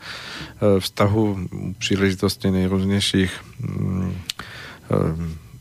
vztahu 0.80 1.50
příležitosti 1.78 2.52
nejrůznějších 2.52 3.42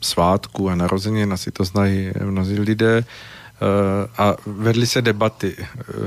svátku 0.04 0.70
a 0.70 0.74
narozenin, 0.74 1.32
asi 1.32 1.50
to 1.50 1.64
znají 1.64 2.10
mnozí 2.24 2.60
lidé, 2.60 3.04
eh, 3.04 4.08
a 4.18 4.36
vedly 4.46 4.86
se 4.86 5.02
debaty. 5.02 5.56
Eh, 5.58 5.64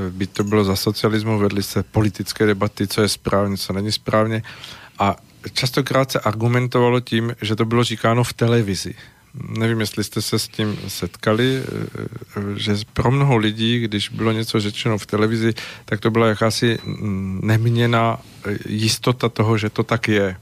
byť 0.10 0.30
to 0.32 0.44
bylo 0.44 0.64
za 0.64 0.76
socialismu, 0.76 1.40
vedly 1.40 1.64
se 1.64 1.84
politické 1.84 2.45
debaty, 2.45 2.88
co 2.88 3.02
je 3.02 3.10
správně, 3.10 3.57
co 3.57 3.74
není 3.74 3.91
správně. 3.91 4.44
A 4.99 5.15
častokrát 5.53 6.11
se 6.11 6.19
argumentovalo 6.19 6.99
tím, 6.99 7.36
že 7.41 7.56
to 7.56 7.65
bylo 7.65 7.84
říkáno 7.84 8.24
v 8.24 8.34
televizi. 8.34 8.95
Nevím, 9.57 9.80
jestli 9.80 10.03
jste 10.03 10.22
se 10.22 10.40
s 10.40 10.48
tím 10.48 10.78
setkali, 10.88 11.61
eh, 11.61 12.41
že 12.56 12.76
pro 12.94 13.11
mnoho 13.11 13.38
lidí, 13.38 13.80
když 13.80 14.10
bylo 14.10 14.32
něco 14.32 14.60
řečeno 14.60 14.98
v 14.98 15.06
televizi, 15.06 15.53
tak 15.86 15.99
to 15.99 16.11
byla 16.11 16.28
jakási 16.28 16.80
neměná 17.41 18.19
jistota 18.65 19.30
toho, 19.30 19.57
že 19.57 19.69
to 19.69 19.84
tak 19.84 20.07
je. 20.07 20.36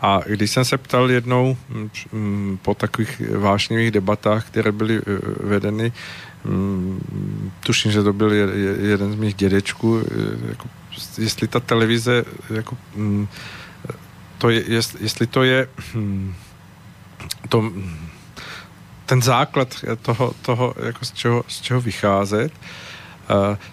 A 0.00 0.20
když 0.26 0.50
jsem 0.50 0.64
se 0.64 0.78
ptal 0.78 1.10
jednou 1.10 1.56
mm, 1.68 1.90
mm, 2.12 2.58
po 2.62 2.74
takových 2.74 3.22
vášnivých 3.36 3.90
debatách, 3.90 4.46
které 4.46 4.72
byly 4.72 4.98
eh, 4.98 5.02
vedeny, 5.40 5.92
mm, 6.44 7.50
tuším, 7.60 7.92
že 7.92 8.02
to 8.02 8.12
byl 8.12 8.32
jeden 8.78 9.12
z 9.12 9.16
mých 9.16 9.34
dědečků, 9.34 10.00
eh, 10.00 10.48
jako, 10.48 10.68
jestli 11.18 11.48
ta 11.48 11.60
televize, 11.60 12.24
jako, 12.50 12.76
to 14.38 14.50
je, 14.50 14.64
jestli 15.00 15.26
to 15.26 15.42
je 15.42 15.68
to, 17.48 17.72
ten 19.06 19.22
základ 19.22 19.84
toho, 20.02 20.34
toho 20.42 20.74
jako 20.82 21.04
z, 21.04 21.12
čeho, 21.12 21.44
z 21.48 21.60
čeho 21.60 21.80
vycházet, 21.80 22.52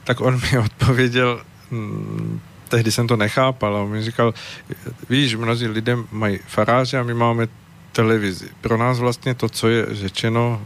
tak 0.04 0.22
on 0.22 0.42
mi 0.52 0.58
odpověděl, 0.58 1.42
hm, 1.72 2.40
tehdy 2.72 2.92
jsem 2.92 3.08
to 3.08 3.18
nechápal, 3.18 3.76
a 3.76 3.82
on 3.82 3.92
mi 3.92 4.04
říkal, 4.04 4.34
víš, 5.10 5.36
mnozí 5.36 5.68
lidé 5.68 5.98
mají 6.12 6.40
faráře 6.48 6.98
a 7.00 7.04
my 7.04 7.14
máme 7.14 7.48
televizi. 7.92 8.48
Pro 8.62 8.78
nás 8.78 9.00
vlastně 9.00 9.36
to, 9.36 9.50
co 9.50 9.68
je 9.68 9.86
řečeno 9.92 10.62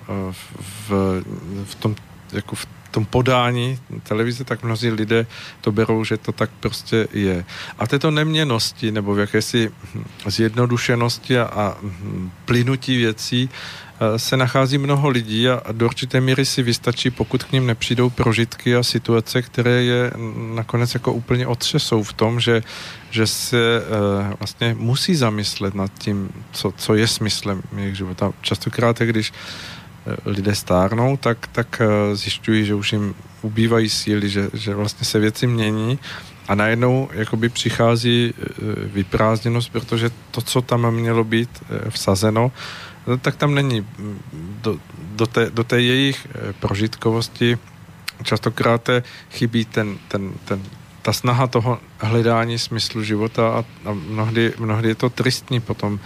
v, 0.62 1.24
v 1.66 1.76
tom 1.76 1.96
jako 2.32 2.56
v 2.56 2.68
tom 2.92 3.06
podání 3.06 3.80
televize, 4.04 4.44
tak 4.44 4.64
mnozí 4.64 4.90
lidé 4.92 5.28
to 5.62 5.72
berou, 5.72 6.04
že 6.04 6.18
to 6.18 6.32
tak 6.32 6.50
prostě 6.60 7.08
je. 7.14 7.46
A 7.80 7.88
této 7.88 8.12
neměnosti 8.12 8.92
nebo 8.92 9.14
v 9.14 9.20
jakési 9.20 9.72
zjednodušenosti 10.26 11.40
a, 11.40 11.44
a 11.44 11.76
plynutí 12.46 12.98
věcí 12.98 13.50
eh, 13.50 13.85
se 14.18 14.38
nachází 14.38 14.78
mnoho 14.78 15.10
lidí 15.10 15.50
a 15.50 15.62
do 15.72 15.86
určité 15.86 16.22
míry 16.22 16.46
si 16.46 16.64
vystačí, 16.64 17.12
pokud 17.12 17.44
k 17.44 17.52
ním 17.52 17.68
nepřijdou 17.68 18.10
prožitky 18.10 18.76
a 18.76 18.84
situace, 18.84 19.42
které 19.42 19.84
je 19.84 20.12
nakonec 20.56 20.94
jako 20.94 21.14
úplně 21.14 21.48
otřesou 21.48 22.04
v 22.04 22.14
tom, 22.14 22.40
že, 22.40 22.64
že 23.12 23.28
se 23.28 23.58
e, 23.58 24.36
vlastně 24.40 24.76
musí 24.80 25.16
zamyslet 25.16 25.76
nad 25.76 25.92
tím, 25.98 26.30
co, 26.52 26.74
co 26.78 26.96
je 26.96 27.08
smyslem 27.08 27.62
jejich 27.78 27.96
života. 27.96 28.32
Častokrát, 28.42 29.00
když 29.00 29.34
lidé 30.26 30.56
stárnou, 30.56 31.18
tak, 31.18 31.48
tak 31.48 31.82
eh, 31.82 32.16
zjišťují, 32.16 32.66
že 32.66 32.74
už 32.74 32.94
jim 32.94 33.16
ubývají 33.42 33.90
síly, 33.90 34.30
že, 34.30 34.50
že 34.54 34.76
vlastně 34.76 35.06
se 35.06 35.20
věci 35.20 35.48
mění 35.48 36.00
a 36.48 36.56
najednou 36.56 37.10
jakoby 37.14 37.50
přichází 37.50 38.34
eh, 38.34 38.44
vyprázdněnost, 38.94 39.72
protože 39.72 40.12
to, 40.32 40.42
co 40.42 40.62
tam 40.62 40.92
mělo 40.92 41.24
být 41.24 41.50
eh, 41.62 41.90
vsazeno, 43.06 43.18
tak 43.18 43.36
tam 43.36 43.56
není. 43.56 43.88
Do, 44.62 44.80
do, 45.16 45.26
té, 45.28 45.50
do 45.50 45.64
té 45.64 45.82
jejich 45.82 46.28
prožitkovosti 46.60 47.58
častokrát 48.24 48.90
chybí 49.32 49.66
ten, 49.66 49.98
ten, 50.08 50.34
ten, 50.46 50.64
ta 51.02 51.14
snaha 51.14 51.48
toho 51.48 51.80
hledání 52.00 52.60
smyslu 52.60 53.04
života 53.04 53.50
a, 53.50 53.90
a 53.90 53.94
mnohdy, 53.94 54.54
mnohdy 54.60 54.88
je 54.88 54.96
to 54.96 55.10
tristní 55.10 55.60
potom 55.60 56.00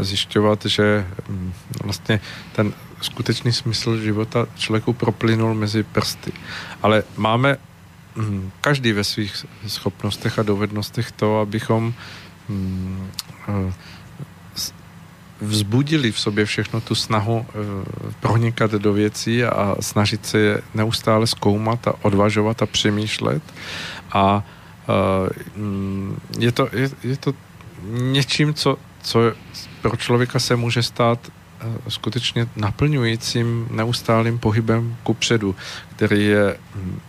zjišťovat, 0.00 0.66
že 0.66 1.06
mm, 1.28 1.52
vlastně 1.82 2.20
ten 2.52 2.72
skutečný 3.00 3.52
smysl 3.52 3.96
života 3.96 4.46
člověku 4.56 4.92
proplynul 4.92 5.54
mezi 5.54 5.82
prsty. 5.82 6.32
Ale 6.82 7.02
máme 7.16 7.56
hm, 8.16 8.50
každý 8.60 8.92
ve 8.92 9.04
svých 9.04 9.46
schopnostech 9.66 10.38
a 10.38 10.42
dovednostech 10.42 11.12
to, 11.12 11.40
abychom 11.40 11.94
hm, 12.48 13.10
vzbudili 15.40 16.12
v 16.12 16.20
sobě 16.20 16.44
všechno 16.44 16.80
tu 16.80 16.94
snahu 16.94 17.46
eh, 17.48 17.54
pronikat 18.20 18.70
do 18.70 18.92
věcí 18.92 19.44
a 19.44 19.76
snažit 19.80 20.26
se 20.26 20.38
je 20.38 20.62
neustále 20.74 21.26
zkoumat 21.26 21.88
a 21.88 21.94
odvažovat 22.02 22.62
a 22.62 22.66
přemýšlet. 22.66 23.42
A 24.12 24.44
hm, 25.56 26.16
je 26.38 26.52
to, 26.52 26.68
je, 26.72 26.90
je 27.02 27.16
to 27.16 27.32
něčím, 27.90 28.54
co, 28.54 28.76
co 29.02 29.20
pro 29.82 29.96
člověka 29.96 30.38
se 30.38 30.56
může 30.56 30.82
stát 30.82 31.30
Eh, 31.60 31.90
skutečně 31.90 32.46
naplňujícím 32.56 33.68
neustálým 33.70 34.38
pohybem 34.38 34.96
ku 35.02 35.14
předu, 35.14 35.56
který 35.96 36.26
je 36.26 36.56
hm, 36.74 37.00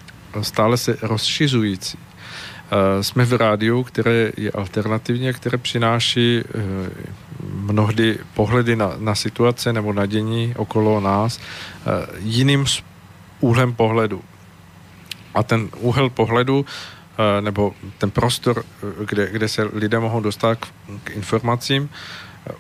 stále 0.42 0.78
se 0.78 0.98
rozšiřující. 1.02 1.98
Eh, 1.98 3.04
jsme 3.04 3.26
v 3.26 3.34
rádiu, 3.34 3.84
které 3.84 4.32
je 4.38 4.52
alternativně, 4.52 5.34
které 5.34 5.58
přináší 5.58 6.40
eh, 6.40 6.44
mnohdy 7.44 8.20
pohledy 8.34 8.76
na, 8.76 8.94
na 8.98 9.16
situace 9.16 9.74
nebo 9.74 9.94
na 9.94 10.06
dění 10.06 10.54
okolo 10.58 11.00
nás 11.00 11.40
jiným 12.20 12.66
úhlem 13.40 13.74
pohledu. 13.74 14.22
A 15.34 15.44
ten 15.44 15.70
úhel 15.78 16.10
pohledu 16.10 16.66
nebo 17.42 17.74
ten 17.98 18.12
prostor, 18.12 18.64
kde, 19.06 19.30
kde 19.32 19.48
se 19.48 19.64
lidé 19.74 20.00
mohou 20.00 20.20
dostat 20.20 20.56
k, 20.56 20.68
k 21.04 21.10
informacím, 21.10 21.90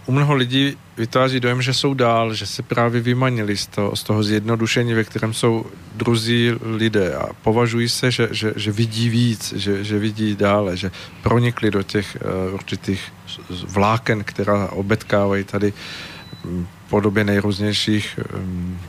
u 0.05 0.11
mnoho 0.11 0.33
lidí 0.35 0.77
vytváří 0.97 1.39
dojem, 1.39 1.61
že 1.61 1.73
jsou 1.73 1.93
dál, 1.93 2.33
že 2.33 2.45
se 2.45 2.63
právě 2.63 3.01
vymanili 3.01 3.57
z 3.57 3.67
toho, 3.67 3.95
z 3.95 4.03
toho 4.03 4.23
zjednodušení, 4.23 4.93
ve 4.93 5.03
kterém 5.03 5.33
jsou 5.33 5.65
druzí 5.95 6.51
lidé 6.61 7.15
a 7.15 7.33
považují 7.41 7.89
se, 7.89 8.11
že, 8.11 8.27
že, 8.31 8.53
že 8.55 8.71
vidí 8.71 9.09
víc, 9.09 9.53
že, 9.53 9.83
že 9.83 9.99
vidí 9.99 10.35
dále, 10.35 10.77
že 10.77 10.91
pronikli 11.23 11.71
do 11.71 11.83
těch 11.83 12.17
uh, 12.47 12.53
určitých 12.53 13.13
vláken, 13.49 14.23
která 14.23 14.67
obetkávají 14.67 15.43
tady 15.43 15.73
um, 16.45 16.67
podobě 16.89 17.23
nejrůznějších 17.23 18.19
um, 18.35 18.79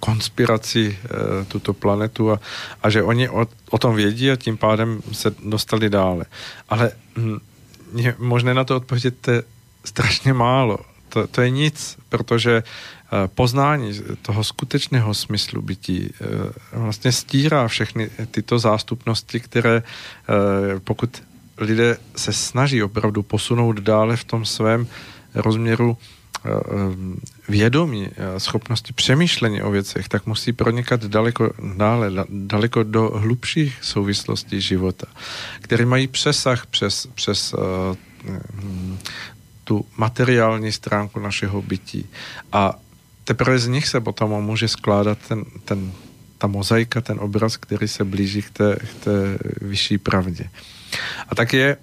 konspirací 0.00 0.88
uh, 0.88 1.44
tuto 1.48 1.74
planetu 1.74 2.32
a, 2.32 2.40
a 2.82 2.90
že 2.90 3.02
oni 3.02 3.28
o, 3.28 3.46
o 3.70 3.78
tom 3.78 3.94
vědí 3.94 4.30
a 4.30 4.36
tím 4.36 4.56
pádem 4.56 5.00
se 5.12 5.34
dostali 5.44 5.90
dále. 5.90 6.24
Ale 6.68 6.90
um, 7.16 7.40
je 7.96 8.14
možné 8.18 8.54
na 8.54 8.64
to 8.64 8.76
odpovědět 8.76 9.28
strašně 9.84 10.32
málo. 10.32 10.78
To, 11.08 11.26
to 11.26 11.42
je 11.42 11.50
nic, 11.50 11.98
protože 12.08 12.62
eh, 12.62 13.28
poznání 13.28 14.00
toho 14.22 14.44
skutečného 14.44 15.14
smyslu 15.14 15.62
bytí 15.62 16.10
eh, 16.20 16.26
vlastně 16.72 17.12
stírá 17.12 17.68
všechny 17.68 18.10
tyto 18.30 18.58
zástupnosti, 18.58 19.40
které 19.40 19.76
eh, 19.76 20.80
pokud 20.80 21.22
lidé 21.58 21.96
se 22.16 22.32
snaží 22.32 22.82
opravdu 22.82 23.22
posunout 23.22 23.80
dále 23.80 24.16
v 24.16 24.24
tom 24.24 24.44
svém 24.44 24.86
rozměru 25.34 25.96
vědomí, 27.48 28.08
schopnosti 28.38 28.92
přemýšlení 28.92 29.62
o 29.62 29.70
věcech, 29.70 30.08
tak 30.08 30.26
musí 30.26 30.52
pronikat 30.52 31.04
daleko 31.04 31.50
dále, 31.76 32.10
daleko 32.28 32.82
do 32.82 33.10
hlubších 33.14 33.78
souvislostí 33.82 34.60
života, 34.60 35.06
které 35.60 35.86
mají 35.86 36.06
přesah 36.06 36.66
přes, 36.66 37.06
přes 37.14 37.54
tu 39.64 39.86
materiální 39.96 40.72
stránku 40.72 41.20
našeho 41.20 41.62
bytí. 41.62 42.06
A 42.52 42.74
teprve 43.24 43.58
z 43.58 43.68
nich 43.68 43.88
se 43.88 44.00
potom 44.00 44.30
může 44.44 44.68
skládat 44.68 45.18
ten, 45.28 45.44
ten, 45.64 45.92
ta 46.38 46.46
mozaika, 46.46 47.00
ten 47.00 47.18
obraz, 47.20 47.56
který 47.56 47.88
se 47.88 48.04
blíží 48.04 48.42
k 48.42 48.50
té, 48.50 48.76
k 48.76 49.04
té 49.04 49.38
vyšší 49.60 49.98
pravdě. 49.98 50.50
A 51.28 51.34
tak 51.34 51.52
je 51.52 51.76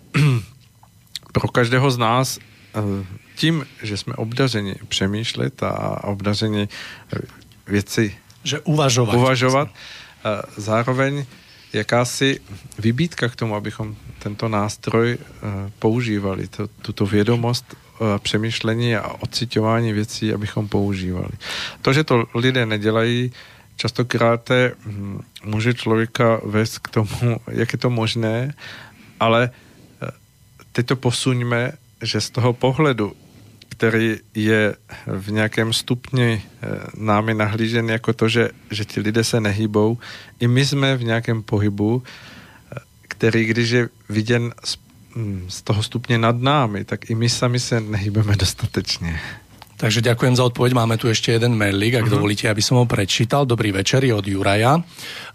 pro 1.32 1.48
každého 1.48 1.92
z 1.92 1.98
nás 1.98 2.40
eh, 2.40 3.06
tím, 3.36 3.66
že 3.84 3.98
jsme 3.98 4.14
obdařeni 4.14 4.76
přemýšlet 4.88 5.64
a 5.64 6.04
obdařeni 6.04 6.68
eh, 7.14 7.20
věci 7.68 8.16
že 8.44 8.60
uvažovat. 8.60 9.16
uvažovat 9.16 9.70
eh, 9.70 10.42
zároveň 10.58 11.26
jakási 11.74 12.40
vybítka 12.80 13.30
k 13.30 13.36
tomu, 13.36 13.56
abychom 13.56 13.96
tento 14.20 14.48
nástroj 14.48 15.18
uh, 15.18 15.50
používali, 15.80 16.48
to, 16.48 16.68
tuto 16.68 17.06
vědomost 17.06 17.66
uh, 17.74 18.08
přemýšlení 18.18 18.96
a 18.96 19.14
ocitování 19.20 19.94
věcí, 19.94 20.34
abychom 20.34 20.68
používali. 20.68 21.32
To, 21.82 21.94
že 21.94 22.04
to 22.04 22.24
lidé 22.36 22.66
nedělají, 22.66 23.32
častokrát 23.76 24.50
hm, 24.86 25.22
může 25.44 25.74
člověka 25.74 26.42
vést 26.44 26.80
k 26.80 26.90
tomu, 26.90 27.42
jak 27.52 27.74
je 27.74 27.80
to 27.80 27.90
možné, 27.90 28.54
ale 29.20 29.52
teď 30.72 30.86
to 30.86 30.96
posuňme, 30.96 31.72
že 32.02 32.22
z 32.22 32.30
toho 32.30 32.54
pohledu 32.54 33.16
který 33.80 34.18
je 34.36 34.76
v 35.08 35.32
nějakém 35.32 35.74
stupni 35.74 36.44
námi 36.98 37.34
nahlížen 37.34 37.90
jako 37.90 38.14
to, 38.14 38.30
že, 38.30 38.50
že 38.72 38.86
ti 38.86 39.00
lidé 39.00 39.24
se 39.24 39.40
nehýbou. 39.40 39.98
I 40.40 40.48
my 40.48 40.66
jsme 40.66 40.98
v 40.98 41.04
nějakém 41.04 41.44
pohybu, 41.44 42.04
který 43.02 43.46
když 43.46 43.70
je 43.70 43.90
viděn 44.10 44.54
z, 44.64 44.78
mm, 45.16 45.46
z 45.48 45.62
toho 45.62 45.84
stupně 45.84 46.18
nad 46.18 46.42
námi, 46.42 46.84
tak 46.84 47.10
i 47.10 47.16
my 47.16 47.30
sami 47.30 47.60
se 47.60 47.80
nehybeme 47.82 48.36
dostatečně. 48.40 49.20
Takže 49.80 50.04
ďakujem 50.04 50.36
za 50.36 50.44
odpoveď. 50.44 50.76
Máme 50.76 51.00
tu 51.00 51.08
ešte 51.08 51.32
jeden 51.32 51.56
mailík, 51.56 52.04
ak 52.04 52.12
uh-huh. 52.12 52.20
dovolíte, 52.20 52.52
aby 52.52 52.60
som 52.60 52.84
ho 52.84 52.84
prečítal. 52.84 53.48
Dobrý 53.48 53.72
večer, 53.72 54.04
je 54.04 54.12
od 54.12 54.28
Juraja. 54.28 54.84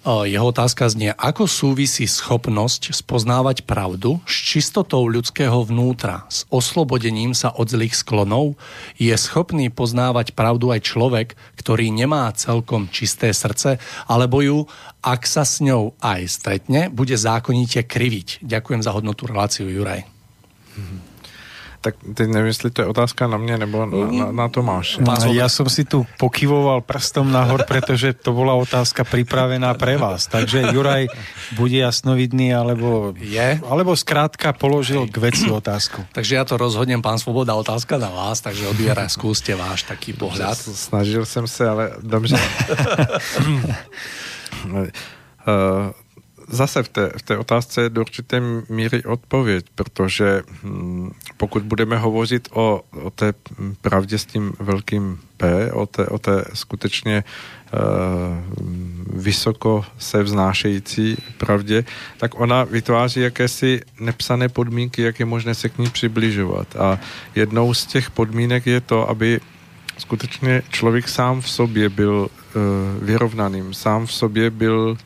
Jeho 0.05 0.47
otázka 0.53 0.85
znie, 0.85 1.16
ako 1.16 1.49
súvisí 1.49 2.05
schopnosť 2.05 2.93
spoznávať 2.93 3.65
pravdu 3.65 4.21
s 4.29 4.37
čistotou 4.37 5.09
ľudského 5.09 5.65
vnútra, 5.65 6.29
s 6.29 6.45
oslobodením 6.53 7.33
sa 7.33 7.57
od 7.57 7.73
zlých 7.73 7.97
sklonov? 7.97 8.61
Je 9.01 9.16
schopný 9.16 9.73
poznávať 9.73 10.37
pravdu 10.37 10.77
aj 10.77 10.93
človek, 10.93 11.41
ktorý 11.57 11.89
nemá 11.89 12.29
celkom 12.37 12.93
čisté 12.93 13.33
srdce, 13.33 13.81
alebo 14.05 14.45
ju, 14.45 14.69
ak 15.01 15.25
sa 15.25 15.49
s 15.49 15.65
ňou 15.65 15.97
aj 16.05 16.21
stretne, 16.29 16.93
bude 16.93 17.16
zákonite 17.16 17.81
kriviť? 17.89 18.45
Ďakujem 18.45 18.85
za 18.85 18.93
hodnotu 18.93 19.25
reláciu, 19.25 19.73
Juraj. 19.73 20.05
Uh-huh. 20.05 21.14
Tak 21.85 22.01
teď 22.15 22.28
nevím, 22.32 22.47
jestli 22.47 22.73
to 22.73 22.82
je 22.82 22.89
otázka 22.89 23.28
na 23.28 23.36
mě 23.36 23.59
nebo 23.59 23.85
na, 23.85 24.09
na, 24.09 24.32
na 24.32 24.48
Tomáše. 24.48 25.05
No, 25.05 25.12
ja 25.36 25.52
som 25.52 25.69
si 25.69 25.85
tu 25.85 26.09
pokyvoval 26.16 26.81
prstom 26.81 27.28
nahor, 27.28 27.69
pretože 27.69 28.16
to 28.16 28.32
bola 28.32 28.56
otázka 28.56 29.05
pripravená 29.05 29.77
pre 29.77 30.01
vás. 30.01 30.24
Takže 30.24 30.73
Juraj 30.73 31.12
bude 31.61 31.77
jasnovidný, 31.77 32.56
alebo, 32.56 33.12
je? 33.20 33.61
alebo 33.69 33.93
zkrátka 33.93 34.56
položil 34.56 35.05
k 35.12 35.16
veci 35.20 35.52
otázku. 35.52 36.09
Takže 36.16 36.40
ja 36.40 36.48
to 36.48 36.56
rozhodnem, 36.56 37.05
pán 37.05 37.20
Svoboda, 37.20 37.52
otázka 37.52 38.01
na 38.01 38.09
vás, 38.09 38.40
takže 38.40 38.65
odbieraj, 38.73 39.12
skúste 39.12 39.52
váš 39.52 39.85
taký 39.85 40.16
pohľad. 40.16 40.56
Snažil 40.56 41.28
jsem 41.28 41.44
se, 41.44 41.69
ale 41.69 42.01
dobře. 42.01 42.40
zase 46.55 46.83
v 46.83 46.89
té, 46.89 47.11
v 47.19 47.23
té 47.23 47.39
otázce 47.39 47.83
je 47.83 47.91
do 47.91 48.01
určité 48.01 48.41
míry 48.69 49.05
odpověď, 49.05 49.67
protože 49.75 50.43
hm, 50.63 51.11
pokud 51.37 51.63
budeme 51.63 51.99
hovořit 51.99 52.49
o, 52.53 52.83
o 53.03 53.11
té 53.11 53.35
pravdě 53.81 54.19
s 54.19 54.27
tím 54.27 54.53
velkým 54.59 55.21
P, 55.37 55.73
o 55.73 55.87
té, 55.87 56.07
o 56.07 56.19
té 56.19 56.45
skutečně 56.55 57.25
uh, 57.25 57.81
vysoko 59.23 59.85
se 59.99 60.23
vznášející 60.23 61.17
pravdě, 61.39 61.85
tak 62.19 62.41
ona 62.41 62.65
vytváří 62.65 63.21
jakési 63.21 63.81
nepsané 64.01 64.49
podmínky, 64.49 65.03
jak 65.03 65.21
je 65.21 65.27
možné 65.27 65.55
se 65.55 65.69
k 65.69 65.79
ní 65.79 65.91
přibližovat. 65.91 66.77
A 66.77 67.01
jednou 67.35 67.75
z 67.75 67.87
těch 67.87 68.11
podmínek 68.11 68.67
je 68.67 68.81
to, 68.81 69.09
aby 69.11 69.41
skutečně 69.99 70.63
člověk 70.71 71.09
sám 71.09 71.41
v 71.41 71.51
sobě 71.51 71.89
byl 71.89 72.29
uh, 72.29 72.63
vyrovnaným, 73.05 73.75
sám 73.75 74.07
v 74.07 74.13
sobě 74.13 74.51
byl 74.51 74.97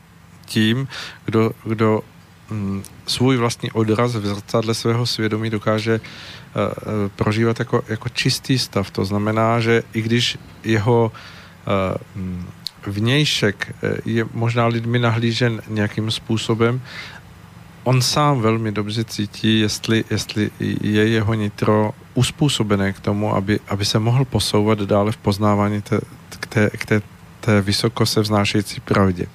tím, 0.49 0.87
kdo, 1.25 1.51
kdo 1.63 2.01
mm, 2.49 2.83
svůj 3.05 3.37
vlastní 3.37 3.71
odraz 3.71 4.15
v 4.15 4.25
zrcadle 4.25 4.73
svého 4.73 5.05
svědomí 5.05 5.49
dokáže 5.49 6.01
uh, 6.01 7.09
prožívat 7.15 7.59
jako, 7.59 7.83
jako 7.87 8.09
čistý 8.09 8.57
stav. 8.57 8.91
To 8.91 9.05
znamená, 9.05 9.59
že 9.59 9.83
i 9.93 10.01
když 10.01 10.37
jeho 10.63 11.11
uh, 11.11 12.25
vnějšek 12.87 13.75
je 14.05 14.25
možná 14.33 14.65
lidmi 14.65 14.99
nahlížen 14.99 15.61
nějakým 15.69 16.11
způsobem, 16.11 16.81
on 17.83 18.01
sám 18.01 18.41
velmi 18.41 18.71
dobře 18.71 19.03
cítí, 19.03 19.59
jestli, 19.59 20.03
jestli 20.09 20.51
je 20.81 21.07
jeho 21.07 21.33
nitro 21.33 21.91
uspůsobené 22.13 22.93
k 22.93 22.99
tomu, 22.99 23.35
aby, 23.35 23.59
aby 23.67 23.85
se 23.85 23.99
mohl 23.99 24.25
posouvat 24.25 24.79
dále 24.79 25.11
v 25.11 25.17
poznávání 25.17 25.81
té, 25.81 25.99
k 26.29 26.45
té, 26.47 26.69
k 26.69 26.85
té, 26.85 27.01
té 27.39 27.61
vysoko 27.61 28.05
se 28.05 28.21
vznášející 28.21 28.79
pravdě. 28.79 29.25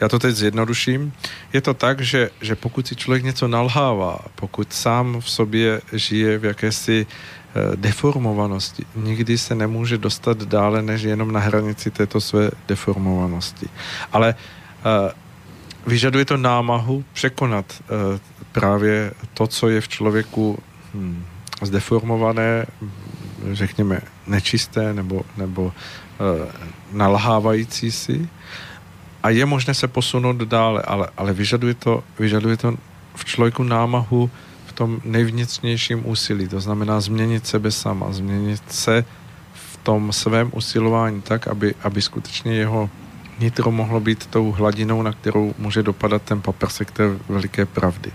Já 0.00 0.08
to 0.08 0.18
teď 0.18 0.34
zjednoduším. 0.34 1.12
Je 1.52 1.60
to 1.60 1.74
tak, 1.74 2.00
že, 2.00 2.30
že 2.40 2.56
pokud 2.56 2.86
si 2.86 2.96
člověk 2.96 3.24
něco 3.24 3.48
nalhává, 3.48 4.18
pokud 4.34 4.72
sám 4.72 5.20
v 5.20 5.30
sobě 5.30 5.80
žije 5.92 6.38
v 6.38 6.44
jakési 6.44 7.06
eh, 7.06 7.76
deformovanosti, 7.76 8.84
nikdy 8.96 9.38
se 9.38 9.54
nemůže 9.54 9.98
dostat 9.98 10.42
dále, 10.42 10.82
než 10.82 11.02
jenom 11.02 11.32
na 11.32 11.40
hranici 11.40 11.90
této 11.90 12.20
své 12.20 12.50
deformovanosti. 12.68 13.66
Ale 14.12 14.34
uh, 14.34 15.10
vyžaduje 15.86 16.24
to 16.24 16.36
námahu 16.36 17.04
překonat 17.12 17.66
uh, 17.80 18.18
právě 18.52 19.12
to, 19.34 19.46
co 19.46 19.68
je 19.68 19.80
v 19.80 19.88
člověku 19.88 20.58
hm, 20.94 21.24
zdeformované, 21.62 22.66
řekněme, 23.52 24.00
nečisté 24.26 24.94
nebo, 24.94 25.22
nebo 25.36 25.62
uh, 25.62 25.72
nalhávající 26.92 27.92
si 27.92 28.28
a 29.24 29.30
je 29.30 29.46
možné 29.46 29.74
se 29.74 29.88
posunout 29.88 30.36
dále, 30.36 30.82
ale, 30.82 31.08
ale 31.16 31.32
vyžaduje, 31.32 31.74
to, 31.74 32.04
vyžaduje 32.18 32.56
to 32.56 32.76
v 33.16 33.24
člověku 33.24 33.62
námahu 33.62 34.30
v 34.66 34.72
tom 34.72 35.00
nejvnitřnějším 35.04 36.08
úsilí, 36.08 36.48
to 36.48 36.60
znamená 36.60 37.00
změnit 37.00 37.46
sebe 37.46 37.70
sama, 37.70 38.12
změnit 38.12 38.62
se 38.68 39.04
v 39.54 39.76
tom 39.76 40.12
svém 40.12 40.50
usilování 40.52 41.22
tak, 41.22 41.48
aby, 41.48 41.74
aby 41.82 42.02
skutečně 42.02 42.54
jeho 42.54 42.90
nitro 43.40 43.70
mohlo 43.70 44.00
být 44.00 44.26
tou 44.26 44.52
hladinou, 44.52 45.02
na 45.02 45.12
kterou 45.12 45.54
může 45.58 45.82
dopadat 45.82 46.22
ten 46.22 46.40
paprsek 46.40 46.90
té 46.90 47.04
veliké 47.28 47.66
pravdy. 47.66 48.12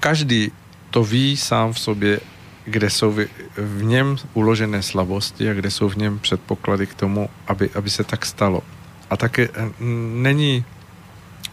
Každý 0.00 0.52
to 0.90 1.04
ví 1.04 1.36
sám 1.36 1.72
v 1.72 1.78
sobě, 1.78 2.20
kde 2.64 2.90
jsou 2.90 3.10
v, 3.10 3.26
v 3.56 3.82
něm 3.82 4.16
uložené 4.34 4.82
slabosti 4.82 5.50
a 5.50 5.54
kde 5.54 5.70
jsou 5.70 5.88
v 5.88 5.96
něm 5.96 6.18
předpoklady 6.18 6.86
k 6.86 6.94
tomu, 6.94 7.30
aby, 7.46 7.70
aby 7.74 7.90
se 7.90 8.04
tak 8.04 8.26
stalo. 8.26 8.62
A 9.10 9.16
taky 9.16 9.48
eh, 9.54 9.70
není 10.14 10.64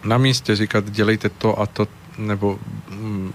na 0.04 0.18
místě 0.18 0.56
říkat, 0.56 0.90
dělejte 0.90 1.30
to 1.30 1.60
a 1.60 1.66
to, 1.66 1.88
nebo 2.18 2.60
mm, 2.90 3.34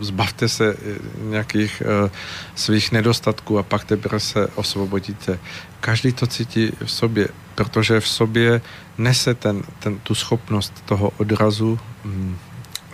zbavte 0.00 0.48
se 0.48 0.72
eh, 0.72 0.98
nějakých 1.22 1.82
uh, 1.82 2.10
svých 2.54 2.92
nedostatků 2.92 3.58
a 3.58 3.62
pak 3.62 3.84
teprve 3.84 4.20
se 4.20 4.46
osvobodíte. 4.46 5.38
Každý 5.80 6.12
to 6.12 6.26
cítí 6.26 6.72
v 6.84 6.90
sobě, 6.90 7.28
protože 7.54 8.00
v 8.00 8.08
sobě 8.08 8.60
nese 8.98 9.34
ten, 9.34 9.62
ten, 9.78 9.98
tu 9.98 10.14
schopnost 10.14 10.72
toho 10.84 11.12
odrazu 11.16 11.78
um, 12.04 12.38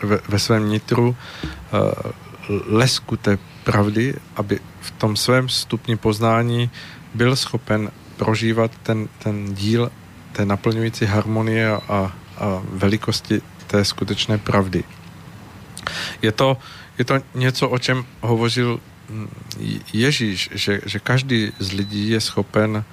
ve, 0.02 0.18
ve 0.28 0.38
svém 0.38 0.68
nitru 0.68 1.16
lesku 2.48 3.16
té 3.16 3.38
pravdy, 3.64 4.14
aby 4.36 4.60
v 4.80 4.90
tom 4.90 5.16
svém 5.16 5.48
stupni 5.48 5.96
poznání 5.96 6.70
byl 7.14 7.36
schopen 7.36 7.90
prožívat 8.16 8.70
ten, 8.82 9.08
ten 9.18 9.54
díl 9.54 9.90
té 10.36 10.44
naplňující 10.44 11.04
harmonie 11.04 11.64
a, 11.72 11.80
a 11.88 12.12
velikosti 12.68 13.40
té 13.66 13.84
skutečné 13.84 14.38
pravdy. 14.38 14.84
Je 16.22 16.32
to, 16.32 16.56
je 16.98 17.04
to 17.04 17.14
něco, 17.34 17.68
o 17.68 17.78
čem 17.78 18.04
hovořil 18.20 18.80
mm, 19.08 19.28
Ježíš, 19.92 20.50
že, 20.52 20.80
že 20.86 20.98
každý 20.98 21.52
z 21.58 21.72
lidí 21.72 22.10
je 22.10 22.20
schopen 22.20 22.84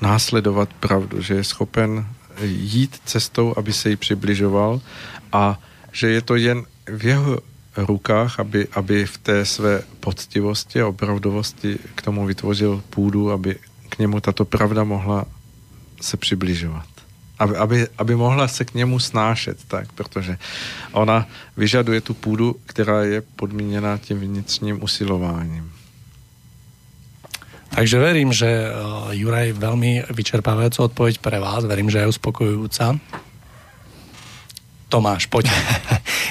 následovat 0.00 0.68
pravdu, 0.80 1.22
že 1.22 1.34
je 1.34 1.44
schopen 1.44 2.06
jít 2.44 3.00
cestou, 3.04 3.54
aby 3.56 3.72
se 3.72 3.90
jí 3.90 3.96
přibližoval 3.96 4.80
a 5.32 5.58
že 5.92 6.08
je 6.08 6.20
to 6.20 6.36
jen 6.36 6.64
v 6.86 7.04
jeho 7.04 7.38
rukách, 7.76 8.40
aby, 8.40 8.68
aby 8.72 9.06
v 9.06 9.18
té 9.18 9.44
své 9.44 9.82
poctivosti 10.00 10.80
a 10.80 10.88
opravdovosti 10.88 11.78
k 11.94 12.02
tomu 12.02 12.26
vytvořil 12.26 12.82
půdu, 12.90 13.32
aby 13.32 13.56
k 13.88 13.98
němu 13.98 14.20
tato 14.20 14.44
pravda 14.44 14.84
mohla 14.84 15.26
se 16.00 16.16
přibližovat. 16.16 16.86
Aby, 17.38 17.56
aby, 17.56 17.88
aby 17.98 18.16
mohla 18.16 18.48
se 18.48 18.64
k 18.64 18.74
němu 18.74 18.98
snášet, 18.98 19.58
tak, 19.68 19.92
protože 19.92 20.38
ona 20.92 21.26
vyžaduje 21.56 22.00
tu 22.00 22.14
půdu, 22.14 22.56
která 22.66 23.04
je 23.04 23.22
podmíněna 23.36 23.98
tím 23.98 24.20
vnitřním 24.20 24.82
usilováním. 24.82 25.72
Takže 27.70 27.98
verím, 27.98 28.34
že 28.34 28.50
eh, 28.50 28.70
Juraj 29.14 29.54
veľmi 29.54 30.10
vyčerpávajúcu 30.10 30.90
odpoveď 30.90 31.22
pre 31.22 31.38
vás. 31.38 31.62
Verím, 31.62 31.86
že 31.86 32.02
je 32.02 32.10
uspokojujúca. 32.10 32.98
Tomáš, 34.90 35.30
poď. 35.30 35.46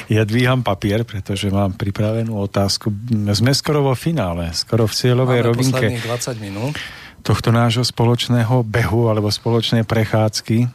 Ja 0.09 0.25
dvíham 0.25 0.65
papier, 0.65 1.05
pretože 1.05 1.53
mám 1.53 1.77
pripravenú 1.77 2.33
otázku. 2.33 2.89
Sme 3.37 3.53
skoro 3.53 3.85
vo 3.85 3.93
finále, 3.93 4.49
skoro 4.57 4.89
v 4.89 4.93
cieľovej 4.97 5.39
Máme 5.45 5.49
rovinke. 5.53 5.85
20 6.01 6.41
minút 6.41 6.73
tohto 7.21 7.51
nášho 7.51 7.83
spoločného 7.83 8.63
behu 8.63 9.11
alebo 9.11 9.29
spoločnej 9.29 9.83
prechádzky, 9.83 10.67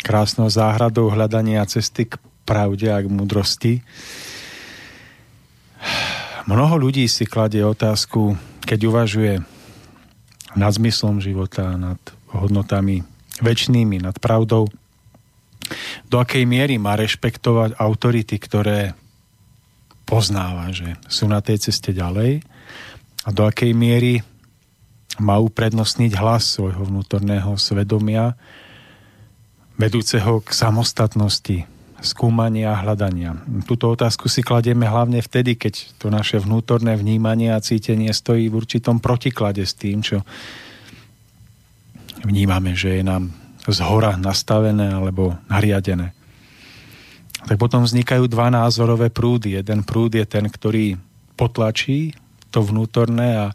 krásnou 0.00 0.48
záhradou 0.48 1.12
hľadania 1.12 1.64
cesty 1.68 2.08
k 2.08 2.16
pravde 2.48 2.88
a 2.90 2.98
k 2.98 3.06
múdrosti. 3.06 3.84
Mnoho 6.48 6.80
ľudí 6.80 7.06
si 7.06 7.28
kladie 7.28 7.62
otázku, 7.62 8.34
keď 8.64 8.80
uvažuje 8.90 9.34
nad 10.58 10.72
zmyslom 10.74 11.22
života, 11.22 11.78
nad 11.78 12.00
hodnotami 12.34 13.06
väčšnými, 13.38 14.02
nad 14.02 14.18
pravdou, 14.18 14.66
do 16.10 16.16
akej 16.18 16.42
miery 16.42 16.82
má 16.82 16.98
rešpektovať 16.98 17.78
autority, 17.78 18.36
ktoré 18.42 18.98
poznáva, 20.02 20.74
že 20.74 20.98
sú 21.06 21.30
na 21.30 21.38
tej 21.38 21.70
ceste 21.70 21.94
ďalej 21.94 22.42
a 23.22 23.28
do 23.30 23.46
akej 23.46 23.70
miery 23.70 24.18
má 25.20 25.36
uprednostniť 25.36 26.16
hlas 26.16 26.56
svojho 26.56 26.88
vnútorného 26.88 27.54
svedomia, 27.60 28.34
vedúceho 29.76 30.40
k 30.40 30.48
samostatnosti, 30.50 31.68
skúmania 32.00 32.72
a 32.72 32.80
hľadania. 32.80 33.36
Túto 33.68 33.92
otázku 33.92 34.32
si 34.32 34.40
kladieme 34.40 34.88
hlavne 34.88 35.20
vtedy, 35.20 35.60
keď 35.60 36.00
to 36.00 36.08
naše 36.08 36.40
vnútorné 36.40 36.96
vnímanie 36.96 37.52
a 37.52 37.60
cítenie 37.60 38.08
stojí 38.12 38.48
v 38.48 38.56
určitom 38.56 39.04
protiklade 39.04 39.60
s 39.64 39.76
tým, 39.76 40.00
čo 40.00 40.24
vnímame, 42.24 42.72
že 42.72 43.00
je 43.00 43.04
nám 43.04 43.32
z 43.68 43.78
hora 43.84 44.16
nastavené 44.16 44.88
alebo 44.96 45.36
nariadené. 45.52 46.16
Tak 47.44 47.56
potom 47.56 47.84
vznikajú 47.84 48.28
dva 48.28 48.52
názorové 48.52 49.08
prúdy. 49.12 49.56
Jeden 49.60 49.84
prúd 49.84 50.16
je 50.16 50.24
ten, 50.24 50.44
ktorý 50.48 50.96
potlačí 51.36 52.12
to 52.52 52.60
vnútorné 52.60 53.28
a 53.36 53.46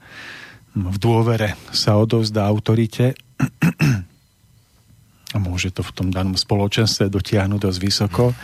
v 0.75 0.97
dôvere 0.99 1.55
sa 1.71 1.95
odovzdá 1.95 2.43
autorite 2.43 3.15
a 5.35 5.37
môže 5.39 5.71
to 5.71 5.83
v 5.83 5.91
tom 5.95 6.07
danom 6.11 6.35
spoločenstve 6.35 7.07
dotiahnuť 7.07 7.59
dosť 7.59 7.79
vysoko, 7.79 8.35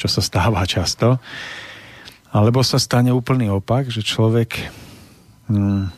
čo 0.00 0.08
sa 0.08 0.24
stáva 0.24 0.64
často. 0.64 1.20
Alebo 2.32 2.64
sa 2.64 2.80
stane 2.80 3.12
úplný 3.12 3.52
opak, 3.52 3.92
že 3.92 4.00
človek 4.00 4.68
hm, 5.52 5.92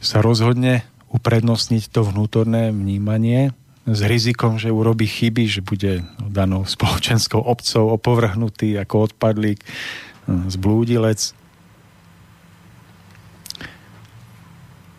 sa 0.00 0.18
rozhodne 0.20 0.84
uprednostniť 1.12 1.92
to 1.92 2.04
vnútorné 2.04 2.72
vnímanie 2.72 3.52
s 3.84 4.00
rizikom, 4.06 4.56
že 4.56 4.70
urobí 4.70 5.04
chyby, 5.04 5.44
že 5.50 5.60
bude 5.60 6.06
danou 6.20 6.64
spoločenskou 6.68 7.42
obcov 7.42 7.96
opovrhnutý 7.96 8.76
ako 8.80 9.12
odpadlík, 9.12 9.60
hm, 10.28 10.48
zblúdilec 10.52 11.41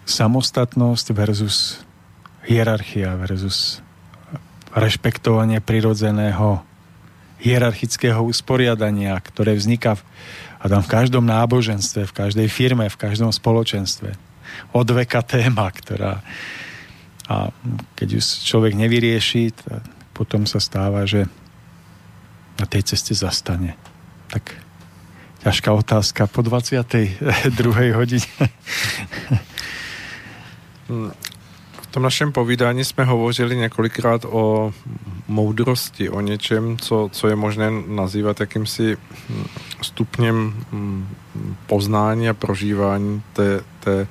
samostatnosť 0.04 1.08
versus 1.16 1.80
hierarchia 2.44 3.16
versus 3.16 3.80
rešpektovanie 4.74 5.64
prirodzeného 5.64 6.66
hierarchického 7.40 8.24
usporiadania, 8.24 9.16
ktoré 9.20 9.56
vzniká 9.56 10.00
v, 10.00 10.02
a 10.64 10.72
tam 10.72 10.82
v 10.82 10.92
každom 10.92 11.28
náboženstve, 11.28 12.08
v 12.08 12.14
každej 12.16 12.48
firme, 12.48 12.88
v 12.88 13.00
každom 13.00 13.32
spoločenstve. 13.32 14.16
Od 14.72 14.88
veka 14.88 15.22
téma, 15.24 15.68
ktorá 15.72 16.24
a 17.24 17.50
keď 17.96 18.20
ju 18.20 18.22
človek 18.22 18.76
nevyrieši, 18.76 19.56
potom 20.12 20.44
sa 20.44 20.60
stáva, 20.60 21.08
že 21.08 21.26
na 22.60 22.66
tej 22.68 22.94
ceste 22.94 23.16
zastane. 23.16 23.80
Tak 24.28 24.54
ťažká 25.48 25.72
otázka 25.72 26.28
po 26.28 26.44
22. 26.44 27.20
hodine. 28.00 28.28
V 31.82 31.88
tom 31.88 32.04
našem 32.04 32.32
povídání 32.32 32.86
jsme 32.86 33.04
hovořili 33.04 33.56
několikrát 33.56 34.26
o 34.30 34.74
moudrosti, 35.28 36.10
o 36.10 36.22
něčem, 36.22 36.78
co, 36.78 37.10
co 37.12 37.28
je 37.28 37.36
možné 37.36 37.72
nazývat 37.88 38.40
jakýmsi 38.40 38.98
stupněm 39.82 40.66
mm, 40.72 41.08
poznání 41.68 42.30
a 42.30 42.34
prožívání 42.34 43.22
té, 43.34 43.62
té 43.80 44.08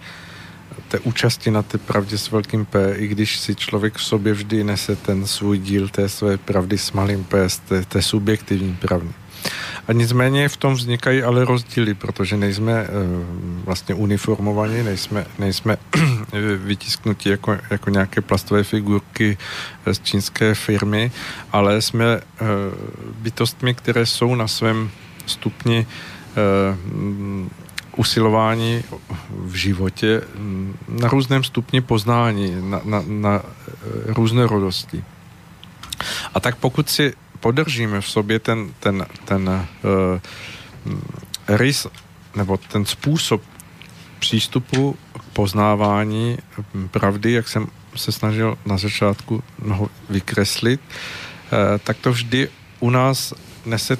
té 0.92 0.98
účasti 0.98 1.50
na 1.50 1.62
té 1.62 1.78
pravdě 1.78 2.18
s 2.18 2.30
velkým 2.30 2.64
P, 2.64 2.94
i 2.96 3.06
když 3.06 3.38
si 3.38 3.54
člověk 3.54 3.96
v 3.96 4.04
sobě 4.04 4.32
vždy 4.32 4.64
nese 4.64 4.96
ten 4.96 5.26
svůj 5.26 5.58
díl 5.58 5.88
té 5.88 6.08
své 6.08 6.36
pravdy 6.36 6.78
s 6.78 6.92
malým 6.92 7.24
P, 7.24 7.48
z 7.48 7.58
té, 7.58 7.84
té 7.84 8.02
subjektivní 8.02 8.76
pravdy. 8.76 9.08
A 9.88 9.92
nicméně 9.92 10.48
v 10.48 10.56
tom 10.56 10.74
vznikají 10.74 11.22
ale 11.22 11.44
rozdíly, 11.44 11.94
protože 11.94 12.36
nejsme 12.36 12.72
e, 12.72 12.88
vlastně 13.64 13.94
uniformovaní, 13.94 14.82
nejsme, 14.82 15.26
nejsme 15.38 15.76
vytisknutí 16.56 17.28
jako, 17.28 17.58
jako 17.70 17.90
nějaké 17.90 18.20
plastové 18.20 18.64
figurky 18.64 19.38
z 19.92 20.00
čínské 20.00 20.54
firmy, 20.54 21.12
ale 21.52 21.82
jsme 21.82 22.04
e, 22.04 22.20
bytostmi, 23.18 23.74
které 23.74 24.06
jsou 24.06 24.34
na 24.34 24.48
svém 24.48 24.90
stupni 25.26 25.86
e, 25.86 25.86
usilování 27.96 28.84
v 29.30 29.54
životě 29.54 30.22
na 30.88 31.08
různém 31.08 31.44
stupni 31.44 31.80
poznání, 31.80 32.70
na, 32.70 32.80
na, 32.84 33.02
na 33.06 33.42
eh, 33.44 33.72
různorodosti. 34.06 35.04
A 36.34 36.40
tak 36.40 36.56
pokud 36.56 36.90
si 36.90 37.14
podržíme 37.40 38.00
v 38.00 38.08
sobě 38.08 38.38
ten, 38.38 38.74
ten, 38.80 39.06
ten 39.24 39.48
uh, 39.48 40.20
rys 41.48 41.86
nebo 42.36 42.56
ten 42.56 42.86
způsob 42.86 43.42
přístupu 44.18 44.96
poznávání 45.32 46.38
pravdy, 46.90 47.32
jak 47.32 47.48
jsem 47.48 47.66
se 47.96 48.12
snažil 48.12 48.58
na 48.66 48.76
začátku 48.78 49.42
mnoho 49.58 49.88
vykreslit, 50.10 50.80
uh, 50.80 51.78
tak 51.84 51.96
to 51.96 52.12
vždy 52.12 52.48
u 52.80 52.90
nás 52.90 53.34
nese 53.66 53.98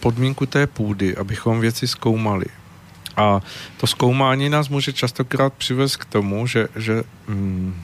podmínku 0.00 0.46
té 0.46 0.66
půdy, 0.66 1.16
abychom 1.16 1.60
věci 1.60 1.88
zkoumali. 1.88 2.46
A 3.16 3.40
to 3.76 3.86
zkoumání 3.86 4.48
nás 4.48 4.68
může 4.68 4.92
častokrát 4.92 5.52
přivést 5.52 5.96
k 5.96 6.04
tomu, 6.04 6.46
že, 6.46 6.68
že 6.76 7.02
mm, 7.28 7.74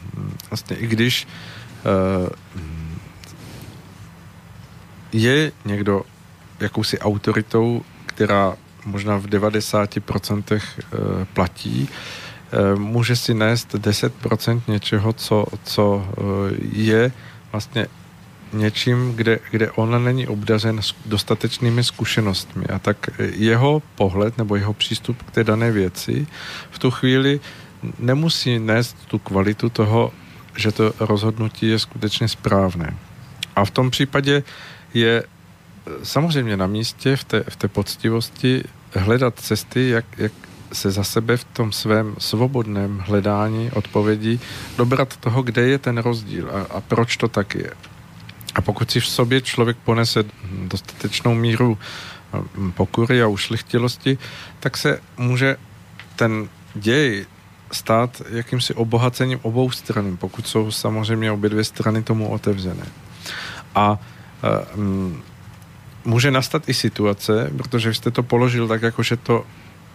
vlastně 0.50 0.76
i 0.76 0.86
když 0.86 1.26
uh, 1.26 2.28
je 5.12 5.52
někdo 5.64 6.02
jakousi 6.60 6.98
autoritou, 6.98 7.82
která 8.06 8.56
možná 8.84 9.16
v 9.16 9.26
90% 9.26 10.54
uh, 10.54 10.60
eh, 10.60 11.24
platí, 11.32 11.82
uh, 11.82 12.27
může 12.76 13.16
si 13.16 13.34
nést 13.34 13.74
10% 13.74 14.60
něčeho, 14.68 15.12
co, 15.12 15.46
co 15.64 15.96
uh, 15.96 16.24
je 16.72 17.12
vlastně 17.52 17.86
něčím, 18.52 19.12
kde, 19.16 19.38
kde 19.50 19.70
on 19.70 20.04
není 20.04 20.26
obdařen 20.26 20.80
dostatečnými 21.06 21.84
zkušenostmi. 21.84 22.64
A 22.64 22.78
tak 22.78 23.10
jeho 23.18 23.82
pohled 23.94 24.38
nebo 24.38 24.56
jeho 24.56 24.72
přístup 24.74 25.22
k 25.22 25.30
té 25.30 25.44
dané 25.44 25.72
věci 25.72 26.26
v 26.70 26.78
tu 26.78 26.90
chvíli 26.90 27.40
nemusí 27.98 28.58
nést 28.58 28.96
tu 29.06 29.18
kvalitu 29.18 29.68
toho, 29.68 30.12
že 30.56 30.72
to 30.72 30.92
rozhodnutí 31.00 31.68
je 31.68 31.78
skutečně 31.78 32.28
správné. 32.28 32.96
A 33.56 33.64
v 33.64 33.70
tom 33.70 33.90
případě 33.90 34.42
je 34.94 35.22
samozřejmě 36.02 36.56
na 36.56 36.66
místě 36.66 37.16
v 37.16 37.24
té, 37.24 37.44
v 37.48 37.56
té 37.56 37.68
poctivosti 37.68 38.64
hledat 38.94 39.40
cesty, 39.40 39.88
jak, 39.88 40.04
jak 40.18 40.32
se 40.72 40.90
za 40.90 41.04
sebe 41.04 41.36
v 41.36 41.44
tom 41.44 41.72
svém 41.72 42.14
svobodném 42.18 42.98
hledání 42.98 43.70
odpovědí 43.70 44.40
dobrat 44.76 45.16
toho, 45.16 45.42
kde 45.42 45.62
je 45.62 45.78
ten 45.78 45.98
rozdíl 45.98 46.50
a, 46.50 46.76
a 46.76 46.80
proč 46.80 47.16
to 47.16 47.28
tak 47.28 47.54
je. 47.54 47.70
A 48.54 48.60
pokud 48.60 48.90
si 48.90 49.00
v 49.00 49.06
sobě 49.06 49.40
člověk 49.40 49.76
ponese 49.76 50.24
dostatečnou 50.50 51.34
míru 51.34 51.78
hm, 52.32 52.72
pokury 52.72 53.22
a 53.22 53.26
ušlichtilosti, 53.26 54.18
tak 54.60 54.76
se 54.76 55.00
může 55.16 55.56
ten 56.16 56.48
děj 56.74 57.26
stát 57.72 58.22
jakýmsi 58.30 58.74
obohacením 58.74 59.38
obou 59.42 59.70
stran, 59.70 60.16
pokud 60.16 60.48
jsou 60.48 60.70
samozřejmě 60.70 61.32
obě 61.32 61.50
dvě 61.50 61.64
strany 61.64 62.02
tomu 62.02 62.28
otevřené. 62.28 62.86
A 63.74 63.98
um, 64.76 65.22
může 66.04 66.30
nastat 66.30 66.68
i 66.68 66.74
situace, 66.74 67.50
protože 67.56 67.94
jste 67.94 68.10
to 68.10 68.22
položil 68.22 68.68
tak, 68.68 68.82
jako 68.82 69.02
že 69.02 69.16
to 69.16 69.44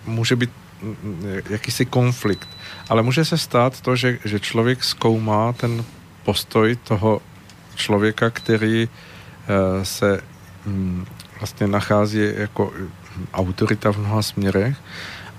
může 0.05 0.35
být 0.35 0.49
hm, 0.81 1.25
jakýsi 1.49 1.85
konflikt, 1.85 2.49
ale 2.89 3.03
může 3.03 3.25
se 3.25 3.37
stát 3.37 3.81
to, 3.81 3.95
že, 3.95 4.19
že 4.25 4.39
člověk 4.39 4.83
zkoumá 4.83 5.53
ten 5.53 5.83
postoj 6.23 6.75
toho 6.75 7.21
člověka, 7.75 8.29
který 8.29 8.89
eh, 8.89 9.85
se 9.85 10.21
mm, 10.65 11.05
vlastně 11.39 11.67
nachází 11.67 12.19
jako 12.35 12.73
autorita 13.33 13.91
v 13.91 13.97
mnoha 13.97 14.21
směrech 14.21 14.77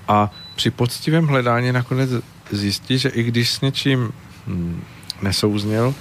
a 0.07 0.31
při 0.55 0.71
poctivém 0.71 1.27
hledání 1.27 1.71
nakonec 1.71 2.09
zjistí, 2.51 2.97
že 2.97 3.09
i 3.09 3.23
když 3.23 3.49
s 3.51 3.61
něčím 3.61 4.13
mm, 4.47 4.83
nesouzněl, 5.21 5.93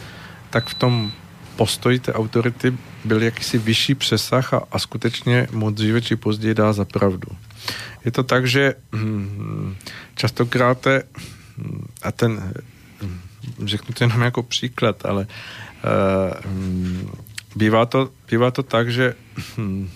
tak 0.51 0.69
v 0.69 0.75
tom 0.75 1.13
postoji 1.57 1.99
té 1.99 2.13
autority 2.13 2.75
byl 3.05 3.23
jakýsi 3.23 3.59
vyšší 3.59 3.95
přesah 3.95 4.55
a, 4.55 4.63
a 4.73 4.79
skutečně 4.79 5.47
moc 5.53 5.75
dříve 5.75 6.01
či 6.01 6.17
později 6.17 6.55
dá 6.55 6.73
za 6.73 6.85
pravdu. 6.85 7.29
Je 8.05 8.11
to 8.11 8.23
tak, 8.23 8.47
že 8.47 8.75
mm, 8.93 9.77
častokrát 10.15 10.87
a 12.03 12.13
ten, 12.13 12.55
řeknu 13.65 13.95
to 13.95 14.05
jenom 14.05 14.23
jako 14.23 14.43
příklad, 14.43 15.07
ale 15.07 15.27
Eh, 15.85 16.49
mm, 16.49 17.11
bývá 17.57 17.87
to, 17.87 18.11
bývá 18.31 18.51
to 18.51 18.63
tak, 18.63 18.93
že 18.93 19.15
hm, 19.57 19.91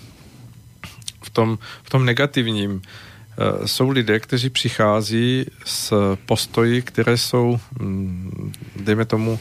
v 1.22 1.30
tom, 1.30 1.58
v 1.82 1.90
tom 1.90 2.04
negativním 2.04 2.82
eh, 2.82 3.68
jsou 3.68 3.90
lidé, 3.90 4.20
kteří 4.20 4.50
přichází 4.50 5.46
s 5.64 6.16
postoji, 6.26 6.82
které 6.82 7.16
jsou, 7.16 7.60
hm, 7.80 8.52
dejme 8.76 9.04
tomu, 9.04 9.38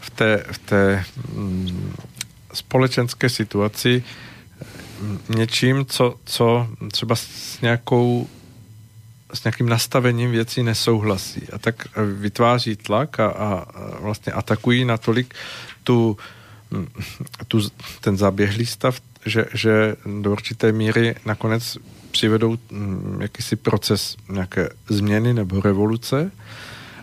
v 0.00 0.10
té, 0.10 0.44
v 0.52 0.58
té 0.58 1.04
hm, 1.34 1.92
společenské 2.54 3.28
situaci 3.28 4.04
něčím, 5.28 5.86
co, 5.86 6.14
co 6.24 6.68
třeba 6.92 7.16
s 7.16 7.60
nějakou 7.60 8.28
s 9.34 9.44
nějakým 9.44 9.68
nastavením 9.68 10.30
věcí 10.30 10.62
nesouhlasí. 10.62 11.42
A 11.52 11.58
tak 11.58 11.74
vytváří 12.14 12.76
tlak 12.76 13.20
a, 13.20 13.26
a 13.26 13.66
vlastně 14.00 14.32
atakují 14.32 14.84
natolik 14.84 15.34
tu, 15.84 16.16
tu, 17.48 17.60
ten 18.00 18.16
zaběhlý 18.16 18.66
stav, 18.66 19.00
že, 19.26 19.44
že 19.54 19.96
do 20.20 20.32
určité 20.32 20.72
míry 20.72 21.14
nakonec 21.26 21.78
přivedou 22.10 22.58
jakýsi 23.20 23.56
proces 23.56 24.16
nějaké 24.28 24.68
změny 24.88 25.34
nebo 25.34 25.60
revoluce. 25.60 26.30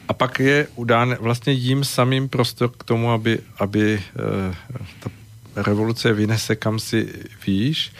A 0.08 0.14
pak 0.14 0.40
je 0.40 0.68
udán 0.76 1.18
vlastně 1.20 1.54
jim 1.54 1.84
samým 1.84 2.30
prostor 2.30 2.70
k 2.70 2.84
tomu, 2.84 3.12
aby, 3.12 3.40
aby 3.60 4.04
uh, 4.50 4.56
ta 5.00 5.10
revoluce 5.58 6.14
vynese 6.14 6.56
kam 6.56 6.80
si 6.80 7.14
výš 7.46 7.92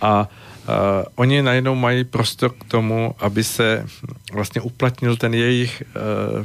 a 0.00 0.28
uh, 0.28 0.74
oni 1.14 1.42
najednou 1.42 1.74
mají 1.74 2.04
prostor 2.04 2.50
k 2.50 2.64
tomu, 2.64 3.14
aby 3.18 3.44
se 3.44 3.86
vlastně 4.32 4.60
uplatnil 4.60 5.16
ten 5.16 5.34
jejich 5.34 5.82
uh, 5.82 6.44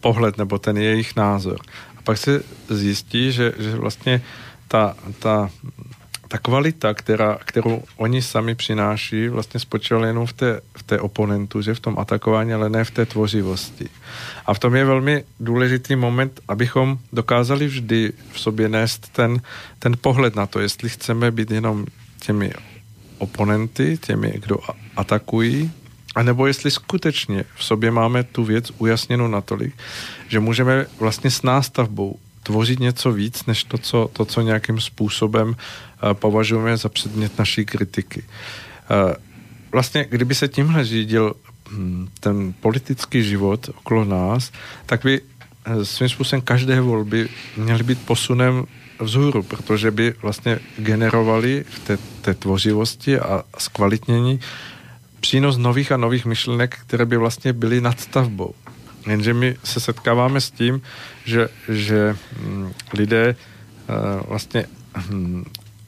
pohled 0.00 0.38
nebo 0.38 0.58
ten 0.58 0.76
jejich 0.76 1.16
názor. 1.16 1.58
Pak 2.04 2.18
se 2.18 2.42
zjistí, 2.68 3.32
že, 3.32 3.52
že 3.58 3.76
vlastně 3.76 4.22
ta, 4.68 4.94
ta, 5.18 5.50
ta 6.28 6.38
kvalita, 6.38 6.94
která, 6.94 7.38
kterou 7.44 7.82
oni 7.96 8.22
sami 8.22 8.54
přináší, 8.54 9.28
vlastně 9.28 9.60
spočívala 9.60 10.06
jenom 10.06 10.26
v 10.26 10.32
té, 10.32 10.60
v 10.76 10.82
té 10.82 11.00
oponentu, 11.00 11.62
že 11.62 11.74
v 11.74 11.80
tom 11.80 11.98
atakování, 11.98 12.52
ale 12.52 12.70
ne 12.70 12.84
v 12.84 12.90
té 12.90 13.06
tvořivosti. 13.06 13.88
A 14.46 14.54
v 14.54 14.58
tom 14.58 14.74
je 14.74 14.84
velmi 14.84 15.24
důležitý 15.40 15.96
moment, 15.96 16.40
abychom 16.48 16.98
dokázali 17.12 17.66
vždy 17.66 18.12
v 18.32 18.40
sobě 18.40 18.68
nést 18.68 19.12
ten, 19.12 19.40
ten 19.78 19.96
pohled 20.00 20.36
na 20.36 20.46
to, 20.46 20.60
jestli 20.60 20.88
chceme 20.88 21.30
být 21.30 21.50
jenom 21.50 21.86
těmi 22.20 22.52
oponenty, 23.18 23.98
těmi, 23.98 24.34
kdo 24.44 24.56
atakují, 24.96 25.70
a 26.14 26.22
nebo 26.22 26.46
jestli 26.46 26.70
skutečně 26.70 27.44
v 27.54 27.64
sobě 27.64 27.90
máme 27.90 28.22
tu 28.22 28.44
věc 28.44 28.72
ujasněnou 28.78 29.28
natolik, 29.28 29.74
že 30.28 30.40
můžeme 30.40 30.86
vlastně 30.98 31.30
s 31.30 31.42
nástavbou 31.42 32.18
tvořit 32.46 32.80
něco 32.80 33.12
víc, 33.12 33.46
než 33.46 33.64
to, 33.64 33.78
co, 33.78 34.10
to, 34.12 34.24
co 34.24 34.40
nějakým 34.40 34.80
způsobem 34.80 35.48
uh, 35.48 36.12
považujeme 36.14 36.76
za 36.76 36.88
předmět 36.88 37.38
naší 37.38 37.66
kritiky. 37.66 38.22
Uh, 38.22 39.12
vlastně, 39.72 40.06
kdyby 40.08 40.34
se 40.34 40.48
tímhle 40.48 40.84
řídil 40.84 41.34
hm, 41.70 42.08
ten 42.20 42.54
politický 42.60 43.22
život 43.22 43.70
okolo 43.74 44.04
nás, 44.04 44.52
tak 44.86 45.02
by 45.04 45.20
svým 45.82 46.08
způsobem 46.08 46.40
každé 46.40 46.80
volby 46.80 47.28
měly 47.56 47.82
být 47.82 48.06
posunem 48.06 48.64
vzhůru, 49.00 49.42
protože 49.42 49.90
by 49.90 50.14
vlastně 50.22 50.58
generovali 50.78 51.64
v 51.68 51.78
té, 51.78 51.98
té 52.22 52.34
tvořivosti 52.34 53.18
a 53.18 53.42
zkvalitnění 53.58 54.40
přínos 55.20 55.56
nových 55.56 55.92
a 55.92 55.96
nových 55.96 56.26
myšlenek, 56.26 56.78
které 56.86 57.04
by 57.04 57.16
vlastně 57.16 57.52
byly 57.52 57.80
nadstavbou. 57.80 58.54
Jenže 59.06 59.34
my 59.34 59.56
se 59.64 59.80
setkáváme 59.80 60.40
s 60.40 60.50
tím, 60.50 60.82
že, 61.24 61.48
že 61.68 62.16
hm, 62.32 62.72
lidé 62.92 63.34
uh, 63.34 64.28
vlastně 64.28 64.64
hm, 64.96 65.44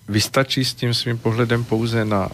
vystačí 0.09 0.65
s 0.65 0.75
tím 0.75 0.95
svým 0.95 1.19
pohledem 1.19 1.65
pouze 1.65 2.05
na 2.05 2.29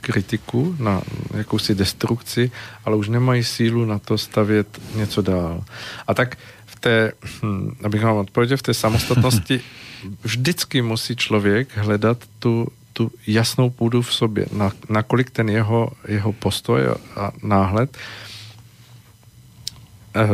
kritiku, 0.00 0.76
na 0.78 1.02
jakousi 1.34 1.74
destrukci, 1.74 2.50
ale 2.84 2.96
už 2.96 3.08
nemají 3.08 3.44
sílu 3.44 3.84
na 3.84 3.98
to 3.98 4.18
stavět 4.18 4.80
něco 4.94 5.22
dál. 5.22 5.64
A 6.06 6.14
tak 6.14 6.38
v 6.66 6.80
té, 6.80 7.12
hm, 7.42 7.76
abych 7.84 8.02
vám 8.02 8.16
odpověděl, 8.16 8.56
v 8.56 8.62
té 8.62 8.74
samostatnosti 8.74 9.60
vždycky 10.22 10.82
musí 10.82 11.16
člověk 11.16 11.76
hledat 11.76 12.18
tu, 12.38 12.68
tu 12.92 13.10
jasnou 13.26 13.70
půdu 13.70 14.02
v 14.02 14.14
sobě, 14.14 14.46
na, 14.52 14.72
nakolik 14.88 15.30
ten 15.30 15.48
jeho, 15.48 15.92
jeho 16.08 16.32
postoj 16.32 16.82
a 17.16 17.32
náhled 17.42 17.96
eh, 17.96 18.35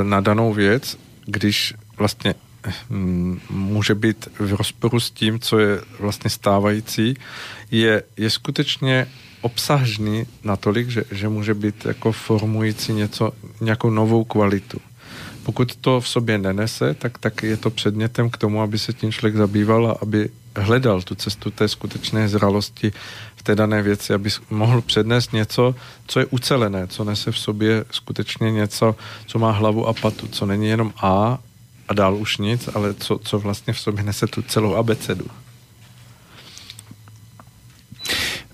na 0.03 0.21
danou 0.21 0.53
věc, 0.53 0.99
když 1.27 1.75
vlastně 1.99 2.35
hm, 2.91 3.41
může 3.51 3.95
být 3.95 4.29
v 4.39 4.55
rozporu 4.55 5.01
s 5.01 5.11
tím, 5.11 5.41
co 5.41 5.59
je 5.59 5.81
vlastně 6.01 6.31
stávající, 6.31 7.15
je, 7.71 8.03
je 8.17 8.31
skutečně 8.31 9.07
obsažný 9.41 10.27
natolik, 10.45 10.89
že, 10.89 11.05
že 11.11 11.29
může 11.29 11.55
být 11.55 11.85
jako 11.85 12.13
formující 12.13 12.93
něco, 12.93 13.33
nějakou 13.61 13.91
novou 13.91 14.25
kvalitu. 14.25 14.79
Pokud 15.43 15.77
to 15.77 16.01
v 16.01 16.09
sobě 16.09 16.39
nenese, 16.39 16.95
tak, 16.95 17.19
tak 17.19 17.43
je 17.43 17.57
to 17.57 17.71
předmětem 17.71 18.31
k 18.31 18.37
tomu, 18.37 18.63
aby 18.63 18.79
se 18.79 18.93
tím 18.93 19.13
člověk 19.13 19.37
zabýval 19.37 19.87
a 19.87 19.99
aby 20.03 20.31
hledal 20.57 21.03
tu 21.03 21.15
cestu 21.15 21.51
té 21.51 21.69
skutečné 21.69 22.29
zralosti 22.29 22.93
v 23.37 23.43
té 23.43 23.55
dané 23.55 23.83
věci, 23.83 24.15
aby 24.15 24.31
mohl 24.51 24.81
přednést 24.81 25.33
něco, 25.33 25.74
co 26.07 26.20
je 26.20 26.27
ucelené, 26.27 26.87
co 26.87 27.05
nese 27.05 27.33
v 27.33 27.39
sobě 27.39 27.85
skutečně 27.91 28.51
něco, 28.51 28.97
co 29.27 29.39
má 29.39 29.51
hlavu 29.51 29.87
a 29.87 29.93
patu, 29.93 30.29
co 30.29 30.47
není 30.47 30.69
jenom 30.69 30.93
A 30.97 31.39
a 31.89 31.95
dál 31.95 32.15
už 32.16 32.39
nic, 32.39 32.69
ale 32.74 32.95
co, 32.95 33.19
co 33.19 33.39
vlastně 33.39 33.73
v 33.73 33.81
sobě 33.81 34.03
nese 34.05 34.27
tu 34.27 34.43
celou 34.43 34.74
abecedu. 34.74 35.27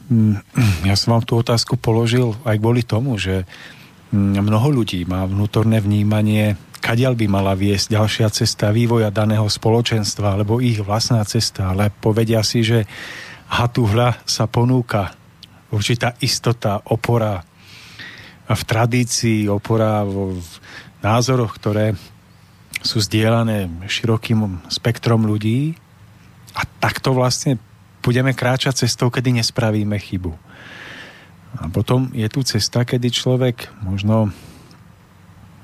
Mm, 0.08 0.40
ja 0.88 0.96
som 0.96 1.20
vám 1.20 1.24
tú 1.28 1.36
otázku 1.36 1.76
položil 1.76 2.32
aj 2.48 2.56
kvôli 2.56 2.80
tomu, 2.80 3.20
že 3.20 3.44
mm, 4.08 4.40
mnoho 4.40 4.80
ľudí 4.80 5.04
má 5.04 5.28
vnútorné 5.28 5.84
vnímanie, 5.84 6.56
kadiaľ 6.78 7.18
by 7.18 7.26
mala 7.26 7.52
viesť 7.58 7.94
ďalšia 7.94 8.28
cesta 8.30 8.70
vývoja 8.70 9.10
daného 9.10 9.46
spoločenstva, 9.46 10.38
alebo 10.38 10.62
ich 10.62 10.78
vlastná 10.78 11.22
cesta, 11.26 11.74
ale 11.74 11.90
povedia 11.90 12.40
si, 12.46 12.62
že 12.62 12.86
hatuhľa 13.50 14.22
sa 14.28 14.46
ponúka 14.46 15.12
určitá 15.74 16.16
istota, 16.22 16.80
opora 16.88 17.44
v 18.48 18.62
tradícii, 18.64 19.44
opora 19.52 20.00
v, 20.06 20.40
názoroch, 21.04 21.52
ktoré 21.60 21.92
sú 22.80 23.02
zdieľané 23.02 23.90
širokým 23.90 24.70
spektrom 24.70 25.26
ľudí 25.26 25.76
a 26.54 26.64
takto 26.64 27.12
vlastne 27.12 27.58
budeme 28.00 28.32
kráčať 28.32 28.86
cestou, 28.86 29.12
kedy 29.12 29.42
nespravíme 29.42 29.98
chybu. 29.98 30.32
A 31.58 31.64
potom 31.68 32.12
je 32.14 32.28
tu 32.30 32.40
cesta, 32.46 32.86
kedy 32.86 33.08
človek 33.10 33.68
možno 33.82 34.30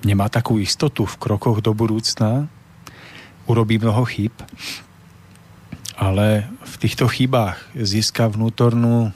nemá 0.04 0.28
takú 0.28 0.60
istotu 0.60 1.08
v 1.08 1.18
krokoch 1.18 1.64
do 1.64 1.72
budúcna, 1.72 2.46
urobí 3.48 3.80
mnoho 3.80 4.04
chyb, 4.04 4.32
ale 5.96 6.48
v 6.64 6.74
týchto 6.80 7.08
chybách 7.08 7.56
získa 7.76 8.28
vnútornú 8.28 9.12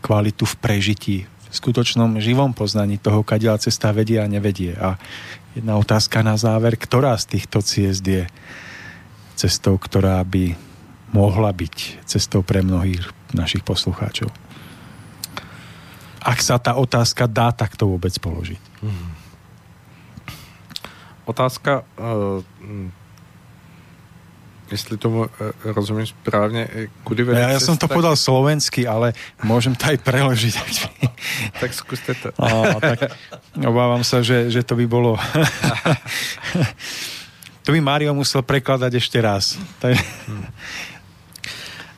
kvalitu 0.00 0.44
v 0.44 0.54
prežití, 0.60 1.18
v 1.26 1.54
skutočnom 1.54 2.20
živom 2.20 2.52
poznaní 2.52 3.00
toho, 3.00 3.24
kadiaľ 3.24 3.60
cesta 3.60 3.92
vedie 3.92 4.20
a 4.20 4.28
nevedie. 4.28 4.76
A 4.76 5.00
jedna 5.56 5.80
otázka 5.80 6.20
na 6.20 6.36
záver, 6.36 6.76
ktorá 6.76 7.16
z 7.16 7.38
týchto 7.38 7.64
ciest 7.64 8.04
je 8.04 8.28
cestou, 9.36 9.80
ktorá 9.80 10.20
by 10.24 10.56
mohla 11.16 11.52
byť 11.52 12.04
cestou 12.04 12.44
pre 12.44 12.60
mnohých 12.60 13.00
našich 13.32 13.64
poslucháčov. 13.64 14.28
Ak 16.20 16.42
sa 16.42 16.58
tá 16.58 16.74
otázka 16.74 17.30
dá 17.30 17.54
takto 17.54 17.86
vôbec 17.86 18.12
položiť. 18.18 18.60
Hmm. 18.82 19.15
Otázka, 21.26 21.82
uh, 21.98 22.42
jestli 24.70 24.96
tomu 24.96 25.26
uh, 25.26 25.28
rozumím 25.62 26.06
správne, 26.06 26.70
kudy 27.02 27.22
vede 27.22 27.42
Ja, 27.42 27.54
ja 27.54 27.60
som 27.60 27.74
to 27.74 27.90
podal 27.90 28.14
slovensky, 28.14 28.86
ale 28.86 29.10
môžem 29.42 29.74
to 29.74 29.90
aj 29.90 29.98
preložiť. 30.06 30.54
tak 31.60 31.74
skúste 31.74 32.14
to. 32.14 32.30
No, 32.38 32.78
tak 32.78 33.10
obávam 33.58 34.06
sa, 34.06 34.22
že, 34.22 34.54
že 34.54 34.62
to 34.62 34.78
by 34.78 34.86
bolo... 34.86 35.18
to 37.66 37.74
by 37.74 37.80
Mario 37.82 38.14
musel 38.14 38.46
prekladať 38.46 39.02
ešte 39.02 39.18
raz. 39.18 39.58
Hmm. 39.82 40.46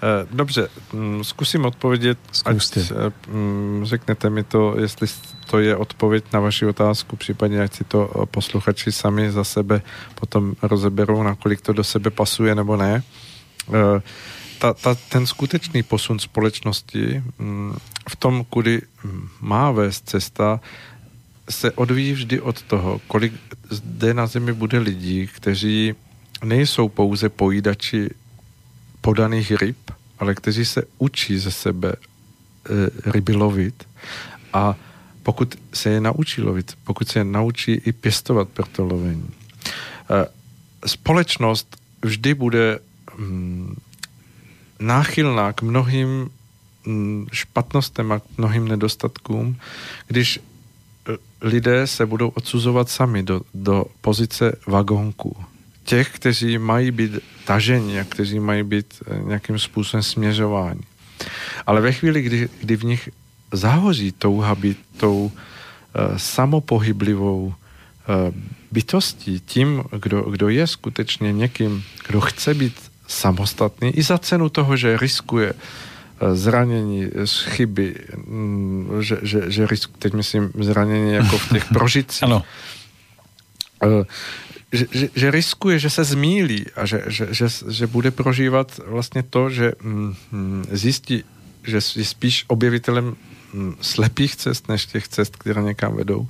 Eh, 0.02 0.26
dobře, 0.30 0.68
mm, 0.92 1.24
zkusím 1.24 1.64
odpovědět, 1.64 2.18
Zkuste. 2.32 2.80
ať 2.80 3.12
řeknete 3.82 4.30
mi 4.30 4.44
to, 4.44 4.80
jestli 4.80 5.06
to 5.50 5.58
je 5.58 5.76
odpověď 5.76 6.24
na 6.32 6.40
vaši 6.40 6.66
otázku, 6.66 7.16
případně 7.16 7.62
ať 7.62 7.74
si 7.74 7.84
to 7.84 8.10
eh, 8.10 8.26
posluchači 8.26 8.92
sami 8.92 9.32
za 9.32 9.44
sebe 9.44 9.82
potom 10.14 10.54
rozeberou, 10.62 11.22
nakolik 11.22 11.60
to 11.60 11.72
do 11.72 11.84
sebe 11.84 12.10
pasuje 12.10 12.54
nebo 12.54 12.76
ne. 12.76 13.02
Eh, 13.68 14.02
ta, 14.58 14.74
ta, 14.74 14.94
ten 14.94 15.26
skutečný 15.26 15.82
posun 15.82 16.18
společnosti 16.18 17.22
mm, 17.38 17.76
v 18.08 18.16
tom, 18.16 18.44
kudy 18.44 18.82
má 19.40 19.70
vést 19.70 20.08
cesta, 20.08 20.60
se 21.50 21.72
odvíjí 21.72 22.12
vždy 22.12 22.40
od 22.40 22.62
toho, 22.62 23.00
kolik 23.06 23.32
zde 23.70 24.14
na 24.14 24.26
zemi 24.26 24.52
bude 24.52 24.78
lidí, 24.78 25.26
kteří 25.26 25.94
nejsou 26.44 26.88
pouze 26.88 27.28
pojídači 27.28 28.10
podaných 29.00 29.52
ryb, 29.52 29.90
ale 30.18 30.34
kteří 30.34 30.64
se 30.64 30.82
učí 30.98 31.38
ze 31.38 31.50
sebe 31.50 31.92
e, 31.92 31.96
ryby 33.10 33.32
lovit 33.32 33.88
a 34.52 34.74
pokud 35.22 35.54
se 35.72 35.90
je 35.90 36.00
naučí 36.00 36.42
lovit, 36.42 36.78
pokud 36.84 37.08
se 37.08 37.18
je 37.18 37.24
naučí 37.24 37.72
i 37.72 37.92
pěstovat 37.92 38.48
pro 38.48 38.66
to 38.66 38.84
lovení. 38.84 39.30
E, 40.10 40.26
společnost 40.88 41.76
vždy 42.02 42.34
bude 42.34 42.78
mm, 43.18 43.76
náchylná 44.80 45.52
k 45.52 45.62
mnohým 45.62 46.30
mm, 46.86 47.26
špatnostem 47.32 48.12
a 48.12 48.20
k 48.20 48.38
mnohým 48.38 48.68
nedostatkům, 48.68 49.56
když 50.06 50.40
lidé 51.40 51.86
se 51.86 52.06
budou 52.06 52.28
odsuzovat 52.28 52.88
sami 52.88 53.22
do, 53.22 53.40
do 53.54 53.84
pozice 54.00 54.56
vagónku 54.66 55.36
těch, 55.84 56.10
kteří 56.10 56.58
mají 56.58 56.90
být 56.90 57.12
taženi 57.44 58.00
a 58.00 58.04
kteří 58.04 58.40
mají 58.40 58.62
být 58.62 59.02
eh, 59.06 59.18
nějakým 59.24 59.58
způsobem 59.58 60.02
směřováni. 60.02 60.80
Ale 61.66 61.80
ve 61.80 61.92
chvíli, 61.92 62.22
kdy, 62.22 62.48
kdy 62.60 62.76
v 62.76 62.84
nich 62.84 63.08
zahoří 63.52 64.12
touha 64.12 64.54
být 64.54 64.78
tou 64.96 65.24
uh, 65.24 66.16
samopohyblivou 66.16 67.46
uh, 67.46 67.54
bytostí, 68.70 69.40
tím, 69.40 69.82
kdo, 70.00 70.22
kdo 70.22 70.48
je 70.48 70.66
skutečně 70.66 71.32
někým, 71.32 71.84
kdo 72.06 72.20
chce 72.20 72.54
být 72.54 72.74
samostatný, 73.06 73.90
i 73.90 74.02
za 74.02 74.18
cenu 74.18 74.48
toho, 74.48 74.76
že 74.76 74.96
riskuje 74.96 75.54
zranění, 76.32 77.06
chyby, 77.48 77.94
mm, 78.16 78.90
že, 79.00 79.18
že, 79.22 79.50
že 79.50 79.66
risk, 79.66 79.90
teď 79.98 80.12
myslím 80.12 80.52
zranění 80.60 81.12
jako 81.12 81.38
v 81.38 81.48
těch 81.48 81.64
prožitcích. 81.72 82.22
ano 82.22 84.06
že, 84.72 84.86
že, 84.92 85.08
že 85.14 85.30
riskuje, 85.30 85.78
že 85.78 85.90
se 85.90 86.04
zmílí 86.04 86.66
a 86.76 86.86
že, 86.86 87.04
že, 87.06 87.26
že, 87.30 87.46
že 87.68 87.86
bude 87.86 88.10
prožívat 88.10 88.80
vlastně 88.86 89.22
to, 89.22 89.50
že 89.50 89.72
mm, 89.82 90.14
mm 90.32 90.64
zjistí, 90.72 91.24
že 91.64 91.76
je 91.76 92.04
spíš 92.04 92.44
objevitelem 92.48 93.16
slepých 93.80 94.36
cest, 94.36 94.68
než 94.68 94.86
těch 94.86 95.08
cest, 95.08 95.36
které 95.36 95.62
někam 95.62 95.96
vedou. 95.96 96.28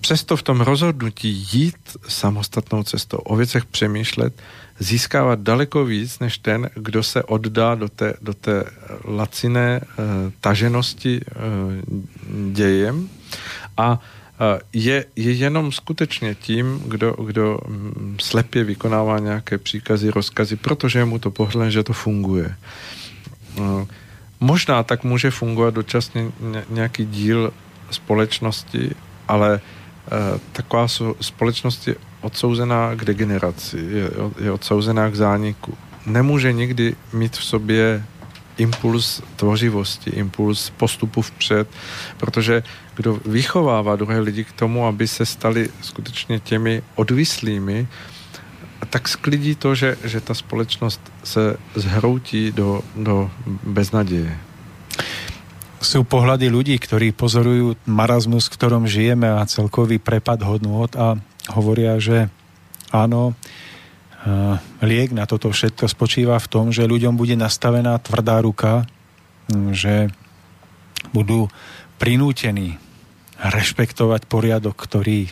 Přesto 0.00 0.36
v 0.36 0.42
tom 0.42 0.60
rozhodnutí 0.60 1.46
jít 1.52 1.76
samostatnou 2.08 2.82
cestou, 2.82 3.16
o 3.16 3.36
věcech 3.36 3.64
přemýšlet, 3.64 4.42
získává 4.78 5.34
daleko 5.34 5.84
víc, 5.84 6.18
než 6.18 6.38
ten, 6.38 6.70
kdo 6.74 7.02
se 7.02 7.22
oddá 7.22 7.74
do 7.74 7.88
té, 7.88 8.14
do 8.22 8.34
té 8.34 8.64
laciné 9.04 9.80
uh, 9.80 10.04
taženosti 10.40 11.20
uh, 11.20 12.52
dějem 12.52 13.08
a 13.76 14.00
je, 14.72 15.04
je 15.16 15.32
jenom 15.32 15.72
skutečně 15.72 16.34
tím, 16.34 16.82
kdo, 16.86 17.12
kdo 17.12 17.58
mm, 17.66 18.16
slepě 18.20 18.64
vykonává 18.64 19.18
nějaké 19.18 19.58
příkazy, 19.58 20.10
rozkazy, 20.10 20.56
protože 20.56 21.04
mu 21.04 21.18
to 21.18 21.30
pohled, 21.30 21.70
že 21.70 21.82
to 21.82 21.92
funguje. 21.92 22.56
Možná 24.40 24.82
tak 24.82 25.04
může 25.04 25.30
fungovat 25.30 25.74
dočasně 25.74 26.32
nějaký 26.70 27.06
díl 27.06 27.52
společnosti, 27.90 28.94
ale 29.28 29.60
taková 30.52 30.86
společnost 31.20 31.88
je 31.88 31.94
odsouzená 32.20 32.94
k 32.94 33.04
degeneraci, 33.04 33.78
je, 33.78 34.10
je 34.44 34.52
odsouzená 34.52 35.10
k 35.10 35.14
zániku. 35.14 35.78
Nemůže 36.06 36.52
nikdy 36.52 36.96
mít 37.12 37.36
v 37.36 37.44
sobě 37.44 38.04
impuls 38.56 39.22
tvořivosti, 39.36 40.10
impuls 40.10 40.70
postupu 40.70 41.22
vpřed, 41.22 41.68
protože 42.16 42.62
kdo 42.94 43.20
vychovává 43.26 43.96
druhé 43.96 44.20
lidi 44.20 44.44
k 44.44 44.52
tomu, 44.52 44.86
aby 44.86 45.08
se 45.08 45.26
stali 45.26 45.68
skutečně 45.82 46.40
těmi 46.40 46.82
odvislými, 46.94 47.88
tak 48.86 49.10
sklidí 49.10 49.58
to, 49.58 49.74
že, 49.74 49.98
že 50.04 50.20
ta 50.20 50.34
společnost 50.34 51.00
se 51.24 51.56
zhroutí 51.74 52.52
do, 52.52 52.82
do 52.94 53.30
beznaděje. 53.66 54.30
Sú 55.78 56.02
pohľady 56.02 56.50
ľudí, 56.50 56.74
ktorí 56.74 57.14
pozorujú 57.14 57.78
marazmus, 57.86 58.50
v 58.50 58.54
ktorom 58.58 58.90
žijeme 58.90 59.30
a 59.30 59.46
celkový 59.46 60.02
prepad 60.02 60.42
hodnot 60.42 60.98
a 60.98 61.14
hovoria, 61.54 62.02
že 62.02 62.26
áno, 62.90 63.38
liek 64.82 65.14
na 65.14 65.22
toto 65.30 65.54
všetko 65.54 65.86
spočíva 65.86 66.34
v 66.42 66.50
tom, 66.50 66.74
že 66.74 66.90
ľuďom 66.90 67.14
bude 67.14 67.38
nastavená 67.38 67.94
tvrdá 68.02 68.42
ruka, 68.42 68.90
že 69.70 70.10
budú 71.14 71.46
prinútení 72.02 72.82
rešpektovať 73.38 74.26
poriadok, 74.26 74.74
ktorý 74.74 75.30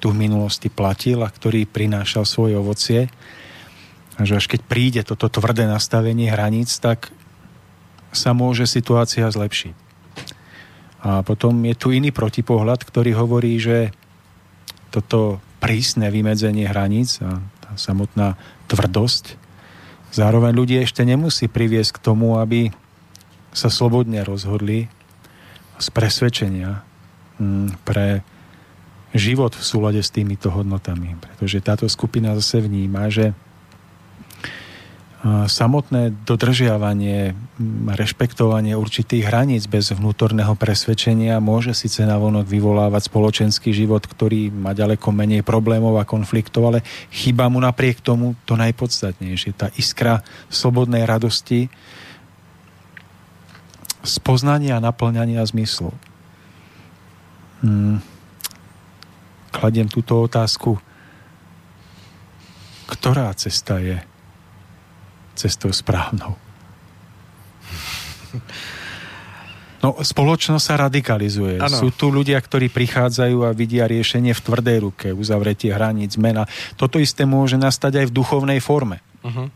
tu 0.00 0.10
v 0.10 0.26
minulosti 0.26 0.72
platil 0.72 1.20
a 1.20 1.28
ktorý 1.28 1.68
prinášal 1.68 2.24
svoje 2.24 2.56
ovocie. 2.56 3.12
A 4.16 4.24
že 4.24 4.40
až 4.40 4.48
keď 4.48 4.60
príde 4.64 5.00
toto 5.04 5.28
tvrdé 5.28 5.68
nastavenie 5.68 6.32
hraníc, 6.32 6.80
tak 6.80 7.12
sa 8.10 8.32
môže 8.32 8.64
situácia 8.64 9.28
zlepšiť. 9.28 9.76
A 11.00 11.20
potom 11.24 11.56
je 11.64 11.76
tu 11.76 11.92
iný 11.92 12.12
protipohľad, 12.12 12.84
ktorý 12.84 13.16
hovorí, 13.16 13.56
že 13.60 13.92
toto 14.88 15.40
prísne 15.60 16.08
vymedzenie 16.08 16.64
hraníc 16.66 17.20
a 17.20 17.40
tá 17.60 17.70
samotná 17.76 18.40
tvrdosť 18.66 19.40
zároveň 20.10 20.52
ľudí 20.54 20.76
ešte 20.82 21.06
nemusí 21.06 21.46
priviesť 21.46 21.98
k 21.98 22.02
tomu, 22.02 22.38
aby 22.38 22.74
sa 23.50 23.70
slobodne 23.70 24.22
rozhodli 24.22 24.90
z 25.80 25.86
presvedčenia 25.90 26.82
mm, 27.38 27.82
pre 27.86 28.22
život 29.14 29.54
v 29.56 29.64
súlade 29.64 30.00
s 30.02 30.14
týmito 30.14 30.50
hodnotami. 30.50 31.18
Pretože 31.18 31.58
táto 31.64 31.86
skupina 31.90 32.34
zase 32.38 32.62
vníma, 32.62 33.10
že 33.10 33.34
samotné 35.46 36.24
dodržiavanie, 36.24 37.36
rešpektovanie 37.92 38.72
určitých 38.72 39.28
hraníc 39.28 39.68
bez 39.68 39.92
vnútorného 39.92 40.56
presvedčenia 40.56 41.36
môže 41.44 41.76
síce 41.76 42.08
navonok 42.08 42.48
vyvolávať 42.48 43.12
spoločenský 43.12 43.76
život, 43.76 44.00
ktorý 44.00 44.48
má 44.48 44.72
ďaleko 44.72 45.12
menej 45.12 45.44
problémov 45.44 46.00
a 46.00 46.08
konfliktov, 46.08 46.72
ale 46.72 46.80
chýba 47.12 47.52
mu 47.52 47.60
napriek 47.60 48.00
tomu 48.00 48.32
to 48.48 48.56
najpodstatnejšie, 48.56 49.52
tá 49.52 49.68
iskra 49.76 50.24
slobodnej 50.48 51.04
radosti, 51.04 51.68
spoznania 54.00 54.80
a 54.80 54.84
naplňania 54.88 55.44
zmyslu. 55.44 55.92
Hmm. 57.60 58.00
Kladiem 59.50 59.90
túto 59.90 60.22
otázku. 60.22 60.78
Ktorá 62.90 63.30
cesta 63.34 63.78
je 63.78 63.98
cestou 65.38 65.70
správnou. 65.70 66.34
No, 69.80 69.96
spoločnosť 69.96 70.60
sa 70.60 70.76
radikalizuje. 70.76 71.56
Ano. 71.56 71.72
Sú 71.72 71.88
tu 71.88 72.12
ľudia, 72.12 72.36
ktorí 72.36 72.68
prichádzajú 72.68 73.48
a 73.48 73.56
vidia 73.56 73.88
riešenie 73.88 74.36
v 74.36 74.44
tvrdej 74.44 74.78
ruke, 74.84 75.06
uzavretie 75.16 75.72
hraníc, 75.72 76.20
zmena. 76.20 76.44
Toto 76.76 77.00
isté 77.00 77.24
môže 77.24 77.56
nastať 77.56 78.04
aj 78.04 78.06
v 78.12 78.16
duchovnej 78.20 78.60
forme. 78.60 79.00
Uh-huh. 79.24 79.48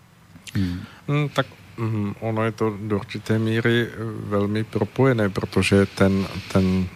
Hmm. 0.56 0.80
Hmm, 1.04 1.28
tak 1.28 1.44
Mm, 1.78 2.14
ono 2.20 2.42
je 2.44 2.52
to 2.52 2.70
do 2.86 2.96
určité 2.96 3.38
míry 3.38 3.88
velmi 4.26 4.64
propojené, 4.64 5.28
protože 5.28 5.86
ten, 5.86 6.26
ten 6.52 6.86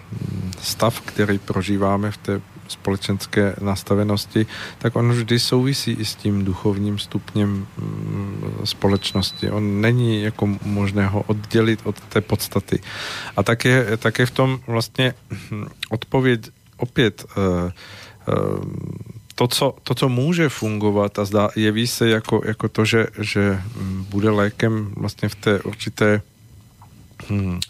stav, 0.63 1.01
který 1.01 1.39
prožíváme 1.39 2.11
v 2.11 2.17
té 2.17 2.41
společenské 2.69 3.57
nastavenosti, 3.61 4.47
tak 4.79 4.97
on 4.97 5.13
vždy 5.13 5.39
souvisí 5.39 5.93
i 5.93 6.05
s 6.05 6.15
tím 6.15 6.45
duchovním 6.45 6.99
stupněm 6.99 7.67
mm, 7.79 8.61
společnosti. 8.65 9.51
On 9.51 9.81
není 9.81 10.23
jako 10.23 10.49
možné 10.63 11.07
ho 11.07 11.23
oddělit 11.23 11.81
od 11.85 12.01
té 12.01 12.21
podstaty. 12.21 12.81
A 13.37 13.43
tak 13.43 13.65
je, 13.65 13.97
tak 13.97 14.19
je 14.19 14.27
v 14.27 14.31
tom 14.31 14.61
vlastně 14.67 15.15
odpověď 15.91 16.41
opět 16.77 17.25
uh, 17.37 17.71
uh, 18.35 18.65
to, 19.39 19.49
co, 19.49 19.75
to, 19.83 19.95
co 19.95 20.09
může 20.09 20.49
fungovat 20.49 21.19
a 21.19 21.25
zdá, 21.25 21.49
jeví 21.57 21.87
se 21.87 22.09
jako, 22.09 22.43
jako 22.45 22.69
to, 22.69 22.85
že, 22.85 23.07
že 23.19 23.63
bude 24.11 24.31
lékem 24.31 24.93
vlastně 24.97 25.29
v 25.29 25.35
té 25.35 25.61
určité 25.63 26.23
hm, 27.31 27.61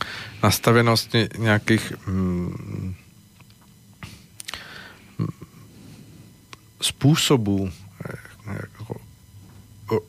nastavenosti 0.42 1.28
nějakých 1.38 1.92
hm, 2.06 2.94
způsobů 6.80 7.70
jako 8.78 8.96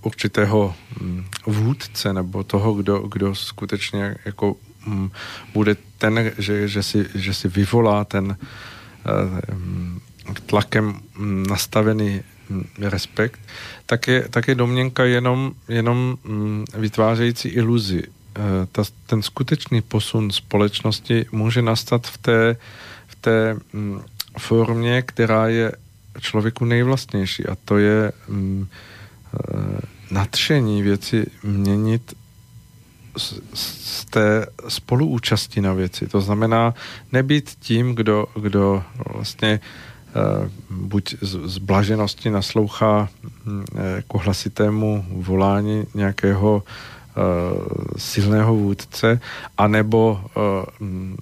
určitého 0.01 0.75
hm, 1.01 1.25
vůdce 1.45 2.13
nebo 2.13 2.43
toho, 2.43 2.73
kdo, 2.73 2.99
kdo 2.99 3.35
skutečně 3.35 4.15
jako 4.25 4.55
hm, 4.87 5.09
bude 5.53 5.75
ten, 5.97 6.31
že, 6.37 6.67
že, 6.67 6.83
si, 6.83 7.05
že 7.15 7.33
si 7.33 7.47
vyvolá 7.47 8.05
ten 8.05 8.37
hm, 9.51 9.99
tlakem 10.45 10.99
nastavený 11.49 12.21
respekt, 12.79 13.39
tak 13.85 14.07
je, 14.07 14.27
tak 14.29 14.47
je 14.47 14.55
domněnka 14.55 15.03
jenom, 15.05 15.51
jenom 15.67 16.17
vytvářející 16.77 17.49
iluzi. 17.49 18.03
E, 18.03 18.65
ta, 18.71 18.83
ten 19.05 19.21
skutečný 19.21 19.81
posun 19.81 20.31
společnosti 20.31 21.25
může 21.31 21.61
nastat 21.61 22.07
v 22.07 22.17
té, 22.17 22.57
v 23.07 23.15
té 23.15 23.57
formě, 24.37 25.01
která 25.01 25.47
je 25.47 25.71
člověku 26.19 26.65
nejvlastnější 26.65 27.45
a 27.45 27.57
to 27.65 27.77
je 27.77 28.11
mm, 28.27 28.67
e, 28.67 29.81
nadšení 30.11 30.81
věci 30.81 31.25
měnit 31.43 32.13
z, 33.17 33.33
z 33.53 34.05
té 34.05 34.45
spoluúčasti 34.67 35.61
na 35.61 35.73
věci. 35.73 36.07
To 36.07 36.21
znamená 36.21 36.73
nebýt 37.11 37.49
tím, 37.59 37.95
kdo, 37.95 38.27
kdo 38.41 38.83
vlastně 39.13 39.49
e, 39.49 39.59
buď 40.69 41.15
z, 41.21 41.37
z 41.45 41.57
blaženosti 41.57 42.29
naslouchá 42.29 43.09
mm, 43.45 43.65
jako 43.95 44.17
hlasitému 44.17 45.05
volání 45.11 45.83
nějakého 45.93 46.63
e, 46.63 47.21
silného 47.99 48.55
vůdce, 48.55 49.19
anebo 49.57 50.21
mm, 50.79 51.17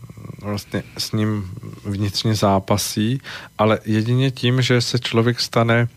vlastně 0.47 0.83
s 0.97 1.11
ním 1.11 1.51
vnitřně 1.85 2.35
zápasí, 2.35 3.21
ale 3.57 3.79
jedině 3.85 4.31
tím, 4.31 4.61
že 4.61 4.81
se 4.81 4.99
člověk 4.99 5.39
stane 5.39 5.87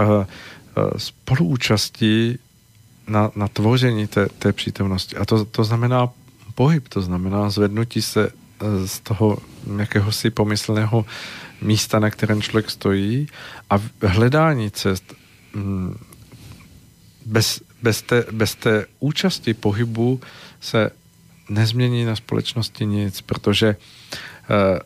uh, 0.00 0.06
uh, 0.06 0.24
spoluúčastí 0.96 2.38
na, 3.08 3.30
na 3.36 3.48
tvoření 3.48 4.06
té, 4.06 4.28
té 4.38 4.52
přítomnosti. 4.52 5.16
A 5.16 5.24
to, 5.24 5.44
to 5.44 5.64
znamená 5.64 6.08
pohyb, 6.54 6.88
to 6.88 7.02
znamená 7.02 7.50
zvednutí 7.50 8.02
se 8.02 8.30
uh, 8.30 8.86
z 8.86 9.00
toho 9.00 9.38
jakéhosi 9.76 10.30
pomyslného 10.30 11.06
místa, 11.60 11.98
na 11.98 12.10
kterém 12.10 12.42
člověk 12.42 12.70
stojí 12.70 13.28
a 13.70 13.80
hledání 14.02 14.70
cest 14.70 15.14
mm, 15.54 15.96
bez, 17.26 17.60
bez, 17.82 18.02
té, 18.02 18.24
bez 18.32 18.54
té 18.54 18.86
účasti 19.00 19.54
pohybu 19.54 20.20
se 20.60 20.90
nezmění 21.48 22.04
na 22.04 22.16
společnosti 22.16 22.86
nic, 22.86 23.20
protože 23.20 23.76
uh, 24.50 24.78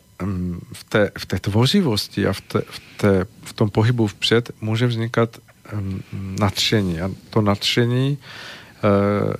v 0.73 0.83
té, 0.83 1.11
v 1.17 1.25
té 1.25 1.39
tvořivosti 1.39 2.27
a 2.27 2.33
v, 2.33 2.41
té, 2.41 2.61
v, 2.69 2.79
té, 2.97 3.25
v 3.43 3.53
tom 3.53 3.69
pohybu 3.69 4.07
vpřed 4.07 4.51
může 4.61 4.87
vznikat 4.87 5.37
um, 5.73 6.03
nadšení. 6.39 7.01
A 7.01 7.11
to 7.29 7.41
nadšení 7.41 8.17
uh, 8.17 9.33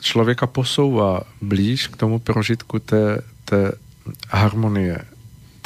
člověka 0.00 0.46
posouvá 0.46 1.22
blíž 1.42 1.86
k 1.86 1.96
tomu 1.96 2.18
prožitku 2.18 2.78
té, 2.78 3.22
té 3.44 3.72
harmonie, 4.30 4.98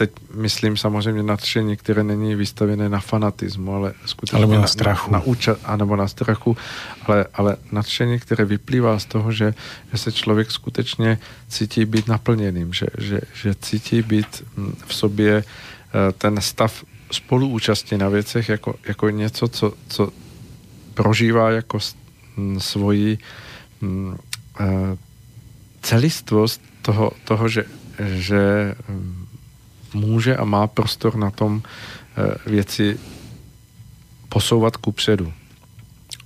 teď 0.01 0.11
myslím 0.35 0.77
samozřejmě 0.77 1.23
nadšení, 1.23 1.77
které 1.77 2.05
není 2.05 2.35
vystavené 2.35 2.89
na 2.89 3.01
fanatismu, 3.01 3.75
ale 3.75 3.93
skutečně 4.07 4.39
alebo 4.39 4.55
na, 4.55 4.61
na 4.61 4.67
strachu. 4.67 5.13
Na, 5.13 5.19
na 5.19 5.25
úča, 5.25 5.57
anebo 5.65 5.97
na 5.97 6.09
strachu, 6.09 6.57
ale, 7.07 7.27
ale 7.35 7.57
nadšení, 7.73 8.19
které 8.19 8.45
vyplývá 8.45 8.99
z 8.99 9.05
toho, 9.05 9.33
že, 9.33 9.55
že 9.93 9.99
se 9.99 10.13
člověk 10.13 10.51
skutečně 10.51 11.19
cítí 11.49 11.85
být 11.85 12.09
naplněným, 12.09 12.73
že, 12.73 12.87
že, 12.99 13.21
že 13.35 13.55
cítí 13.55 14.03
být 14.03 14.45
hm, 14.57 14.75
v 14.87 14.95
sobě 14.95 15.45
eh, 15.45 16.13
ten 16.17 16.41
stav 16.41 16.85
spoluúčasti 17.13 17.99
na 17.99 18.09
věcech 18.09 18.49
jako, 18.49 18.75
jako 18.89 19.11
něco, 19.11 19.49
co, 19.49 19.73
co 19.89 20.09
prožívá 20.95 21.51
jako 21.51 21.79
hm, 22.37 22.61
svoji 22.61 23.19
hm, 23.83 24.17
eh, 24.61 24.97
celistvost 25.83 26.61
toho, 26.83 27.13
toho 27.25 27.49
že, 27.49 27.65
že 28.01 28.75
může 29.95 30.37
a 30.37 30.45
má 30.45 30.67
prostor 30.67 31.17
na 31.17 31.31
tom 31.31 31.63
eh, 31.63 32.51
věci 32.51 32.99
posouvat 34.29 34.77
ku 34.77 34.93
předu. 34.93 35.33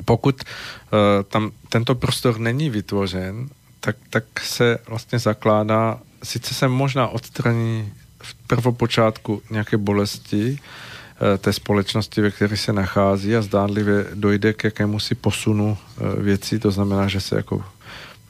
Pokud 0.05 0.43
uh, 0.45 0.99
tam 1.29 1.51
tento 1.69 1.95
prostor 1.95 2.39
není 2.39 2.71
vytvořen, 2.71 3.49
tak, 3.81 3.97
tak 4.11 4.25
se 4.41 4.79
vlastně 4.89 5.19
zakládá, 5.19 6.01
sice 6.23 6.55
se 6.55 6.69
možná 6.69 7.09
odstraní 7.09 7.93
v 8.23 8.35
prvopočátku 8.35 9.43
nějaké 9.51 9.77
bolesti 9.77 10.53
uh, 10.53 11.39
té 11.39 11.53
společnosti, 11.53 12.21
ve 12.21 12.31
které 12.31 12.57
se 12.57 12.73
nachází 12.73 13.37
a 13.37 13.43
zdánlivě 13.43 14.07
dojde 14.15 14.53
k 14.53 14.65
jakému 14.65 15.01
si 15.01 15.15
posunu 15.15 15.79
věcí, 16.19 16.59
to 16.59 16.71
znamená, 16.71 17.09
že 17.09 17.21
se 17.21 17.37
jako 17.37 17.65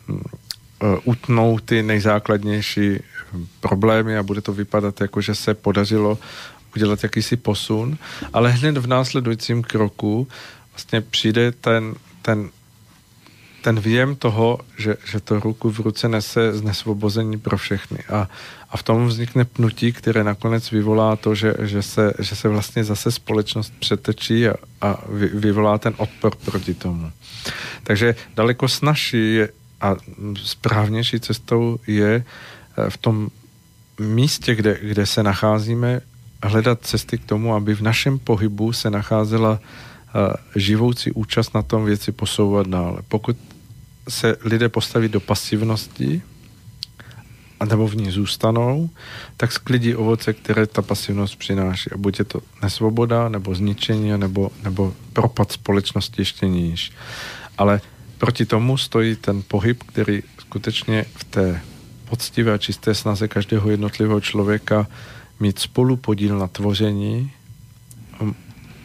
hm, 0.08 0.22
utnou 1.04 1.58
ty 1.58 1.82
nejzákladnější 1.82 3.00
problémy 3.60 4.18
a 4.18 4.22
bude 4.22 4.40
to 4.40 4.52
vypadat 4.52 5.00
jako, 5.00 5.20
že 5.20 5.34
se 5.34 5.54
podařilo 5.54 6.18
udělat 6.76 7.02
jakýsi 7.02 7.36
posun, 7.36 7.98
ale 8.32 8.50
hned 8.50 8.78
v 8.78 8.86
následujícím 8.86 9.62
kroku 9.62 10.28
vlastně 10.72 11.00
přijde 11.00 11.52
ten, 11.52 11.94
ten, 12.22 12.50
ten 13.62 13.80
věm 13.80 14.16
toho, 14.16 14.58
že, 14.78 14.96
že 15.04 15.20
to 15.20 15.40
ruku 15.40 15.70
v 15.70 15.78
ruce 15.78 16.08
nese 16.08 16.52
znesvobození 16.52 17.38
pro 17.38 17.56
všechny. 17.56 17.98
A, 17.98 18.28
a 18.70 18.76
v 18.76 18.82
tom 18.82 19.06
vznikne 19.06 19.44
pnutí, 19.44 19.92
které 19.92 20.24
nakonec 20.24 20.70
vyvolá 20.70 21.16
to, 21.16 21.34
že, 21.34 21.54
že, 21.60 21.82
se, 21.82 22.12
že 22.18 22.36
se 22.36 22.48
vlastně 22.48 22.84
zase 22.84 23.10
společnost 23.12 23.72
přetečí 23.78 24.48
a, 24.48 24.54
a 24.80 24.98
vy, 25.08 25.26
vyvolá 25.26 25.78
ten 25.78 25.94
odpor 25.96 26.34
proti 26.36 26.74
tomu. 26.74 27.12
Takže 27.82 28.14
daleko 28.34 28.68
snažší 28.68 29.34
je, 29.34 29.48
a 29.84 29.96
správnější 30.42 31.20
cestou 31.20 31.78
je 31.86 32.24
eh, 32.24 32.90
v 32.90 32.96
tom 32.96 33.28
místě, 34.00 34.54
kde, 34.54 34.78
kde 34.82 35.06
se 35.06 35.22
nacházíme, 35.22 36.00
hledat 36.42 36.78
cesty 36.82 37.18
k 37.18 37.24
tomu, 37.24 37.54
aby 37.54 37.74
v 37.74 37.80
našem 37.80 38.18
pohybu 38.18 38.72
se 38.72 38.90
nacházela 38.90 39.52
uh, 39.52 40.20
živoucí 40.56 41.12
účast 41.12 41.54
na 41.54 41.62
tom 41.62 41.84
věci 41.84 42.12
posouvat 42.12 42.66
dále. 42.66 42.98
Pokud 43.08 43.36
se 44.08 44.36
lidé 44.44 44.68
postaví 44.68 45.08
do 45.08 45.20
pasivnosti, 45.20 46.22
nebo 47.68 47.88
v 47.88 47.96
ní 47.96 48.10
zůstanou, 48.10 48.90
tak 49.36 49.52
sklidí 49.52 49.94
ovoce, 49.94 50.32
které 50.32 50.66
ta 50.66 50.82
pasivnost 50.82 51.36
přináší. 51.36 51.90
A 51.90 51.96
buď 51.96 52.18
je 52.18 52.24
to 52.24 52.40
nesvoboda, 52.62 53.28
nebo 53.28 53.54
zničení, 53.54 54.18
nebo, 54.18 54.50
nebo 54.62 54.94
propad 55.12 55.52
společnosti 55.52 56.20
ještě 56.20 56.48
níž. 56.48 56.92
Ale 57.58 57.80
proti 58.18 58.46
tomu 58.46 58.76
stojí 58.76 59.16
ten 59.16 59.42
pohyb, 59.48 59.82
který 59.82 60.22
skutečně 60.38 61.04
v 61.16 61.24
té 61.24 61.60
poctivé 62.04 62.52
a 62.52 62.58
čisté 62.58 62.94
snaze 62.94 63.28
každého 63.28 63.70
jednotlivého 63.70 64.20
člověka 64.20 64.86
mít 65.40 65.58
spolu 65.58 65.96
podíl 65.96 66.38
na 66.38 66.46
tvoření, 66.46 67.30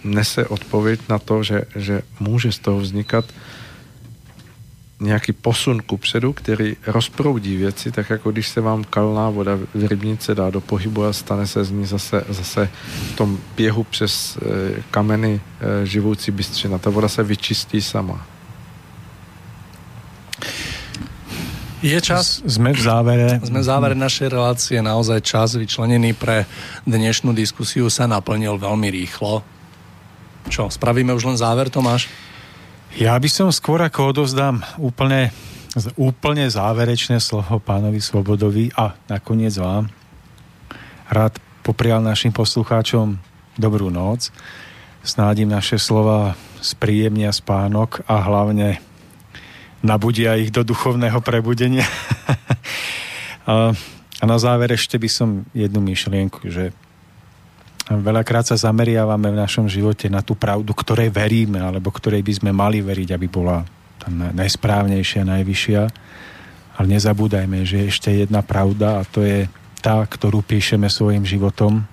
nese 0.03 0.47
odpověď 0.47 0.99
na 1.09 1.19
to, 1.19 1.43
že, 1.43 1.63
že 1.75 2.01
může 2.19 2.51
z 2.51 2.59
toho 2.59 2.79
vznikat 2.79 3.25
nějaký 4.99 5.31
posun 5.31 5.81
ku 5.81 5.97
předu, 5.97 6.33
který 6.33 6.75
rozproudí 6.87 7.57
věci, 7.57 7.91
tak 7.91 8.09
jako 8.09 8.31
když 8.31 8.47
se 8.47 8.61
vám 8.61 8.83
kalná 8.83 9.29
voda 9.29 9.55
v 9.55 9.87
rybnice 9.87 10.35
dá 10.35 10.49
do 10.49 10.61
pohybu 10.61 11.05
a 11.05 11.13
stane 11.13 11.47
se 11.47 11.63
z 11.63 11.71
ní 11.71 11.85
zase, 11.85 12.23
zase 12.29 12.69
v 13.13 13.15
tom 13.15 13.39
běhu 13.55 13.83
přes 13.83 14.37
e, 14.37 14.83
kameny 14.91 15.41
e, 15.61 15.85
živoucí 15.85 16.31
bystřina. 16.31 16.77
Ta 16.77 16.89
voda 16.89 17.07
se 17.07 17.23
vyčistí 17.23 17.81
sama. 17.81 18.27
Je 21.79 21.95
čas? 22.03 22.43
Sme 22.43 22.75
v 22.75 22.81
závere. 22.83 23.39
Sme 23.39 23.63
v 23.63 23.69
závere 23.71 23.95
našej 23.95 24.35
relácie. 24.35 24.83
Naozaj 24.83 25.23
čas 25.23 25.55
vyčlenený 25.55 26.11
pre 26.11 26.43
dnešnú 26.83 27.31
diskusiu 27.31 27.87
sa 27.87 28.03
naplnil 28.03 28.59
veľmi 28.59 28.91
rýchlo. 28.91 29.39
Čo, 30.51 30.67
spravíme 30.67 31.15
už 31.15 31.31
len 31.31 31.39
záver, 31.39 31.71
Tomáš? 31.71 32.11
Ja 32.99 33.15
by 33.15 33.31
som 33.31 33.47
skôr 33.47 33.79
ako 33.79 34.11
odovzdám 34.11 34.59
úplne, 34.75 35.31
úplne 35.95 36.51
záverečné 36.51 37.23
slovo 37.23 37.63
pánovi 37.63 38.03
Svobodovi 38.03 38.75
a 38.75 38.99
nakoniec 39.07 39.55
vám 39.55 39.87
rád 41.07 41.39
poprial 41.63 42.03
našim 42.03 42.35
poslucháčom 42.35 43.15
dobrú 43.55 43.87
noc. 43.87 44.35
Snádim 44.99 45.47
naše 45.47 45.79
slova 45.79 46.35
spríjemnia 46.59 47.31
spánok 47.31 48.03
a 48.03 48.19
hlavne 48.19 48.83
nabudia 49.79 50.35
ich 50.35 50.51
do 50.51 50.63
duchovného 50.63 51.19
prebudenia. 51.23 51.87
a, 53.49 53.71
a 54.19 54.23
na 54.27 54.37
záver 54.37 54.75
ešte 54.75 54.99
by 54.99 55.09
som 55.09 55.29
jednu 55.55 55.79
myšlienku, 55.79 56.43
že 56.51 56.75
veľakrát 57.89 58.45
sa 58.45 58.59
zameriavame 58.59 59.33
v 59.33 59.41
našom 59.41 59.65
živote 59.65 60.11
na 60.11 60.21
tú 60.21 60.37
pravdu, 60.37 60.75
ktorej 60.75 61.09
veríme, 61.09 61.57
alebo 61.57 61.89
ktorej 61.89 62.21
by 62.21 62.33
sme 62.37 62.51
mali 62.53 62.85
veriť, 62.85 63.09
aby 63.15 63.27
bola 63.31 63.65
tá 63.97 64.07
najsprávnejšia, 64.11 65.25
najvyššia. 65.25 65.81
Ale 66.79 66.85
nezabúdajme, 66.95 67.67
že 67.67 67.83
je 67.83 67.91
ešte 67.91 68.09
jedna 68.13 68.39
pravda 68.39 69.01
a 69.01 69.07
to 69.07 69.25
je 69.25 69.49
tá, 69.79 69.99
ktorú 70.03 70.43
píšeme 70.43 70.87
svojim 70.87 71.23
životom, 71.23 71.83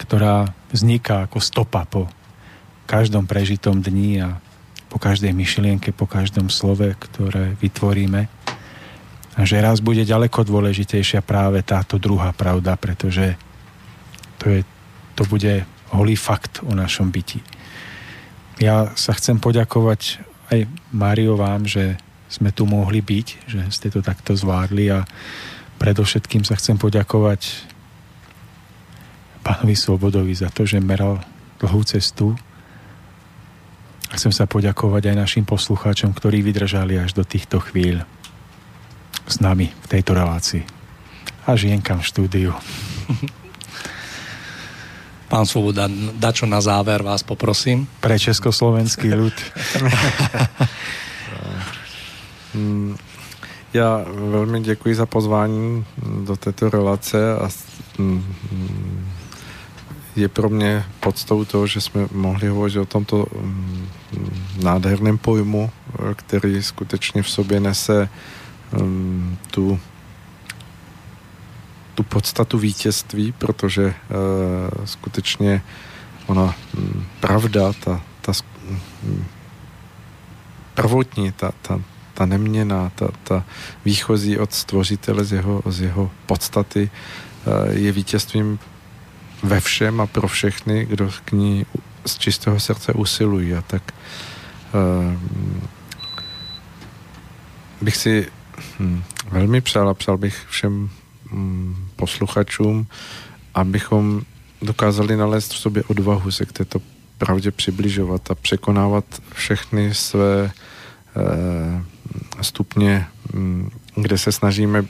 ktorá 0.00 0.48
vzniká 0.72 1.28
ako 1.28 1.38
stopa 1.40 1.84
po 1.84 2.08
každom 2.88 3.24
prežitom 3.28 3.80
dni 3.80 4.20
a 4.20 4.28
po 4.92 5.00
každej 5.00 5.32
myšlienke, 5.32 5.96
po 5.96 6.04
každom 6.04 6.52
slove, 6.52 6.92
ktoré 7.00 7.56
vytvoríme. 7.56 8.28
A 9.32 9.48
že 9.48 9.64
raz 9.64 9.80
bude 9.80 10.04
ďaleko 10.04 10.44
dôležitejšia 10.44 11.24
práve 11.24 11.64
táto 11.64 11.96
druhá 11.96 12.36
pravda, 12.36 12.76
pretože 12.76 13.40
to, 14.36 14.52
je, 14.52 14.60
to 15.16 15.24
bude 15.24 15.64
holý 15.96 16.12
fakt 16.12 16.60
o 16.60 16.76
našom 16.76 17.08
byti. 17.08 17.40
Ja 18.60 18.92
sa 18.92 19.16
chcem 19.16 19.40
poďakovať 19.40 20.20
aj 20.52 20.68
Mário 20.92 21.40
vám, 21.40 21.64
že 21.64 21.96
sme 22.28 22.52
tu 22.52 22.68
mohli 22.68 23.00
byť, 23.00 23.26
že 23.48 23.60
ste 23.72 23.88
to 23.88 24.04
takto 24.04 24.36
zvládli 24.36 24.92
a 24.92 25.08
predovšetkým 25.80 26.44
sa 26.44 26.60
chcem 26.60 26.76
poďakovať 26.76 27.64
pánovi 29.40 29.72
Svobodovi 29.72 30.36
za 30.36 30.52
to, 30.52 30.68
že 30.68 30.84
meral 30.84 31.24
dlhú 31.56 31.80
cestu 31.88 32.36
Chcem 34.12 34.28
sa 34.28 34.44
poďakovať 34.44 35.08
aj 35.08 35.16
našim 35.16 35.44
poslucháčom, 35.48 36.12
ktorí 36.12 36.44
vydržali 36.44 37.00
až 37.00 37.16
do 37.16 37.24
týchto 37.24 37.64
chvíľ 37.64 38.04
s 39.24 39.40
nami 39.40 39.72
v 39.72 39.86
tejto 39.88 40.12
relácii. 40.12 40.68
A 41.48 41.56
žienkam 41.56 42.04
v 42.04 42.06
štúdiu. 42.06 42.52
Pán 45.32 45.48
Svoboda, 45.48 45.88
dačo 46.12 46.44
na 46.44 46.60
záver 46.60 47.00
vás 47.00 47.24
poprosím. 47.24 47.88
Pre 48.04 48.20
československý 48.20 49.16
ľud. 49.16 49.32
Já 53.72 54.04
velmi 54.06 54.60
děkuji 54.60 54.94
za 54.94 55.06
pozvání 55.06 55.84
do 56.24 56.36
této 56.36 56.70
relace 56.70 57.36
a 57.36 57.48
je 60.16 60.28
pro 60.28 60.48
mě 60.48 60.84
podstou 61.00 61.44
toho, 61.44 61.66
že 61.66 61.80
jsme 61.80 62.08
mohli 62.12 62.48
hovořit 62.48 62.78
o 62.78 62.86
tomto 62.86 63.26
mm, 63.40 63.88
nádherném 64.62 65.18
pojmu, 65.18 65.70
který 66.14 66.62
skutečně 66.62 67.22
v 67.22 67.30
sobě 67.30 67.60
nese 67.60 68.08
um, 68.80 69.38
tu, 69.50 69.80
tu 71.94 72.02
podstatu 72.02 72.58
vítězství, 72.58 73.32
protože 73.32 73.84
uh, 73.84 74.84
skutečně 74.84 75.62
ona 76.26 76.54
um, 76.78 77.06
pravda, 77.20 77.72
ta, 77.72 78.00
ta 78.20 78.32
um, 78.68 79.24
prvotní, 80.74 81.32
ta, 81.32 81.52
ta, 81.62 81.80
ta 82.14 82.26
neměná, 82.26 82.92
ta, 82.94 83.08
ta 83.24 83.44
výchozí 83.84 84.38
od 84.38 84.52
stvořitele 84.52 85.24
z 85.24 85.32
jeho, 85.32 85.62
z 85.66 85.80
jeho 85.80 86.10
podstaty 86.26 86.90
uh, 87.46 87.76
je 87.76 87.92
vítězstvím 87.92 88.58
ve 89.42 89.60
všem 89.60 90.00
a 90.00 90.06
pro 90.06 90.28
všechny, 90.28 90.84
kdo 90.84 91.10
k 91.24 91.32
ní 91.32 91.66
z 92.06 92.18
čistého 92.18 92.60
srdce 92.60 92.92
usilují. 92.92 93.54
A 93.54 93.62
tak 93.62 93.94
uh, 94.74 95.18
bych 97.80 97.96
si 97.96 98.26
hm, 98.78 99.02
velmi 99.30 99.60
přál 99.60 99.88
a 99.88 99.94
přál 99.94 100.16
bych 100.16 100.46
všem 100.48 100.90
hm, 101.32 101.76
posluchačům, 101.96 102.86
abychom 103.54 104.22
dokázali 104.62 105.16
nalézt 105.16 105.52
v 105.52 105.58
sobě 105.58 105.82
odvahu 105.82 106.30
se 106.30 106.46
k 106.46 106.52
této 106.52 106.80
pravdě 107.18 107.50
přibližovat 107.50 108.30
a 108.30 108.34
překonávat 108.34 109.04
všechny 109.34 109.94
své 109.94 110.50
eh, 111.16 112.42
stupně, 112.42 113.06
mm, 113.32 113.70
kde 113.94 114.18
se 114.18 114.32
snažíme 114.32 114.84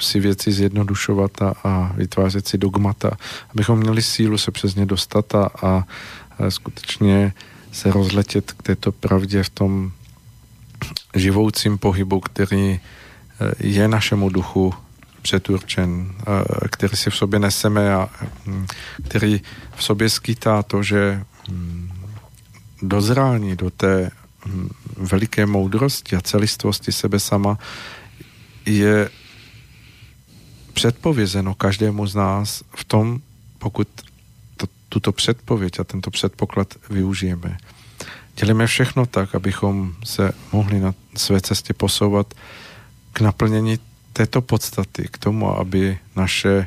si 0.00 0.20
věci 0.20 0.52
zjednodušovat 0.52 1.42
a, 1.42 1.54
a 1.64 1.92
vytvářet 1.96 2.48
si 2.48 2.58
dogmata, 2.58 3.10
abychom 3.54 3.78
měli 3.78 4.02
sílu 4.02 4.38
se 4.38 4.50
přes 4.50 4.74
ně 4.74 4.86
dostat 4.86 5.34
a, 5.34 5.50
a 5.62 5.84
skutečně 6.48 7.32
se 7.72 7.92
rozletět 7.92 8.52
k 8.52 8.62
této 8.62 8.92
pravdě 8.92 9.42
v 9.42 9.48
tom 9.48 9.92
živoucím 11.14 11.78
pohybu, 11.78 12.20
který 12.20 12.80
eh, 12.80 13.52
je 13.60 13.88
našemu 13.88 14.28
duchu 14.28 14.74
předurčen, 15.22 16.14
eh, 16.20 16.68
který 16.68 16.96
si 16.96 17.10
v 17.10 17.16
sobě 17.16 17.38
neseme 17.38 17.94
a 17.94 18.08
hm, 18.46 18.66
který 19.08 19.40
v 19.76 19.84
sobě 19.84 20.10
skýtá 20.10 20.62
to, 20.62 20.82
že 20.82 21.24
hm, 21.50 21.90
dozrání 22.82 23.56
do 23.56 23.70
té 23.70 24.10
hm, 24.46 24.68
veliké 24.96 25.46
moudrosti 25.46 26.16
a 26.16 26.20
celistvosti 26.20 26.92
sebe 26.92 27.20
sama 27.20 27.58
je 28.66 29.10
předpovězeno 30.72 31.54
každému 31.54 32.06
z 32.06 32.14
nás 32.14 32.62
v 32.76 32.84
tom, 32.84 33.20
pokud 33.58 33.88
tuto 34.88 35.12
předpověď 35.12 35.80
a 35.80 35.84
tento 35.84 36.10
předpoklad 36.10 36.74
využijeme. 36.90 37.56
Dělíme 38.36 38.66
všechno 38.66 39.06
tak, 39.06 39.34
abychom 39.34 39.94
se 40.04 40.32
mohli 40.52 40.80
na 40.80 40.94
své 41.16 41.40
cestě 41.40 41.74
posouvat 41.74 42.34
k 43.12 43.20
naplnění 43.20 43.78
této 44.12 44.40
podstaty, 44.40 45.08
k 45.10 45.18
tomu, 45.18 45.58
aby 45.58 45.98
naše 46.16 46.66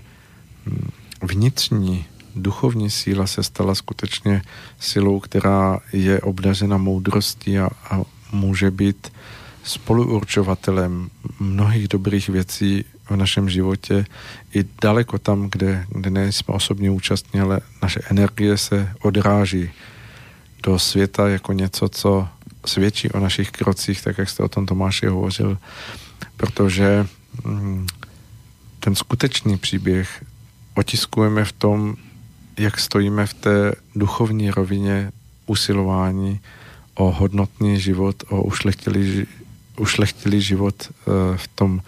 hm, 0.65 0.89
vnitřní 1.22 2.06
duchovní 2.35 2.89
síla 2.89 3.27
se 3.27 3.43
stala 3.43 3.76
skutečně 3.76 4.41
silou, 4.80 5.19
která 5.19 5.80
je 5.93 6.22
obdařena 6.22 6.77
moudrostí 6.77 7.60
a, 7.60 7.69
a 7.89 8.02
může 8.31 8.72
být 8.72 9.11
spoluurčovatelem 9.64 11.10
mnohých 11.39 11.88
dobrých 11.88 12.30
věcí 12.30 12.85
v 13.11 13.15
našem 13.15 13.49
životě 13.49 14.05
i 14.53 14.65
daleko 14.81 15.17
tam, 15.17 15.49
kde, 15.51 15.85
kde 15.89 16.09
nejsme 16.09 16.53
osobně 16.53 16.91
účastní, 16.91 17.39
ale 17.39 17.61
naše 17.81 17.99
energie 18.09 18.57
se 18.57 18.93
odráží 19.01 19.69
do 20.63 20.79
světa 20.79 21.29
jako 21.29 21.53
něco, 21.53 21.89
co 21.89 22.27
svědčí 22.65 23.11
o 23.11 23.19
našich 23.19 23.51
krocích, 23.51 24.01
tak 24.01 24.17
jak 24.17 24.29
jste 24.29 24.43
o 24.43 24.49
tom 24.49 24.65
Tomáši 24.65 25.07
hovořil, 25.07 25.57
protože 26.38 27.07
mm, 27.43 27.88
ten 28.79 28.95
skutečný 28.95 29.57
příběh 29.57 30.25
otiskujeme 30.75 31.45
v 31.45 31.51
tom, 31.51 31.95
jak 32.57 32.79
stojíme 32.79 33.25
v 33.25 33.33
té 33.33 33.75
duchovní 33.95 34.51
rovině 34.51 35.11
usilování 35.45 36.39
o 36.93 37.11
hodnotný 37.11 37.79
život, 37.79 38.23
o 38.29 38.43
ušlechtilý, 38.43 39.27
ušlechtilý 39.77 40.41
život 40.41 40.75
eh, 40.89 41.38
v 41.38 41.47
tom 41.47 41.81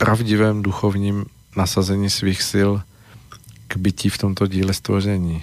pravdivém 0.00 0.62
duchovním 0.62 1.26
nasazení 1.56 2.10
svých 2.10 2.42
sil 2.50 2.70
k 3.68 3.76
bytí 3.76 4.08
v 4.08 4.18
tomto 4.18 4.46
díle 4.46 4.74
stvoření. 4.74 5.42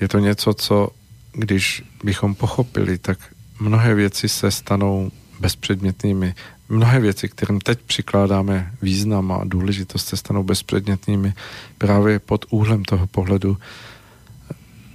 Je 0.00 0.08
to 0.08 0.18
něco, 0.18 0.54
co 0.54 0.88
když 1.32 1.82
bychom 2.04 2.34
pochopili, 2.34 2.98
tak 2.98 3.18
mnohé 3.60 3.94
věci 3.94 4.28
se 4.28 4.50
stanou 4.50 5.10
bezpředmětnými. 5.40 6.34
Mnohé 6.68 7.00
věci, 7.00 7.28
kterým 7.28 7.60
teď 7.60 7.78
přikládáme 7.80 8.72
význam 8.82 9.32
a 9.32 9.44
důležitost, 9.44 10.06
se 10.06 10.16
stanou 10.16 10.42
bezpředmětnými 10.42 11.34
právě 11.78 12.18
pod 12.18 12.44
úhlem 12.50 12.84
toho 12.84 13.06
pohledu, 13.06 13.58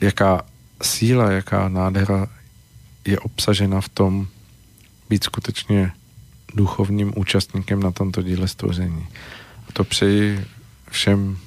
jaká 0.02 0.42
síla, 0.82 1.32
jaká 1.32 1.70
nádhera 1.70 2.28
je 3.06 3.20
obsažena 3.20 3.82
v 3.82 3.90
tom 3.90 4.28
být 5.10 5.24
skutečně 5.24 5.92
duchovním 6.56 7.14
účastníkem 7.16 7.80
na 7.80 7.92
tomto 7.92 8.22
díle 8.22 8.48
stvoření. 8.48 9.08
A 9.70 9.72
to 9.74 9.84
přeji 9.84 10.46
všem, 10.92 11.38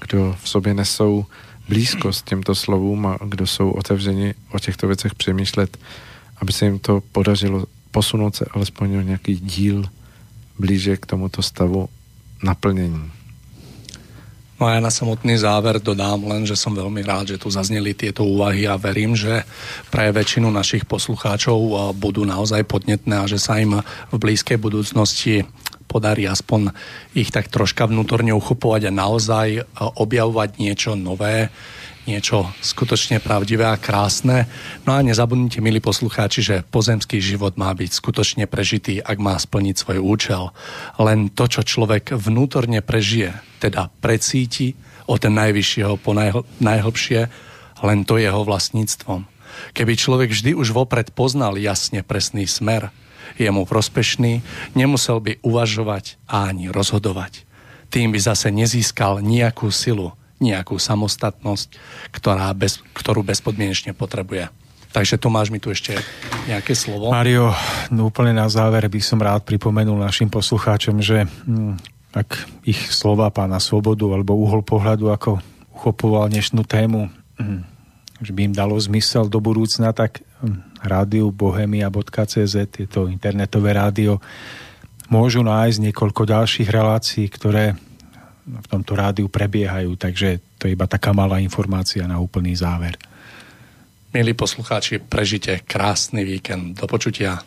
kdo 0.00 0.36
v 0.42 0.48
sobě 0.48 0.74
nesou 0.74 1.26
blízkost 1.68 2.24
těmto 2.24 2.54
slovům 2.54 3.06
a 3.06 3.18
kdo 3.24 3.46
jsou 3.46 3.70
otevřeni 3.70 4.34
o 4.50 4.58
těchto 4.58 4.86
věcech 4.86 5.14
přemýšlet, 5.14 5.78
aby 6.36 6.52
se 6.52 6.64
jim 6.64 6.78
to 6.78 7.00
podařilo 7.12 7.66
posunout 7.90 8.36
se 8.36 8.44
alespoň 8.50 8.96
o 8.96 9.00
nějaký 9.00 9.36
díl 9.36 9.84
blíže 10.58 10.96
k 10.96 11.06
tomuto 11.06 11.42
stavu 11.42 11.88
naplnění. 12.42 13.11
No 14.62 14.70
a 14.70 14.78
ja 14.78 14.86
na 14.86 14.94
samotný 14.94 15.42
záver 15.42 15.82
dodám 15.82 16.22
len, 16.22 16.46
že 16.46 16.54
som 16.54 16.70
veľmi 16.70 17.02
rád, 17.02 17.34
že 17.34 17.40
tu 17.42 17.50
zazneli 17.50 17.98
tieto 17.98 18.22
úvahy 18.22 18.62
a 18.70 18.78
verím, 18.78 19.18
že 19.18 19.42
pre 19.90 20.14
väčšinu 20.14 20.54
našich 20.54 20.86
poslucháčov 20.86 21.90
budú 21.98 22.22
naozaj 22.22 22.62
podnetné 22.70 23.10
a 23.18 23.26
že 23.26 23.42
sa 23.42 23.58
im 23.58 23.82
v 23.82 24.16
blízkej 24.22 24.62
budúcnosti 24.62 25.42
podarí 25.90 26.30
aspoň 26.30 26.70
ich 27.10 27.34
tak 27.34 27.50
troška 27.50 27.90
vnútorne 27.90 28.30
uchopovať 28.38 28.86
a 28.86 28.94
naozaj 28.94 29.66
objavovať 29.98 30.62
niečo 30.62 30.94
nové, 30.94 31.50
niečo 32.06 32.50
skutočne 32.58 33.22
pravdivé 33.22 33.62
a 33.66 33.78
krásne. 33.78 34.50
No 34.82 34.98
a 34.98 35.04
nezabudnite, 35.04 35.62
milí 35.62 35.78
poslucháči, 35.78 36.40
že 36.42 36.56
pozemský 36.66 37.22
život 37.22 37.54
má 37.54 37.70
byť 37.70 37.90
skutočne 37.90 38.44
prežitý, 38.50 38.98
ak 38.98 39.18
má 39.22 39.38
splniť 39.38 39.76
svoj 39.78 39.98
účel. 40.02 40.50
Len 40.98 41.30
to, 41.30 41.46
čo 41.46 41.62
človek 41.62 42.14
vnútorne 42.14 42.82
prežije, 42.82 43.38
teda 43.62 43.94
precíti 44.02 44.74
od 45.06 45.22
najvyššieho 45.22 45.94
po 46.02 46.14
najhl- 46.14 46.46
najhlbšie, 46.58 47.30
len 47.82 47.98
to 48.02 48.18
jeho 48.18 48.42
vlastníctvom. 48.42 49.26
Keby 49.76 49.92
človek 49.94 50.30
vždy 50.32 50.56
už 50.56 50.72
vopred 50.72 51.12
poznal 51.12 51.60
jasne 51.60 52.00
presný 52.02 52.48
smer, 52.48 52.90
je 53.36 53.48
mu 53.48 53.64
prospešný, 53.64 54.42
nemusel 54.74 55.22
by 55.22 55.40
uvažovať 55.40 56.20
a 56.28 56.50
ani 56.50 56.68
rozhodovať. 56.68 57.46
Tým 57.92 58.12
by 58.12 58.18
zase 58.20 58.48
nezískal 58.48 59.20
nejakú 59.20 59.68
silu, 59.68 60.16
nejakú 60.42 60.76
samostatnosť, 60.76 61.78
ktorá 62.10 62.50
bez, 62.52 62.82
ktorú 62.92 63.22
bezpodmienečne 63.22 63.94
potrebuje. 63.94 64.50
Takže 64.92 65.16
Tomáš 65.16 65.48
mi 65.48 65.56
tu 65.56 65.72
ešte 65.72 65.96
nejaké 66.44 66.76
slovo. 66.76 67.08
Mario, 67.08 67.56
no 67.88 68.12
úplne 68.12 68.36
na 68.36 68.44
záver 68.52 68.84
by 68.92 69.00
som 69.00 69.16
rád 69.16 69.48
pripomenul 69.48 69.96
našim 69.96 70.28
poslucháčom, 70.28 71.00
že 71.00 71.24
hm, 71.24 71.80
ak 72.12 72.28
ich 72.68 72.92
slova 72.92 73.32
pána 73.32 73.56
Svobodu 73.56 74.04
alebo 74.12 74.36
uhol 74.36 74.60
pohľadu, 74.60 75.08
ako 75.08 75.40
uchopoval 75.72 76.28
dnešnú 76.28 76.68
tému, 76.68 77.08
hm, 77.40 77.64
že 78.20 78.30
by 78.36 78.52
im 78.52 78.54
dalo 78.54 78.76
zmysel 78.76 79.32
do 79.32 79.40
budúcna, 79.40 79.96
tak 79.96 80.20
hm, 80.44 80.84
rádiu 80.84 81.32
bohemia.cz, 81.32 82.54
je 82.76 82.88
to 82.90 83.08
internetové 83.08 83.72
rádio, 83.72 84.20
môžu 85.08 85.40
nájsť 85.40 85.88
niekoľko 85.88 86.22
ďalších 86.28 86.68
relácií, 86.68 87.32
ktoré 87.32 87.80
v 88.46 88.66
tomto 88.66 88.98
rádiu 88.98 89.30
prebiehajú, 89.30 89.94
takže 89.94 90.42
to 90.58 90.66
je 90.66 90.74
iba 90.74 90.90
taká 90.90 91.14
malá 91.14 91.38
informácia 91.38 92.02
na 92.10 92.18
úplný 92.18 92.58
záver. 92.58 92.98
Milí 94.12 94.36
poslucháči, 94.36 95.00
prežite 95.00 95.64
krásny 95.64 96.20
víkend. 96.26 96.76
Do 96.76 96.84
počutia. 96.84 97.40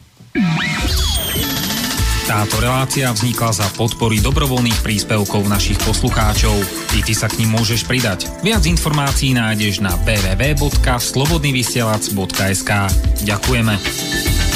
Táto 2.25 2.57
relácia 2.57 3.13
vznikla 3.13 3.53
za 3.53 3.69
podpory 3.77 4.17
dobrovoľných 4.17 4.81
príspevkov 4.81 5.45
našich 5.45 5.77
poslucháčov. 5.85 6.57
I 6.97 7.05
ty 7.05 7.13
sa 7.13 7.29
k 7.29 7.45
ním 7.45 7.53
môžeš 7.53 7.85
pridať. 7.85 8.25
Viac 8.41 8.65
informácií 8.65 9.37
nájdeš 9.37 9.85
na 9.85 9.93
www.slobodnyvysielac.sk 10.01 12.71
Ďakujeme. 13.29 14.54